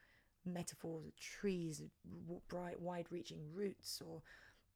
metaphors, 0.45 1.11
trees, 1.19 1.83
w- 2.27 2.41
bright, 2.49 2.81
wide-reaching 2.81 3.41
roots, 3.53 4.01
or 4.07 4.23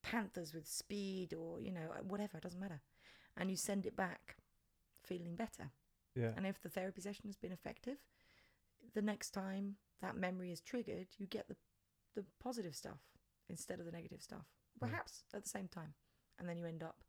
panthers 0.03 0.55
with 0.55 0.67
speed, 0.67 1.35
or 1.35 1.61
you 1.61 1.71
know, 1.71 1.89
uh, 1.93 2.03
whatever. 2.03 2.39
It 2.39 2.43
doesn't 2.43 2.61
matter. 2.61 2.81
And 3.37 3.51
you 3.51 3.57
send 3.57 3.87
it 3.87 3.97
back 3.97 4.37
feeling 5.05 5.37
better. 5.37 5.71
Yeah. 6.15 6.33
And 6.37 6.47
if 6.47 6.61
the 6.61 6.69
therapy 6.69 7.01
session 7.01 7.25
has 7.27 7.37
been 7.37 7.53
effective, 7.53 7.99
the 8.95 9.03
next 9.03 9.31
time 9.31 9.77
that 10.03 10.17
memory 10.17 10.51
is 10.51 10.61
triggered, 10.61 11.09
you 11.19 11.27
get 11.27 11.49
the 11.49 11.57
the 12.17 12.25
positive 12.41 12.75
stuff 12.75 12.99
instead 13.49 13.79
of 13.79 13.87
the 13.87 13.93
negative 13.93 14.21
stuff, 14.21 14.47
Yeah. 14.81 14.89
perhaps 14.89 15.25
at 15.33 15.43
the 15.45 15.49
same 15.49 15.69
time, 15.69 15.95
and 16.39 16.49
then 16.49 16.57
you 16.59 16.67
end 16.67 16.83
up 16.83 17.05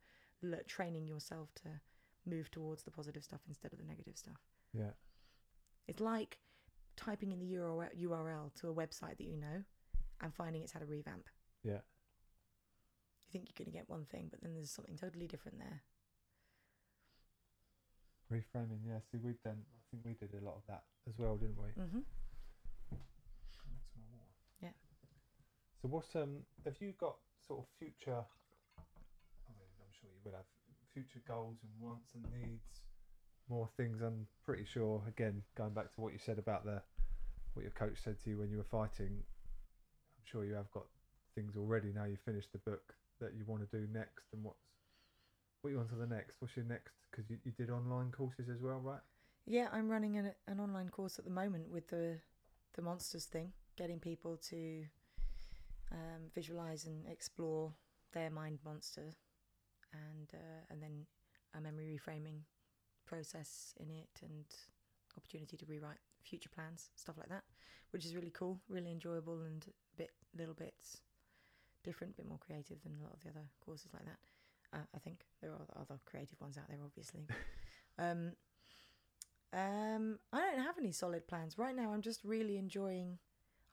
training 0.66 1.06
yourself 1.06 1.52
to 1.54 1.80
move 2.24 2.50
towards 2.50 2.82
the 2.84 2.90
positive 2.90 3.22
stuff 3.24 3.40
instead 3.48 3.72
of 3.72 3.78
the 3.78 3.84
negative 3.84 4.16
stuff. 4.16 4.40
Yeah. 4.72 4.90
It's 5.88 6.00
like 6.00 6.38
typing 6.96 7.32
in 7.32 7.38
the 7.40 7.46
URL, 7.54 7.90
URL 7.96 8.52
to 8.56 8.68
a 8.68 8.74
website 8.74 9.16
that 9.18 9.24
you 9.26 9.36
know 9.36 9.64
and 10.20 10.32
finding 10.34 10.62
it's 10.62 10.72
had 10.72 10.82
a 10.82 10.86
revamp. 10.86 11.28
Yeah. 11.64 11.80
You 13.32 13.40
think 13.40 13.48
you're 13.48 13.64
going 13.64 13.72
to 13.72 13.78
get 13.80 13.88
one 13.88 14.04
thing, 14.04 14.28
but 14.28 14.42
then 14.42 14.52
there's 14.52 14.70
something 14.70 14.96
totally 15.00 15.26
different 15.26 15.56
there. 15.56 15.80
Reframing. 18.28 18.84
Yeah. 18.84 19.00
See, 19.10 19.16
we've 19.16 19.40
done. 19.40 19.56
I 19.56 19.80
think 19.88 20.04
we 20.04 20.12
did 20.20 20.36
a 20.36 20.44
lot 20.44 20.56
of 20.56 20.62
that 20.68 20.84
as 21.08 21.16
well, 21.16 21.36
didn't 21.36 21.56
we? 21.56 21.72
hmm 21.72 22.04
Make 22.92 23.00
some 23.56 23.72
more 23.96 24.20
water. 24.20 24.36
Yeah. 24.60 24.76
So 25.80 25.88
what's 25.88 26.14
um? 26.14 26.44
Have 26.66 26.76
you 26.80 26.92
got 27.00 27.16
sort 27.48 27.60
of 27.60 27.66
future? 27.78 28.20
I 28.20 29.50
mean, 29.56 29.72
I'm 29.80 29.92
sure 29.96 30.12
you 30.12 30.20
will 30.24 30.36
have 30.36 30.48
future 30.92 31.24
goals 31.26 31.56
and 31.64 31.72
wants 31.80 32.12
and 32.12 32.28
needs. 32.36 32.84
More 33.48 33.68
things. 33.78 34.02
I'm 34.02 34.26
pretty 34.44 34.66
sure. 34.66 35.00
Again, 35.08 35.40
going 35.56 35.72
back 35.72 35.94
to 35.94 36.00
what 36.02 36.12
you 36.12 36.18
said 36.18 36.38
about 36.38 36.66
the 36.66 36.82
what 37.54 37.62
your 37.62 37.72
coach 37.72 37.96
said 38.04 38.20
to 38.24 38.30
you 38.30 38.36
when 38.36 38.50
you 38.50 38.58
were 38.58 38.68
fighting. 38.68 39.08
I'm 39.08 40.24
sure 40.24 40.44
you 40.44 40.52
have 40.52 40.70
got 40.70 40.84
things 41.34 41.56
already 41.56 41.92
now. 41.94 42.04
you've 42.04 42.20
finished 42.20 42.52
the 42.52 42.58
book 42.58 42.94
that 43.22 43.34
you 43.34 43.44
want 43.46 43.62
to 43.62 43.78
do 43.78 43.86
next, 43.92 44.24
and 44.32 44.42
what's 44.42 44.58
what 45.62 45.70
you 45.70 45.76
want 45.76 45.88
to 45.90 45.94
the 45.94 46.06
next? 46.06 46.36
What's 46.40 46.56
your 46.56 46.66
next? 46.66 46.92
Because 47.10 47.30
you, 47.30 47.38
you 47.44 47.52
did 47.52 47.70
online 47.70 48.10
courses 48.10 48.48
as 48.50 48.60
well, 48.60 48.80
right? 48.82 49.00
Yeah, 49.46 49.68
I'm 49.72 49.88
running 49.88 50.18
an, 50.18 50.32
an 50.48 50.60
online 50.60 50.88
course 50.88 51.18
at 51.18 51.24
the 51.24 51.30
moment 51.30 51.70
with 51.70 51.88
the 51.88 52.18
the 52.74 52.82
monsters 52.82 53.26
thing, 53.26 53.52
getting 53.76 54.00
people 54.00 54.36
to 54.48 54.84
um, 55.92 56.30
visualize 56.34 56.86
and 56.86 57.06
explore 57.06 57.72
their 58.12 58.30
mind 58.30 58.58
monster, 58.64 59.14
and 59.92 60.28
uh, 60.34 60.64
and 60.70 60.82
then 60.82 61.06
a 61.54 61.60
memory 61.60 61.96
reframing 61.96 62.40
process 63.06 63.74
in 63.78 63.88
it, 63.90 64.20
and 64.22 64.44
opportunity 65.16 65.56
to 65.56 65.66
rewrite 65.66 65.98
future 66.24 66.48
plans, 66.48 66.90
stuff 66.96 67.16
like 67.18 67.28
that, 67.28 67.44
which 67.90 68.04
is 68.04 68.14
really 68.14 68.30
cool, 68.30 68.58
really 68.68 68.90
enjoyable, 68.90 69.42
and 69.42 69.66
a 69.94 69.96
bit 69.96 70.10
little 70.36 70.54
bits 70.54 71.02
different, 71.82 72.16
bit 72.16 72.26
more 72.28 72.38
creative 72.38 72.82
than 72.82 72.94
a 72.98 73.02
lot 73.02 73.12
of 73.14 73.22
the 73.22 73.30
other 73.30 73.46
courses 73.64 73.90
like 73.92 74.04
that. 74.04 74.18
Uh, 74.78 74.82
I 74.94 74.98
think 74.98 75.24
there 75.40 75.50
are 75.52 75.66
other 75.80 75.98
creative 76.06 76.40
ones 76.40 76.56
out 76.56 76.68
there, 76.68 76.78
obviously. 76.84 77.26
um, 77.98 78.32
um, 79.52 80.18
I 80.32 80.40
don't 80.40 80.64
have 80.64 80.78
any 80.78 80.92
solid 80.92 81.26
plans 81.28 81.58
right 81.58 81.76
now. 81.76 81.92
I'm 81.92 82.00
just 82.02 82.24
really 82.24 82.56
enjoying. 82.56 83.18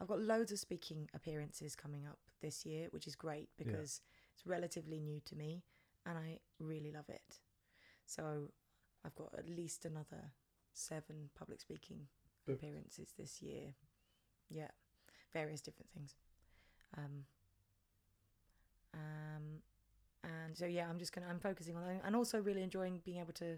I've 0.01 0.07
got 0.07 0.19
loads 0.19 0.51
of 0.51 0.59
speaking 0.59 1.09
appearances 1.13 1.75
coming 1.75 2.05
up 2.05 2.19
this 2.41 2.65
year, 2.65 2.87
which 2.91 3.07
is 3.07 3.15
great 3.15 3.49
Yeah. 3.57 3.65
because 3.65 4.01
it's 4.33 4.45
relatively 4.45 4.99
new 4.99 5.19
to 5.25 5.35
me, 5.35 5.63
and 6.05 6.17
I 6.17 6.39
really 6.59 6.91
love 6.91 7.09
it. 7.09 7.39
So 8.05 8.51
I've 9.05 9.15
got 9.15 9.33
at 9.37 9.47
least 9.47 9.85
another 9.85 10.31
seven 10.73 11.29
public 11.37 11.61
speaking 11.61 12.07
appearances 12.47 13.13
this 13.17 13.41
year. 13.41 13.73
Yeah, 14.49 14.69
various 15.33 15.61
different 15.61 15.91
things. 15.91 16.15
Um, 16.97 17.25
um, 18.93 19.61
and 20.23 20.57
so 20.57 20.65
yeah, 20.65 20.87
I'm 20.89 20.99
just 20.99 21.13
gonna 21.13 21.27
I'm 21.29 21.39
focusing 21.39 21.75
on 21.75 21.83
that, 21.85 22.01
and 22.03 22.15
also 22.15 22.39
really 22.39 22.61
enjoying 22.63 23.01
being 23.05 23.19
able 23.19 23.33
to, 23.33 23.57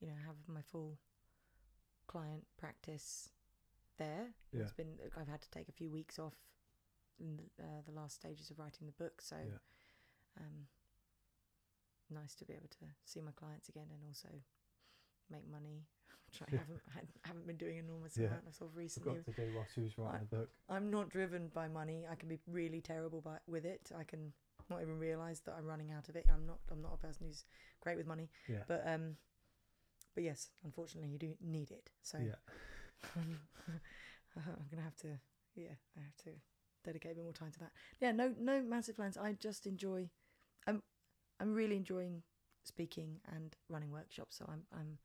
you 0.00 0.06
know, 0.08 0.14
have 0.26 0.36
my 0.46 0.62
full 0.62 0.98
client 2.06 2.44
practice 2.58 3.30
there. 3.98 4.28
Yeah. 4.52 4.62
It's 4.62 4.72
been 4.72 4.98
I've 5.18 5.28
had 5.28 5.42
to 5.42 5.50
take 5.50 5.68
a 5.68 5.72
few 5.72 5.90
weeks 5.90 6.18
off 6.18 6.34
in 7.18 7.36
the, 7.36 7.62
uh, 7.62 7.82
the 7.84 7.92
last 7.92 8.14
stages 8.16 8.50
of 8.50 8.58
writing 8.58 8.86
the 8.86 8.92
book, 8.92 9.20
so 9.20 9.36
Yeah. 9.36 9.58
um, 10.38 10.66
nice 12.10 12.34
to 12.36 12.44
be 12.44 12.52
able 12.54 12.68
to 12.68 12.86
see 13.04 13.20
my 13.20 13.32
clients 13.32 13.68
again 13.68 13.88
and 13.92 14.02
also 14.06 14.28
make 15.30 15.46
money, 15.50 15.86
which 16.40 16.48
I 16.52 16.56
haven't 16.56 16.80
had, 16.94 17.06
haven't 17.22 17.46
been 17.46 17.56
doing 17.56 17.78
enormous 17.78 18.16
Yeah. 18.16 18.26
amount 18.26 18.60
of 18.60 18.76
recently. 18.76 19.18
Forgot 19.18 19.36
to 19.36 19.46
do 19.46 19.52
whilst 19.54 19.76
you 19.76 19.82
was 19.84 19.98
writing 19.98 20.26
the 20.30 20.36
book. 20.36 20.50
I'm 20.68 20.90
not 20.90 21.08
driven 21.08 21.48
by 21.48 21.68
money. 21.68 22.04
I 22.10 22.14
can 22.14 22.28
be 22.28 22.38
really 22.46 22.80
terrible 22.80 23.20
by, 23.20 23.38
with 23.46 23.64
it. 23.64 23.90
I 23.96 24.04
can 24.04 24.32
not 24.68 24.82
even 24.82 24.98
realize 24.98 25.40
that 25.40 25.54
I'm 25.58 25.66
running 25.66 25.92
out 25.92 26.08
of 26.08 26.16
it. 26.16 26.26
I'm 26.32 26.46
not. 26.46 26.58
I'm 26.70 26.82
not 26.82 26.92
a 26.94 26.96
person 26.96 27.26
who's 27.26 27.44
great 27.80 27.96
with 27.96 28.06
money. 28.06 28.30
Yeah. 28.48 28.64
But 28.66 28.82
um, 28.86 29.16
but 30.14 30.24
yes, 30.24 30.48
unfortunately, 30.64 31.10
you 31.10 31.18
do 31.18 31.34
need 31.40 31.70
it. 31.70 31.90
So 32.02 32.18
yeah. 32.18 32.34
I'm 33.16 33.38
gonna 34.70 34.82
have 34.82 34.96
to. 34.96 35.18
Yeah, 35.54 35.74
I 35.96 36.00
have 36.00 36.16
to 36.24 36.30
dedicate 36.84 37.12
a 37.12 37.14
bit 37.16 37.24
more 37.24 37.32
time 37.32 37.52
to 37.52 37.58
that. 37.60 37.72
Yeah, 38.00 38.12
no, 38.12 38.34
no 38.38 38.62
massive 38.62 38.96
plans. 38.96 39.16
I 39.16 39.32
just 39.32 39.66
enjoy. 39.66 40.10
I'm, 40.66 40.82
I'm 41.40 41.54
really 41.54 41.76
enjoying 41.76 42.22
speaking 42.64 43.20
and 43.34 43.56
running 43.68 43.90
workshops. 43.90 44.36
So 44.36 44.46
I'm, 44.48 44.62
I'm. 44.76 44.98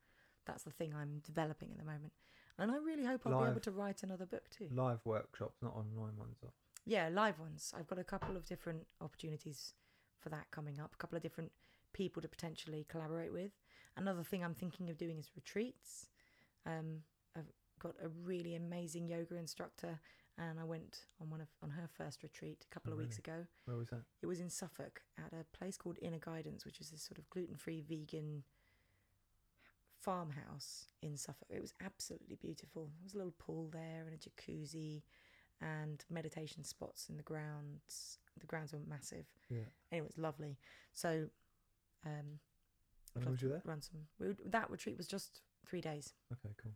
That's 0.46 0.64
the 0.64 0.70
thing 0.70 0.92
I'm 0.94 1.20
developing 1.24 1.70
at 1.72 1.78
the 1.78 1.84
moment, 1.84 2.12
and 2.58 2.70
I 2.70 2.76
really 2.76 3.04
hope 3.04 3.22
I'll 3.26 3.42
be 3.44 3.50
able 3.50 3.60
to 3.60 3.70
write 3.70 4.02
another 4.02 4.26
book 4.26 4.48
too. 4.50 4.68
Live 4.72 5.00
workshops, 5.04 5.62
not 5.62 5.74
online 5.74 6.16
ones. 6.18 6.36
Or, 6.42 6.50
Yeah, 6.84 7.08
live 7.12 7.38
ones. 7.38 7.72
I've 7.76 7.86
got 7.86 7.98
a 7.98 8.04
couple 8.04 8.36
of 8.36 8.46
different 8.46 8.86
opportunities 9.00 9.74
for 10.18 10.28
that 10.30 10.50
coming 10.50 10.80
up. 10.80 10.94
A 10.94 10.96
couple 10.96 11.16
of 11.16 11.22
different 11.22 11.52
people 11.92 12.20
to 12.22 12.28
potentially 12.28 12.84
collaborate 12.88 13.32
with. 13.32 13.52
Another 13.96 14.22
thing 14.24 14.42
I'm 14.42 14.54
thinking 14.54 14.88
of 14.90 14.96
doing 14.96 15.18
is 15.18 15.30
retreats. 15.36 16.08
Um, 16.66 17.02
I've 17.36 17.50
got 17.78 17.94
a 18.02 18.08
really 18.08 18.54
amazing 18.56 19.06
yoga 19.06 19.36
instructor, 19.36 20.00
and 20.38 20.58
I 20.58 20.64
went 20.64 21.04
on 21.20 21.30
one 21.30 21.40
of 21.40 21.48
on 21.62 21.70
her 21.70 21.86
first 21.86 22.22
retreat 22.24 22.64
a 22.68 22.74
couple 22.74 22.90
Oh, 22.90 22.94
of 22.94 22.98
weeks 23.00 23.18
ago. 23.18 23.46
where 23.66 23.76
was 23.76 23.88
that? 23.90 24.02
It 24.22 24.26
was 24.26 24.40
in 24.40 24.50
Suffolk 24.50 25.02
at 25.18 25.32
a 25.32 25.44
place 25.56 25.76
called 25.76 25.98
Inner 26.02 26.18
Guidance, 26.18 26.64
which 26.64 26.80
is 26.80 26.90
this 26.90 27.02
sort 27.02 27.18
of 27.18 27.28
gluten 27.30 27.54
free 27.56 27.80
vegan 27.80 28.42
farmhouse 30.02 30.86
in 31.02 31.16
Suffolk. 31.16 31.48
It 31.50 31.60
was 31.60 31.74
absolutely 31.84 32.36
beautiful. 32.36 32.82
There 32.98 33.04
was 33.04 33.14
a 33.14 33.18
little 33.18 33.34
pool 33.38 33.68
there 33.72 34.04
and 34.06 34.14
a 34.14 34.18
jacuzzi 34.18 35.02
and 35.60 36.04
meditation 36.10 36.64
spots 36.64 37.08
in 37.08 37.16
the 37.16 37.22
grounds. 37.22 38.18
The 38.40 38.46
grounds 38.46 38.72
were 38.72 38.80
massive. 38.88 39.26
Yeah. 39.48 39.58
Anyway, 39.92 40.06
it 40.06 40.16
was 40.16 40.18
lovely. 40.18 40.58
So, 40.92 41.26
um, 42.04 42.40
love 43.24 43.40
you 43.40 43.48
there? 43.48 43.62
Run 43.64 43.80
some. 43.80 44.00
We, 44.18 44.28
would- 44.28 44.50
that 44.52 44.70
retreat 44.70 44.96
was 44.98 45.06
just 45.06 45.40
three 45.66 45.80
days. 45.80 46.12
Okay, 46.32 46.54
cool. 46.60 46.72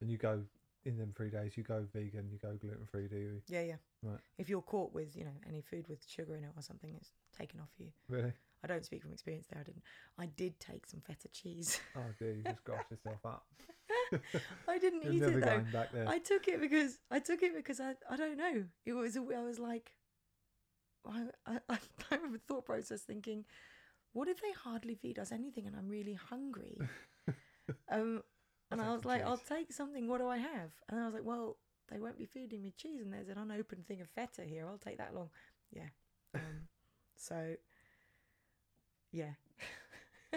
And 0.00 0.10
you 0.10 0.18
go 0.18 0.42
in 0.84 0.96
them 0.98 1.12
three 1.16 1.30
days 1.30 1.56
you 1.56 1.64
go 1.64 1.84
vegan, 1.92 2.28
you 2.30 2.38
go 2.38 2.54
gluten 2.60 2.86
free, 2.86 3.08
do 3.08 3.16
you? 3.16 3.42
Yeah, 3.48 3.62
yeah. 3.62 3.74
Right. 4.02 4.20
If 4.38 4.48
you're 4.48 4.62
caught 4.62 4.92
with, 4.94 5.16
you 5.16 5.24
know, 5.24 5.32
any 5.48 5.60
food 5.60 5.88
with 5.88 6.04
sugar 6.06 6.36
in 6.36 6.44
it 6.44 6.50
or 6.56 6.62
something, 6.62 6.94
it's 6.94 7.10
taken 7.36 7.58
off 7.60 7.70
you. 7.78 7.88
Really? 8.08 8.32
I 8.66 8.72
don't 8.72 8.84
speak 8.84 9.02
from 9.02 9.12
experience 9.12 9.46
there. 9.48 9.60
I 9.60 9.64
didn't. 9.64 9.82
I 10.18 10.26
did 10.26 10.58
take 10.58 10.86
some 10.86 11.00
feta 11.00 11.28
cheese. 11.32 11.78
Oh 11.96 12.00
dear, 12.18 12.32
you 12.32 12.42
just 12.42 12.64
graft 12.64 12.90
yourself 12.90 13.24
up. 13.24 13.46
I 14.68 14.78
didn't 14.78 15.04
eat 15.04 15.22
it 15.22 15.34
though. 15.34 15.40
going 15.40 15.66
back 15.72 15.92
there. 15.92 16.08
I 16.08 16.18
took 16.18 16.48
it 16.48 16.60
because 16.60 16.98
I 17.10 17.20
took 17.20 17.42
it 17.44 17.54
because 17.54 17.78
I 17.80 17.94
I 18.10 18.16
don't 18.16 18.36
know. 18.36 18.64
It 18.84 18.92
was 18.92 19.16
a, 19.16 19.20
I 19.20 19.42
was 19.42 19.60
like, 19.60 19.92
I 21.08 21.26
I, 21.46 21.58
I 21.70 21.78
remember 22.16 22.38
thought 22.38 22.66
process 22.66 23.02
thinking, 23.02 23.44
what 24.12 24.26
if 24.26 24.42
they 24.42 24.50
hardly 24.50 24.96
feed 24.96 25.18
us 25.20 25.30
anything 25.30 25.66
and 25.66 25.76
I'm 25.76 25.88
really 25.88 26.14
hungry? 26.14 26.76
um, 27.90 28.22
and 28.72 28.80
I 28.80 28.92
was 28.92 29.04
like, 29.04 29.24
I'll 29.24 29.38
take 29.38 29.72
something. 29.72 30.08
What 30.08 30.18
do 30.18 30.26
I 30.26 30.38
have? 30.38 30.72
And 30.88 30.98
I 30.98 31.04
was 31.04 31.14
like, 31.14 31.24
well, 31.24 31.56
they 31.88 31.98
won't 31.98 32.18
be 32.18 32.26
feeding 32.26 32.62
me 32.62 32.74
cheese, 32.76 33.00
and 33.00 33.12
there's 33.12 33.28
an 33.28 33.38
unopened 33.38 33.86
thing 33.86 34.00
of 34.00 34.08
feta 34.08 34.42
here. 34.42 34.66
I'll 34.66 34.76
take 34.78 34.98
that 34.98 35.12
along. 35.12 35.30
Yeah. 35.70 35.90
Um, 36.34 36.66
so. 37.16 37.54
Yeah. 39.16 39.30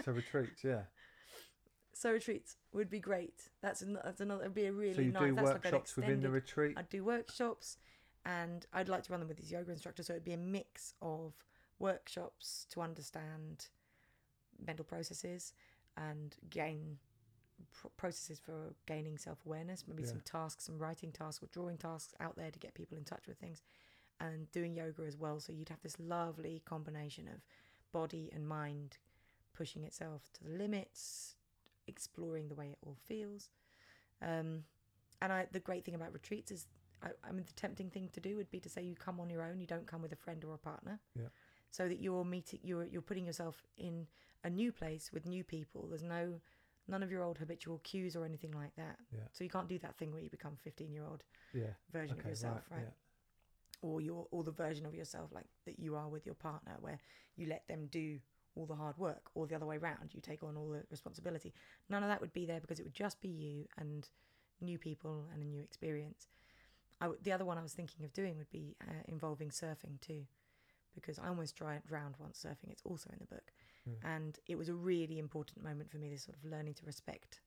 so 0.04 0.12
retreats, 0.12 0.64
yeah. 0.64 0.82
So 1.92 2.12
retreats 2.12 2.56
would 2.72 2.88
be 2.88 2.98
great. 2.98 3.48
That's 3.60 3.82
an, 3.82 3.98
that's 4.02 4.20
another. 4.20 4.42
It'd 4.44 4.54
be 4.54 4.66
a 4.66 4.72
really 4.72 4.94
so 4.94 5.00
you 5.02 5.12
nice. 5.12 5.22
do 5.30 5.34
that's 5.34 5.46
like 5.48 5.64
workshops 5.64 5.96
within 5.96 6.20
the 6.20 6.30
retreat. 6.30 6.74
I'd 6.78 6.88
do 6.88 7.04
workshops, 7.04 7.76
and 8.24 8.64
I'd 8.72 8.88
like 8.88 9.02
to 9.04 9.12
run 9.12 9.20
them 9.20 9.28
with 9.28 9.36
these 9.36 9.52
yoga 9.52 9.70
instructors. 9.70 10.06
So 10.06 10.14
it'd 10.14 10.24
be 10.24 10.32
a 10.32 10.38
mix 10.38 10.94
of 11.02 11.34
workshops 11.78 12.66
to 12.70 12.80
understand 12.80 13.66
mental 14.64 14.84
processes 14.84 15.52
and 15.96 16.34
gain 16.48 16.96
processes 17.98 18.38
for 18.38 18.74
gaining 18.86 19.18
self 19.18 19.44
awareness. 19.44 19.84
Maybe 19.86 20.02
Yeah. 20.02 20.08
some 20.10 20.20
tasks, 20.20 20.64
some 20.64 20.78
writing 20.78 21.12
tasks 21.12 21.42
or 21.42 21.48
drawing 21.48 21.76
tasks 21.76 22.14
out 22.20 22.36
there 22.36 22.50
to 22.50 22.58
get 22.58 22.72
people 22.72 22.96
in 22.96 23.04
touch 23.04 23.26
with 23.26 23.36
things, 23.38 23.62
and 24.20 24.50
doing 24.52 24.74
yoga 24.74 25.02
as 25.02 25.18
well. 25.18 25.38
So 25.40 25.52
you'd 25.52 25.68
have 25.68 25.82
this 25.82 25.98
lovely 25.98 26.62
combination 26.64 27.28
of 27.28 27.44
body 27.92 28.30
and 28.34 28.46
mind 28.48 28.98
pushing 29.54 29.84
itself 29.84 30.28
to 30.34 30.44
the 30.44 30.50
limits, 30.56 31.34
exploring 31.86 32.48
the 32.48 32.54
way 32.54 32.68
it 32.68 32.78
all 32.84 32.96
feels. 33.06 33.50
Um, 34.22 34.64
and 35.22 35.32
I, 35.32 35.46
the 35.52 35.60
great 35.60 35.84
thing 35.84 35.94
about 35.94 36.12
retreats 36.12 36.50
is, 36.50 36.66
I, 37.02 37.08
I 37.24 37.32
mean, 37.32 37.44
the 37.46 37.52
tempting 37.52 37.90
thing 37.90 38.08
to 38.12 38.20
do 38.20 38.36
would 38.36 38.50
be 38.50 38.60
to 38.60 38.68
say 38.68 38.82
you 38.82 38.94
come 38.94 39.20
on 39.20 39.30
your 39.30 39.42
own, 39.42 39.60
you 39.60 39.66
don't 39.66 39.86
come 39.86 40.02
with 40.02 40.12
a 40.12 40.16
friend 40.16 40.44
or 40.44 40.54
a 40.54 40.58
partner. 40.58 41.00
Yeah. 41.14 41.28
So 41.70 41.88
that 41.88 42.00
you're 42.00 42.24
meeting, 42.24 42.60
you're 42.62 42.84
you're 42.84 43.02
putting 43.02 43.26
yourself 43.26 43.62
in 43.76 44.06
a 44.42 44.50
new 44.50 44.72
place 44.72 45.10
with 45.12 45.26
new 45.26 45.44
people. 45.44 45.86
There's 45.88 46.02
no, 46.02 46.40
none 46.88 47.02
of 47.02 47.10
your 47.10 47.22
old 47.22 47.38
habitual 47.38 47.78
cues 47.84 48.16
or 48.16 48.24
anything 48.24 48.52
like 48.52 48.74
that. 48.76 48.96
Yeah. 49.12 49.20
So 49.32 49.44
you 49.44 49.50
can't 49.50 49.68
do 49.68 49.78
that 49.78 49.96
thing 49.96 50.12
where 50.12 50.22
you 50.22 50.30
become 50.30 50.56
15 50.64 50.92
year 50.92 51.04
old 51.04 51.22
Yeah. 51.54 51.74
version 51.92 52.14
of 52.14 52.20
Okay. 52.20 52.30
yourself, 52.30 52.62
right? 52.70 52.80
Yeah. 52.80 52.90
Or 53.82 54.00
your 54.00 54.26
or 54.30 54.44
the 54.44 54.50
version 54.52 54.84
of 54.84 54.94
yourself 54.94 55.30
like 55.32 55.46
that 55.64 55.78
you 55.78 55.94
are 55.94 56.08
with 56.08 56.26
your 56.26 56.34
partner, 56.34 56.76
where 56.80 56.98
you 57.36 57.46
let 57.46 57.66
them 57.66 57.86
do 57.90 58.18
all 58.54 58.66
the 58.66 58.74
hard 58.74 58.98
work, 58.98 59.30
or 59.34 59.46
the 59.46 59.54
other 59.54 59.64
way 59.64 59.78
round, 59.78 60.10
you 60.12 60.20
take 60.20 60.42
on 60.42 60.56
all 60.56 60.68
the 60.68 60.82
responsibility. 60.90 61.54
None 61.88 62.02
of 62.02 62.08
that 62.10 62.20
would 62.20 62.32
be 62.32 62.44
there 62.44 62.60
because 62.60 62.78
it 62.78 62.82
would 62.82 62.92
just 62.92 63.20
be 63.20 63.28
you 63.28 63.64
and 63.78 64.08
new 64.60 64.76
people 64.76 65.24
and 65.32 65.42
a 65.42 65.46
new 65.46 65.62
experience. 65.62 66.28
I 67.00 67.04
w- 67.06 67.20
the 67.22 67.32
other 67.32 67.46
one 67.46 67.56
I 67.56 67.62
was 67.62 67.72
thinking 67.72 68.04
of 68.04 68.12
doing 68.12 68.36
would 68.36 68.50
be 68.50 68.76
uh, 68.86 69.02
involving 69.08 69.48
surfing 69.48 69.98
too, 70.02 70.26
because 70.94 71.18
I 71.18 71.28
almost 71.28 71.56
dry, 71.56 71.80
drowned 71.86 72.16
once 72.18 72.44
surfing. 72.44 72.70
It's 72.70 72.82
also 72.84 73.08
in 73.10 73.18
the 73.20 73.24
book, 73.34 73.52
Yeah. 73.86 73.94
and 74.16 74.38
it 74.46 74.58
was 74.58 74.68
a 74.68 74.74
really 74.74 75.18
important 75.18 75.64
moment 75.64 75.90
for 75.90 75.96
me. 75.98 76.10
This 76.10 76.24
sort 76.24 76.36
of 76.36 76.44
learning 76.44 76.74
to 76.74 76.84
respect 76.84 77.40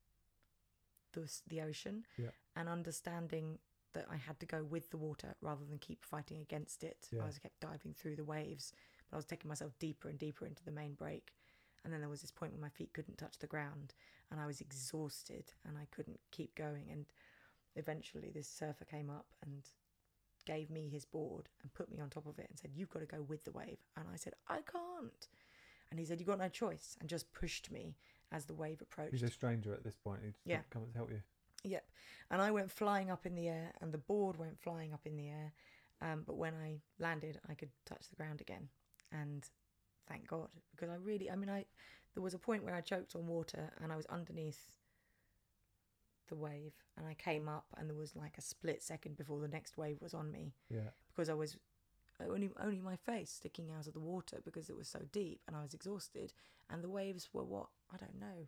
the 1.12 1.30
the 1.48 1.62
ocean 1.62 2.06
Yeah. 2.18 2.30
and 2.56 2.68
understanding 2.70 3.60
that 3.94 4.06
I 4.12 4.18
had 4.18 4.40
to 4.40 4.46
go 4.46 4.64
with 4.64 4.90
the 4.90 4.98
water 4.98 5.36
rather 5.42 5.64
than 5.68 5.78
keep 5.80 6.04
fighting 6.04 6.40
against 6.42 6.84
it. 6.84 7.10
Yeah. 7.12 7.24
I 7.24 7.26
was 7.26 7.40
kept 7.40 7.60
diving 7.60 7.94
through 7.94 8.16
the 8.16 8.24
waves, 8.24 8.74
but 9.10 9.16
I 9.16 9.18
was 9.18 9.26
taking 9.26 9.50
myself 9.50 9.74
deeper 9.80 10.10
and 10.10 10.18
deeper 10.18 10.46
into 10.46 10.64
the 10.64 10.72
main 10.72 10.94
break. 10.94 11.34
And 11.84 11.92
then 11.94 12.00
there 12.00 12.10
was 12.10 12.22
this 12.22 12.32
point 12.32 12.54
where 12.54 12.62
my 12.62 12.70
feet 12.70 12.94
couldn't 12.94 13.18
touch 13.18 13.38
the 13.40 13.48
ground 13.48 13.94
and 14.32 14.40
I 14.40 14.46
was 14.46 14.62
exhausted 14.62 15.52
and 15.68 15.78
I 15.78 15.86
couldn't 15.92 16.20
keep 16.32 16.56
going. 16.56 16.86
And 16.92 17.06
eventually, 17.76 18.32
this 18.34 18.48
surfer 18.48 18.86
came 18.86 19.10
up 19.10 19.28
and 19.44 19.64
gave 20.46 20.70
me 20.70 20.90
his 20.90 21.06
board 21.06 21.50
and 21.62 21.74
put 21.74 21.92
me 21.92 22.00
on 22.00 22.10
top 22.10 22.26
of 22.26 22.40
it 22.40 22.48
and 22.50 22.58
said, 22.58 22.72
You've 22.76 22.90
got 22.90 23.00
to 23.00 23.06
go 23.06 23.22
with 23.22 23.44
the 23.44 23.52
wave. 23.52 23.78
And 23.98 24.06
I 24.12 24.16
said, 24.16 24.34
I 24.48 24.60
can't. 24.62 25.28
And 25.92 26.00
he 26.00 26.06
said, 26.06 26.20
You've 26.20 26.28
got 26.30 26.40
no 26.40 26.50
choice. 26.50 26.98
And 27.00 27.10
just 27.10 27.32
pushed 27.34 27.70
me 27.72 27.96
as 28.32 28.46
the 28.46 28.54
wave 28.54 28.82
approached. 28.82 29.12
He's 29.12 29.24
a 29.24 29.30
stranger 29.30 29.74
at 29.74 29.84
this 29.84 29.96
point. 29.96 30.22
He's 30.24 30.34
Yeah. 30.46 30.62
come 30.70 30.86
to 30.92 30.98
help 30.98 31.12
you. 31.12 31.22
Yep. 31.64 31.86
And 32.32 32.42
I 32.42 32.52
went 32.52 32.72
flying 32.72 33.10
up 33.12 33.26
in 33.26 33.36
the 33.36 33.48
air, 33.48 33.72
and 33.82 33.92
the 33.94 33.98
board 33.98 34.38
went 34.38 34.60
flying 34.60 34.94
up 34.94 35.02
in 35.06 35.16
the 35.18 35.30
air. 35.30 35.52
Um, 36.02 36.24
but 36.26 36.36
when 36.36 36.54
I 36.54 36.80
landed, 37.00 37.40
I 37.50 37.54
could 37.54 37.70
touch 37.86 38.10
the 38.10 38.16
ground 38.16 38.42
again. 38.42 38.68
And 39.12 39.48
thank 40.10 40.28
God, 40.28 40.50
because 40.72 40.90
I 40.90 40.96
really, 40.96 41.30
I 41.32 41.36
mean, 41.36 41.50
I 41.50 41.66
there 42.14 42.24
was 42.24 42.34
a 42.34 42.40
point 42.40 42.64
where 42.64 42.76
I 42.76 42.82
choked 42.82 43.16
on 43.16 43.26
water 43.26 43.72
and 43.82 43.92
I 43.92 43.96
was 43.96 44.06
underneath 44.08 44.72
the 46.30 46.36
wave, 46.36 46.74
and 46.98 47.06
I 47.08 47.14
came 47.14 47.48
up, 47.50 47.66
and 47.78 47.90
there 47.90 47.96
was 47.98 48.16
like 48.16 48.38
a 48.38 48.42
split 48.42 48.82
second 48.84 49.18
before 49.18 49.40
the 49.40 49.48
next 49.48 49.78
wave 49.78 50.02
was 50.02 50.14
on 50.14 50.32
me 50.32 50.54
Yeah. 50.70 50.90
because 51.08 51.30
I 51.30 51.34
was 51.34 51.58
only 52.20 52.50
only 52.62 52.80
my 52.80 52.96
face 52.96 53.32
sticking 53.32 53.72
out 53.72 53.88
of 53.88 53.94
the 53.94 54.00
water 54.00 54.40
because 54.46 54.70
it 54.70 54.78
was 54.78 54.88
so 54.88 55.00
deep 55.12 55.42
and 55.48 55.58
I 55.58 55.62
was 55.64 55.74
exhausted 55.74 56.32
and 56.70 56.82
the 56.84 56.90
waves 56.90 57.30
were 57.34 57.44
what 57.44 57.68
I 57.94 57.98
don't 57.98 58.20
know. 58.20 58.48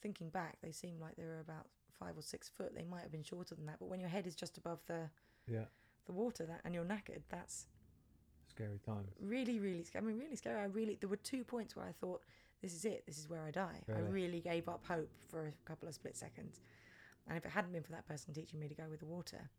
Thinking 0.00 0.30
back, 0.30 0.58
they 0.62 0.70
seemed 0.72 1.00
like 1.00 1.16
they 1.16 1.24
were 1.26 1.40
about 1.40 1.66
five 1.98 2.16
or 2.16 2.22
six 2.22 2.48
foot. 2.48 2.74
They 2.74 2.84
might 2.84 3.02
have 3.02 3.12
been 3.12 3.22
shorter 3.22 3.54
than 3.54 3.66
that, 3.66 3.78
but 3.78 3.88
when 3.88 4.00
your 4.00 4.08
head 4.08 4.26
is 4.26 4.34
just 4.34 4.56
above 4.58 4.80
the 4.86 5.10
Yeah. 5.46 5.66
the 6.06 6.12
water 6.12 6.46
that 6.46 6.60
and 6.64 6.74
you're 6.74 6.84
knackered, 6.84 7.22
that's 7.28 7.66
Scary 8.48 8.78
times. 8.78 9.12
really 9.20 9.60
really 9.60 9.84
scary. 9.84 10.04
I 10.04 10.08
mean, 10.08 10.18
really 10.18 10.36
scary. 10.36 10.60
I 10.60 10.64
really 10.64 10.96
there 10.96 11.08
were 11.08 11.16
two 11.16 11.44
points 11.44 11.76
where 11.76 11.84
I 11.86 11.92
thought 11.92 12.22
this 12.60 12.74
is 12.74 12.84
it. 12.84 13.04
This 13.06 13.18
is 13.18 13.28
where 13.28 13.42
I 13.42 13.50
die. 13.50 13.82
I 13.88 13.92
Really? 13.92 14.10
really 14.10 14.40
gave 14.40 14.68
up 14.68 14.84
hope 14.86 15.10
for 15.28 15.46
a 15.46 15.52
couple 15.64 15.86
of 15.88 15.94
split 15.94 16.16
seconds. 16.16 16.60
And 17.26 17.36
if 17.36 17.44
it 17.44 17.50
hadn't 17.50 17.72
been 17.72 17.82
for 17.82 17.92
that 17.92 18.06
person 18.06 18.32
teaching 18.34 18.58
me 18.58 18.68
to 18.68 18.74
go 18.74 18.88
with 18.88 19.00
the 19.00 19.06
water, 19.06 19.50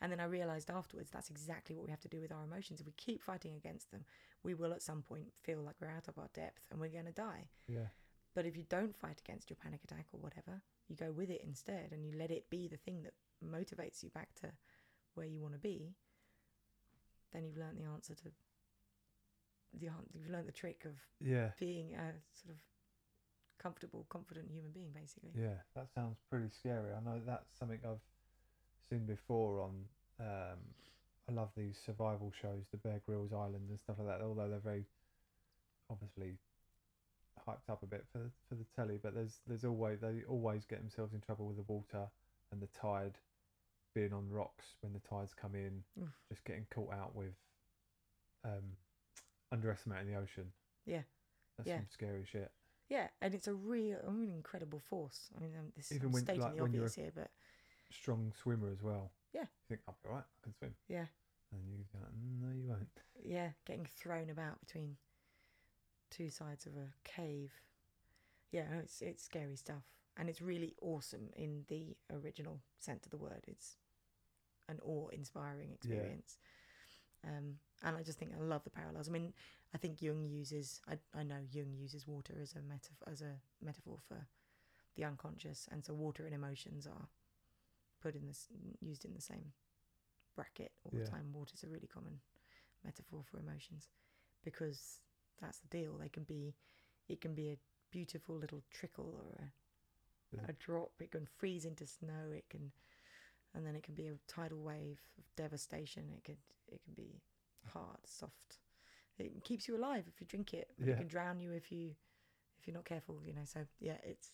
and 0.00 0.12
then 0.12 0.20
I 0.20 0.24
realized 0.24 0.70
afterwards 0.70 1.10
that's 1.10 1.30
exactly 1.30 1.74
what 1.74 1.84
we 1.84 1.90
have 1.90 2.00
to 2.00 2.08
do 2.08 2.20
with 2.20 2.30
our 2.30 2.44
emotions. 2.44 2.80
If 2.80 2.86
we 2.86 2.92
keep 2.92 3.22
fighting 3.22 3.54
against 3.56 3.90
them, 3.90 4.04
we 4.42 4.52
will 4.54 4.72
at 4.72 4.82
some 4.82 5.02
point 5.02 5.32
feel 5.42 5.60
like 5.62 5.76
we're 5.80 5.88
out 5.90 6.06
of 6.06 6.18
our 6.18 6.28
depth 6.34 6.66
and 6.70 6.78
we're 6.78 6.90
going 6.90 7.06
to 7.06 7.12
die. 7.12 7.48
Yeah. 7.66 7.88
But 8.34 8.44
if 8.46 8.56
you 8.56 8.64
don't 8.64 8.94
fight 8.96 9.20
against 9.20 9.48
your 9.48 9.56
panic 9.56 9.82
attack 9.84 10.06
or 10.12 10.20
whatever, 10.20 10.60
you 10.88 10.96
go 10.96 11.12
with 11.12 11.30
it 11.30 11.42
instead 11.44 11.90
and 11.92 12.04
you 12.04 12.12
let 12.18 12.30
it 12.30 12.48
be 12.50 12.68
the 12.68 12.76
thing 12.76 13.02
that 13.02 13.14
motivates 13.44 14.02
you 14.02 14.10
back 14.10 14.34
to 14.40 14.50
where 15.14 15.26
you 15.26 15.40
want 15.40 15.54
to 15.54 15.58
be, 15.60 15.94
then 17.32 17.44
you've 17.44 17.56
learned 17.56 17.78
the 17.78 17.84
answer 17.88 18.14
to 18.14 18.24
the 18.24 18.30
you've 19.80 20.30
learned 20.30 20.46
the 20.46 20.52
trick 20.52 20.84
of 20.84 20.92
Yeah. 21.20 21.50
being 21.58 21.94
a 21.94 22.12
sort 22.32 22.50
of 22.50 22.58
comfortable, 23.58 24.06
confident 24.08 24.50
human 24.50 24.70
being, 24.70 24.92
basically. 24.92 25.32
Yeah. 25.34 25.56
That 25.74 25.90
sounds 25.94 26.18
pretty 26.30 26.50
scary. 26.50 26.92
I 26.92 27.00
know 27.00 27.20
that's 27.26 27.58
something 27.58 27.80
I've 27.84 27.98
seen 28.88 29.04
before 29.06 29.60
on. 29.60 29.88
Um, 30.20 30.58
I 31.28 31.32
love 31.32 31.48
these 31.56 31.76
survival 31.84 32.30
shows, 32.40 32.64
the 32.70 32.76
Bear 32.76 33.00
Grylls 33.06 33.32
Island 33.32 33.68
and 33.68 33.80
stuff 33.80 33.96
like 33.98 34.06
that. 34.08 34.24
Although 34.24 34.48
they're 34.48 34.58
very 34.60 34.84
obviously 35.90 36.38
hyped 37.48 37.68
up 37.70 37.82
a 37.82 37.86
bit 37.86 38.04
for 38.12 38.18
the, 38.18 38.30
for 38.48 38.54
the 38.54 38.64
telly, 38.76 38.98
but 39.02 39.14
there's 39.14 39.40
there's 39.46 39.64
always 39.64 40.00
they 40.00 40.22
always 40.28 40.64
get 40.64 40.80
themselves 40.80 41.12
in 41.14 41.20
trouble 41.20 41.46
with 41.46 41.56
the 41.56 41.62
water 41.72 42.08
and 42.52 42.60
the 42.62 42.68
tide 42.78 43.18
being 43.94 44.12
on 44.12 44.28
rocks 44.30 44.64
when 44.80 44.92
the 44.92 45.00
tides 45.00 45.32
come 45.34 45.54
in, 45.54 45.82
Oof. 46.02 46.08
just 46.28 46.44
getting 46.44 46.66
caught 46.74 46.92
out 46.92 47.14
with 47.14 47.34
um, 48.44 48.76
underestimating 49.52 50.08
the 50.12 50.18
ocean. 50.18 50.52
Yeah. 50.86 51.02
That's 51.56 51.68
Yeah. 51.68 51.76
some 51.78 51.86
scary 51.90 52.24
shit. 52.24 52.50
Yeah, 52.88 53.08
and 53.22 53.34
it's 53.34 53.46
a 53.48 53.54
real, 53.54 53.98
a 54.06 54.10
really 54.10 54.34
incredible 54.34 54.80
force. 54.80 55.30
I 55.36 55.40
mean, 55.40 55.52
um, 55.58 55.72
this 55.76 55.90
Even 55.92 56.08
is 56.08 56.14
when- 56.14 56.22
stating 56.24 56.42
like, 56.42 56.56
the 56.56 56.62
obvious 56.62 56.94
here, 56.94 57.12
but 57.14 57.30
Strong 57.90 58.32
swimmer 58.42 58.70
as 58.70 58.82
well. 58.82 59.12
Yeah. 59.32 59.42
You 59.42 59.48
think 59.68 59.82
I'll 59.86 59.96
be 60.02 60.08
right. 60.10 60.24
I 60.24 60.40
can 60.42 60.52
swim. 60.54 60.74
yeah, 60.88 61.06
And 61.52 61.62
you 61.70 61.84
go, 61.92 62.00
no, 62.40 62.52
you 62.52 62.66
won't. 62.68 62.88
yeah, 63.22 63.50
getting 63.64 63.86
thrown 63.86 64.28
about 64.30 64.58
between 64.60 64.96
two 66.16 66.30
sides 66.30 66.66
of 66.66 66.72
a 66.76 66.92
cave. 67.04 67.52
Yeah, 68.52 68.66
it's 68.82 69.02
it's 69.02 69.24
scary 69.24 69.56
stuff, 69.56 69.82
and 70.16 70.28
it's 70.28 70.40
really 70.40 70.74
awesome 70.80 71.30
in 71.36 71.64
the 71.68 71.96
original 72.12 72.60
sense 72.78 73.04
of 73.04 73.10
the 73.10 73.16
word. 73.16 73.44
It's 73.48 73.76
an 74.68 74.78
awe-inspiring 74.82 75.70
experience, 75.72 76.38
um, 77.24 77.56
and 77.82 77.96
I 77.96 78.02
just 78.02 78.18
think 78.18 78.32
I 78.32 78.42
love 78.42 78.64
the 78.64 78.70
parallels. 78.70 79.08
I 79.08 79.12
mean, 79.12 79.32
I 79.74 79.78
think 79.78 80.00
Jung 80.00 80.24
uses 80.24 80.80
I 80.88 80.98
I 81.18 81.22
know 81.24 81.40
Jung 81.50 81.74
uses 81.76 82.06
water 82.06 82.34
as 82.40 82.54
a 82.54 82.62
metaphor 82.62 83.08
as 83.10 83.22
a 83.22 83.40
metaphor 83.62 83.98
for 84.06 84.26
the 84.96 85.04
unconscious, 85.04 85.68
and 85.72 85.84
so 85.84 85.94
water 85.94 86.24
and 86.26 86.34
emotions 86.34 86.86
are 86.86 87.08
put 88.00 88.14
in 88.14 88.26
this 88.26 88.46
used 88.80 89.04
in 89.04 89.14
the 89.14 89.20
same 89.20 89.52
bracket 90.36 90.72
all 90.84 90.92
Yeah. 90.94 91.04
the 91.04 91.10
time. 91.10 91.32
Water's 91.32 91.64
a 91.64 91.68
really 91.68 91.88
common 91.88 92.20
metaphor 92.84 93.22
for 93.24 93.38
emotions 93.40 93.88
because 94.44 95.00
that's 95.40 95.58
the 95.58 95.68
deal. 95.68 95.96
They 95.98 96.08
can 96.08 96.24
be, 96.24 96.54
it 97.08 97.20
can 97.20 97.34
be 97.34 97.50
a 97.50 97.56
beautiful 97.90 98.36
little 98.36 98.62
trickle 98.70 99.14
or 99.24 99.44
a, 99.44 99.52
Yeah. 100.36 100.46
a 100.48 100.52
drop. 100.54 100.92
It 101.00 101.10
can 101.10 101.26
freeze 101.26 101.64
into 101.64 101.86
snow. 101.86 102.32
It 102.32 102.48
can 102.50 102.72
and 103.54 103.64
then 103.64 103.76
it 103.76 103.84
can 103.84 103.94
be 103.94 104.08
a 104.08 104.14
tidal 104.26 104.58
wave 104.58 105.00
of 105.16 105.24
devastation. 105.36 106.10
It 106.16 106.24
could 106.24 106.38
it 106.66 106.82
can 106.82 106.94
be 106.94 107.20
hard, 107.72 107.98
soft. 108.04 108.58
It 109.18 109.44
keeps 109.44 109.68
you 109.68 109.76
alive 109.76 110.04
if 110.08 110.20
you 110.20 110.26
drink 110.26 110.54
it. 110.54 110.70
but 110.76 110.88
Yeah. 110.88 110.94
It 110.94 110.98
can 110.98 111.06
drown 111.06 111.38
you 111.40 111.52
if 111.52 111.70
you 111.70 111.94
if 112.58 112.66
you're 112.66 112.74
not 112.74 112.84
careful. 112.84 113.20
You 113.24 113.32
know. 113.32 113.44
So 113.44 113.60
yeah, 113.80 113.98
it's 114.02 114.32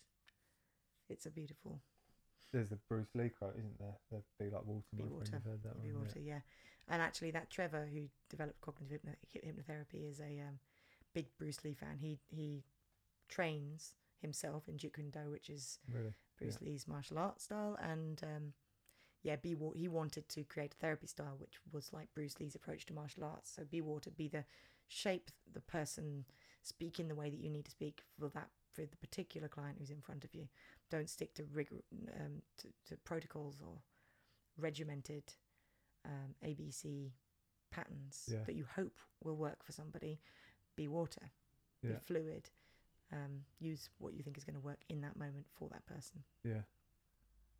it's 1.09 1.25
a 1.25 1.29
beautiful 1.29 1.79
There's 2.51 2.69
the 2.69 2.79
Bruce 2.89 3.13
Lee 3.13 3.29
quote, 3.29 3.55
isn't 3.57 3.79
there? 3.79 3.95
The 4.11 4.23
be 4.43 4.49
like 4.49 4.65
water, 4.65 4.85
Be 4.95 5.03
water, 5.03 5.41
heard 5.45 5.63
that 5.63 5.81
Be 5.83 5.91
one, 5.91 6.05
water, 6.05 6.19
yeah. 6.19 6.41
And 6.87 7.01
actually, 7.01 7.31
that 7.31 7.49
Trevor 7.49 7.87
who 7.93 8.09
developed 8.29 8.59
cognitive 8.61 9.01
hypnotherapy 9.35 10.09
is 10.09 10.19
a 10.19 10.41
um, 10.47 10.59
big 11.13 11.27
Bruce 11.37 11.63
Lee 11.63 11.73
fan. 11.73 11.97
He 11.99 12.19
he 12.29 12.63
trains 13.29 13.95
himself 14.21 14.67
in 14.67 14.77
Jeet 14.77 14.93
Kune 14.93 15.09
Do, 15.09 15.29
which 15.31 15.49
is 15.49 15.79
Really? 15.91 16.13
Bruce 16.37 16.61
Lee's 16.61 16.87
martial 16.87 17.17
arts 17.17 17.43
style, 17.45 17.77
and 17.81 18.21
um, 18.23 18.53
yeah, 19.23 19.35
be 19.35 19.55
wa- 19.55 19.73
he 19.73 19.87
wanted 19.87 20.27
to 20.29 20.43
create 20.43 20.73
a 20.73 20.77
therapy 20.77 21.07
style 21.07 21.35
which 21.37 21.59
was 21.71 21.91
like 21.93 22.13
Bruce 22.13 22.39
Lee's 22.39 22.55
approach 22.55 22.85
to 22.87 22.93
martial 22.93 23.23
arts. 23.23 23.51
So 23.55 23.63
be 23.63 23.81
water, 23.81 24.09
be 24.09 24.27
the 24.27 24.45
shape 24.87 25.29
the 25.53 25.61
person, 25.61 26.25
speak 26.63 26.99
in 26.99 27.07
the 27.07 27.15
way 27.15 27.29
that 27.29 27.39
you 27.39 27.49
need 27.49 27.65
to 27.65 27.71
speak 27.71 28.03
for 28.19 28.29
that 28.29 28.49
for 28.73 28.81
the 28.85 28.97
particular 28.97 29.47
client 29.47 29.77
who's 29.79 29.89
in 29.91 30.01
front 30.01 30.23
of 30.23 30.33
you. 30.33 30.47
Don't 30.89 31.09
stick 31.09 31.33
to 31.35 31.43
rigor 31.53 31.75
um, 32.19 32.41
to, 32.57 32.67
to 32.87 32.97
protocols 33.03 33.57
or 33.61 33.81
regimented 34.57 35.23
um, 36.05 36.35
ABC 36.45 37.11
patterns 37.71 38.29
Yeah. 38.31 38.39
that 38.45 38.55
you 38.55 38.65
hope 38.75 38.97
will 39.23 39.35
work 39.37 39.63
for 39.63 39.71
somebody. 39.71 40.19
Be 40.81 40.87
water, 40.87 41.29
Yeah. 41.83 41.91
be 41.91 41.97
fluid. 41.99 42.49
Um, 43.11 43.45
use 43.59 43.89
what 43.99 44.13
you 44.15 44.23
think 44.23 44.35
is 44.35 44.43
going 44.43 44.55
to 44.55 44.65
work 44.65 44.79
in 44.89 45.01
that 45.01 45.15
moment 45.15 45.45
for 45.53 45.69
that 45.69 45.85
person. 45.85 46.23
Yeah. 46.43 46.63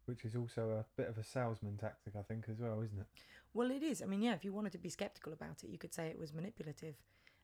Which 0.06 0.26
is 0.26 0.36
also 0.36 0.72
a 0.72 0.86
bit 0.98 1.08
of 1.08 1.20
a 1.20 1.24
salesman 1.24 1.78
tactic, 1.78 2.16
I 2.16 2.24
think, 2.24 2.46
as 2.50 2.58
well, 2.60 2.82
isn't 2.82 3.00
it? 3.00 3.06
Well, 3.54 3.70
it 3.70 3.84
is. 3.84 4.02
I 4.02 4.06
mean, 4.06 4.24
yeah, 4.24 4.34
if 4.34 4.44
you 4.44 4.54
wanted 4.54 4.72
to 4.72 4.80
be 4.80 4.90
skeptical 4.90 5.34
about 5.34 5.64
it, 5.64 5.70
you 5.70 5.78
could 5.78 5.94
say 5.94 6.08
it 6.08 6.18
was 6.18 6.34
manipulative. 6.34 6.96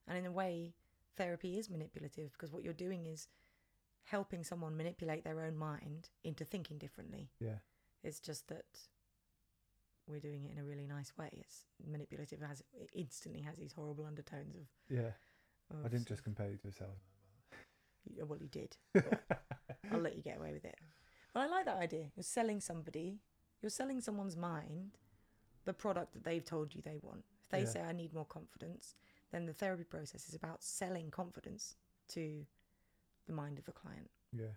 And 0.07 0.17
in 0.17 0.25
a 0.25 0.31
way, 0.31 0.73
therapy 1.15 1.59
is 1.59 1.69
manipulative 1.69 2.31
because 2.33 2.51
what 2.51 2.63
you're 2.63 2.73
doing 2.73 3.05
is 3.05 3.27
helping 4.05 4.43
someone 4.43 4.75
manipulate 4.77 5.25
their 5.25 5.41
own 5.41 5.57
mind 5.57 6.09
into 6.23 6.43
thinking 6.43 6.79
differently. 6.79 7.29
Yeah. 7.39 7.59
It's 8.03 8.19
just 8.19 8.47
that 8.47 8.65
we're 10.07 10.21
doing 10.21 10.45
it 10.45 10.53
in 10.53 10.57
a 10.57 10.63
really 10.63 10.87
nice 10.87 11.15
way. 11.17 11.29
It's 11.33 11.65
manipulative, 11.85 12.41
has 12.41 12.63
it 12.73 12.89
instantly 12.93 13.41
has 13.41 13.57
these 13.57 13.73
horrible 13.73 14.05
undertones 14.05 14.55
of. 14.55 14.65
Yeah. 14.89 15.11
Of 15.71 15.85
I 15.85 15.89
didn't 15.89 16.07
just 16.07 16.23
compare 16.23 16.49
you 16.49 16.57
to 16.57 16.67
a 16.67 16.71
salesman. 16.71 16.97
you- 18.15 18.25
Well, 18.25 18.39
you 18.39 18.47
did. 18.47 18.77
but 18.93 19.21
I'll 19.91 19.99
let 19.99 20.15
you 20.15 20.21
get 20.23 20.37
away 20.37 20.53
with 20.53 20.65
it. 20.65 20.75
But 21.33 21.41
I 21.41 21.47
like 21.47 21.65
that 21.65 21.77
idea. 21.77 22.11
You're 22.15 22.23
selling 22.23 22.59
somebody, 22.61 23.19
you're 23.61 23.69
selling 23.69 24.01
someone's 24.01 24.37
mind 24.37 24.97
the 25.65 25.73
product 25.73 26.13
that 26.13 26.23
they've 26.23 26.45
told 26.45 26.73
you 26.73 26.81
they 26.81 26.97
want. 27.01 27.25
If 27.43 27.49
they 27.49 27.59
Yeah. 27.61 27.65
say, 27.65 27.81
I 27.81 27.91
need 27.91 28.13
more 28.13 28.25
confidence, 28.25 28.95
then 29.31 29.45
the 29.45 29.53
therapy 29.53 29.83
process 29.83 30.29
is 30.29 30.33
about 30.35 30.63
selling 30.63 31.11
confidence 31.11 31.75
to 32.09 32.45
the 33.25 33.33
mind 33.33 33.59
of 33.59 33.65
the 33.65 33.73
client. 33.73 34.09
Yeah. 34.31 34.53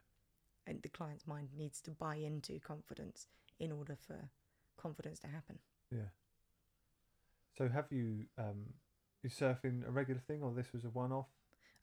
And 0.67 0.81
the 0.83 0.89
client's 0.89 1.27
mind 1.27 1.49
needs 1.57 1.81
to 1.83 1.91
buy 1.91 2.15
into 2.17 2.61
confidence 2.61 3.27
in 3.59 3.73
order 3.73 3.97
for 3.97 4.31
confidence 4.77 5.19
to 5.21 5.27
happen. 5.27 5.59
Yeah. 5.91 6.11
So 7.59 7.69
have 7.69 7.91
you 7.91 8.27
um 8.39 8.73
is 9.23 9.33
surfing 9.33 9.87
a 9.87 9.91
regular 9.91 10.21
thing 10.21 10.43
or 10.43 10.53
this 10.53 10.73
was 10.73 10.85
a 10.85 10.89
one 10.91 11.13
off? 11.13 11.27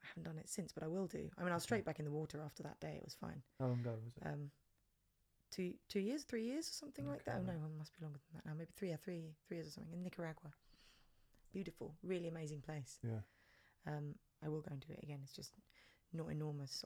I 0.03 0.07
haven't 0.09 0.23
done 0.23 0.37
it 0.37 0.49
since, 0.49 0.71
but 0.71 0.83
I 0.83 0.87
will 0.87 1.07
do. 1.07 1.29
I 1.37 1.43
mean, 1.43 1.51
I 1.51 1.55
was 1.55 1.63
straight 1.63 1.85
back 1.85 1.99
in 1.99 2.05
the 2.05 2.11
water 2.11 2.41
after 2.45 2.63
that 2.63 2.79
day. 2.79 2.95
It 2.97 3.03
was 3.03 3.15
fine. 3.19 3.41
How 3.59 3.67
long 3.67 3.79
ago 3.79 3.95
was 4.03 4.13
it? 4.15 4.25
um, 4.27 4.51
two 5.51 5.73
two 5.89 5.99
years, 5.99 6.23
three 6.23 6.43
years, 6.43 6.67
or 6.69 6.73
something 6.73 7.07
like 7.07 7.23
that. 7.25 7.37
Oh 7.39 7.43
no, 7.43 7.53
it 7.53 7.77
must 7.77 7.97
be 7.97 8.03
longer 8.03 8.19
than 8.31 8.35
that 8.37 8.45
now. 8.45 8.53
Maybe 8.57 8.71
three, 8.75 8.89
yeah, 8.89 8.97
three, 9.03 9.35
three 9.47 9.57
years 9.57 9.67
or 9.67 9.71
something 9.71 9.93
in 9.93 10.03
Nicaragua. 10.03 10.51
Beautiful, 11.53 11.95
really 12.03 12.27
amazing 12.27 12.61
place. 12.61 12.99
yeah. 13.03 13.21
Um, 13.87 14.15
I 14.43 14.49
will 14.49 14.61
go 14.61 14.69
and 14.71 14.79
do 14.81 14.93
it 14.93 14.99
again. 15.01 15.19
It's 15.23 15.33
just 15.33 15.51
not 16.13 16.29
enormous 16.29 16.83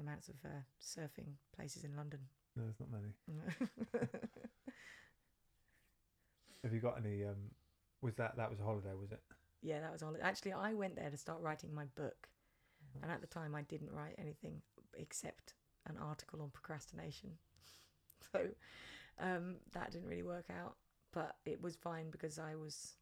amounts 0.00 0.28
of 0.28 0.36
uh, 0.44 0.62
surfing 0.80 1.34
places 1.54 1.84
in 1.84 1.96
London. 1.96 2.20
No, 2.56 2.62
there's 2.64 2.80
not 2.80 2.90
many. 2.90 3.14
Have 6.62 6.72
you 6.72 6.80
got 6.80 6.96
any 7.04 7.24
um 7.24 7.50
was 8.00 8.14
that 8.14 8.36
that 8.36 8.50
was 8.50 8.60
a 8.60 8.64
holiday, 8.64 8.94
was 8.98 9.12
it? 9.12 9.20
Yeah, 9.64 9.80
that 9.80 9.90
was 9.92 10.02
all. 10.02 10.14
Actually, 10.22 10.52
I 10.52 10.74
went 10.74 10.94
there 10.94 11.08
to 11.10 11.16
start 11.16 11.40
writing 11.40 11.74
my 11.74 11.86
book, 11.96 12.28
and 13.02 13.10
at 13.10 13.20
the 13.22 13.26
time, 13.26 13.54
I 13.54 13.62
didn't 13.62 13.90
write 13.90 14.14
anything 14.18 14.60
except 14.96 15.54
an 15.88 15.96
article 16.00 16.40
on 16.42 16.50
procrastination. 16.50 17.30
So 18.32 18.40
um, 19.20 19.56
that 19.72 19.92
didn't 19.92 20.08
really 20.08 20.22
work 20.22 20.46
out, 20.50 20.76
but 21.12 21.36
it 21.44 21.60
was 21.62 21.76
fine 21.76 22.10
because 22.10 22.38
I 22.38 22.54
was 22.56 22.94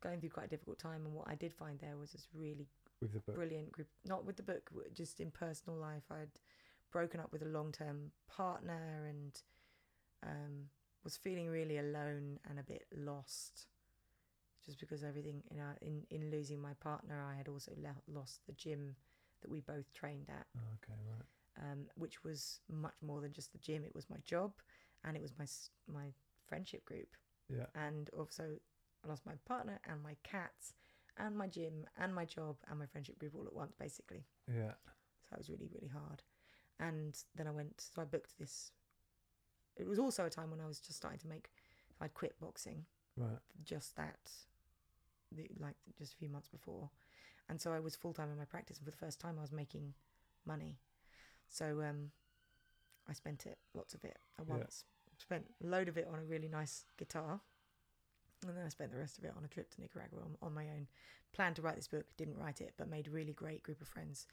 going 0.00 0.20
through 0.20 0.30
quite 0.30 0.46
a 0.46 0.48
difficult 0.48 0.78
time, 0.78 1.04
and 1.04 1.14
what 1.14 1.26
I 1.26 1.34
did 1.34 1.52
find 1.54 1.78
there 1.80 1.96
was 1.96 2.12
this 2.12 2.28
really 2.34 2.68
With 3.00 3.12
the 3.14 3.20
book. 3.20 3.34
brilliant 3.34 3.72
group. 3.72 3.88
Not 4.04 4.24
with 4.24 4.36
the 4.36 4.42
book, 4.42 4.70
just 4.94 5.20
in 5.20 5.30
personal 5.30 5.78
life. 5.78 6.04
I'd 6.10 6.38
broken 6.92 7.18
up 7.18 7.32
with 7.32 7.42
a 7.42 7.46
long-term 7.48 8.12
partner 8.28 9.06
and 9.08 9.40
um, 10.22 10.68
was 11.02 11.16
feeling 11.16 11.48
really 11.48 11.78
alone 11.78 12.38
and 12.48 12.58
a 12.58 12.62
bit 12.62 12.86
lost. 12.94 13.66
Just 14.66 14.80
because 14.80 15.04
everything, 15.04 15.42
you 15.50 15.56
know, 15.58 15.70
in 15.80 16.02
in 16.10 16.30
losing 16.30 16.60
my 16.60 16.74
partner, 16.74 17.22
I 17.22 17.36
had 17.36 17.48
also 17.48 17.72
le- 17.76 18.02
lost 18.12 18.40
the 18.46 18.52
gym 18.52 18.96
that 19.42 19.50
we 19.50 19.60
both 19.60 19.92
trained 19.92 20.28
at 20.28 20.46
Oh, 20.56 20.74
okay, 20.82 20.98
right. 21.08 21.70
um, 21.72 21.86
which 21.96 22.24
was 22.24 22.60
much 22.68 22.94
more 23.00 23.20
than 23.20 23.32
just 23.32 23.52
the 23.52 23.58
gym. 23.58 23.84
It 23.84 23.94
was 23.94 24.10
my 24.10 24.16
job, 24.24 24.52
and 25.04 25.16
it 25.16 25.22
was 25.22 25.32
my 25.38 25.46
my 25.86 26.12
friendship 26.48 26.84
group, 26.84 27.16
Yeah. 27.48 27.66
and 27.74 28.10
also 28.10 28.56
I 29.04 29.08
lost 29.08 29.24
my 29.24 29.34
partner 29.46 29.78
and 29.88 30.02
my 30.02 30.16
cats, 30.24 30.74
and 31.16 31.36
my 31.36 31.46
gym 31.46 31.86
and 31.96 32.12
my 32.14 32.24
job 32.24 32.56
and 32.68 32.78
my 32.78 32.86
friendship 32.86 33.18
group 33.18 33.34
all 33.36 33.46
at 33.46 33.54
once, 33.54 33.74
basically. 33.78 34.24
Yeah. 34.48 34.72
So 35.22 35.28
that 35.30 35.38
was 35.38 35.48
really 35.50 35.68
really 35.72 35.88
hard. 35.92 36.22
And 36.80 37.16
then 37.36 37.46
I 37.46 37.52
went. 37.52 37.80
So 37.94 38.02
I 38.02 38.04
booked 38.04 38.36
this. 38.38 38.72
It 39.76 39.86
was 39.86 39.98
also 39.98 40.24
a 40.24 40.30
time 40.30 40.50
when 40.50 40.60
I 40.60 40.66
was 40.66 40.80
just 40.80 40.96
starting 40.98 41.20
to 41.20 41.28
make. 41.28 41.50
I'd 42.00 42.14
quit 42.14 42.38
boxing 42.40 42.84
Right. 43.16 43.38
just 43.64 43.96
that, 43.96 44.30
the, 45.32 45.48
like 45.60 45.76
just 45.98 46.14
a 46.14 46.16
few 46.16 46.28
months 46.28 46.48
before, 46.48 46.90
and 47.48 47.60
so 47.60 47.72
I 47.72 47.80
was 47.80 47.96
full 47.96 48.12
time 48.12 48.30
in 48.30 48.38
my 48.38 48.44
practice, 48.44 48.78
and 48.78 48.84
for 48.84 48.90
the 48.90 48.96
first 48.96 49.20
time 49.20 49.36
I 49.38 49.42
was 49.42 49.52
making 49.52 49.94
money. 50.44 50.78
So 51.48 51.82
um, 51.82 52.10
I 53.08 53.12
spent 53.12 53.46
it, 53.46 53.58
lots 53.74 53.94
of 53.94 54.04
it 54.04 54.18
at 54.38 54.46
Yeah. 54.46 54.54
once. 54.54 54.84
Spent 55.18 55.46
a 55.62 55.66
load 55.66 55.88
of 55.88 55.96
it 55.96 56.06
on 56.12 56.18
a 56.18 56.24
really 56.24 56.48
nice 56.48 56.84
guitar, 56.98 57.40
and 58.46 58.56
then 58.56 58.64
I 58.66 58.68
spent 58.68 58.90
the 58.92 58.98
rest 58.98 59.16
of 59.18 59.24
it 59.24 59.32
on 59.36 59.44
a 59.44 59.48
trip 59.48 59.70
to 59.70 59.80
Nicaragua 59.80 60.20
on, 60.20 60.36
on 60.42 60.54
my 60.54 60.64
own. 60.64 60.86
Planned 61.32 61.56
to 61.56 61.62
write 61.62 61.76
this 61.76 61.88
book, 61.88 62.06
didn't 62.16 62.36
write 62.36 62.60
it, 62.60 62.74
but 62.76 62.88
made 62.88 63.06
a 63.06 63.10
really 63.10 63.32
great 63.32 63.62
group 63.62 63.80
of 63.80 63.88
friends. 63.88 64.26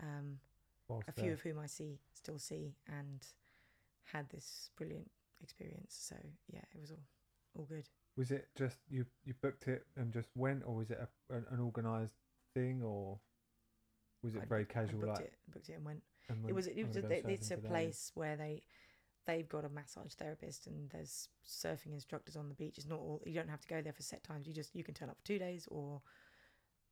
Um, 0.00 0.38
a 1.08 1.12
few 1.12 1.32
of 1.32 1.40
whom 1.40 1.58
I 1.58 1.66
see 1.66 1.98
still 2.14 2.38
see, 2.38 2.76
and 2.86 3.26
had 4.04 4.28
this 4.30 4.70
brilliant 4.76 5.10
experience. 5.42 5.96
So 5.98 6.16
yeah, 6.52 6.60
it 6.74 6.80
was 6.80 6.90
all 6.90 7.02
all 7.58 7.64
good. 7.64 7.88
Was 8.16 8.30
it 8.30 8.48
just 8.56 8.78
you 8.90 9.06
you 9.24 9.34
booked 9.42 9.68
it 9.68 9.86
and 9.96 10.12
just 10.12 10.28
went, 10.36 10.62
or 10.66 10.74
was 10.74 10.90
it 10.90 10.98
a, 11.00 11.34
an, 11.34 11.46
an 11.50 11.60
organised 11.60 12.14
thing, 12.54 12.82
or 12.82 13.18
was 14.22 14.34
it 14.34 14.42
I- 14.42 14.46
very 14.46 14.62
I 14.62 14.72
casual? 14.72 15.00
booked 15.00 15.18
like 15.18 15.20
it, 15.20 15.32
booked 15.52 15.68
it 15.70 15.74
and 15.74 15.84
went. 15.84 16.02
and 16.28 16.48
it 16.48 16.54
was 16.54 16.66
it 16.66 16.84
was 16.86 16.96
a, 16.96 17.02
they- 17.02 17.22
it's 17.26 17.50
a 17.50 17.56
today"? 17.56 17.68
place 17.68 18.10
where 18.14 18.36
they 18.36 18.62
they've 19.26 19.48
got 19.48 19.64
a 19.64 19.68
massage 19.68 20.12
therapist 20.14 20.66
and 20.66 20.90
there's 20.90 21.28
surfing 21.46 21.92
instructors 21.92 22.36
on 22.36 22.48
the 22.48 22.54
beach. 22.54 22.76
It's 22.76 22.86
not 22.88 22.98
all 22.98 23.22
you 23.24 23.34
don't 23.34 23.48
have 23.48 23.60
to 23.62 23.68
go 23.68 23.80
there 23.80 23.92
for 23.92 24.02
set 24.02 24.22
times. 24.22 24.46
You 24.46 24.52
just 24.52 24.74
you 24.76 24.84
can 24.84 24.94
turn 24.94 25.08
up 25.08 25.16
for 25.18 25.24
two 25.24 25.38
days 25.38 25.66
or 25.70 26.02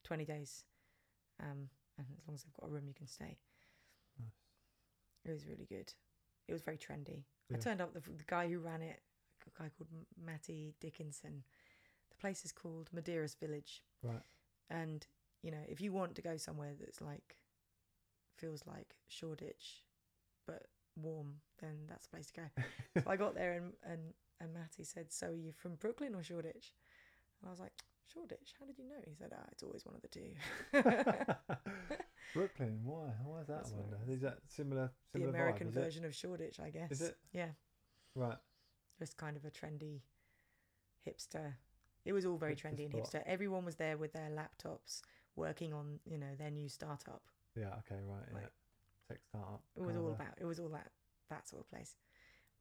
twenty 0.05 0.24
days, 0.24 0.64
um, 1.40 1.68
and 1.98 2.06
as 2.18 2.26
long 2.26 2.34
as 2.34 2.44
they've 2.44 2.52
got 2.59 2.68
a 2.68 2.72
room, 2.72 2.86
you 2.88 2.94
can 2.94 3.06
stay. 3.06 3.36
Nice. 4.18 4.30
It 5.26 5.30
was 5.32 5.47
really 5.47 5.66
good. 5.66 5.92
It 6.48 6.52
was 6.52 6.62
very 6.62 6.78
trendy. 6.78 7.24
I 7.52 7.59
turned 7.59 7.80
up 7.80 7.92
the, 7.92 8.01
the 8.01 8.24
guy 8.26 8.48
who 8.48 8.59
ran 8.60 8.80
it, 8.80 9.01
a 9.59 9.62
guy 9.62 9.70
called 9.77 9.89
Matty 10.22 10.74
Dickinson. 10.81 11.44
The 12.10 12.16
place 12.16 12.44
is 12.44 12.52
called 12.52 12.90
Maderas 12.94 13.36
Village. 13.39 13.82
Right. 14.02 14.22
And 14.68 15.06
you 15.43 15.51
know, 15.51 15.64
if 15.68 15.81
you 15.81 15.93
want 15.93 16.14
to 16.16 16.22
go 16.22 16.36
somewhere 16.36 16.72
that's 16.78 17.01
like 17.01 17.36
feels 18.36 18.62
like 18.66 18.94
Shoreditch, 19.09 19.85
but 20.47 20.66
warm, 20.97 21.36
then 21.60 21.86
that's 21.89 22.06
the 22.06 22.10
place 22.16 22.27
to 22.28 22.32
go. 22.40 22.62
so 23.02 23.10
I 23.10 23.16
got 23.16 23.35
there 23.35 23.52
and 23.55 23.72
and 23.85 24.14
and 24.40 24.52
Matty 24.55 24.85
said, 24.85 25.12
"So 25.12 25.28
are 25.28 25.35
you 25.35 25.52
from 25.52 25.74
Brooklyn 25.77 26.14
or 26.14 26.22
Shoreditch?" 26.22 26.72
And 27.40 27.48
I 27.48 27.51
was 27.51 27.60
like, 27.60 27.72
"Shoreditch. 28.12 28.55
How 28.59 28.66
did 28.66 28.78
you 28.78 28.85
know?" 28.89 29.01
He 29.06 29.14
said, 29.14 29.32
"Ah, 29.35 29.44
it's 29.52 29.62
always 29.62 29.85
one 29.85 29.94
of 29.94 30.02
the 30.02 30.09
two. 30.09 30.31
Brooklyn. 32.35 32.81
Why? 32.85 33.09
Why 33.24 33.40
is 33.40 33.47
that? 33.48 33.56
That's 33.56 33.72
I 33.72 33.77
what 33.77 33.86
wonder. 33.90 33.98
it 34.09 34.12
Is 34.14 34.20
that 34.22 34.39
similar? 34.48 34.90
the 35.14 35.24
American 35.28 35.66
vibe, 35.66 35.70
is 35.70 35.77
it? 35.77 35.81
version 35.81 36.05
of 36.05 36.14
Shoreditch, 36.14 36.60
I 36.60 36.70
guess. 36.70 36.90
Is 36.93 37.01
it? 37.02 37.16
Yeah, 37.32 37.48
Right. 38.14 38.36
Just 39.01 39.16
kind 39.16 39.36
of 39.36 39.44
a 39.44 39.51
trendy 39.51 40.02
hipster. 41.06 41.55
It 42.05 42.12
was 42.12 42.24
all 42.27 42.36
very 42.36 42.55
Hipster 42.55 42.62
trendy 42.66 42.85
and 42.85 42.94
spot. 43.06 43.10
hipster. 43.12 43.22
Everyone 43.27 43.64
was 43.64 43.77
there 43.77 43.97
with 43.97 44.12
their 44.12 44.28
laptops, 44.31 45.01
working 45.36 45.72
on 45.72 45.98
you 46.05 46.18
know 46.18 46.35
their 46.39 46.51
new 46.51 46.68
startup. 46.68 47.22
Yeah. 47.56 47.74
Okay. 47.81 48.01
Right. 48.06 48.28
Yeah. 48.32 48.48
Tech 49.09 49.18
startup. 49.28 49.62
It 49.77 49.82
was 49.82 49.97
all 49.97 50.10
about. 50.12 50.35
It 50.39 50.44
was 50.44 50.60
all 50.60 50.68
that 50.68 50.90
that 51.31 51.48
sort 51.48 51.62
of 51.62 51.68
place, 51.70 51.97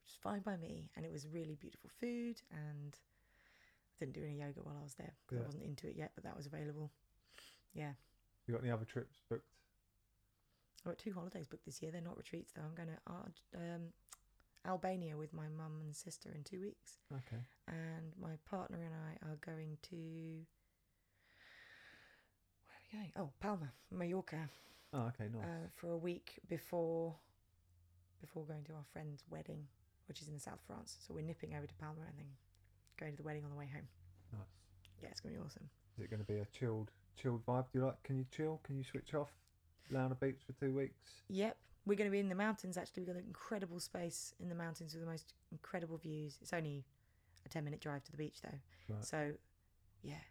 Which 0.02 0.12
was 0.12 0.18
fine 0.22 0.42
by 0.42 0.56
me, 0.58 0.90
and 0.96 1.06
it 1.06 1.12
was 1.12 1.28
really 1.28 1.56
beautiful 1.56 1.90
food. 2.00 2.42
And 2.52 2.96
I 2.96 4.06
didn't 4.06 4.14
do 4.16 4.24
any 4.24 4.40
yoga 4.40 4.62
while 4.64 4.78
I 4.80 4.84
was 4.84 4.94
there 4.96 5.12
because 5.26 5.38
Yeah. 5.38 5.44
I 5.44 5.46
wasn't 5.46 5.64
into 5.64 5.88
it 5.88 5.96
yet, 5.98 6.12
but 6.16 6.24
that 6.24 6.36
was 6.38 6.46
available. 6.48 6.90
Yeah, 7.74 7.94
You 8.48 8.54
got 8.56 8.64
any 8.64 8.72
other 8.72 8.86
trips 8.86 9.22
booked? 9.30 9.46
I've 10.80 10.92
got 10.92 10.98
two 10.98 11.14
holidays 11.14 11.48
booked 11.48 11.66
this 11.66 11.82
year. 11.82 11.92
They're 11.92 12.02
not 12.02 12.18
retreats 12.18 12.52
though. 12.54 12.64
I'm 12.64 12.74
going 12.74 12.90
to 12.90 13.58
um, 13.58 13.82
Albania 14.68 15.18
with 15.18 15.34
my 15.34 15.48
mum 15.48 15.80
and 15.84 15.96
sister 15.96 16.30
in 16.36 16.44
two 16.44 16.60
weeks, 16.62 16.98
Okay. 17.14 17.42
and 17.68 18.14
my 18.22 18.36
partner 18.50 18.78
and 18.84 18.94
I 18.94 19.30
are 19.30 19.38
going 19.38 19.78
to. 19.84 19.96
Where 22.66 22.76
are 22.76 22.82
we 22.92 22.98
going? 23.00 23.12
Oh, 23.18 23.32
Palma, 23.40 23.72
Mallorca. 23.92 24.50
Oh, 24.94 25.08
okay, 25.14 25.26
nice. 25.34 25.44
uh, 25.46 25.68
for 25.76 25.92
a 25.92 25.98
week 25.98 26.40
before 26.48 27.16
before 28.22 28.44
going 28.46 28.64
to 28.66 28.74
our 28.74 28.84
friend's 28.92 29.24
wedding, 29.30 29.66
which 30.08 30.22
is 30.22 30.28
in 30.28 30.34
the 30.34 30.40
south 30.40 30.60
France. 30.68 30.98
So 31.08 31.14
we're 31.14 31.22
nipping 31.22 31.56
over 31.56 31.66
to 31.68 31.74
Palma 31.76 32.02
and 32.08 32.18
then 32.18 32.28
going 33.00 33.14
to 33.14 33.18
the 33.18 33.24
wedding 33.24 33.46
on 33.46 33.50
the 33.52 33.56
way 33.58 33.70
home. 33.72 33.88
nice. 34.34 34.42
Yeah, 35.02 35.10
it's 35.10 35.22
gonna 35.22 35.36
be 35.36 35.42
awesome. 35.42 35.70
Is 35.98 36.04
it 36.04 36.10
going 36.10 36.22
to 36.22 36.26
be 36.32 36.40
a 36.40 36.46
chilled, 36.58 36.92
chilled 37.22 37.46
vibe? 37.46 37.66
Do 37.74 37.80
you 37.80 37.86
like? 37.86 38.02
Can 38.04 38.18
you 38.18 38.26
chill? 38.32 38.60
Can 38.64 38.78
you 38.78 38.84
switch 38.86 39.14
off? 39.14 39.30
Lay 39.92 40.00
on 40.00 40.12
a 40.12 40.16
beach 40.16 40.40
for 40.46 40.54
two 40.54 40.74
weeks. 40.74 40.96
Yep, 41.30 41.58
we're 41.86 41.96
going 41.96 42.10
to 42.10 42.12
be 42.12 42.20
in 42.20 42.30
the 42.30 42.36
mountains. 42.36 42.78
Actually, 42.78 43.02
we've 43.04 43.08
got 43.14 43.16
an 43.22 43.26
incredible 43.28 43.80
space 43.80 44.34
in 44.40 44.50
the 44.50 44.56
mountains 44.56 44.94
with 44.94 45.04
the 45.04 45.10
most 45.10 45.34
incredible 45.52 45.98
views. 45.98 46.38
It's 46.42 46.54
only 46.54 46.86
a 47.46 47.50
ten 47.50 47.64
minute 47.64 47.80
drive 47.82 48.04
to 48.06 48.12
the 48.12 48.18
beach 48.18 48.42
though, 48.44 48.94
Right. 48.96 49.04
so 49.06 49.32
yeah, 50.04 50.22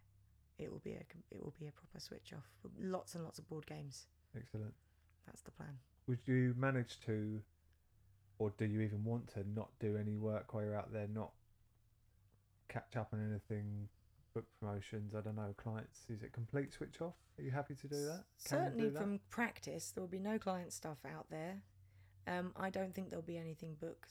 it 0.58 0.70
will 0.70 0.80
be 0.80 0.92
a 0.92 1.02
it 1.30 1.42
will 1.42 1.54
be 1.58 1.66
a 1.66 1.72
proper 1.72 1.98
switch 2.00 2.32
off. 2.36 2.46
Lots 2.80 3.14
and 3.14 3.24
lots 3.24 3.38
of 3.38 3.48
board 3.48 3.66
games. 3.66 4.06
Excellent. 4.36 4.74
That's 5.26 5.42
the 5.42 5.50
plan. 5.50 5.78
Would 6.06 6.20
you 6.26 6.54
manage 6.56 7.00
to, 7.06 7.40
or 8.38 8.50
do 8.56 8.64
you 8.64 8.80
even 8.80 9.04
want 9.04 9.28
to 9.34 9.44
not 9.54 9.68
do 9.80 9.96
any 9.96 10.16
work 10.16 10.54
while 10.54 10.64
you're 10.64 10.76
out 10.76 10.92
there? 10.92 11.06
Not 11.12 11.32
catch 12.68 12.96
up 12.96 13.08
on 13.12 13.20
anything, 13.30 13.88
book 14.38 14.46
promotions. 14.60 15.14
I 15.16 15.20
don't 15.20 15.36
know, 15.36 15.52
clients. 15.56 16.00
Is 16.08 16.22
it 16.22 16.32
complete 16.32 16.72
switch 16.72 17.00
off? 17.00 17.14
Are 17.38 17.42
you 17.42 17.50
happy 17.50 17.74
to 17.74 17.88
do 17.88 17.96
that? 18.06 18.24
Can 18.44 18.58
Certainly, 18.58 18.84
do 18.84 18.90
that? 18.90 18.98
from 18.98 19.20
practice, 19.30 19.90
there 19.90 20.02
will 20.02 20.08
be 20.08 20.20
no 20.20 20.38
client 20.38 20.72
stuff 20.72 20.98
out 21.04 21.26
there. 21.30 21.62
Um, 22.26 22.52
I 22.56 22.70
don't 22.70 22.94
think 22.94 23.10
there'll 23.10 23.22
be 23.22 23.38
anything 23.38 23.74
book, 23.80 24.06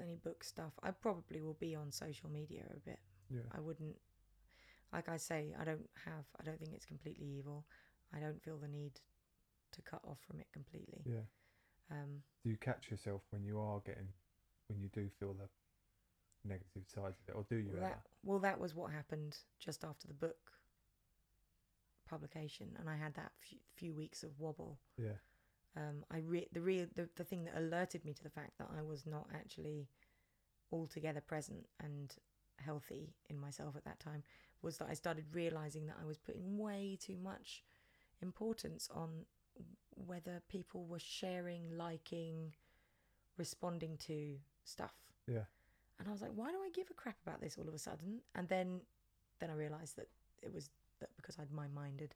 any 0.00 0.16
book 0.16 0.44
stuff. 0.44 0.72
I 0.82 0.90
probably 0.90 1.40
will 1.40 1.56
be 1.58 1.74
on 1.74 1.90
social 1.90 2.28
media 2.28 2.64
a 2.74 2.78
bit. 2.80 2.98
Yeah. 3.30 3.40
I 3.56 3.60
wouldn't, 3.60 3.96
like 4.92 5.08
I 5.08 5.16
say, 5.16 5.54
I 5.58 5.64
don't 5.64 5.88
have. 6.04 6.24
I 6.40 6.44
don't 6.44 6.58
think 6.58 6.72
it's 6.74 6.86
completely 6.86 7.26
evil. 7.26 7.64
I 8.14 8.20
don't 8.20 8.42
feel 8.42 8.58
the 8.58 8.68
need 8.68 9.00
to 9.72 9.82
cut 9.82 10.00
off 10.06 10.18
from 10.26 10.40
it 10.40 10.46
completely. 10.52 11.02
Yeah. 11.06 11.26
Um, 11.90 12.22
Do 12.42 12.50
you 12.50 12.56
catch 12.56 12.90
yourself 12.90 13.22
when 13.30 13.44
you 13.44 13.58
are 13.58 13.80
getting, 13.86 14.08
when 14.68 14.80
you 14.80 14.88
do 14.92 15.08
feel 15.18 15.34
the 15.34 15.48
negative 16.48 16.82
sides 16.86 17.18
of 17.20 17.28
it, 17.28 17.36
or 17.36 17.44
do 17.48 17.56
you 17.56 17.70
well, 17.72 17.82
that, 17.82 18.00
well, 18.24 18.38
that 18.38 18.60
was 18.60 18.74
what 18.74 18.92
happened 18.92 19.36
just 19.58 19.84
after 19.84 20.06
the 20.06 20.14
book 20.14 20.52
publication, 22.08 22.68
and 22.78 22.88
I 22.88 22.96
had 22.96 23.14
that 23.14 23.32
few, 23.40 23.58
few 23.74 23.94
weeks 23.94 24.22
of 24.22 24.38
wobble. 24.38 24.78
Yeah. 24.96 25.18
um, 25.76 26.04
I 26.10 26.18
re- 26.18 26.48
the 26.52 26.60
real 26.60 26.86
the, 26.94 27.08
the 27.16 27.24
thing 27.24 27.44
that 27.44 27.56
alerted 27.58 28.04
me 28.04 28.14
to 28.14 28.22
the 28.22 28.30
fact 28.30 28.58
that 28.58 28.68
I 28.76 28.82
was 28.82 29.06
not 29.06 29.28
actually 29.34 29.88
altogether 30.72 31.20
present 31.20 31.66
and 31.82 32.14
healthy 32.58 33.14
in 33.28 33.38
myself 33.38 33.76
at 33.76 33.84
that 33.84 34.00
time 34.00 34.22
was 34.62 34.78
that 34.78 34.88
I 34.90 34.94
started 34.94 35.24
realizing 35.32 35.86
that 35.86 35.96
I 36.00 36.06
was 36.06 36.18
putting 36.18 36.58
way 36.58 36.98
too 37.00 37.16
much 37.22 37.62
importance 38.22 38.88
on 38.94 39.26
whether 39.94 40.42
people 40.48 40.86
were 40.86 40.98
sharing, 40.98 41.76
liking, 41.76 42.54
responding 43.36 43.96
to 44.06 44.36
stuff. 44.64 44.94
Yeah. 45.26 45.44
And 45.98 46.08
I 46.08 46.12
was 46.12 46.20
like, 46.22 46.32
why 46.34 46.50
do 46.50 46.58
I 46.58 46.70
give 46.74 46.88
a 46.90 46.94
crap 46.94 47.16
about 47.26 47.40
this 47.40 47.56
all 47.58 47.68
of 47.68 47.74
a 47.74 47.78
sudden? 47.78 48.20
And 48.34 48.48
then 48.48 48.80
then 49.40 49.50
I 49.50 49.54
realized 49.54 49.96
that 49.96 50.08
it 50.42 50.52
was 50.52 50.70
that 51.00 51.10
because 51.16 51.38
I'd 51.38 51.50
my 51.52 51.68
mind 51.68 52.00
had 52.00 52.14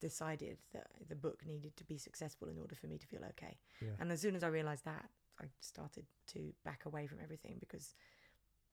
decided 0.00 0.58
that 0.72 0.88
the 1.08 1.14
book 1.16 1.44
needed 1.46 1.76
to 1.76 1.84
be 1.84 1.96
successful 1.98 2.48
in 2.48 2.58
order 2.58 2.74
for 2.74 2.86
me 2.88 2.98
to 2.98 3.06
feel 3.06 3.20
okay. 3.30 3.58
Yeah. 3.80 3.90
And 4.00 4.10
as 4.10 4.20
soon 4.20 4.34
as 4.34 4.42
I 4.42 4.48
realized 4.48 4.84
that, 4.84 5.08
I 5.40 5.44
started 5.60 6.06
to 6.28 6.52
back 6.64 6.84
away 6.86 7.06
from 7.06 7.18
everything 7.22 7.56
because 7.60 7.94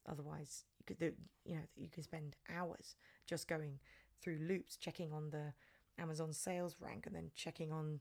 otherwise 0.07 0.65
you 0.79 0.85
could 0.85 1.15
you 1.45 1.55
know 1.55 1.61
you 1.75 1.89
can 1.89 2.03
spend 2.03 2.35
hours 2.55 2.95
just 3.27 3.47
going 3.47 3.79
through 4.21 4.39
loops 4.47 4.75
checking 4.77 5.11
on 5.13 5.29
the 5.29 5.53
Amazon 5.97 6.33
sales 6.33 6.75
rank 6.79 7.05
and 7.05 7.15
then 7.15 7.29
checking 7.35 7.71
on 7.71 7.99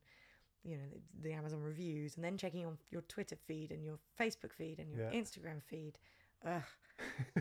you 0.64 0.76
know 0.76 0.84
the, 0.92 1.28
the 1.28 1.34
Amazon 1.34 1.60
reviews 1.60 2.16
and 2.16 2.24
then 2.24 2.36
checking 2.36 2.66
on 2.66 2.78
your 2.90 3.02
Twitter 3.02 3.36
feed 3.46 3.70
and 3.70 3.84
your 3.84 3.98
Facebook 4.18 4.52
feed 4.52 4.78
and 4.78 4.90
your 4.90 5.10
Yeah. 5.10 5.18
Instagram 5.20 5.62
feed. 5.62 5.98
Ugh, 6.46 6.62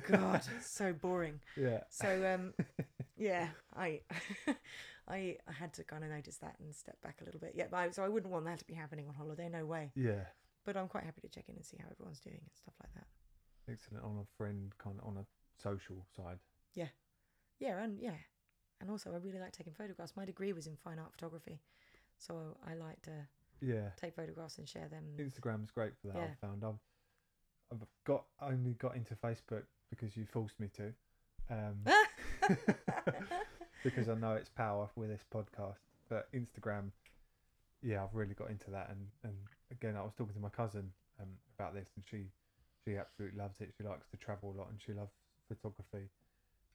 God, 0.07 0.41
so 0.61 0.94
boring. 0.94 1.40
Yeah. 1.57 1.82
So 1.90 2.34
um, 2.34 2.53
yeah, 3.18 3.49
I, 3.76 4.02
I 5.07 5.38
I 5.48 5.52
had 5.52 5.74
to 5.76 5.84
kind 5.84 6.03
of 6.03 6.10
notice 6.10 6.38
that 6.38 6.56
and 6.60 6.74
step 6.76 7.02
back 7.02 7.19
a 7.22 7.26
little 7.26 7.40
bit. 7.40 7.53
Yeah, 7.56 7.65
but 7.69 7.78
I, 7.78 7.90
so 7.91 8.03
I 8.03 8.10
wouldn't 8.10 8.32
want 8.32 8.45
that 8.45 8.60
to 8.60 8.65
be 8.65 8.74
happening 8.74 9.07
on 9.07 9.14
holiday. 9.15 9.49
No 9.49 9.65
way. 9.65 9.91
Yeah. 9.95 10.26
But 10.65 10.76
I'm 10.78 10.88
quite 10.88 11.03
happy 11.06 11.22
to 11.22 11.30
check 11.30 11.45
in 11.48 11.56
and 11.56 11.65
see 11.65 11.78
how 11.80 11.88
everyone's 11.91 12.19
doing 12.19 12.40
and 12.41 12.52
stuff 12.53 12.74
like 12.84 12.94
that. 12.95 13.07
Excellent. 13.72 14.03
On 14.03 14.18
a 14.18 14.26
friend, 14.38 14.72
kind 14.78 14.98
of 14.99 15.07
on 15.07 15.18
a 15.18 15.26
social 15.61 16.06
side. 16.15 16.40
Yeah, 16.74 16.88
yeah, 17.60 17.82
and 17.84 17.99
yeah, 17.99 18.15
and 18.82 18.90
also 18.90 19.11
I 19.14 19.18
really 19.18 19.40
like 19.40 19.52
taking 19.53 19.74
photographs. 19.74 20.14
My 20.15 20.26
degree 20.26 20.53
was 20.53 20.68
in 20.68 20.76
fine 20.76 20.99
art 20.99 21.11
photography, 21.11 21.61
so 22.18 22.57
I 22.68 22.74
like 22.76 23.02
to 23.03 23.28
Yeah. 23.61 23.90
take 23.98 24.15
photographs 24.15 24.57
and 24.57 24.68
share 24.68 24.88
them. 24.88 25.06
Instagram's 25.18 25.72
great 25.72 25.94
for 25.98 26.07
that. 26.07 26.18
Yeah. 26.18 26.24
I've 26.32 26.40
found. 26.40 26.64
I've 26.64 26.80
I've 27.72 27.80
got 28.06 28.23
only 28.41 28.73
got 28.73 28.95
into 28.95 29.15
Facebook 29.15 29.64
because 29.89 30.15
you 30.15 30.26
forced 30.26 30.60
me 30.60 30.69
to. 30.77 30.94
Um, 31.49 31.77
because 33.84 34.10
I 34.10 34.15
know 34.15 34.34
its 34.34 34.49
power 34.49 34.89
with 34.95 35.10
this 35.10 35.23
podcast. 35.34 35.77
But 36.10 36.27
Instagram, 36.34 36.91
yeah, 37.81 38.03
I've 38.03 38.14
really 38.14 38.34
got 38.34 38.49
into 38.49 38.69
that. 38.72 38.89
And, 38.89 38.99
and 39.23 39.34
again, 39.72 39.95
I 39.98 40.02
was 40.02 40.14
talking 40.18 40.34
to 40.34 40.39
my 40.39 40.49
cousin 40.49 40.91
um, 41.22 41.27
about 41.57 41.73
this, 41.73 41.88
and 41.95 42.03
she 42.10 42.26
she 42.85 42.98
absolutely 42.98 43.38
loves 43.38 43.60
it. 43.61 43.73
She 43.77 43.84
likes 43.84 44.07
to 44.11 44.18
travel 44.18 44.53
a 44.56 44.57
lot, 44.60 44.69
and 44.69 44.80
she 44.85 44.94
loves 44.94 45.11
photography. 45.48 46.10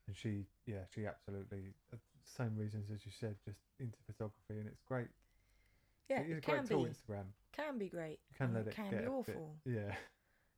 And 0.07 0.15
she, 0.15 0.45
yeah, 0.67 0.83
she 0.93 1.05
absolutely 1.07 1.73
uh, 1.93 1.97
same 2.25 2.55
reasons 2.57 2.89
as 2.93 3.05
you 3.05 3.11
said, 3.19 3.35
just 3.45 3.59
into 3.79 3.97
photography, 4.05 4.59
and 4.59 4.67
it's 4.67 4.81
great. 4.87 5.07
yeah, 6.09 6.19
it 6.19 6.25
is 6.27 6.31
a 6.33 6.37
it 6.37 6.43
can 6.43 6.55
great 6.55 6.69
be 6.69 6.75
tool, 6.75 6.85
Instagram. 6.85 7.25
can 7.55 7.77
be 7.77 7.87
great. 7.87 8.19
You 8.29 8.35
can 8.37 8.53
let 8.53 8.67
it 8.67 8.75
can 8.75 8.89
get 8.91 8.91
be 8.91 8.97
a 8.97 8.99
bit- 9.01 9.09
awful. 9.11 9.55
yeah, 9.65 9.95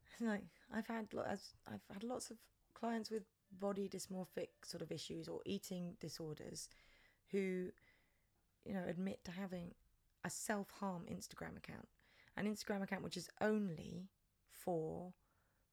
like 0.22 0.44
I've 0.74 0.88
had 0.88 1.08
as 1.30 1.54
I've 1.68 1.82
had 1.92 2.04
lots 2.04 2.30
of 2.32 2.38
clients 2.74 3.10
with 3.10 3.24
body 3.60 3.90
dysmorphic 3.90 4.50
sort 4.64 4.82
of 4.82 4.92
issues 4.92 5.28
or 5.28 5.40
eating 5.46 5.96
disorders 6.00 6.70
who 7.32 7.70
you 8.66 8.74
know 8.74 8.84
admit 8.88 9.24
to 9.26 9.32
having 9.32 9.74
a 10.24 10.30
self-harm 10.30 11.06
Instagram 11.12 11.58
account 11.58 11.88
an 12.38 12.46
Instagram 12.46 12.84
account 12.84 13.04
which 13.04 13.18
is 13.18 13.30
only 13.42 14.10
for 14.52 15.14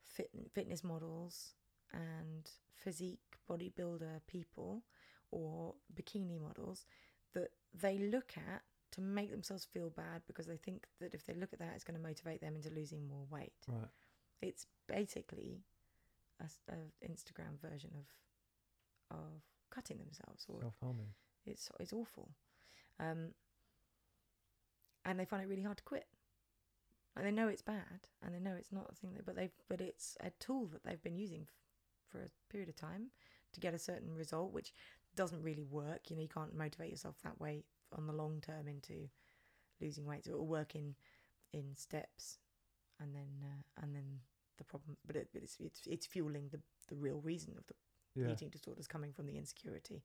fit, 0.04 0.30
fitness 0.52 0.84
models 0.84 1.54
and 1.92 2.50
physique 2.76 3.20
bodybuilder 3.50 4.20
people 4.26 4.82
or 5.30 5.74
bikini 5.94 6.40
models 6.40 6.86
that 7.34 7.48
they 7.74 7.98
look 7.98 8.34
at 8.36 8.62
to 8.92 9.00
make 9.00 9.30
themselves 9.30 9.64
feel 9.64 9.88
bad 9.90 10.20
because 10.26 10.46
they 10.46 10.56
think 10.56 10.86
that 11.00 11.14
if 11.14 11.24
they 11.24 11.34
look 11.34 11.52
at 11.52 11.58
that 11.58 11.72
it's 11.74 11.84
going 11.84 11.96
to 11.96 12.02
motivate 12.06 12.40
them 12.40 12.54
into 12.54 12.70
losing 12.70 13.08
more 13.08 13.24
weight 13.30 13.52
right. 13.68 13.88
It's 14.42 14.66
basically 14.88 15.62
a, 16.40 16.72
a 16.72 17.08
Instagram 17.08 17.60
version 17.60 17.90
of 17.96 18.06
of 19.18 19.42
cutting 19.70 19.98
themselves, 19.98 20.46
or 20.48 20.60
Self 20.60 20.74
harming. 20.82 21.08
it's 21.46 21.70
it's 21.80 21.92
awful, 21.92 22.30
um, 23.00 23.34
and 25.04 25.18
they 25.18 25.24
find 25.24 25.42
it 25.42 25.48
really 25.48 25.62
hard 25.62 25.78
to 25.78 25.84
quit. 25.84 26.06
And 27.14 27.26
they 27.26 27.30
know 27.30 27.48
it's 27.48 27.62
bad, 27.62 28.08
and 28.22 28.34
they 28.34 28.40
know 28.40 28.54
it's 28.58 28.72
not 28.72 28.90
a 28.90 28.94
thing 28.94 29.12
that, 29.14 29.26
but 29.26 29.36
they 29.36 29.50
but 29.68 29.80
it's 29.80 30.16
a 30.20 30.30
tool 30.40 30.66
that 30.72 30.82
they've 30.84 31.02
been 31.02 31.16
using 31.16 31.42
f- 31.42 31.48
for 32.10 32.18
a 32.22 32.30
period 32.50 32.70
of 32.70 32.76
time 32.76 33.08
to 33.52 33.60
get 33.60 33.74
a 33.74 33.78
certain 33.78 34.14
result, 34.14 34.52
which 34.52 34.72
doesn't 35.14 35.42
really 35.42 35.64
work. 35.64 36.08
You 36.08 36.16
know, 36.16 36.22
you 36.22 36.28
can't 36.28 36.56
motivate 36.56 36.90
yourself 36.90 37.16
that 37.22 37.38
way 37.38 37.64
on 37.96 38.06
the 38.06 38.14
long 38.14 38.40
term 38.40 38.66
into 38.66 39.10
losing 39.78 40.06
weight. 40.06 40.24
So 40.24 40.30
it 40.32 40.38
will 40.38 40.46
work 40.46 40.74
in 40.74 40.94
in 41.52 41.76
steps, 41.76 42.38
and 42.98 43.14
then 43.14 43.28
uh, 43.44 43.82
and 43.82 43.94
then 43.94 44.20
the 44.62 44.70
problem. 44.70 44.96
But, 45.06 45.16
it, 45.16 45.28
but 45.32 45.42
it's 45.42 45.56
it's 45.60 45.86
it's 45.86 46.06
fueling 46.06 46.48
the 46.50 46.60
the 46.88 46.96
real 46.96 47.20
reason 47.20 47.54
of 47.58 47.66
the 47.66 47.74
Yeah. 48.14 48.32
eating 48.32 48.50
disorders 48.50 48.86
coming 48.86 49.12
from 49.12 49.26
the 49.26 49.36
insecurity, 49.38 50.02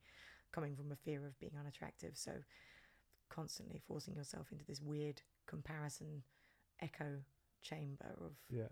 coming 0.51 0.75
from 0.75 0.91
a 0.91 0.95
fear 0.95 1.25
of 1.25 1.37
being 1.39 1.57
unattractive. 1.59 2.17
So 2.17 2.31
constantly 3.29 3.79
forcing 3.87 4.15
yourself 4.15 4.51
into 4.51 4.65
this 4.65 4.81
weird 4.81 5.21
comparison 5.47 6.23
echo 6.81 7.21
chamber 7.61 8.15
of 8.21 8.33
Yeah. 8.49 8.69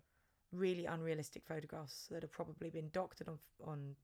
really 0.51 0.85
unrealistic 0.85 1.43
photographs 1.45 2.07
that 2.11 2.21
have 2.21 2.31
probably 2.31 2.69
been 2.69 2.89
doctored 2.91 3.27
on 3.27 3.39
on 3.63 3.95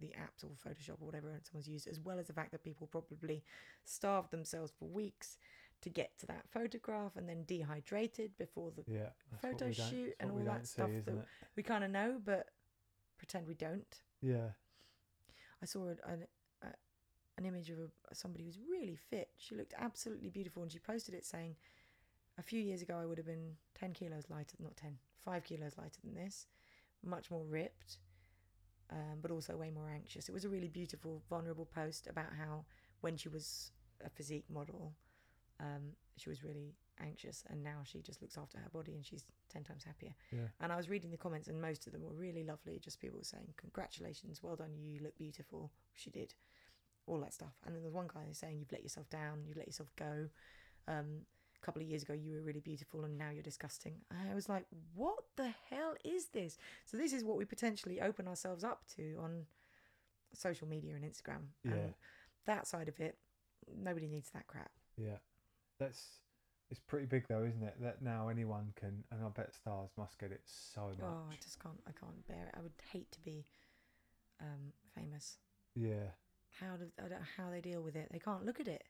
the 0.00 0.14
apps 0.16 0.44
or 0.44 0.50
Photoshop 0.56 1.00
or 1.00 1.06
whatever 1.06 1.40
someone's 1.42 1.68
used, 1.68 1.88
as 1.88 1.98
well 2.00 2.18
as 2.18 2.26
the 2.28 2.32
fact 2.32 2.52
that 2.52 2.62
people 2.62 2.86
probably 2.86 3.42
starved 3.84 4.30
themselves 4.30 4.72
for 4.78 4.88
weeks 4.88 5.38
to 5.82 5.90
get 5.90 6.18
to 6.18 6.26
that 6.26 6.48
photograph 6.50 7.16
and 7.16 7.28
then 7.28 7.44
dehydrated 7.44 8.36
before 8.36 8.70
the 8.72 8.84
Yeah. 8.86 9.10
photo 9.40 9.70
shoot 9.70 10.14
and 10.20 10.30
all 10.30 10.38
that 10.38 10.44
don't 10.44 10.66
see, 10.66 10.72
stuff 10.72 10.90
that- 11.06 11.26
we 11.56 11.62
kind 11.62 11.84
of 11.84 11.90
know 11.90 12.20
but 12.24 12.50
pretend 13.16 13.46
we 13.46 13.54
don't 13.54 14.02
Yeah. 14.20 14.50
I 15.62 15.66
saw 15.66 15.88
an, 15.88 15.98
an, 16.62 16.74
an 17.36 17.44
image 17.44 17.70
of 17.70 17.78
a, 18.10 18.14
somebody 18.14 18.44
who's 18.44 18.58
really 18.58 18.96
fit. 18.96 19.30
She 19.36 19.54
looked 19.54 19.74
absolutely 19.76 20.28
beautiful, 20.28 20.62
and 20.62 20.70
she 20.70 20.78
posted 20.78 21.14
it 21.14 21.24
saying, 21.24 21.56
"A 22.36 22.42
few 22.42 22.60
years 22.60 22.82
ago, 22.82 22.96
I 22.98 23.06
would 23.06 23.18
have 23.18 23.26
been 23.26 23.56
ten 23.74 23.92
kilos 23.92 24.28
lighter, 24.30 24.56
not 24.60 24.76
10, 24.76 24.98
5 25.24 25.44
kilos 25.44 25.76
lighter 25.76 26.00
than 26.04 26.14
this, 26.14 26.46
much 27.02 27.30
more 27.30 27.44
ripped, 27.44 27.98
um, 28.90 29.18
but 29.20 29.30
also 29.30 29.56
way 29.56 29.70
more 29.70 29.88
anxious." 29.88 30.28
It 30.28 30.32
was 30.32 30.44
a 30.44 30.48
really 30.48 30.68
beautiful, 30.68 31.22
vulnerable 31.28 31.66
post 31.66 32.06
about 32.06 32.32
how 32.34 32.64
when 33.00 33.16
she 33.16 33.28
was 33.28 33.72
a 34.04 34.10
physique 34.10 34.48
model, 34.48 34.94
um, 35.60 35.92
she 36.16 36.28
was 36.28 36.42
really 36.44 36.74
anxious, 37.00 37.44
and 37.48 37.62
now 37.62 37.78
she 37.84 38.00
just 38.00 38.20
looks 38.22 38.36
after 38.36 38.58
her 38.58 38.70
body, 38.72 38.94
and 38.94 39.04
she's 39.04 39.24
ten 39.52 39.64
times 39.64 39.84
happier. 39.84 40.14
Yeah. 40.32 40.48
And 40.60 40.72
I 40.72 40.76
was 40.76 40.88
reading 40.88 41.10
the 41.10 41.16
comments, 41.16 41.48
and 41.48 41.60
most 41.60 41.86
of 41.86 41.92
them 41.92 42.02
were 42.02 42.12
really 42.12 42.44
lovely. 42.44 42.78
Just 42.78 43.00
people 43.00 43.20
saying, 43.22 43.54
"Congratulations, 43.56 44.42
well 44.42 44.56
done, 44.56 44.76
you 44.76 45.00
look 45.02 45.16
beautiful." 45.16 45.70
She 45.94 46.10
did, 46.10 46.34
all 47.06 47.20
that 47.20 47.34
stuff. 47.34 47.54
And 47.64 47.74
then 47.74 47.82
there's 47.82 47.94
one 47.94 48.08
guy 48.12 48.24
saying, 48.32 48.58
"You've 48.58 48.72
let 48.72 48.82
yourself 48.82 49.08
down. 49.10 49.44
You've 49.46 49.56
let 49.56 49.66
yourself 49.66 49.90
go." 49.96 50.28
Um, 50.86 51.26
a 51.60 51.64
couple 51.64 51.82
of 51.82 51.88
years 51.88 52.04
ago, 52.04 52.14
you 52.14 52.34
were 52.34 52.42
really 52.42 52.60
beautiful, 52.60 53.04
and 53.04 53.18
now 53.18 53.30
you're 53.30 53.42
disgusting. 53.42 53.94
I 54.10 54.34
was 54.34 54.48
like, 54.48 54.66
"What 54.94 55.24
the 55.36 55.52
hell 55.70 55.94
is 56.04 56.26
this?" 56.26 56.56
So 56.84 56.96
this 56.96 57.12
is 57.12 57.24
what 57.24 57.36
we 57.36 57.44
potentially 57.44 58.00
open 58.00 58.28
ourselves 58.28 58.64
up 58.64 58.84
to 58.96 59.18
on 59.20 59.46
social 60.34 60.68
media 60.68 60.94
and 60.94 61.04
Instagram. 61.04 61.48
Yeah. 61.64 61.72
And 61.72 61.94
that 62.46 62.66
side 62.66 62.88
of 62.88 63.00
it, 63.00 63.18
nobody 63.76 64.06
needs 64.06 64.30
that 64.30 64.46
crap. 64.46 64.70
Yeah, 64.96 65.18
that's 65.78 66.20
it's 66.70 66.80
pretty 66.80 67.06
big 67.06 67.26
though, 67.28 67.44
isn't 67.44 67.62
it? 67.62 67.76
That 67.80 68.02
now 68.02 68.28
anyone 68.28 68.72
can, 68.76 69.04
and 69.10 69.24
I 69.24 69.28
bet 69.28 69.54
stars 69.54 69.90
must 69.96 70.18
get 70.18 70.32
it 70.32 70.42
so 70.44 70.88
much. 70.88 70.98
Oh, 71.02 71.24
I 71.30 71.36
just 71.42 71.62
can't. 71.62 71.80
I 71.86 71.92
can't 71.92 72.26
bear 72.28 72.46
it. 72.46 72.54
I 72.56 72.60
would 72.60 72.72
hate 72.92 73.10
to 73.12 73.20
be 73.20 73.46
um, 74.40 74.72
famous. 74.94 75.38
Yeah, 75.74 76.10
How 76.60 76.76
do 76.76 76.86
I 76.98 77.08
don't 77.08 77.20
know 77.20 77.26
how 77.36 77.50
they 77.50 77.60
deal 77.60 77.80
with 77.82 77.96
it? 77.96 78.08
They 78.12 78.18
can't 78.18 78.44
look 78.44 78.60
at 78.60 78.68
it. 78.68 78.84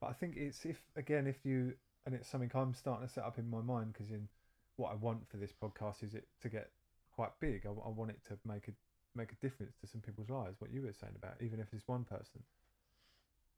but 0.00 0.08
I 0.08 0.12
think 0.12 0.36
it's 0.36 0.64
if 0.64 0.80
again 0.96 1.26
if 1.26 1.44
you 1.44 1.74
and 2.06 2.14
it's 2.14 2.28
something 2.28 2.50
I'm 2.54 2.74
starting 2.74 3.06
to 3.06 3.12
set 3.12 3.24
up 3.24 3.38
in 3.38 3.48
my 3.50 3.60
mind 3.60 3.92
because 3.92 4.10
in 4.10 4.28
what 4.76 4.92
I 4.92 4.94
want 4.94 5.28
for 5.28 5.38
this 5.38 5.52
podcast 5.52 6.02
is 6.02 6.14
it 6.14 6.28
to 6.42 6.48
get 6.48 6.70
quite 7.14 7.30
big. 7.40 7.66
I, 7.66 7.70
I 7.70 7.88
want 7.90 8.10
it 8.10 8.20
to 8.28 8.38
make 8.46 8.68
a 8.68 8.72
make 9.16 9.32
a 9.32 9.36
difference 9.36 9.74
to 9.80 9.86
some 9.88 10.00
people's 10.02 10.28
lives. 10.30 10.56
What 10.60 10.70
you 10.72 10.82
were 10.82 10.92
saying 10.92 11.14
about 11.16 11.34
even 11.40 11.58
if 11.58 11.66
it's 11.72 11.88
one 11.88 12.04
person, 12.04 12.42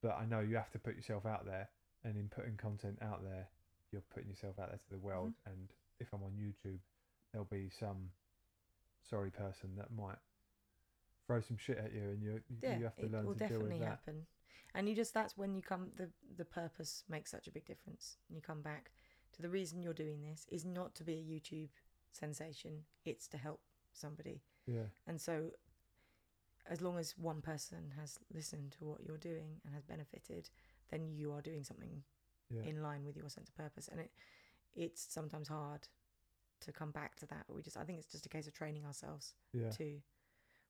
but 0.03 0.17
I 0.19 0.25
know 0.25 0.41
you 0.41 0.57
have 0.57 0.71
to 0.73 0.79
put 0.79 0.97
yourself 0.97 1.27
out 1.27 1.45
there, 1.45 1.69
and 2.05 2.17
in 2.17 2.29
putting 2.29 2.57
content 2.57 2.99
out 3.03 3.23
there, 3.23 3.49
you're 3.93 4.03
putting 4.15 4.29
yourself 4.31 4.59
out 4.59 4.69
there 4.69 4.79
to 4.79 4.91
the 4.91 4.99
world. 4.99 5.31
Mm-hmm. 5.31 5.51
And 5.53 5.69
if 5.99 6.09
I'm 6.13 6.23
on 6.23 6.33
YouTube, 6.33 6.79
there'll 7.33 7.47
be 7.51 7.69
some 7.79 8.11
sorry 9.09 9.31
person 9.31 9.71
that 9.77 9.91
might 9.97 10.19
throw 11.27 11.41
some 11.41 11.57
shit 11.59 11.79
at 11.79 11.93
you, 11.93 12.03
and 12.11 12.23
you 12.23 12.41
Yeah, 12.63 12.79
you 12.79 12.85
have 12.85 12.97
to 12.97 13.07
it 13.07 13.13
learn 13.13 13.27
will 13.27 13.35
to 13.35 13.39
deal 13.39 13.49
definitely 13.49 13.71
with 13.73 13.81
that. 13.81 13.89
happen. 13.89 14.27
And 14.75 14.89
you 14.89 14.95
just 14.95 15.13
that's 15.15 15.37
when 15.37 15.55
you 15.55 15.63
come 15.63 15.91
the 15.97 16.11
the 16.37 16.45
purpose 16.45 17.05
makes 17.09 17.31
such 17.31 17.47
a 17.47 17.51
big 17.51 17.67
difference. 17.67 18.17
And 18.29 18.37
you 18.37 18.43
come 18.43 18.63
back 18.63 18.93
to 19.33 19.43
the 19.43 19.49
reason 19.49 19.83
you're 19.83 19.93
doing 19.93 20.23
this 20.23 20.47
is 20.51 20.65
not 20.65 20.95
to 20.97 21.05
be 21.05 21.15
a 21.15 21.17
YouTube 21.17 21.69
sensation. 22.13 22.85
It's 23.05 23.27
to 23.29 23.37
help 23.37 23.61
somebody. 23.93 24.43
Yeah, 24.67 24.87
And 25.07 25.21
so 25.21 25.51
as 26.69 26.81
long 26.81 26.99
as 26.99 27.17
one 27.19 27.41
person 27.41 27.93
has 27.99 28.19
listened 28.33 28.73
to 28.79 28.85
what 28.85 29.03
you're 29.03 29.17
doing 29.19 29.61
and 29.65 29.75
has 29.75 29.85
benefited, 29.85 30.49
then 30.91 31.11
you 31.15 31.33
are 31.33 31.41
doing 31.41 31.65
something 31.65 32.03
yeah, 32.51 32.62
in 32.62 32.83
line 32.83 33.05
with 33.05 33.17
your 33.17 33.29
sense 33.29 33.49
of 33.49 33.57
purpose. 33.57 33.89
And 33.91 34.01
it 34.01 34.11
it's 34.75 35.07
sometimes 35.12 35.49
hard 35.49 35.89
to 36.61 36.73
come 36.73 36.91
back 36.91 37.17
to 37.17 37.27
that. 37.27 37.45
But 37.47 37.57
we 37.57 37.62
just 37.62 37.77
I 37.77 37.85
think 37.85 37.99
it's 37.99 38.11
just 38.12 38.27
a 38.27 38.29
case 38.29 38.47
of 38.47 38.53
training 38.53 38.85
ourselves 38.85 39.35
yeah, 39.53 39.71
to 39.71 40.01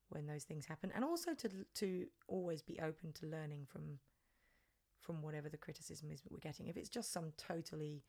when 0.09 0.25
those 0.27 0.43
things 0.43 0.65
happen 0.65 0.91
and 0.93 1.05
also 1.05 1.33
to 1.33 1.49
to 1.75 2.05
always 2.27 2.61
be 2.61 2.79
open 2.81 3.13
to 3.13 3.25
learning 3.27 3.65
from 3.65 3.99
from 4.99 5.21
whatever 5.21 5.47
the 5.49 5.57
criticism 5.57 6.11
is 6.11 6.21
that 6.21 6.31
we're 6.31 6.37
getting 6.39 6.67
if 6.67 6.75
it's 6.77 6.89
just 6.89 7.11
some 7.13 7.31
totally 7.37 8.03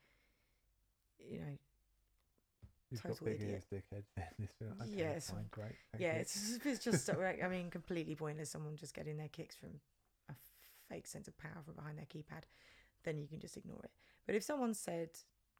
you 1.18 1.39
know 1.39 1.56
You've 2.90 3.01
total 3.02 3.16
got 3.18 3.24
big 3.24 3.40
idiot. 3.40 3.64
ears, 3.72 3.82
dickhead. 3.93 4.02
This 4.39 4.51
okay, 4.82 4.90
Yes. 4.94 5.30
fine, 5.30 5.47
great. 5.51 5.72
thank 5.93 6.02
yeah 6.02 6.14
you. 6.16 6.20
it's 6.20 6.59
it's 6.64 6.84
just 6.84 7.06
so- 7.06 7.22
i 7.43 7.48
mean 7.48 7.70
completely 7.70 8.14
pointless 8.16 8.51
someone 8.51 8.76
just 8.76 8.94
getting 8.94 9.16
their 9.16 9.28
kicks 9.28 9.55
from 9.56 9.70
fake 10.93 11.06
sense 11.06 11.28
of 11.28 11.36
power 11.39 11.62
from 11.64 11.74
behind 11.74 11.97
their 11.97 12.06
keypad 12.06 12.44
then 13.05 13.19
you 13.19 13.27
can 13.27 13.40
just 13.40 13.56
ignore 13.56 13.81
it. 13.82 13.90
But 14.27 14.36
if 14.36 14.43
someone 14.43 14.74
said 14.74 15.10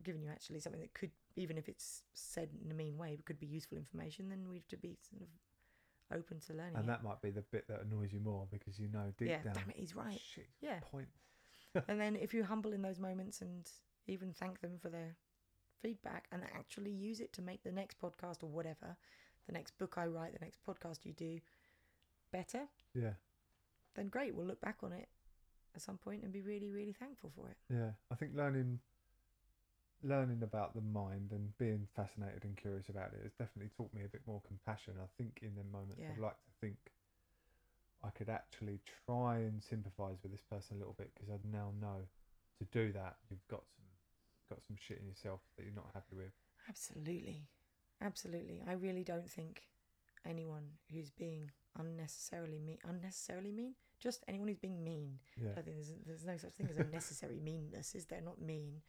given 0.03 0.23
you 0.23 0.31
actually 0.31 0.61
something 0.61 0.81
that 0.81 0.95
could 0.95 1.11
even 1.37 1.57
if 1.57 1.69
it's 1.69 2.03
said 2.15 2.49
in 2.65 2.71
a 2.71 2.75
mean 2.75 2.99
way 2.99 3.19
could 3.25 3.39
be 3.39 3.47
useful 3.47 3.79
information 3.79 4.29
then 4.29 4.49
we've 4.51 4.67
to 4.69 4.77
be 4.77 4.99
sort 5.09 5.23
of 5.23 5.29
open 6.17 6.41
to 6.41 6.53
learning 6.53 6.75
and 6.75 6.85
it. 6.85 6.89
that 6.89 7.03
might 7.03 7.21
be 7.23 7.31
the 7.31 7.43
bit 7.53 7.67
that 7.69 7.81
annoys 7.83 8.13
you 8.13 8.21
more 8.21 8.47
because 8.51 8.79
you 8.79 8.89
know 8.89 9.13
deep 9.17 9.29
yeah 9.29 9.43
down, 9.43 9.55
damn 9.55 9.71
it 9.71 9.77
he's 9.77 9.95
right. 9.97 10.21
shit, 10.35 10.49
yeah. 10.61 10.81
point. 10.81 11.09
and 11.89 12.01
then 12.01 12.17
if 12.17 12.35
you 12.35 12.45
humble 12.45 12.73
in 12.73 12.83
those 12.83 12.99
moments 12.99 13.41
and 13.41 13.71
even 14.07 14.33
thank 14.33 14.61
them 14.61 14.73
for 14.81 14.91
their 14.91 15.17
feedback 15.81 16.27
and 16.33 16.43
actually 16.55 16.91
use 16.91 17.21
it 17.21 17.33
to 17.33 17.41
make 17.43 17.63
the 17.63 17.73
next 17.73 17.99
podcast 18.01 18.43
or 18.43 18.47
whatever 18.49 18.97
the 19.47 19.53
next 19.53 19.77
book 19.79 19.95
i 19.97 20.05
write 20.05 20.33
the 20.33 20.45
next 20.45 20.61
podcast 20.67 21.05
you 21.05 21.13
do 21.13 21.39
better 22.31 22.61
Yeah, 22.95 23.15
then 23.95 24.09
great 24.09 24.35
we'll 24.35 24.47
look 24.47 24.61
back 24.61 24.77
on 24.83 24.93
it 24.93 25.09
at 25.75 25.83
some 25.83 25.97
point 25.99 26.23
and 26.23 26.33
be 26.33 26.43
really 26.43 26.71
really 26.71 26.93
thankful 26.93 27.31
for 27.35 27.49
it 27.49 27.57
yeah. 27.71 27.91
I 28.11 28.15
think 28.17 28.33
learning, 28.37 28.79
learning 30.03 30.43
about 30.43 30.75
the 30.75 30.81
mind 30.83 31.31
and 31.33 31.57
being 31.59 31.87
fascinated 31.97 32.45
and 32.45 32.57
curious 32.57 32.89
about 32.89 33.13
it 33.15 33.21
has 33.23 33.33
definitely 33.33 33.71
taught 33.77 33.93
me 33.95 34.03
a 34.05 34.09
bit 34.09 34.21
more 34.27 34.43
compassion. 34.47 34.95
I 35.01 35.07
think 35.17 35.39
in 35.43 35.55
them 35.55 35.71
moments, 35.73 36.03
I'd 36.11 36.21
like 36.21 36.37
to 36.37 36.51
think 36.61 36.77
I 38.05 38.11
could 38.11 38.29
actually 38.29 38.81
try 39.07 39.37
and 39.39 39.63
sympathise 39.63 40.19
with 40.23 40.33
this 40.33 40.43
person 40.51 40.77
a 40.77 40.79
little 40.81 40.97
bit 40.99 41.11
because 41.15 41.31
I 41.31 41.39
now 41.51 41.71
know 41.81 42.03
to 42.59 42.65
do 42.73 42.93
that 42.93 43.17
you've 43.31 43.47
got 43.49 43.63
some 43.75 43.87
got 44.51 44.63
some 44.67 44.77
shit 44.79 44.99
in 45.01 45.07
yourself 45.07 45.41
that 45.57 45.65
you're 45.65 45.75
not 45.75 45.89
happy 45.95 46.15
with. 46.15 46.33
absolutely 46.69 47.47
absolutely 48.03 48.63
i 48.69 48.73
really 48.73 49.03
don't 49.03 49.31
think 49.31 49.63
anyone 50.27 50.65
who's 50.93 51.11
being 51.11 51.51
unnecessarily 51.79 52.59
mean 52.59 52.79
unnecessarily 52.85 53.51
mean 53.51 53.75
just 54.03 54.25
anyone 54.29 54.49
who's 54.49 54.59
being 54.59 54.83
mean 54.83 55.19
Yeah, 55.41 55.53
I 55.57 55.63
think 55.63 55.77
there's, 55.77 55.93
there's 56.07 56.25
no 56.25 56.37
such 56.37 56.53
thing 56.55 56.69
as 56.71 56.77
unnecessary 56.77 57.39
meanness, 57.41 57.95
is 57.95 58.05
there? 58.07 58.21
Not 58.21 58.41
mean. 58.41 58.83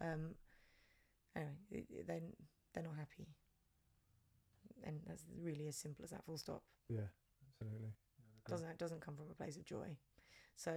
Um, 0.00 0.34
anyway, 1.36 1.52
then 2.06 2.22
they're 2.72 2.84
not 2.84 2.96
happy, 2.96 3.26
and 4.84 5.00
that's 5.06 5.24
really 5.40 5.66
as 5.68 5.76
simple 5.76 6.04
as 6.04 6.10
that. 6.10 6.24
Full 6.24 6.38
stop. 6.38 6.62
yeah, 6.88 7.08
absolutely. 7.50 7.88
Yeah, 8.18 8.50
Doesn't 8.50 8.68
it 8.68 8.78
doesn't 8.78 9.00
come 9.00 9.16
from 9.16 9.26
a 9.30 9.34
place 9.34 9.56
of 9.56 9.64
joy. 9.64 9.96
So, 10.56 10.72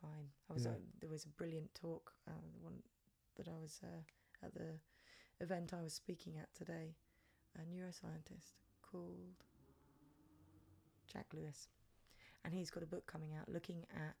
fine. 0.00 0.28
I 0.50 0.52
was 0.54 0.64
Yeah. 0.64 0.72
uh, 0.72 0.80
there 1.00 1.10
was 1.10 1.24
a 1.24 1.28
brilliant 1.28 1.74
talk, 1.74 2.12
uh, 2.28 2.32
the 2.52 2.60
one 2.64 2.82
that 3.36 3.48
I 3.48 3.56
was 3.60 3.80
uh, 3.82 4.02
at 4.46 4.54
the 4.54 4.78
event 5.40 5.72
I 5.72 5.82
was 5.82 5.94
speaking 5.94 6.38
at 6.38 6.52
today, 6.54 6.94
a 7.56 7.62
neuroscientist 7.62 8.52
called 8.82 9.34
Jack 11.12 11.26
Lewis, 11.34 11.68
and 12.44 12.54
he's 12.54 12.70
got 12.70 12.82
a 12.82 12.86
book 12.86 13.06
coming 13.06 13.34
out 13.34 13.48
looking 13.48 13.86
at 13.94 14.14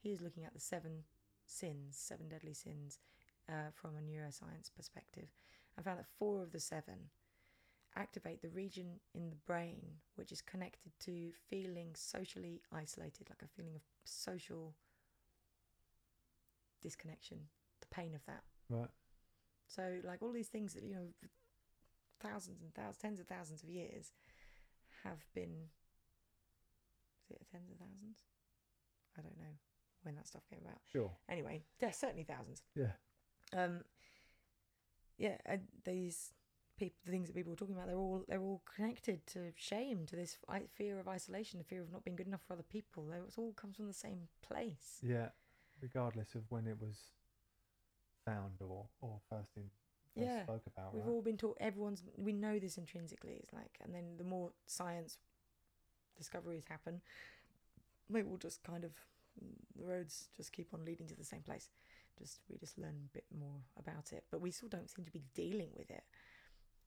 he 0.00 0.10
is 0.10 0.20
looking 0.20 0.44
at 0.44 0.54
the 0.54 0.60
seven 0.60 1.04
sins, 1.46 1.96
seven 1.98 2.28
deadly 2.28 2.54
sins, 2.54 2.98
uh, 3.48 3.70
from 3.74 3.96
a 3.96 4.00
neuroscience 4.00 4.70
perspective, 4.74 5.28
and 5.76 5.84
found 5.84 5.98
that 5.98 6.06
four 6.18 6.42
of 6.42 6.52
the 6.52 6.60
seven 6.60 7.10
activate 7.96 8.42
the 8.42 8.48
region 8.50 9.00
in 9.14 9.30
the 9.30 9.36
brain 9.46 9.80
which 10.14 10.30
is 10.30 10.40
connected 10.40 10.92
to 11.00 11.32
feeling 11.48 11.90
socially 11.94 12.60
isolated, 12.72 13.28
like 13.28 13.42
a 13.42 13.48
feeling 13.56 13.74
of 13.74 13.82
social 14.04 14.74
disconnection, 16.80 17.38
the 17.80 17.86
pain 17.88 18.14
of 18.14 18.24
that. 18.26 18.42
Right. 18.68 18.90
So, 19.66 19.96
like 20.04 20.22
all 20.22 20.32
these 20.32 20.48
things 20.48 20.74
that 20.74 20.82
you 20.82 20.94
know, 20.94 21.08
thousands 22.20 22.62
and 22.62 22.72
thousands, 22.74 22.98
tens 22.98 23.20
of 23.20 23.26
thousands 23.26 23.62
of 23.62 23.68
years, 23.68 24.12
have 25.04 25.24
been. 25.34 25.70
It 27.30 27.46
tens 27.50 27.70
of 27.70 27.76
thousands? 27.78 28.18
I 29.18 29.22
don't 29.22 29.36
know 29.36 29.54
when 30.02 30.14
that 30.16 30.26
stuff 30.28 30.42
came 30.48 30.60
about. 30.64 30.78
Sure. 30.90 31.10
Anyway, 31.28 31.62
yeah, 31.80 31.90
certainly 31.90 32.24
thousands. 32.24 32.62
Yeah. 32.74 32.92
Um. 33.56 33.80
Yeah, 35.16 35.36
and 35.46 35.62
these 35.84 36.32
people, 36.78 36.96
the 37.04 37.10
things 37.10 37.26
that 37.26 37.34
people 37.34 37.50
were 37.50 37.56
talking 37.56 37.74
about, 37.74 37.88
they're 37.88 37.96
all 37.96 38.24
they're 38.28 38.40
all 38.40 38.62
connected 38.74 39.26
to 39.28 39.52
shame, 39.56 40.06
to 40.06 40.16
this 40.16 40.38
I- 40.48 40.68
fear 40.72 41.00
of 41.00 41.08
isolation, 41.08 41.58
the 41.58 41.64
fear 41.64 41.82
of 41.82 41.90
not 41.90 42.04
being 42.04 42.16
good 42.16 42.28
enough 42.28 42.42
for 42.46 42.52
other 42.52 42.62
people. 42.62 43.06
They- 43.06 43.16
It 43.18 43.36
all 43.38 43.52
comes 43.54 43.76
from 43.76 43.86
the 43.88 43.92
same 43.92 44.28
place. 44.42 45.00
Yeah. 45.02 45.30
Regardless 45.80 46.34
of 46.34 46.50
when 46.50 46.66
it 46.66 46.80
was 46.80 47.10
found 48.24 48.60
or 48.60 48.88
or 49.00 49.20
first 49.28 49.56
in 49.56 49.70
first 50.14 50.26
Yeah, 50.26 50.42
spoke 50.44 50.66
about. 50.66 50.94
We've 50.94 51.04
right? 51.04 51.10
all 51.10 51.22
been 51.22 51.36
taught. 51.36 51.56
Everyone's 51.60 52.02
we 52.16 52.32
know 52.32 52.58
this 52.58 52.78
intrinsically. 52.78 53.34
It's 53.42 53.52
like, 53.52 53.76
and 53.80 53.94
then 53.94 54.16
the 54.16 54.24
more 54.24 54.52
science 54.66 55.18
discoveries 56.18 56.64
happen, 56.68 57.00
maybe 58.10 58.28
we'll 58.28 58.38
just 58.38 58.62
kind 58.62 58.84
of 58.84 58.92
the 59.76 59.84
roads 59.86 60.28
just 60.36 60.52
keep 60.52 60.74
on 60.74 60.84
leading 60.84 61.06
to 61.08 61.14
the 61.16 61.24
same 61.24 61.42
place. 61.42 61.70
Just 62.18 62.40
we 62.50 62.58
just 62.58 62.78
learn 62.78 62.96
a 63.06 63.14
bit 63.14 63.24
more 63.38 63.60
about 63.78 64.12
it, 64.12 64.24
but 64.30 64.40
we 64.40 64.50
still 64.50 64.68
don't 64.68 64.90
seem 64.90 65.04
to 65.04 65.12
be 65.12 65.22
dealing 65.34 65.70
with 65.76 65.90
it. 65.90 66.04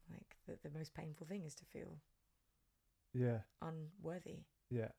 Like 0.09 0.35
the 0.47 0.69
the 0.69 0.77
most 0.77 0.93
painful 0.93 1.27
thing 1.27 1.43
is 1.45 1.55
to 1.55 1.65
feel 1.65 1.97
Yeah. 3.13 3.39
unworthy. 3.61 4.45
Yeah. 4.69 4.89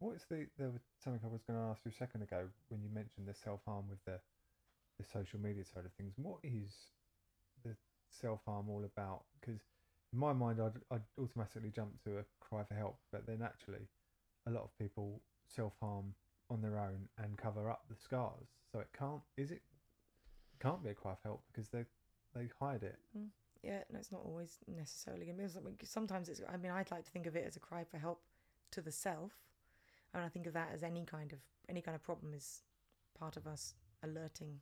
What's 0.00 0.24
the 0.26 0.46
there 0.58 0.70
was 0.70 0.82
something 1.02 1.20
I 1.24 1.28
was 1.32 1.42
going 1.42 1.58
to 1.58 1.66
ask 1.66 1.80
you 1.84 1.90
a 1.90 1.94
second 1.94 2.22
ago 2.22 2.48
when 2.68 2.82
you 2.82 2.90
mentioned 2.90 3.28
the 3.28 3.34
self 3.34 3.60
harm 3.66 3.88
with 3.88 4.04
the 4.04 4.20
the 4.98 5.04
social 5.12 5.40
media 5.40 5.64
side 5.64 5.84
of 5.86 5.92
things. 5.94 6.14
What 6.16 6.40
is 6.42 6.74
the 7.64 7.76
self 8.10 8.40
harm 8.46 8.68
all 8.70 8.84
about? 8.84 9.24
Because 9.40 9.60
in 10.12 10.18
my 10.18 10.32
mind, 10.32 10.60
I'd 10.60 10.78
I'd 10.90 11.02
automatically 11.20 11.70
jump 11.70 12.02
to 12.04 12.18
a 12.18 12.24
cry 12.40 12.64
for 12.64 12.74
help, 12.74 12.98
but 13.10 13.26
then 13.26 13.40
actually, 13.42 13.88
a 14.46 14.50
lot 14.50 14.62
of 14.64 14.76
people 14.78 15.20
self 15.48 15.72
harm 15.80 16.14
on 16.50 16.60
their 16.60 16.78
own 16.78 17.08
and 17.18 17.36
cover 17.38 17.70
up 17.70 17.84
the 17.88 17.96
scars. 17.96 18.48
So 18.70 18.80
it 18.80 18.88
can't 18.98 19.22
is 19.36 19.50
it? 19.50 19.62
It 20.54 20.60
can't 20.62 20.82
be 20.82 20.90
a 20.90 20.94
cry 20.94 21.14
for 21.14 21.28
help 21.28 21.42
because 21.52 21.68
they 21.68 21.84
they 22.34 22.48
hide 22.60 22.82
it. 22.82 22.98
Yeah, 23.62 23.82
no, 23.92 23.98
it's 24.00 24.10
not 24.10 24.22
always 24.24 24.58
necessarily 24.66 25.24
going 25.24 25.36
to 25.36 25.42
be. 25.44 25.48
something- 25.48 25.78
Sometimes 25.84 26.28
it's. 26.28 26.42
I 26.52 26.56
mean, 26.56 26.72
I'd 26.72 26.90
like 26.90 27.04
to 27.04 27.10
think 27.10 27.26
of 27.26 27.36
it 27.36 27.44
as 27.46 27.56
a 27.56 27.60
cry 27.60 27.84
for 27.84 27.96
help 27.98 28.20
to 28.72 28.80
the 28.80 28.90
self, 28.90 29.32
and 30.12 30.24
I 30.24 30.28
think 30.28 30.46
of 30.46 30.52
that 30.54 30.70
as 30.74 30.82
any 30.82 31.04
kind 31.04 31.32
of 31.32 31.38
any 31.68 31.80
kind 31.80 31.94
of 31.94 32.02
problem 32.02 32.34
is 32.34 32.62
part 33.18 33.36
of 33.36 33.46
us 33.46 33.74
alerting 34.02 34.60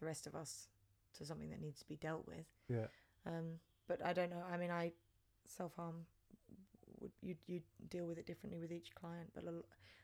the 0.00 0.06
rest 0.06 0.26
of 0.26 0.34
us 0.34 0.68
to 1.18 1.24
something 1.26 1.50
that 1.50 1.60
needs 1.60 1.78
to 1.80 1.86
be 1.86 1.96
dealt 1.96 2.26
with. 2.26 2.46
Yeah. 2.68 2.86
Um, 3.26 3.60
but 3.88 4.04
I 4.04 4.12
don't 4.12 4.30
know. 4.30 4.42
I 4.50 4.56
mean, 4.56 4.70
I 4.70 4.92
self 5.46 5.74
harm. 5.76 6.06
Would 7.00 7.12
you 7.22 7.36
you 7.46 7.60
deal 7.90 8.06
with 8.06 8.18
it 8.18 8.26
differently 8.26 8.58
with 8.60 8.72
each 8.72 8.94
client? 8.94 9.30
But 9.34 9.44
a 9.44 9.62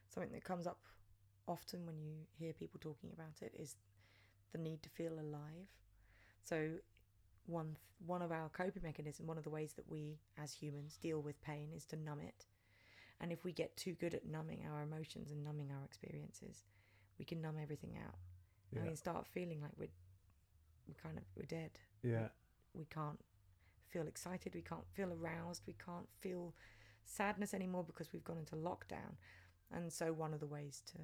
something 0.09 0.32
that 0.32 0.44
comes 0.44 0.66
up 0.66 0.78
often 1.48 1.86
when 1.86 1.98
you 2.01 2.15
hear 2.39 2.52
people 2.52 2.78
talking 2.81 3.11
about 3.12 3.43
it 3.43 3.55
is 3.59 3.77
the 4.52 4.59
need 4.59 4.82
to 4.82 4.89
feel 4.90 5.15
alive. 5.15 5.69
So 6.44 6.70
one 7.47 7.77
one 8.07 8.23
of 8.23 8.32
our 8.32 8.48
coping 8.51 8.82
mechanisms, 8.82 9.28
one 9.28 9.39
of 9.39 9.44
the 9.44 9.51
ways 9.51 9.73
that 9.74 9.89
we 9.89 10.19
as 10.39 10.52
humans 10.52 10.97
deal 10.97 11.20
with 11.20 11.40
pain 11.43 11.70
is 11.74 11.85
to 11.86 11.97
numb 11.97 12.20
it. 12.20 12.47
And 13.20 13.32
if 13.32 13.44
we 13.44 13.52
get 13.52 13.77
too 13.77 13.94
good 13.94 14.15
at 14.15 14.27
numbing 14.27 14.65
our 14.70 14.82
emotions 14.82 15.31
and 15.31 15.44
numbing 15.44 15.70
our 15.70 15.85
experiences, 15.85 16.65
we 17.19 17.24
can 17.24 17.40
numb 17.43 17.59
everything 17.62 17.98
out. 17.98 18.16
And 18.74 18.85
Yeah. 18.85 18.90
we 18.90 18.97
start 18.97 19.27
feeling 19.27 19.61
like 19.61 19.73
we're 19.78 19.90
we 20.89 20.94
kind 20.94 21.19
of 21.19 21.24
we're 21.36 21.44
dead 21.47 21.78
Yeah. 22.02 22.28
we 22.74 22.85
can't 22.86 23.20
feel 23.91 24.07
excited, 24.07 24.55
we 24.55 24.62
can't 24.62 24.87
feel 24.93 25.12
aroused, 25.12 25.62
we 25.67 25.75
can't 25.85 26.09
feel 26.21 26.55
sadness 27.05 27.55
anymore 27.55 27.85
because 27.85 28.12
we've 28.12 28.25
gone 28.25 28.39
into 28.39 28.57
lockdown. 28.57 29.17
And 29.73 29.93
so, 29.93 30.12
one 30.12 30.35
of 30.35 30.41
the 30.41 30.47
ways 30.47 30.83
to 30.93 30.99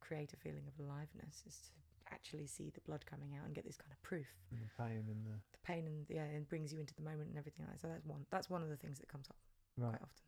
create 0.00 0.32
a 0.32 0.36
feeling 0.36 0.64
of 0.66 0.84
aliveness 0.84 1.42
is 1.46 1.56
to 1.56 1.70
actually 2.12 2.46
see 2.46 2.70
the 2.70 2.80
blood 2.80 3.04
coming 3.06 3.36
out 3.38 3.44
and 3.44 3.54
get 3.54 3.64
this 3.66 3.76
kind 3.76 3.92
of 3.92 4.00
proof. 4.02 4.26
And 4.50 4.60
the 4.60 4.82
pain 4.82 5.04
and 5.08 5.26
the 5.26 5.36
The 5.52 5.58
pain 5.64 5.86
and 5.86 6.06
yeah, 6.08 6.22
and 6.22 6.48
brings 6.48 6.72
you 6.72 6.80
into 6.80 6.94
the 6.94 7.02
moment 7.02 7.28
and 7.28 7.38
everything 7.38 7.66
like 7.66 7.74
that. 7.74 7.80
So 7.80 7.88
that's 7.88 8.04
one. 8.06 8.24
That's 8.30 8.48
one 8.48 8.62
of 8.62 8.68
the 8.68 8.76
things 8.76 8.98
that 8.98 9.08
comes 9.08 9.26
up 9.28 9.36
right. 9.76 9.90
quite 9.90 10.02
often. 10.02 10.24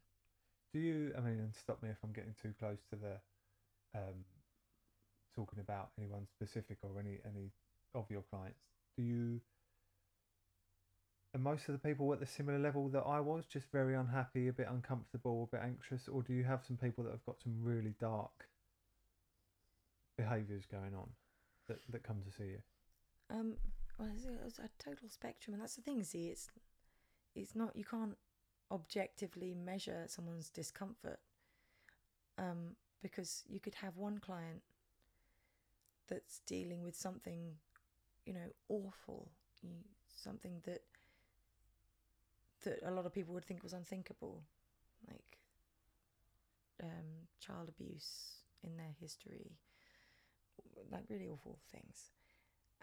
Do 0.75 0.81
you? 0.81 1.13
I 1.17 1.21
mean, 1.21 1.39
and 1.39 1.55
stop 1.55 1.83
me 1.83 1.89
if 1.89 1.99
I'm 2.05 2.13
getting 2.13 2.35
too 2.41 2.55
close 2.59 2.79
to 2.91 2.97
the 2.97 3.15
um, 3.99 4.25
talking 5.35 5.61
about 5.61 5.91
anyone 5.99 6.27
specific 6.27 6.79
or 6.83 6.99
any 6.99 7.19
any 7.27 7.51
of 7.95 8.07
your 8.11 8.23
clients. 8.31 8.61
Do 8.97 9.03
you? 9.03 9.41
Are 11.33 11.39
most 11.39 11.69
of 11.69 11.73
the 11.73 11.79
people 11.79 12.07
were 12.07 12.15
at 12.15 12.21
the 12.21 12.27
similar 12.27 12.59
level 12.59 12.89
that 12.89 13.03
I 13.03 13.21
was, 13.21 13.45
just 13.47 13.71
very 13.71 13.95
unhappy, 13.95 14.49
a 14.49 14.53
bit 14.53 14.67
uncomfortable, 14.69 15.49
a 15.53 15.57
bit 15.57 15.65
anxious, 15.65 16.09
or 16.09 16.23
do 16.23 16.33
you 16.33 16.43
have 16.43 16.65
some 16.67 16.77
people 16.77 17.05
that 17.05 17.11
have 17.11 17.25
got 17.25 17.41
some 17.41 17.55
really 17.63 17.95
dark 18.01 18.49
behaviours 20.17 20.65
going 20.67 20.95
on 20.95 21.09
that 21.69 21.79
that 21.91 22.03
come 22.03 22.21
to 22.27 22.33
see 22.33 22.51
you? 22.51 22.59
Um, 23.31 23.55
well, 23.99 24.09
it's 24.13 24.25
a, 24.25 24.33
it's 24.45 24.59
a 24.59 24.69
total 24.83 25.09
spectrum, 25.09 25.55
and 25.55 25.63
that's 25.63 25.77
the 25.77 25.83
thing. 25.83 26.03
See, 26.03 26.27
it's 26.27 26.49
it's 27.37 27.55
not 27.55 27.77
you 27.77 27.85
can't 27.85 28.17
objectively 28.73 29.55
measure 29.55 30.05
someone's 30.09 30.51
discomfort, 30.51 31.21
um, 32.39 32.75
because 33.03 33.45
you 33.49 33.61
could 33.61 33.77
have 33.77 33.97
one 33.97 34.19
client 34.19 34.63
that's 36.09 36.41
dealing 36.45 36.83
with 36.83 36.97
something, 36.97 37.55
you 38.27 38.33
know, 38.33 38.51
awful, 38.69 39.31
you, 39.63 39.71
something 40.13 40.61
that 40.65 40.83
that 42.63 42.81
a 42.85 42.91
lot 42.91 43.07
of 43.07 43.13
people 43.13 43.35
would 43.35 43.45
think 43.45 43.63
was 43.63 43.73
unthinkable, 43.73 44.43
like 45.09 45.39
um, 46.83 47.29
child 47.41 47.69
abuse 47.69 48.41
in 48.63 48.77
their 48.77 48.95
history, 49.01 49.53
like 50.91 51.05
really 51.09 51.27
awful 51.27 51.59
things. 51.71 52.11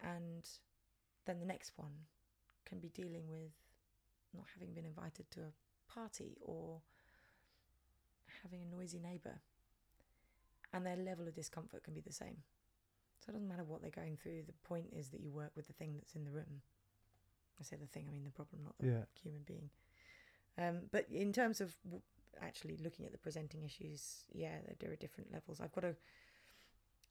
And 0.02 0.48
then 1.26 1.40
the 1.40 1.46
next 1.46 1.72
one 1.76 1.92
can 2.64 2.78
be 2.78 2.88
dealing 2.88 3.28
with 3.28 3.52
not 4.34 4.46
having 4.54 4.74
been 4.74 4.84
invited 4.84 5.30
to 5.32 5.40
a 5.40 5.92
party 5.92 6.36
or 6.40 6.80
having 8.42 8.60
a 8.62 8.76
noisy 8.76 8.98
neighbour 8.98 9.40
and 10.72 10.84
their 10.84 10.96
level 10.96 11.26
of 11.26 11.34
discomfort 11.34 11.82
can 11.82 11.94
be 11.94 12.00
the 12.00 12.12
same. 12.12 12.36
So 13.20 13.30
it 13.30 13.32
doesn't 13.32 13.48
matter 13.48 13.64
what 13.64 13.82
they're 13.82 13.90
going 13.90 14.16
through 14.16 14.42
the 14.46 14.68
point 14.68 14.92
is 14.96 15.08
that 15.08 15.20
you 15.20 15.30
work 15.30 15.50
with 15.56 15.66
the 15.66 15.72
thing 15.72 15.94
that's 15.94 16.14
in 16.14 16.24
the 16.24 16.30
room 16.30 16.62
i 17.60 17.64
say 17.64 17.76
the 17.76 17.86
thing 17.86 18.06
i 18.08 18.12
mean 18.12 18.24
the 18.24 18.30
problem 18.30 18.62
not 18.64 18.74
the 18.78 18.86
Yeah. 18.86 19.04
human 19.22 19.42
being 19.46 19.70
um, 20.58 20.88
but 20.90 21.06
in 21.10 21.32
terms 21.32 21.60
of 21.60 21.76
w- 21.84 22.02
actually 22.42 22.76
looking 22.82 23.04
at 23.06 23.12
the 23.12 23.18
presenting 23.18 23.62
issues 23.64 24.24
yeah 24.32 24.56
there, 24.80 24.90
are 24.92 24.96
different 24.96 25.32
levels 25.32 25.60
i've 25.60 25.72
got 25.72 25.84
a 25.84 25.94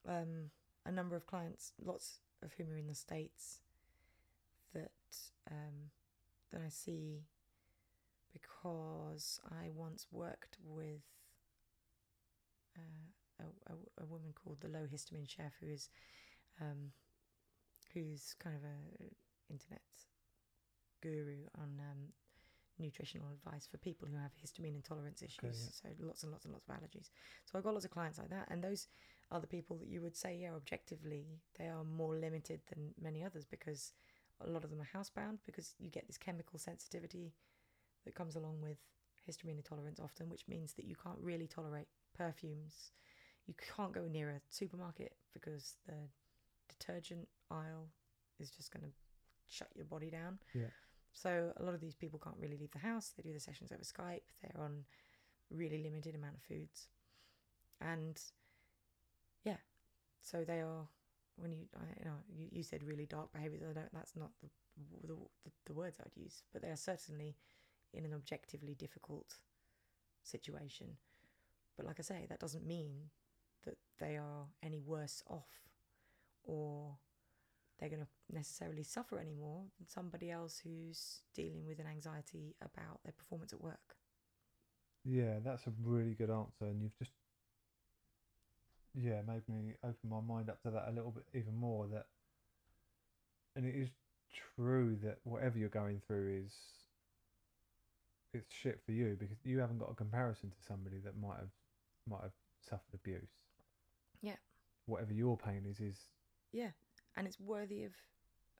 um, 0.07 0.51
a 0.85 0.91
number 0.91 1.15
of 1.15 1.25
clients 1.25 1.73
lots 1.83 2.19
of 2.43 2.53
whom 2.53 2.71
are 2.71 2.77
in 2.77 2.87
the 2.87 2.95
states 2.95 3.59
that 4.73 4.91
um, 5.51 5.91
that 6.51 6.61
I 6.65 6.69
see 6.69 7.23
because 8.31 9.39
I 9.49 9.69
once 9.73 10.07
worked 10.11 10.57
with 10.63 11.01
uh, 12.77 13.43
a, 13.43 13.71
a, 13.73 14.03
a 14.03 14.05
woman 14.05 14.33
called 14.33 14.61
the 14.61 14.67
low 14.67 14.85
histamine 14.93 15.27
chef 15.29 15.53
who 15.59 15.67
is 15.67 15.89
um, 16.61 16.91
who's 17.93 18.35
kind 18.39 18.55
of 18.55 18.61
a 18.63 19.51
internet 19.51 19.81
guru 21.01 21.37
on 21.57 21.79
um, 21.79 21.97
nutritional 22.79 23.27
advice 23.31 23.67
for 23.69 23.77
people 23.77 24.07
who 24.07 24.17
have 24.17 24.31
histamine 24.43 24.75
intolerance 24.75 25.23
issues 25.23 25.71
so 25.81 25.89
lots 25.99 26.23
and 26.23 26.31
lots 26.31 26.45
and 26.45 26.53
lots 26.53 26.65
of 26.69 26.75
allergies 26.75 27.09
so 27.45 27.57
I've 27.57 27.63
got 27.63 27.73
lots 27.73 27.85
of 27.85 27.91
clients 27.91 28.19
like 28.19 28.29
that 28.29 28.47
and 28.49 28.63
those 28.63 28.87
are 29.31 29.41
the 29.41 29.47
people 29.47 29.75
that 29.77 29.89
you 29.89 30.01
would 30.01 30.15
say, 30.15 30.37
yeah, 30.41 30.53
objectively, 30.55 31.41
they 31.57 31.65
are 31.65 31.83
more 31.83 32.15
limited 32.15 32.61
than 32.69 32.93
many 33.01 33.23
others 33.23 33.45
because 33.45 33.93
a 34.39 34.49
lot 34.49 34.63
of 34.63 34.69
them 34.69 34.79
are 34.79 34.97
housebound 34.97 35.39
because 35.45 35.75
you 35.79 35.89
get 35.89 36.07
this 36.07 36.17
chemical 36.17 36.57
sensitivity 36.57 37.33
that 38.05 38.15
comes 38.15 38.35
along 38.35 38.61
with 38.61 38.77
histamine 39.27 39.57
intolerance 39.57 39.99
often, 39.99 40.29
which 40.29 40.47
means 40.47 40.73
that 40.73 40.85
you 40.85 40.95
can't 40.95 41.17
really 41.21 41.47
tolerate 41.47 41.87
perfumes. 42.17 42.91
You 43.47 43.55
can't 43.75 43.93
go 43.93 44.07
near 44.07 44.29
a 44.29 44.41
supermarket 44.49 45.13
because 45.33 45.75
the 45.85 45.95
detergent 46.69 47.27
aisle 47.51 47.89
is 48.39 48.49
just 48.49 48.71
going 48.71 48.83
to 48.83 48.91
shut 49.49 49.69
your 49.75 49.85
body 49.85 50.09
down. 50.09 50.39
Yeah. 50.53 50.67
So 51.13 51.51
a 51.57 51.63
lot 51.63 51.73
of 51.73 51.81
these 51.81 51.95
people 51.95 52.19
can't 52.23 52.37
really 52.39 52.57
leave 52.57 52.71
the 52.71 52.79
house. 52.79 53.11
They 53.15 53.23
do 53.23 53.33
the 53.33 53.39
sessions 53.39 53.71
over 53.71 53.83
Skype. 53.83 54.21
They're 54.41 54.63
on 54.63 54.83
really 55.49 55.81
limited 55.81 56.13
amount 56.15 56.35
of 56.35 56.41
foods, 56.41 56.89
and 57.81 58.21
yeah, 59.43 59.57
so 60.21 60.43
they 60.43 60.61
are. 60.61 60.87
When 61.39 61.51
you, 61.51 61.65
I, 61.75 61.99
you 61.99 62.05
know, 62.05 62.17
you, 62.35 62.47
you 62.51 62.63
said 62.63 62.83
really 62.83 63.05
dark 63.05 63.31
behaviours. 63.31 63.61
I 63.69 63.73
don't. 63.73 63.93
That's 63.93 64.15
not 64.15 64.31
the, 64.41 64.49
the 65.01 65.07
the 65.07 65.51
the 65.67 65.73
words 65.73 65.97
I'd 65.99 66.19
use, 66.21 66.43
but 66.51 66.61
they 66.61 66.69
are 66.69 66.75
certainly 66.75 67.35
in 67.93 68.05
an 68.05 68.13
objectively 68.13 68.75
difficult 68.75 69.35
situation. 70.23 70.97
But 71.75 71.85
like 71.85 71.99
I 71.99 72.03
say, 72.03 72.25
that 72.29 72.39
doesn't 72.39 72.65
mean 72.65 73.11
that 73.65 73.77
they 73.99 74.17
are 74.17 74.47
any 74.63 74.79
worse 74.79 75.23
off, 75.27 75.69
or 76.43 76.97
they're 77.79 77.89
going 77.89 78.01
to 78.01 78.07
necessarily 78.35 78.83
suffer 78.83 79.19
any 79.19 79.33
more 79.33 79.63
than 79.77 79.87
somebody 79.87 80.31
else 80.31 80.61
who's 80.63 81.21
dealing 81.35 81.65
with 81.67 81.79
an 81.79 81.87
anxiety 81.87 82.55
about 82.61 83.03
their 83.03 83.13
performance 83.13 83.53
at 83.53 83.61
work. 83.61 83.95
Yeah, 85.05 85.39
that's 85.43 85.65
a 85.67 85.73
really 85.83 86.13
good 86.13 86.29
answer, 86.29 86.65
and 86.65 86.81
you've 86.81 86.97
just 86.97 87.11
yeah 88.93 89.21
made 89.27 89.47
me 89.47 89.73
open 89.83 90.09
my 90.09 90.19
mind 90.21 90.49
up 90.49 90.61
to 90.63 90.71
that 90.71 90.89
a 90.89 90.91
little 90.91 91.11
bit 91.11 91.23
even 91.33 91.55
more. 91.55 91.87
That, 91.87 92.07
and 93.55 93.65
it 93.65 93.75
is 93.75 93.89
true 94.55 94.97
that 95.03 95.19
whatever 95.23 95.57
you're 95.57 95.69
going 95.69 96.01
through 96.07 96.43
is 96.45 96.53
it's 98.33 98.53
shit 98.53 98.79
for 98.85 98.91
you 98.91 99.15
because 99.19 99.37
you 99.43 99.59
haven't 99.59 99.77
got 99.77 99.91
a 99.91 99.95
comparison 99.95 100.49
to 100.49 100.57
somebody 100.67 100.97
that 101.03 101.17
might 101.19 101.37
have 101.37 101.51
might 102.09 102.21
have 102.21 102.33
suffered 102.69 102.93
abuse. 102.93 103.29
Yeah. 104.21 104.35
Whatever 104.85 105.13
your 105.13 105.37
pain 105.37 105.65
is 105.69 105.79
is 105.79 105.97
Yeah, 106.51 106.71
and 107.17 107.27
it's 107.27 107.39
worthy 107.39 107.83
of 107.83 107.93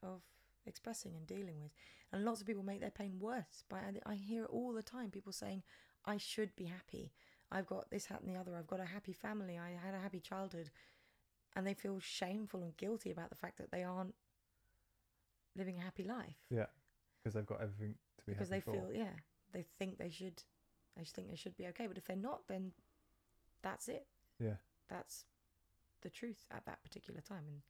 of 0.03 0.21
expressing 0.65 1.15
and 1.15 1.25
dealing 1.25 1.61
with. 1.61 1.71
And 2.11 2.25
lots 2.25 2.41
of 2.41 2.47
people 2.47 2.63
make 2.63 2.81
their 2.81 2.89
pain 2.91 3.19
worse. 3.19 3.63
by 3.69 3.79
I, 4.05 4.15
hear 4.15 4.43
it 4.43 4.49
all 4.49 4.73
the 4.73 4.81
time. 4.81 5.11
People 5.11 5.31
saying, 5.31 5.63
"I 6.05 6.17
should 6.17 6.55
be 6.55 6.65
happy. 6.65 7.13
I've 7.51 7.67
got 7.67 7.89
this, 7.89 8.07
and 8.09 8.27
the 8.27 8.39
other. 8.39 8.55
I've 8.55 8.67
got 8.67 8.79
a 8.79 8.85
happy 8.85 9.13
family. 9.13 9.57
I 9.57 9.71
had 9.84 9.93
a 9.93 9.99
happy 9.99 10.19
childhood. 10.19 10.69
And 11.55 11.65
they 11.65 11.73
feel 11.73 11.99
shameful 11.99 12.61
and 12.61 12.77
guilty 12.77 13.09
about 13.09 13.29
the 13.29 13.35
fact 13.35 13.57
that 13.57 13.71
they 13.71 13.84
aren't 13.84 14.13
living 15.55 15.77
a 15.79 15.81
happy 15.81 16.03
life 16.03 16.35
Yeah, 16.51 16.67
because 17.23 17.34
they've 17.34 17.45
got 17.45 17.61
everything 17.61 17.95
to 18.19 18.25
be 18.25 18.34
because 18.34 18.49
they 18.49 18.57
happy 18.57 18.73
feel, 18.73 18.89
yeah, 18.93 19.13
they 19.53 19.63
think 19.79 19.97
they 19.97 20.11
should, 20.11 20.43
they 20.95 21.03
think 21.03 21.29
they 21.29 21.35
should 21.35 21.57
be 21.57 21.65
okay. 21.67 21.88
But 21.88 21.97
if 21.97 22.05
they're 22.05 22.15
not, 22.15 22.47
then 22.47 22.73
that's 23.63 23.88
it. 23.88 24.05
Yeah. 24.39 24.57
That's 24.88 25.25
the 26.03 26.09
truth 26.09 26.45
at 26.51 26.65
that 26.65 26.84
particular 26.84 27.21
time. 27.21 27.43
And 27.47 27.61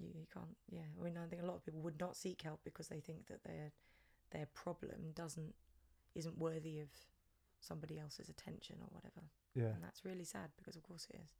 you, 0.00 0.08
you 0.14 0.26
can't, 0.32 0.56
yeah. 0.70 0.88
I 0.98 1.04
mean, 1.04 1.16
I 1.16 1.26
think 1.28 1.42
a 1.42 1.46
lot 1.46 1.56
of 1.56 1.64
people 1.64 1.80
would 1.82 2.00
not 2.00 2.16
seek 2.16 2.42
help 2.42 2.60
because 2.64 2.88
they 2.88 3.00
think 3.00 3.26
that 3.28 3.44
their 3.44 3.72
their 4.32 4.46
problem 4.54 5.12
doesn't 5.14 5.54
isn't 6.14 6.38
worthy 6.38 6.80
of 6.80 6.88
somebody 7.60 7.98
else's 7.98 8.28
attention 8.28 8.76
or 8.80 8.88
whatever. 8.90 9.22
Yeah, 9.54 9.74
And 9.74 9.82
that's 9.84 10.04
really 10.04 10.24
sad 10.24 10.50
because 10.56 10.76
of 10.76 10.82
course 10.82 11.06
it 11.10 11.16
is. 11.16 11.30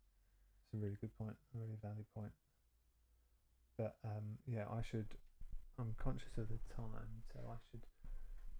it's 0.65 0.75
a 0.75 0.77
really 0.85 0.97
good 1.01 1.17
point, 1.17 1.37
a 1.55 1.59
really 1.59 1.79
valid 1.83 2.05
point. 2.15 2.33
But 3.79 3.97
um, 4.05 4.39
yeah, 4.47 4.65
I 4.71 4.83
should. 4.83 5.07
I'm 5.79 5.95
conscious 6.03 6.37
of 6.37 6.49
the 6.49 6.59
time, 6.77 7.23
so 7.33 7.41
I 7.51 7.57
should 7.71 7.81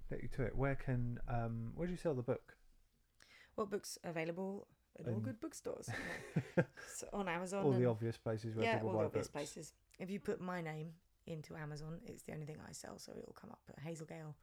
get 0.09 0.23
you 0.23 0.29
to 0.37 0.43
it. 0.45 0.57
Where 0.57 0.75
can 0.75 1.19
um, 1.29 1.73
where 1.75 1.87
do 1.87 1.93
you 1.93 1.99
sell 1.99 2.15
the 2.15 2.23
book? 2.23 2.55
What 3.57 3.69
books 3.71 3.99
available 4.05 4.67
at 4.99 5.07
all 5.07 5.15
Um, 5.17 5.21
good 5.21 5.39
bookstores? 5.41 5.89
so 6.97 7.09
on 7.13 7.29
Amazon. 7.29 7.65
All 7.65 7.73
the 7.73 7.85
obvious 7.87 8.17
places 8.17 8.55
where 8.57 8.65
yeah, 8.65 8.75
people 8.75 8.89
all 8.91 8.95
buy 8.95 9.01
the 9.03 9.07
obvious 9.07 9.27
books. 9.29 9.53
places. 9.53 9.73
If 10.01 10.11
you 10.11 10.19
put 10.19 10.41
my 10.41 10.63
name 10.63 10.93
into 11.27 11.55
Amazon, 11.57 12.01
it's 12.07 12.23
the 12.23 12.33
only 12.33 12.47
thing 12.47 12.57
I 12.67 12.73
sell, 12.73 12.99
so 12.99 13.13
it'll 13.17 13.35
come 13.35 13.51
up 13.51 13.61
at 13.69 13.79
Hazel 13.79 14.07
Gale 14.07 14.35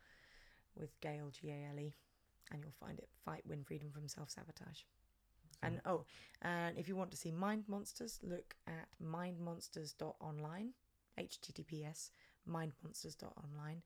with 0.76 1.00
Gale 1.02 1.32
G 1.32 1.50
A 1.50 1.70
L 1.72 1.80
E, 1.80 1.96
and 2.52 2.62
you'll 2.62 2.72
find 2.80 3.00
it. 3.00 3.10
Fight, 3.26 3.42
win 3.46 3.64
freedom 3.64 3.90
from 3.92 4.08
self 4.08 4.30
sabotage. 4.30 4.82
And 5.64 5.82
oh, 5.86 6.06
and 6.44 6.78
if 6.78 6.88
you 6.88 6.96
want 6.96 7.10
to 7.12 7.18
see 7.18 7.32
Mind 7.32 7.64
Monsters, 7.68 8.20
look 8.22 8.56
at 8.68 8.88
mindmonsters.online, 9.04 10.70
https 11.20 12.12
mindmonsters.online, 12.48 13.82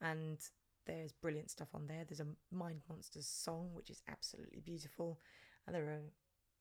and 0.00 0.38
there's 0.86 1.12
brilliant 1.12 1.50
stuff 1.50 1.74
on 1.74 1.88
there. 1.88 2.04
There's 2.06 2.20
a 2.20 2.54
Mind 2.54 2.82
Monsters 2.88 3.26
song 3.26 3.70
which 3.72 3.90
is 3.90 4.00
absolutely 4.08 4.60
beautiful, 4.60 5.18
and 5.66 5.74
there 5.74 5.86
are 5.86 6.02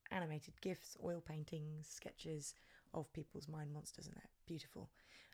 animated 0.09 0.59
gifs, 0.61 0.97
oil 1.03 1.21
paintings, 1.21 1.87
sketches 1.87 2.55
of 2.95 3.11
people's 3.13 3.47
mind 3.47 3.71
monsters, 3.71 4.07
and 4.07 4.15
they're 4.15 4.29
beautiful. 4.47 4.89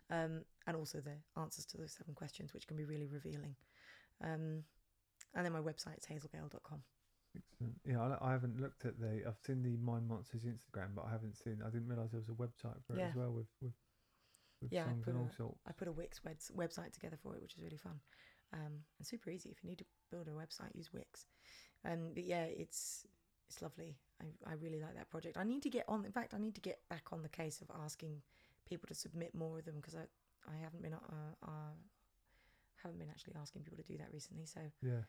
Um, 0.10 0.44
and 0.68 0.76
also 0.76 1.00
the 1.00 1.16
answers 1.40 1.66
to 1.68 1.78
those 1.78 1.94
seven 1.98 2.14
questions, 2.14 2.54
which 2.54 2.68
can 2.68 2.76
be 2.76 2.84
really 2.84 3.08
revealing. 3.08 3.56
Um, 4.22 4.64
and 5.34 5.46
then 5.46 5.54
my 5.54 5.62
website's 5.62 6.06
hazelgale.com. 6.06 6.84
Excellent. 7.38 7.76
Yeah, 7.88 8.02
I, 8.02 8.30
I 8.30 8.32
haven't 8.34 8.60
looked 8.60 8.84
at 8.86 9.00
the. 9.00 9.24
I've 9.26 9.40
seen 9.46 9.64
the 9.64 9.78
Mind 9.78 10.08
Monsters 10.10 10.42
Instagram, 10.44 10.96
but 10.96 11.06
I 11.08 11.12
haven't 11.12 11.38
seen. 11.38 11.60
I 11.66 11.70
didn't 11.70 11.88
realise 11.88 12.12
there 12.12 12.20
was 12.20 12.28
a 12.28 12.34
website 12.34 12.84
for 12.86 12.96
it 12.96 13.00
Yeah. 13.00 13.08
as 13.10 13.16
well 13.16 13.32
with 13.32 13.48
with, 13.62 13.72
with 14.62 14.74
Yeah, 14.74 14.84
I 14.84 14.88
songs 14.88 15.06
put 15.06 15.14
and 15.14 15.22
all 15.24 15.30
a- 15.32 15.36
sorts. 15.36 15.60
I 15.66 15.72
put 15.72 15.88
a 15.88 15.92
Wix 15.94 16.22
webs- 16.26 16.52
website 16.58 16.92
together 16.92 17.18
for 17.24 17.34
it, 17.36 17.42
which 17.42 17.54
is 17.56 17.64
really 17.64 17.78
fun 17.78 18.02
um, 18.52 18.84
and 19.00 19.08
super 19.08 19.30
easy. 19.30 19.50
If 19.50 19.64
you 19.64 19.70
need 19.70 19.78
to 19.80 19.86
build 20.12 20.28
a 20.28 20.32
website, 20.32 20.76
use 20.76 20.92
Wix. 20.94 21.26
Um, 21.86 22.12
but 22.14 22.26
yeah, 22.26 22.44
it's 22.44 23.06
it's 23.50 23.62
lovely. 23.62 23.96
I, 24.22 24.52
I 24.52 24.54
really 24.56 24.80
like 24.80 24.96
that 24.96 25.10
project. 25.10 25.38
I 25.38 25.44
need 25.44 25.64
to 25.64 25.70
get 25.70 25.86
on. 25.88 26.06
In 26.06 26.12
fact, 26.12 26.34
I 26.34 26.38
need 26.38 26.56
to 26.56 26.62
get 26.62 26.80
back 26.90 27.08
on 27.12 27.22
the 27.22 27.30
case 27.30 27.62
of 27.62 27.70
asking 27.84 28.22
people 28.68 28.88
to 28.88 28.96
submit 28.96 29.34
more 29.36 29.60
of 29.60 29.66
them 29.66 29.76
because 29.76 29.96
I 29.96 30.06
I 30.48 30.58
haven't 30.64 30.82
been 30.82 30.94
uh, 30.94 31.36
uh, 31.44 31.76
haven't 32.84 33.00
been 33.00 33.10
actually 33.10 33.36
asking 33.40 33.64
people 33.64 33.78
to 33.78 33.84
do 33.84 33.98
that 33.98 34.12
recently. 34.12 34.46
So 34.46 34.62
Yeah, 34.82 35.04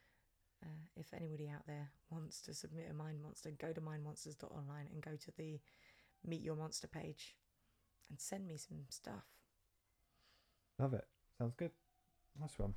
uh, 0.62 0.80
if 0.96 1.12
anybody 1.14 1.48
out 1.48 1.66
there 1.66 1.90
wants 2.10 2.40
to 2.42 2.54
submit 2.54 2.88
a 2.90 2.94
mind 2.94 3.22
monster, 3.22 3.50
go 3.50 3.72
to 3.72 3.80
mindmonsters.online 3.80 4.88
and 4.92 5.02
go 5.02 5.12
to 5.16 5.32
the 5.36 5.60
meet 6.24 6.42
your 6.42 6.56
monster 6.56 6.86
page 6.86 7.36
and 8.08 8.20
send 8.20 8.46
me 8.46 8.56
some 8.56 8.84
stuff. 8.88 9.26
love 10.78 10.94
it. 10.94 11.06
Sounds 11.38 11.54
good. 11.54 11.72
Nice 12.38 12.58
one. 12.58 12.74